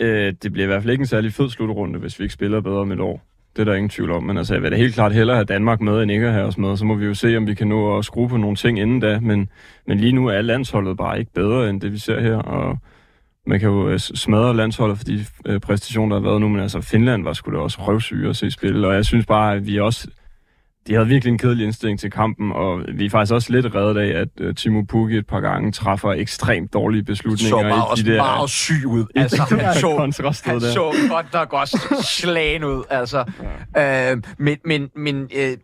Øh, 0.00 0.32
det 0.42 0.52
bliver 0.52 0.64
i 0.64 0.66
hvert 0.66 0.82
fald 0.82 0.90
ikke 0.92 1.02
en 1.02 1.06
særlig 1.06 1.32
fed 1.32 1.50
slutrunde, 1.50 1.98
hvis 1.98 2.18
vi 2.18 2.24
ikke 2.24 2.34
spiller 2.34 2.60
bedre 2.60 2.78
om 2.80 2.92
et 2.92 3.00
år. 3.00 3.22
Det 3.56 3.60
er 3.60 3.64
der 3.64 3.74
ingen 3.74 3.90
tvivl 3.90 4.10
om. 4.10 4.22
Men 4.22 4.38
altså, 4.38 4.54
jeg 4.54 4.62
vil 4.62 4.72
da 4.72 4.76
helt 4.76 4.94
klart 4.94 5.12
hellere 5.12 5.36
have 5.36 5.44
Danmark 5.44 5.80
med, 5.80 6.02
end 6.02 6.10
ikke 6.10 6.26
at 6.26 6.32
have 6.32 6.46
os 6.46 6.58
med. 6.58 6.76
Så 6.76 6.84
må 6.84 6.94
vi 6.94 7.06
jo 7.06 7.14
se, 7.14 7.36
om 7.36 7.46
vi 7.46 7.54
kan 7.54 7.68
nå 7.68 7.98
at 7.98 8.04
skrue 8.04 8.28
på 8.28 8.36
nogle 8.36 8.56
ting 8.56 8.80
inden 8.80 9.00
da. 9.00 9.20
Men, 9.20 9.48
men 9.86 9.98
lige 9.98 10.12
nu 10.12 10.26
er 10.26 10.42
landsholdet 10.42 10.96
bare 10.96 11.18
ikke 11.18 11.32
bedre, 11.32 11.70
end 11.70 11.80
det 11.80 11.92
vi 11.92 11.98
ser 11.98 12.20
her. 12.20 12.36
Og 12.36 12.78
man 13.46 13.60
kan 13.60 13.68
jo 13.68 13.88
øh, 13.88 13.98
smadre 13.98 14.56
landsholdet 14.56 14.98
for 14.98 15.04
de 15.04 15.24
øh, 15.46 15.60
præstationer, 15.60 16.16
der 16.16 16.22
har 16.22 16.28
været 16.28 16.40
nu. 16.40 16.48
Men 16.48 16.60
altså, 16.60 16.80
Finland 16.80 17.24
var 17.24 17.32
sgu 17.32 17.52
da 17.52 17.58
også 17.58 17.78
røvsyge 17.82 18.28
at 18.28 18.36
se 18.36 18.50
spille. 18.50 18.88
Og 18.88 18.94
jeg 18.94 19.04
synes 19.04 19.26
bare, 19.26 19.54
at 19.54 19.66
vi 19.66 19.80
også... 19.80 20.08
De 20.86 20.94
havde 20.94 21.08
virkelig 21.08 21.32
en 21.32 21.38
kedelig 21.38 21.64
indstilling 21.64 22.00
til 22.00 22.10
kampen, 22.10 22.52
og 22.52 22.84
vi 22.94 23.06
er 23.06 23.10
faktisk 23.10 23.34
også 23.34 23.52
lidt 23.52 23.74
reddet 23.74 24.00
af, 24.00 24.20
at 24.20 24.28
uh, 24.40 24.54
Timo 24.54 24.82
Pukki 24.82 25.16
et 25.16 25.26
par 25.26 25.40
gange 25.40 25.72
træffer 25.72 26.12
ekstremt 26.12 26.72
dårlige 26.72 27.04
beslutninger 27.04 27.58
Så 27.58 27.62
meget, 27.62 27.98
i 27.98 28.02
de 28.02 28.10
der 28.10 28.16
meget 28.16 28.50
syg 28.50 28.86
ud. 28.86 29.04
Altså, 29.16 29.42
han 29.42 29.74
så, 29.74 30.40
han 30.44 30.54
der. 30.54 30.60
så 30.60 30.92
godt 31.10 31.32
nok 31.32 31.52
også 31.52 32.04
slagen 32.20 32.64
ud. 32.64 32.82
Altså. 32.90 33.24
Øh, 33.78 34.22
men, 34.38 34.58
men, 34.64 34.90
men 34.96 35.30
øh, 35.36 35.56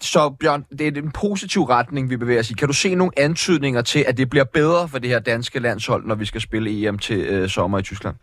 så 0.00 0.36
Bjørn, 0.40 0.64
det 0.78 0.98
er 0.98 1.02
en 1.02 1.12
positiv 1.12 1.62
retning, 1.62 2.10
vi 2.10 2.16
bevæger 2.16 2.40
os 2.40 2.50
i. 2.50 2.54
Kan 2.54 2.68
du 2.68 2.74
se 2.74 2.94
nogle 2.94 3.12
antydninger 3.16 3.82
til, 3.82 4.04
at 4.08 4.18
det 4.18 4.30
bliver 4.30 4.44
bedre 4.44 4.88
for 4.88 4.98
det 4.98 5.10
her 5.10 5.18
danske 5.18 5.58
landshold, 5.58 6.06
når 6.06 6.14
vi 6.14 6.24
skal 6.24 6.40
spille 6.40 6.88
EM 6.88 6.98
til 6.98 7.20
øh, 7.20 7.48
sommer 7.48 7.78
i 7.78 7.82
Tyskland? 7.82 8.16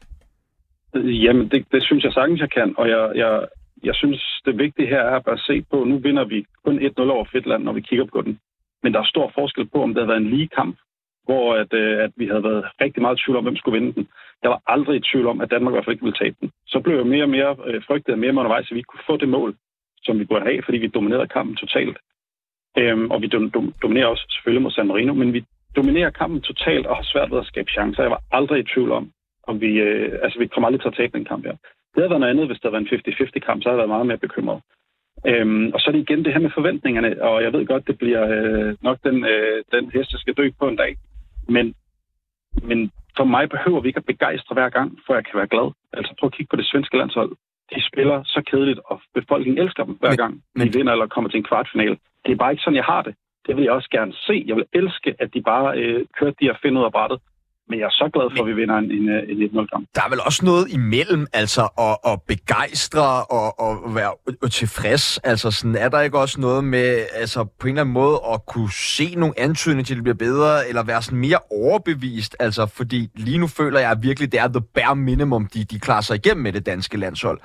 Jamen, 0.96 1.50
det, 1.50 1.66
det 1.72 1.84
synes 1.84 2.04
jeg 2.04 2.14
sagtens, 2.14 2.40
jeg 2.40 2.52
kan. 2.52 2.74
Og 2.78 2.90
jeg, 2.90 3.12
jeg, 3.16 3.46
jeg 3.84 3.96
synes, 3.96 4.42
det 4.46 4.58
vigtige 4.58 4.88
her 4.88 5.02
er 5.02 5.30
at 5.30 5.40
se 5.40 5.66
på, 5.72 5.84
nu 5.84 5.98
vinder 5.98 6.26
vi 6.26 6.46
kun 6.66 6.80
1-0 6.80 7.02
over 7.02 7.26
Fedtland, 7.32 7.64
når 7.64 7.74
vi 7.74 7.82
kigger 7.82 8.06
på 8.06 8.22
den. 8.22 8.40
Men 8.84 8.94
der 8.94 9.00
er 9.00 9.14
stor 9.14 9.32
forskel 9.36 9.66
på, 9.68 9.84
om 9.84 9.94
det 9.94 9.98
havde 9.98 10.08
været 10.08 10.22
en 10.22 10.30
lige 10.30 10.48
kamp, 10.48 10.78
hvor 11.24 11.56
at, 11.62 11.74
øh, 11.74 12.04
at 12.04 12.12
vi 12.16 12.26
havde 12.28 12.44
været 12.44 12.66
rigtig 12.82 13.02
meget 13.02 13.20
i 13.20 13.22
tvivl 13.24 13.38
om, 13.38 13.44
hvem 13.44 13.56
skulle 13.56 13.80
vinde 13.80 13.94
den. 13.94 14.08
Jeg 14.44 14.50
var 14.50 14.62
aldrig 14.68 14.96
i 14.98 15.08
tvivl 15.12 15.28
om, 15.28 15.42
at 15.42 15.52
Danmark 15.52 15.72
i 15.72 15.76
hvert 15.76 15.86
fald 15.86 15.96
ikke 15.96 16.08
ville 16.08 16.22
tabe 16.24 16.38
den. 16.42 16.52
Så 16.68 16.80
blev 16.80 16.96
jeg 16.98 17.08
mere 17.08 17.24
og 17.24 17.30
mere 17.30 17.52
øh, 17.68 17.82
frygtet 17.88 18.14
og 18.14 18.20
mere 18.20 18.32
med 18.32 18.40
undervejs, 18.40 18.68
at 18.68 18.76
vi 18.76 18.80
ikke 18.80 18.94
kunne 18.94 19.10
få 19.12 19.18
det 19.18 19.30
mål, 19.30 19.56
som 20.06 20.20
vi 20.20 20.26
burde 20.26 20.46
have, 20.46 20.62
fordi 20.66 20.78
vi 20.78 20.88
dominerede 20.88 21.28
kampen 21.28 21.56
totalt. 21.56 21.98
Øhm, 22.78 23.12
og 23.12 23.22
vi 23.22 23.28
dom, 23.28 23.52
dom, 23.52 23.74
dominerer 23.82 24.08
også 24.08 24.26
selvfølgelig 24.30 24.64
mod 24.64 24.72
San 24.72 24.88
Marino, 24.88 25.14
men 25.14 25.34
vi 25.34 25.46
dominerer 25.76 26.10
kampen 26.10 26.42
totalt 26.42 26.86
og 26.88 26.96
har 26.96 27.04
svært 27.04 27.32
ved 27.32 27.40
at 27.40 27.46
skabe 27.46 27.72
chancer. 27.72 28.04
Jeg 28.04 28.12
var 28.12 28.24
aldrig 28.32 28.60
i 28.60 28.70
tvivl 28.74 28.92
om, 28.92 29.12
om 29.48 29.62
vi, 29.62 29.72
øh, 29.88 30.20
altså 30.24 30.40
vi 30.40 30.48
kommer 30.48 30.68
aldrig 30.68 30.82
til 30.82 30.94
at 30.94 30.98
tabe 30.98 31.18
den 31.18 31.26
kamp 31.26 31.46
her. 31.46 31.56
Det 31.98 32.04
havde 32.04 32.10
været 32.10 32.20
noget 32.20 32.34
andet, 32.34 32.48
hvis 32.48 32.60
der 32.60 32.70
var 32.70 32.78
en 32.78 32.88
50-50 32.88 33.40
kamp, 33.48 33.64
så 33.64 33.70
havde 33.70 33.76
jeg 33.76 33.78
været 33.78 33.96
meget 33.96 34.08
mere 34.08 34.18
bekymret. 34.18 34.62
Øhm, 35.28 35.72
og 35.74 35.80
så 35.80 35.86
er 35.90 35.92
det 35.92 36.00
igen 36.10 36.26
det 36.26 36.34
her 36.34 36.40
med 36.40 36.52
forventningerne, 36.58 37.22
og 37.22 37.44
jeg 37.44 37.54
ved 37.54 37.66
godt, 37.66 37.88
det 37.88 37.98
bliver 37.98 38.24
øh, 38.38 38.76
nok 38.82 38.98
den, 39.04 39.26
øh, 39.26 39.64
den 39.72 39.92
hest, 39.92 40.12
der 40.12 40.18
skal 40.18 40.34
dø 40.34 40.50
på 40.60 40.68
en 40.68 40.76
dag. 40.76 40.96
Men, 41.50 41.76
men 42.64 42.92
for 43.18 43.24
mig 43.24 43.50
behøver 43.50 43.80
vi 43.82 43.88
ikke 43.88 43.98
at 43.98 44.06
begejstre 44.06 44.54
hver 44.54 44.70
gang, 44.70 45.00
for 45.06 45.14
jeg 45.14 45.26
kan 45.26 45.38
være 45.38 45.48
glad. 45.48 45.72
Altså 45.94 46.14
prøv 46.20 46.28
at 46.28 46.34
kigge 46.34 46.50
på 46.50 46.56
det 46.56 46.66
svenske 46.66 46.98
landshold. 46.98 47.32
de 47.76 47.82
spiller 47.92 48.24
så 48.24 48.42
kedeligt, 48.52 48.80
og 48.86 49.02
befolkningen 49.14 49.64
elsker 49.64 49.84
dem 49.84 49.94
hver 49.94 50.16
gang, 50.16 50.34
men- 50.56 50.68
de 50.68 50.78
vinder 50.78 50.92
eller 50.92 51.08
kommer 51.08 51.30
til 51.30 51.38
en 51.38 51.44
kvartfinale. 51.44 51.98
Det 52.26 52.32
er 52.32 52.36
bare 52.36 52.52
ikke 52.52 52.64
sådan, 52.64 52.76
jeg 52.76 52.84
har 52.84 53.02
det. 53.02 53.16
Det 53.48 53.56
vil 53.56 53.64
jeg 53.64 53.72
også 53.74 53.90
gerne 53.90 54.14
se. 54.14 54.44
Jeg 54.48 54.56
vil 54.56 54.66
elske, 54.74 55.16
at 55.20 55.34
de 55.34 55.42
bare 55.42 55.78
øh, 55.80 56.06
kører 56.20 56.32
de 56.32 56.46
her 56.46 56.56
finde 56.62 56.80
ud 56.80 56.86
af 56.86 56.92
brættet. 56.92 57.20
Men 57.70 57.80
jeg 57.80 57.86
er 57.86 57.90
så 57.90 58.10
glad 58.14 58.38
for, 58.38 58.44
at 58.44 58.48
vi 58.50 58.54
vinder 58.54 58.78
en, 58.78 58.92
en, 58.92 59.10
øh, 59.10 59.24
en 59.30 59.38
1-0-kamp. 59.50 59.88
Der 59.96 60.02
er 60.02 60.10
vel 60.10 60.22
også 60.22 60.46
noget 60.46 60.72
imellem, 60.72 61.28
altså 61.34 61.64
at, 61.78 62.12
at 62.12 62.22
begejstre 62.22 63.24
og, 63.24 63.60
og 63.60 63.96
være 63.96 64.50
tilfreds. 64.50 65.18
Altså 65.18 65.52
sådan, 65.52 65.76
er 65.76 65.90
der 65.90 66.02
ikke 66.02 66.20
også 66.20 66.42
noget 66.42 66.64
med, 66.64 67.06
altså 67.14 67.44
på 67.44 67.68
en 67.68 67.74
eller 67.74 67.82
anden 67.82 67.94
måde, 67.94 68.20
at 68.34 68.46
kunne 68.46 68.72
se 68.72 69.16
nogle 69.16 69.40
antydninger 69.40 69.86
til, 69.86 69.94
at 69.94 69.96
det 69.96 70.04
bliver 70.04 70.32
bedre, 70.32 70.68
eller 70.68 70.84
være 70.84 71.02
sådan 71.02 71.20
mere 71.20 71.40
overbevist? 71.52 72.36
Altså, 72.40 72.66
fordi 72.66 73.10
lige 73.16 73.38
nu 73.38 73.48
føler 73.48 73.80
jeg 73.80 73.92
at 73.92 74.04
virkelig, 74.04 74.32
det 74.32 74.40
er 74.40 74.48
the 74.48 74.62
bare 74.62 74.96
minimum, 74.96 75.46
de, 75.46 75.64
de 75.64 75.80
klarer 75.80 76.02
sig 76.02 76.16
igennem 76.16 76.44
med 76.44 76.54
det 76.54 76.66
danske 76.66 76.98
landshold. 76.98 77.40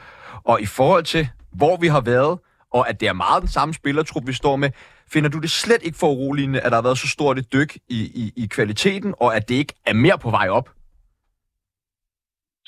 Og 0.45 0.63
i 0.63 0.67
forhold 0.67 1.05
til, 1.05 1.29
hvor 1.53 1.77
vi 1.77 1.87
har 1.87 2.01
været, 2.01 2.39
og 2.73 2.89
at 2.89 3.01
det 3.01 3.09
er 3.09 3.13
meget 3.13 3.41
den 3.41 3.49
samme 3.49 3.75
spillertrup, 3.75 4.27
vi 4.27 4.33
står 4.33 4.57
med, 4.57 4.71
finder 5.13 5.31
du 5.31 5.39
det 5.39 5.51
slet 5.51 5.83
ikke 5.87 5.99
for 6.01 6.11
uroligende, 6.15 6.61
at 6.61 6.71
der 6.71 6.79
har 6.81 6.89
været 6.89 6.99
så 6.99 7.09
stort 7.09 7.39
et 7.39 7.53
dyk 7.53 7.71
i, 7.99 8.01
i, 8.23 8.25
i 8.43 8.47
kvaliteten, 8.47 9.15
og 9.21 9.37
at 9.37 9.49
det 9.49 9.55
ikke 9.55 9.75
er 9.87 9.95
mere 9.95 10.19
på 10.19 10.31
vej 10.31 10.49
op? 10.49 10.69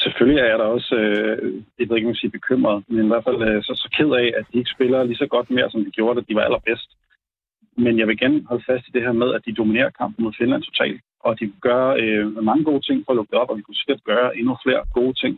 Selvfølgelig 0.01 0.40
er 0.40 0.49
jeg 0.53 0.59
da 0.59 0.64
også, 0.64 0.95
øh, 0.95 1.62
jeg 1.78 1.88
ved 1.88 1.97
ikke, 1.97 2.09
om 2.09 2.14
sige 2.14 2.30
bekymret, 2.38 2.84
men 2.88 3.05
i 3.05 3.09
hvert 3.09 3.24
fald 3.28 3.40
øh, 3.49 3.62
så, 3.62 3.72
så 3.82 3.88
ked 3.97 4.11
af, 4.22 4.26
at 4.38 4.45
de 4.53 4.59
ikke 4.59 4.74
spiller 4.76 5.05
lige 5.05 5.22
så 5.22 5.26
godt 5.26 5.51
mere, 5.51 5.70
som 5.70 5.84
de 5.84 5.90
gjorde, 5.90 6.20
da 6.20 6.24
de 6.28 6.34
var 6.34 6.45
allerbedst. 6.45 6.90
Men 7.76 7.99
jeg 7.99 8.07
vil 8.09 8.18
gerne 8.18 8.45
holde 8.49 8.64
fast 8.70 8.88
i 8.88 8.90
det 8.95 9.03
her 9.03 9.12
med, 9.12 9.34
at 9.34 9.42
de 9.47 9.59
dominerer 9.61 9.90
kampen 9.90 10.24
mod 10.24 10.32
Finland 10.38 10.62
totalt, 10.62 11.01
og 11.20 11.40
de 11.40 11.53
gør 11.61 11.84
øh, 12.03 12.45
mange 12.45 12.64
gode 12.64 12.82
ting 12.88 12.99
for 13.05 13.12
at 13.12 13.16
lukke 13.16 13.30
det 13.30 13.40
op, 13.42 13.51
og 13.51 13.57
vi 13.57 13.62
kunne 13.62 13.80
sikkert 13.80 14.05
gøre 14.05 14.36
endnu 14.38 14.57
flere 14.64 14.82
gode 14.95 15.14
ting 15.22 15.34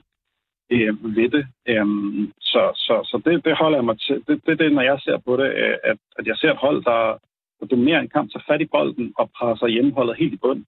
øh, 0.71 1.17
ved 1.17 1.29
det. 1.29 1.47
Øhm, 1.69 2.33
så 2.41 2.63
så, 2.75 2.95
så 3.11 3.21
det, 3.25 3.45
det 3.45 3.57
holder 3.57 3.79
jeg 3.79 3.85
mig 3.85 4.01
til. 4.01 4.15
Det, 4.27 4.43
det 4.47 4.53
er 4.53 4.63
det, 4.65 4.73
når 4.73 4.83
jeg 4.83 4.99
ser 5.01 5.19
på 5.27 5.37
det, 5.37 5.49
øh, 5.63 5.77
at, 5.85 5.99
at 6.19 6.27
jeg 6.27 6.37
ser 6.37 6.51
et 6.51 6.65
hold, 6.67 6.85
der, 6.85 7.19
der 7.61 7.67
dominerer 7.67 8.01
en 8.01 8.09
kamp, 8.09 8.31
tager 8.31 8.45
fat 8.49 8.61
i 8.61 8.73
bolden 8.75 9.13
og 9.19 9.31
presser 9.39 9.67
hjemmeholdet 9.67 10.17
helt 10.17 10.35
i 10.35 10.37
bund. 10.37 10.65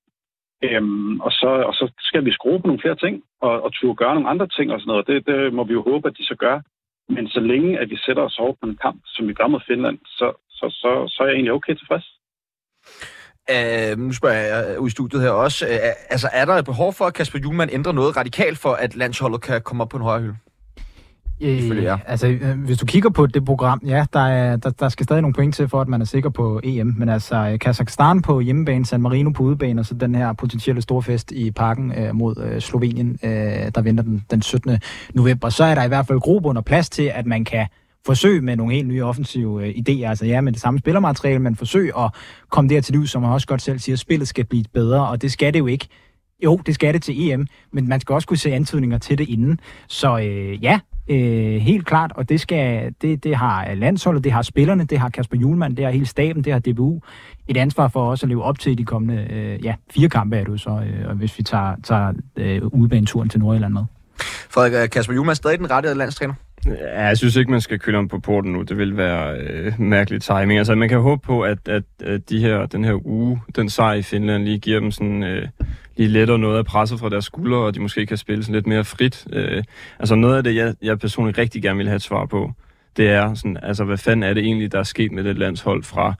Øhm, 0.63 1.21
og, 1.21 1.33
så, 1.33 1.49
og 1.69 1.75
så 1.75 1.93
skal 1.99 2.25
vi 2.25 2.33
skrue 2.33 2.61
på 2.61 2.67
nogle 2.67 2.81
flere 2.81 2.97
ting, 3.05 3.23
og, 3.41 3.63
og 3.63 3.73
turde 3.73 3.97
gøre 3.97 4.15
nogle 4.15 4.29
andre 4.29 4.47
ting 4.47 4.73
og 4.73 4.81
sådan 4.81 4.91
noget. 4.91 5.07
Det, 5.07 5.27
det 5.27 5.53
må 5.53 5.65
vi 5.65 5.73
jo 5.73 5.83
håbe, 5.83 6.09
at 6.09 6.19
de 6.19 6.25
så 6.25 6.35
gør. 6.35 6.61
Men 7.09 7.29
så 7.29 7.41
længe, 7.41 7.79
at 7.79 7.91
vi 7.91 7.97
sætter 7.97 8.23
os 8.23 8.39
over 8.39 8.53
på 8.53 8.67
en 8.69 8.77
kamp, 8.77 9.01
som 9.07 9.29
vi 9.29 9.35
gør 9.35 9.47
mod 9.47 9.61
Finland, 9.67 9.99
så, 10.05 10.33
så, 10.51 10.67
så, 10.71 10.91
så 11.09 11.23
er 11.23 11.27
jeg 11.27 11.35
egentlig 11.35 11.53
okay 11.53 11.75
tilfreds. 11.75 12.07
Uh, 13.53 13.99
nu 13.99 14.13
spørger 14.13 14.37
jeg 14.37 14.75
øh, 14.75 14.81
ud 14.81 14.89
i 14.89 14.91
studiet 14.91 15.23
her 15.23 15.31
også. 15.31 15.67
Uh, 15.67 15.89
altså, 16.11 16.29
er 16.33 16.45
der 16.45 16.55
et 16.55 16.65
behov 16.65 16.93
for, 16.93 17.05
at 17.05 17.15
Kasper 17.15 17.39
Julemand 17.39 17.71
ændrer 17.73 17.93
noget 17.93 18.17
radikalt 18.17 18.59
for, 18.59 18.73
at 18.73 18.97
landsholdet 18.97 19.41
kan 19.41 19.61
komme 19.61 19.83
op 19.83 19.89
på 19.89 19.97
en 19.97 20.03
højere 20.03 20.23
hylde? 20.23 20.37
Øh, 21.41 21.99
altså, 22.07 22.27
øh, 22.27 22.59
hvis 22.65 22.79
du 22.79 22.87
kigger 22.87 23.11
på 23.11 23.27
det 23.27 23.45
program, 23.45 23.83
ja, 23.87 24.07
der, 24.13 24.21
er, 24.21 24.57
der, 24.57 24.71
der 24.71 24.89
skal 24.89 25.05
stadig 25.05 25.23
nogle 25.23 25.35
point 25.35 25.55
til, 25.55 25.69
for 25.69 25.81
at 25.81 25.89
man 25.89 26.01
er 26.01 26.05
sikker 26.05 26.31
på 26.31 26.61
EM. 26.65 26.95
Men 26.97 27.09
altså, 27.09 27.37
øh, 27.37 27.59
Kazakhstan 27.59 28.23
på 28.23 28.41
hjemmebane, 28.41 28.87
San 28.87 29.03
Marino 29.03 29.31
på 29.31 29.43
udebane, 29.43 29.81
og 29.81 29.87
så 29.87 29.95
den 29.95 30.15
her 30.15 30.33
potentielle 30.33 30.83
store 30.83 31.03
fest 31.03 31.33
i 31.33 31.51
parken 31.51 31.93
øh, 31.93 32.15
mod 32.15 32.37
øh, 32.39 32.61
Slovenien, 32.61 33.19
øh, 33.23 33.31
der 33.75 33.81
venter 33.81 34.05
den, 34.05 34.25
den 34.31 34.43
17. 34.43 34.79
november. 35.15 35.49
Så 35.49 35.65
er 35.65 35.75
der 35.75 35.85
i 35.85 35.89
hvert 35.89 36.07
fald 36.07 36.21
grobund 36.21 36.59
og 36.59 36.65
plads 36.65 36.91
til, 36.91 37.11
at 37.15 37.27
man 37.27 37.45
kan 37.45 37.67
forsøg 38.07 38.45
med 38.45 38.57
nogle 38.57 38.75
helt 38.75 38.89
nye 38.89 39.05
offensive 39.05 39.67
øh, 39.67 39.75
idéer. 39.75 40.09
Altså 40.09 40.27
ja, 40.27 40.41
med 40.41 40.53
det 40.53 40.61
samme 40.61 40.79
spillermateriale, 40.79 41.39
men 41.39 41.57
forsøg 41.57 41.93
at 41.99 42.11
komme 42.51 42.71
der 42.71 42.81
til 42.81 42.95
liv, 42.95 43.07
som 43.07 43.23
man 43.23 43.31
også 43.31 43.47
godt 43.47 43.63
selv 43.63 43.79
siger, 43.79 43.95
at 43.95 44.01
spillet 44.01 44.29
skal 44.29 44.45
blive 44.45 44.65
bedre, 44.73 45.09
og 45.09 45.23
det 45.23 45.33
skal 45.33 45.55
det 45.55 45.59
jo 45.59 45.67
ikke. 45.67 45.89
Jo, 46.45 46.57
det 46.67 46.75
skal 46.75 46.95
det 46.95 47.03
til 47.03 47.31
EM, 47.31 47.47
men 47.73 47.89
man 47.89 48.01
skal 48.01 48.13
også 48.13 48.29
kunne 48.29 48.37
se 48.37 48.53
antydninger 48.53 48.99
til 48.99 49.19
det 49.19 49.29
inden. 49.29 49.61
Så 49.89 50.19
øh, 50.19 50.65
ja, 50.65 50.81
øh, 51.11 51.61
helt 51.61 51.87
klart, 51.87 52.13
og 52.15 52.29
det, 52.29 52.41
skal, 52.41 52.95
det, 53.03 53.25
det 53.25 53.37
har 53.37 53.75
landsholdet, 53.75 54.25
det 54.25 54.33
har 54.33 54.43
spillerne, 54.43 54.85
det 54.85 54.99
har 54.99 55.09
Kasper 55.09 55.37
Julemand, 55.37 55.77
det 55.77 55.85
har 55.85 55.93
hele 55.93 56.07
staben, 56.07 56.45
det 56.45 56.53
har 56.53 56.61
DBU 56.61 57.01
et 57.49 57.57
ansvar 57.57 57.89
for 57.89 58.11
også 58.11 58.27
at 58.27 58.29
leve 58.29 58.43
op 58.43 58.59
til 58.59 58.79
de 58.79 58.85
kommende 58.85 59.27
øh, 59.31 59.65
ja, 59.65 59.75
fire 59.91 60.09
kampe, 60.09 60.37
er 60.37 60.45
det 60.45 60.61
så, 60.61 60.71
øh, 60.71 61.09
og 61.09 61.15
hvis 61.15 61.39
vi 61.39 61.43
tager, 61.43 61.77
tager 61.85 62.13
øh, 62.37 62.63
udebaneturen 62.67 63.29
til 63.29 63.41
Nordjylland 63.41 63.73
med. 63.73 63.85
Frederik, 64.51 64.75
er 64.75 64.87
Kasper 64.87 65.15
Julemand 65.15 65.37
stadig 65.37 65.59
den 65.59 65.71
rette 65.71 65.95
landstræner? 65.95 66.35
Ja, 66.67 67.07
jeg 67.07 67.19
synes 67.19 67.37
ikke, 67.37 67.51
man 67.51 67.61
skal 67.61 67.79
køle 67.79 67.99
om 67.99 68.09
på 68.09 68.19
porten 68.19 68.53
nu. 68.53 68.63
Det 68.63 68.79
vil 68.79 68.97
være 68.97 69.37
øh, 69.41 69.81
mærkelig 69.81 70.23
timing. 70.23 70.59
Altså, 70.59 70.75
man 70.75 70.89
kan 70.89 71.01
håbe 71.01 71.23
på, 71.27 71.43
at, 71.43 71.69
at, 71.69 71.83
at 72.05 72.31
de 72.31 72.41
her, 72.41 72.67
den 72.67 72.85
her 72.85 73.07
uge, 73.07 73.41
den 73.57 73.71
sejr 73.71 73.95
i 73.95 74.03
Finland, 74.03 74.45
lige 74.45 74.59
giver 74.59 74.81
dem 74.81 74.91
sådan, 74.91 75.23
øh, 75.23 75.49
lige 75.97 76.09
letter 76.09 76.37
noget 76.37 76.59
af 76.59 76.65
presset 76.65 77.01
fra 77.01 77.09
deres 77.09 77.25
skuldre, 77.25 77.59
og 77.59 77.75
de 77.75 77.81
måske 77.81 78.07
kan 78.07 78.17
spille 78.17 78.45
sådan 78.45 78.55
lidt 78.55 78.67
mere 78.67 78.85
frit. 78.85 79.27
Øh, 79.33 79.63
altså, 79.99 80.15
noget 80.15 80.37
af 80.37 80.45
det, 80.45 80.55
jeg, 80.55 80.75
jeg 80.83 80.99
personligt 80.99 81.39
rigtig 81.39 81.63
gerne 81.63 81.77
vil 81.77 81.89
have 81.89 81.97
et 81.97 82.03
svar 82.03 82.27
på, 82.27 82.53
det 82.97 83.09
er 83.11 83.35
sådan, 83.35 83.59
altså, 83.63 83.85
hvad 83.85 83.99
fanden 83.99 84.23
er 84.23 84.35
det 84.35 84.45
egentlig, 84.45 84.73
der 84.73 84.79
er 84.79 84.83
sket 84.83 85.13
med 85.13 85.25
det 85.25 85.39
landshold 85.39 85.83
fra, 85.83 86.15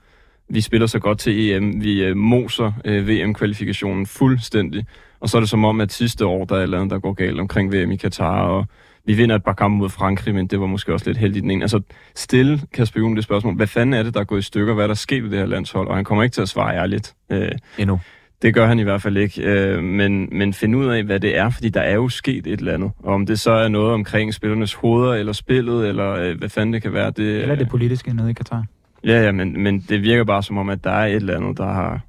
vi 0.49 0.61
spiller 0.61 0.87
så 0.87 0.99
godt 0.99 1.19
til 1.19 1.51
EM, 1.51 1.83
vi 1.83 2.03
øh, 2.03 2.17
moser 2.17 2.71
øh, 2.85 3.07
VM-kvalifikationen 3.07 4.05
fuldstændig, 4.05 4.85
og 5.19 5.29
så 5.29 5.37
er 5.37 5.39
det 5.39 5.49
som 5.49 5.65
om, 5.65 5.81
at 5.81 5.91
sidste 5.91 6.25
år, 6.25 6.45
der 6.45 6.55
er 6.55 6.59
et 6.59 6.63
eller 6.63 6.77
andet, 6.77 6.91
der 6.91 6.99
går 6.99 7.13
galt 7.13 7.39
omkring 7.39 7.73
VM 7.73 7.91
i 7.91 7.95
Katar, 7.95 8.41
og 8.41 8.65
vi 9.09 9.13
vinder 9.13 9.35
et 9.35 9.43
par 9.43 9.53
kampe 9.53 9.77
mod 9.77 9.89
Frankrig, 9.89 10.35
men 10.35 10.47
det 10.47 10.59
var 10.59 10.65
måske 10.65 10.93
også 10.93 11.09
lidt 11.09 11.17
heldigt 11.17 11.43
den 11.43 11.51
ene. 11.51 11.63
Altså, 11.63 11.81
stille 12.15 12.59
Kasper 12.73 12.99
Juhl 12.99 13.15
det 13.15 13.23
spørgsmål, 13.23 13.55
hvad 13.55 13.67
fanden 13.67 13.93
er 13.93 14.03
det, 14.03 14.13
der 14.13 14.19
er 14.19 14.23
gået 14.23 14.39
i 14.39 14.43
stykker, 14.43 14.73
hvad 14.73 14.83
er 14.83 14.87
der 14.87 14.93
sket 14.93 15.23
i 15.23 15.29
det 15.29 15.39
her 15.39 15.45
landshold? 15.45 15.87
Og 15.87 15.95
han 15.95 16.03
kommer 16.03 16.23
ikke 16.23 16.33
til 16.33 16.41
at 16.41 16.49
svare 16.49 16.75
ærligt. 16.75 17.15
Øh, 17.31 17.51
Endnu. 17.79 17.99
det 18.41 18.53
gør 18.53 18.65
han 18.67 18.79
i 18.79 18.83
hvert 18.83 19.01
fald 19.01 19.17
ikke. 19.17 19.41
Øh, 19.43 19.83
men, 19.83 20.29
men 20.31 20.53
finde 20.53 20.77
ud 20.77 20.85
af, 20.85 21.03
hvad 21.03 21.19
det 21.19 21.37
er, 21.37 21.49
fordi 21.49 21.69
der 21.69 21.81
er 21.81 21.95
jo 21.95 22.09
sket 22.09 22.47
et 22.47 22.59
eller 22.59 22.73
andet. 22.73 22.91
Og 22.99 23.13
om 23.13 23.25
det 23.25 23.39
så 23.39 23.51
er 23.51 23.67
noget 23.67 23.93
omkring 23.93 24.33
spillernes 24.33 24.73
hoveder, 24.73 25.13
eller 25.13 25.33
spillet, 25.33 25.87
eller 25.89 26.11
øh, 26.11 26.37
hvad 26.37 26.49
fanden 26.49 26.73
det 26.73 26.81
kan 26.81 26.93
være. 26.93 27.11
Det, 27.11 27.41
Eller 27.41 27.55
det 27.55 27.69
politiske 27.69 28.13
nede 28.15 28.29
i 28.29 28.33
Katar. 28.33 28.63
Ja, 29.03 29.23
ja, 29.25 29.31
men, 29.31 29.63
men 29.63 29.79
det 29.89 30.01
virker 30.03 30.23
bare 30.23 30.43
som 30.43 30.57
om, 30.57 30.69
at 30.69 30.83
der 30.83 30.91
er 30.91 31.05
et 31.05 31.15
eller 31.15 31.35
andet, 31.37 31.57
der 31.57 31.65
har 31.79 31.99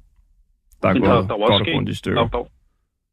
der 0.81 0.89
er 0.89 0.93
Men 0.93 1.01
gået 1.01 1.11
der- 1.11 1.21
der 1.27 1.37
godt 1.47 1.51
og 1.53 1.59
sket- 1.59 1.73
grundigt 1.73 1.89
i 1.89 1.91
Der, 1.91 1.97
stykker. 1.97 2.27
der, 2.27 2.43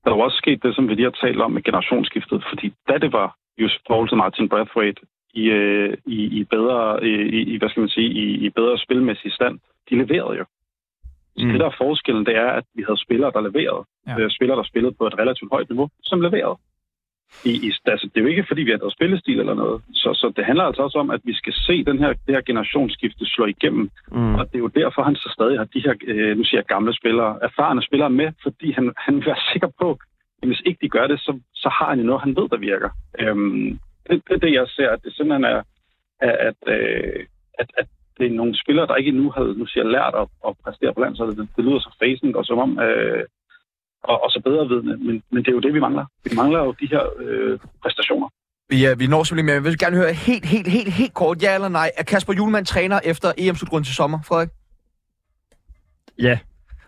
der 0.05 0.11
var 0.17 0.23
også 0.25 0.37
sket 0.37 0.59
det, 0.63 0.75
som 0.75 0.89
vi 0.89 0.95
lige 0.95 1.05
har 1.11 1.17
talt 1.27 1.41
om 1.41 1.53
med 1.53 1.63
generationsskiftet, 1.63 2.45
fordi 2.51 2.73
da 2.89 2.95
det 3.05 3.13
var 3.13 3.29
Josef 3.59 3.81
Poulsen 3.89 4.19
Martin 4.19 4.49
Brathwaite 4.49 5.01
i, 5.35 5.45
øh, 5.51 5.97
i, 6.07 6.19
i 6.39 6.45
bedre, 6.45 7.07
i, 7.07 7.13
i, 7.53 7.59
hvad 7.59 7.69
skal 7.69 7.81
man 7.81 7.89
sige, 7.89 8.09
i, 8.09 8.25
i 8.47 8.51
bedre 8.51 8.79
spilmæssig 8.79 9.33
stand, 9.33 9.59
de 9.91 9.95
leverede 10.03 10.39
jo. 10.39 10.45
Så 11.39 11.45
Mm. 11.45 11.51
det 11.51 11.61
der 11.61 11.67
er 11.67 11.77
forskellen, 11.79 12.27
det 12.27 12.37
er, 12.37 12.51
at 12.61 12.65
vi 12.75 12.83
havde 12.83 13.01
spillere, 13.07 13.31
der 13.35 13.41
leverede. 13.41 13.85
Ja. 14.07 14.23
Ja. 14.23 14.29
Spillere, 14.29 14.59
der 14.59 14.65
spillede 14.65 14.95
på 14.99 15.07
et 15.07 15.19
relativt 15.19 15.51
højt 15.53 15.69
niveau, 15.71 15.89
som 16.03 16.21
leverede. 16.21 16.57
I, 17.45 17.51
i, 17.67 17.71
altså, 17.87 18.07
det 18.15 18.17
er 18.17 18.25
jo 18.25 18.27
ikke, 18.35 18.45
fordi 18.49 18.63
vi 18.63 18.71
har 18.71 18.79
noget 18.79 18.93
spillestil 18.93 19.41
eller 19.41 19.55
noget. 19.55 19.83
Så, 19.93 20.11
så 20.15 20.33
det 20.37 20.45
handler 20.45 20.65
altså 20.65 20.83
også 20.83 20.99
om, 20.99 21.11
at 21.11 21.21
vi 21.25 21.35
skal 21.35 21.53
se 21.53 21.85
den 21.85 21.99
her, 21.99 22.09
det 22.09 22.35
her 22.35 22.41
generationsskifte 22.41 23.27
slå 23.27 23.45
igennem. 23.47 23.91
Mm. 24.13 24.35
Og 24.35 24.47
det 24.49 24.55
er 24.55 24.59
jo 24.59 24.67
derfor, 24.83 25.03
han 25.03 25.17
så 25.17 25.29
stadig 25.37 25.59
har 25.59 25.65
de 25.65 25.81
her, 25.81 25.95
øh, 26.07 26.37
nu 26.37 26.45
siger 26.45 26.59
jeg 26.59 26.67
gamle 26.67 26.95
spillere, 26.95 27.39
erfarne 27.43 27.83
spillere 27.83 28.11
med, 28.11 28.33
fordi 28.43 28.73
han, 28.73 28.93
han 28.97 29.15
vil 29.17 29.27
være 29.27 29.43
sikker 29.53 29.69
på, 29.81 29.99
hvis 30.47 30.63
ikke 30.67 30.79
de 30.83 30.89
gør 30.89 31.07
det, 31.07 31.21
så, 31.21 31.41
så 31.55 31.69
har 31.69 31.89
han 31.89 31.99
jo 31.99 32.07
noget, 32.07 32.23
han 32.23 32.37
ved, 32.37 32.49
der 32.49 32.57
virker. 32.57 32.91
Øhm, 33.21 33.79
det, 34.07 34.23
det 34.29 34.35
er 34.35 34.39
det, 34.47 34.53
jeg 34.53 34.67
ser, 34.69 34.91
at 34.91 35.03
det 35.05 35.13
simpelthen 35.15 35.45
er, 35.45 35.63
at, 36.21 36.37
at, 36.49 36.61
øh, 36.67 37.27
at, 37.59 37.71
at 37.79 37.87
det 38.19 38.27
er 38.27 38.31
nogle 38.31 38.61
spillere, 38.63 38.87
der 38.87 38.97
ikke 38.97 39.09
endnu 39.09 39.31
havde, 39.31 39.59
nu 39.59 39.67
siger 39.67 39.85
lært 39.85 40.15
at, 40.23 40.27
at 40.49 40.53
præstere 40.65 40.95
på 40.95 41.01
landsholdet. 41.01 41.37
Det, 41.39 41.49
det 41.57 41.65
lyder 41.65 41.79
så 41.79 41.97
facing 42.03 42.37
og 42.37 42.45
som 42.45 42.59
om, 42.59 42.79
øh, 42.79 43.25
og, 44.03 44.25
og 44.25 44.31
så 44.31 44.41
bedre 44.45 44.69
vidne, 44.69 44.97
men, 44.97 45.23
men 45.31 45.43
det 45.43 45.49
er 45.49 45.53
jo 45.53 45.61
det, 45.61 45.75
vi 45.75 45.81
mangler. 45.81 46.07
Vi 46.25 46.31
mangler 46.37 46.59
jo 46.65 46.73
de 46.81 46.87
her 46.87 47.03
øh, 47.19 47.59
præstationer. 47.83 48.29
Vi, 48.71 48.91
uh, 48.91 49.01
vi 49.01 49.07
når 49.07 49.23
simpelthen 49.23 49.47
mere. 49.47 49.55
Jeg 49.55 49.65
vil 49.65 49.79
gerne 49.79 49.97
høre 49.97 50.13
helt, 50.13 50.47
helt, 50.47 50.69
helt, 50.69 50.93
helt 50.93 51.15
kort, 51.15 51.43
ja 51.43 51.55
eller 51.55 51.69
nej. 51.69 51.91
Er 51.97 52.03
Kasper 52.03 52.33
Julemand 52.33 52.67
træner 52.67 53.01
efter 53.05 53.33
EM-slutrunden 53.39 53.85
til 53.85 53.95
sommer, 53.95 54.19
Frederik? 54.29 54.49
Ja, 56.19 56.39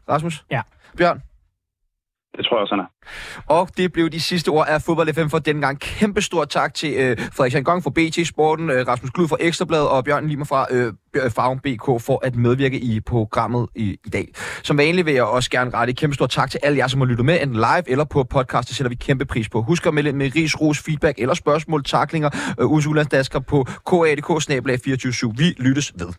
Rasmus? 0.09 0.45
Ja. 0.51 0.63
Bjørn? 0.97 1.23
Det 2.37 2.45
tror 2.47 2.57
jeg 2.57 2.63
også, 2.63 2.75
han 2.75 2.85
er. 2.85 2.89
Og 3.47 3.69
det 3.77 3.93
blev 3.93 4.11
de 4.11 4.21
sidste 4.21 4.49
ord 4.49 4.67
af 4.69 4.83
Fodbold 4.83 5.15
FM 5.15 5.29
for 5.29 5.39
denne 5.39 5.61
gang. 5.61 5.81
Kæmpe 5.81 6.23
stor 6.23 6.45
tak 6.45 6.75
til 6.75 6.95
øh, 6.95 7.17
Frederik 7.33 7.65
Gang 7.65 7.83
fra 7.83 7.91
BT 7.91 8.27
Sporten, 8.27 8.71
øh, 8.71 8.89
Rasmus 8.89 9.11
Glud 9.11 9.29
fra 9.29 9.37
Ekstrabladet 9.41 9.89
og 9.89 10.05
Bjørn 10.05 10.29
Limer 10.29 10.45
fra 10.45 10.67
øh, 10.71 10.93
øh 11.15 11.31
Farven 11.31 11.59
BK 11.59 12.03
for 12.07 12.27
at 12.27 12.37
medvirke 12.37 12.79
i 12.81 13.01
programmet 13.01 13.69
i, 13.75 13.97
i 14.07 14.09
dag. 14.09 14.29
Som 14.63 14.79
vanligt 14.79 15.07
vil 15.07 15.15
jeg 15.15 15.25
også 15.25 15.51
gerne 15.51 15.71
rette 15.75 15.91
et 15.91 15.97
kæmpe 15.97 16.15
stor 16.15 16.27
tak 16.27 16.51
til 16.51 16.61
alle 16.63 16.79
jer, 16.79 16.87
som 16.87 17.01
har 17.01 17.07
lyttet 17.07 17.27
med 17.27 17.43
enten 17.43 17.57
live 17.57 17.91
eller 17.91 18.05
på 18.05 18.25
podcast. 18.25 18.69
Det 18.69 18.77
sætter 18.77 18.89
vi 18.89 18.95
kæmpe 18.95 19.25
pris 19.25 19.49
på. 19.49 19.63
Husk 19.63 19.87
at 19.87 19.95
melde 19.95 20.13
med 20.13 20.31
ris, 20.37 20.61
ros, 20.61 20.79
feedback 20.79 21.19
eller 21.19 21.35
spørgsmål, 21.35 21.85
taklinger, 21.85 22.31
øh, 22.61 22.71
ugens 22.71 22.87
på 23.49 23.67
kadk 23.87 24.85
24 24.85 25.33
Vi 25.37 25.55
lyttes 25.59 25.93
ved. 25.99 26.13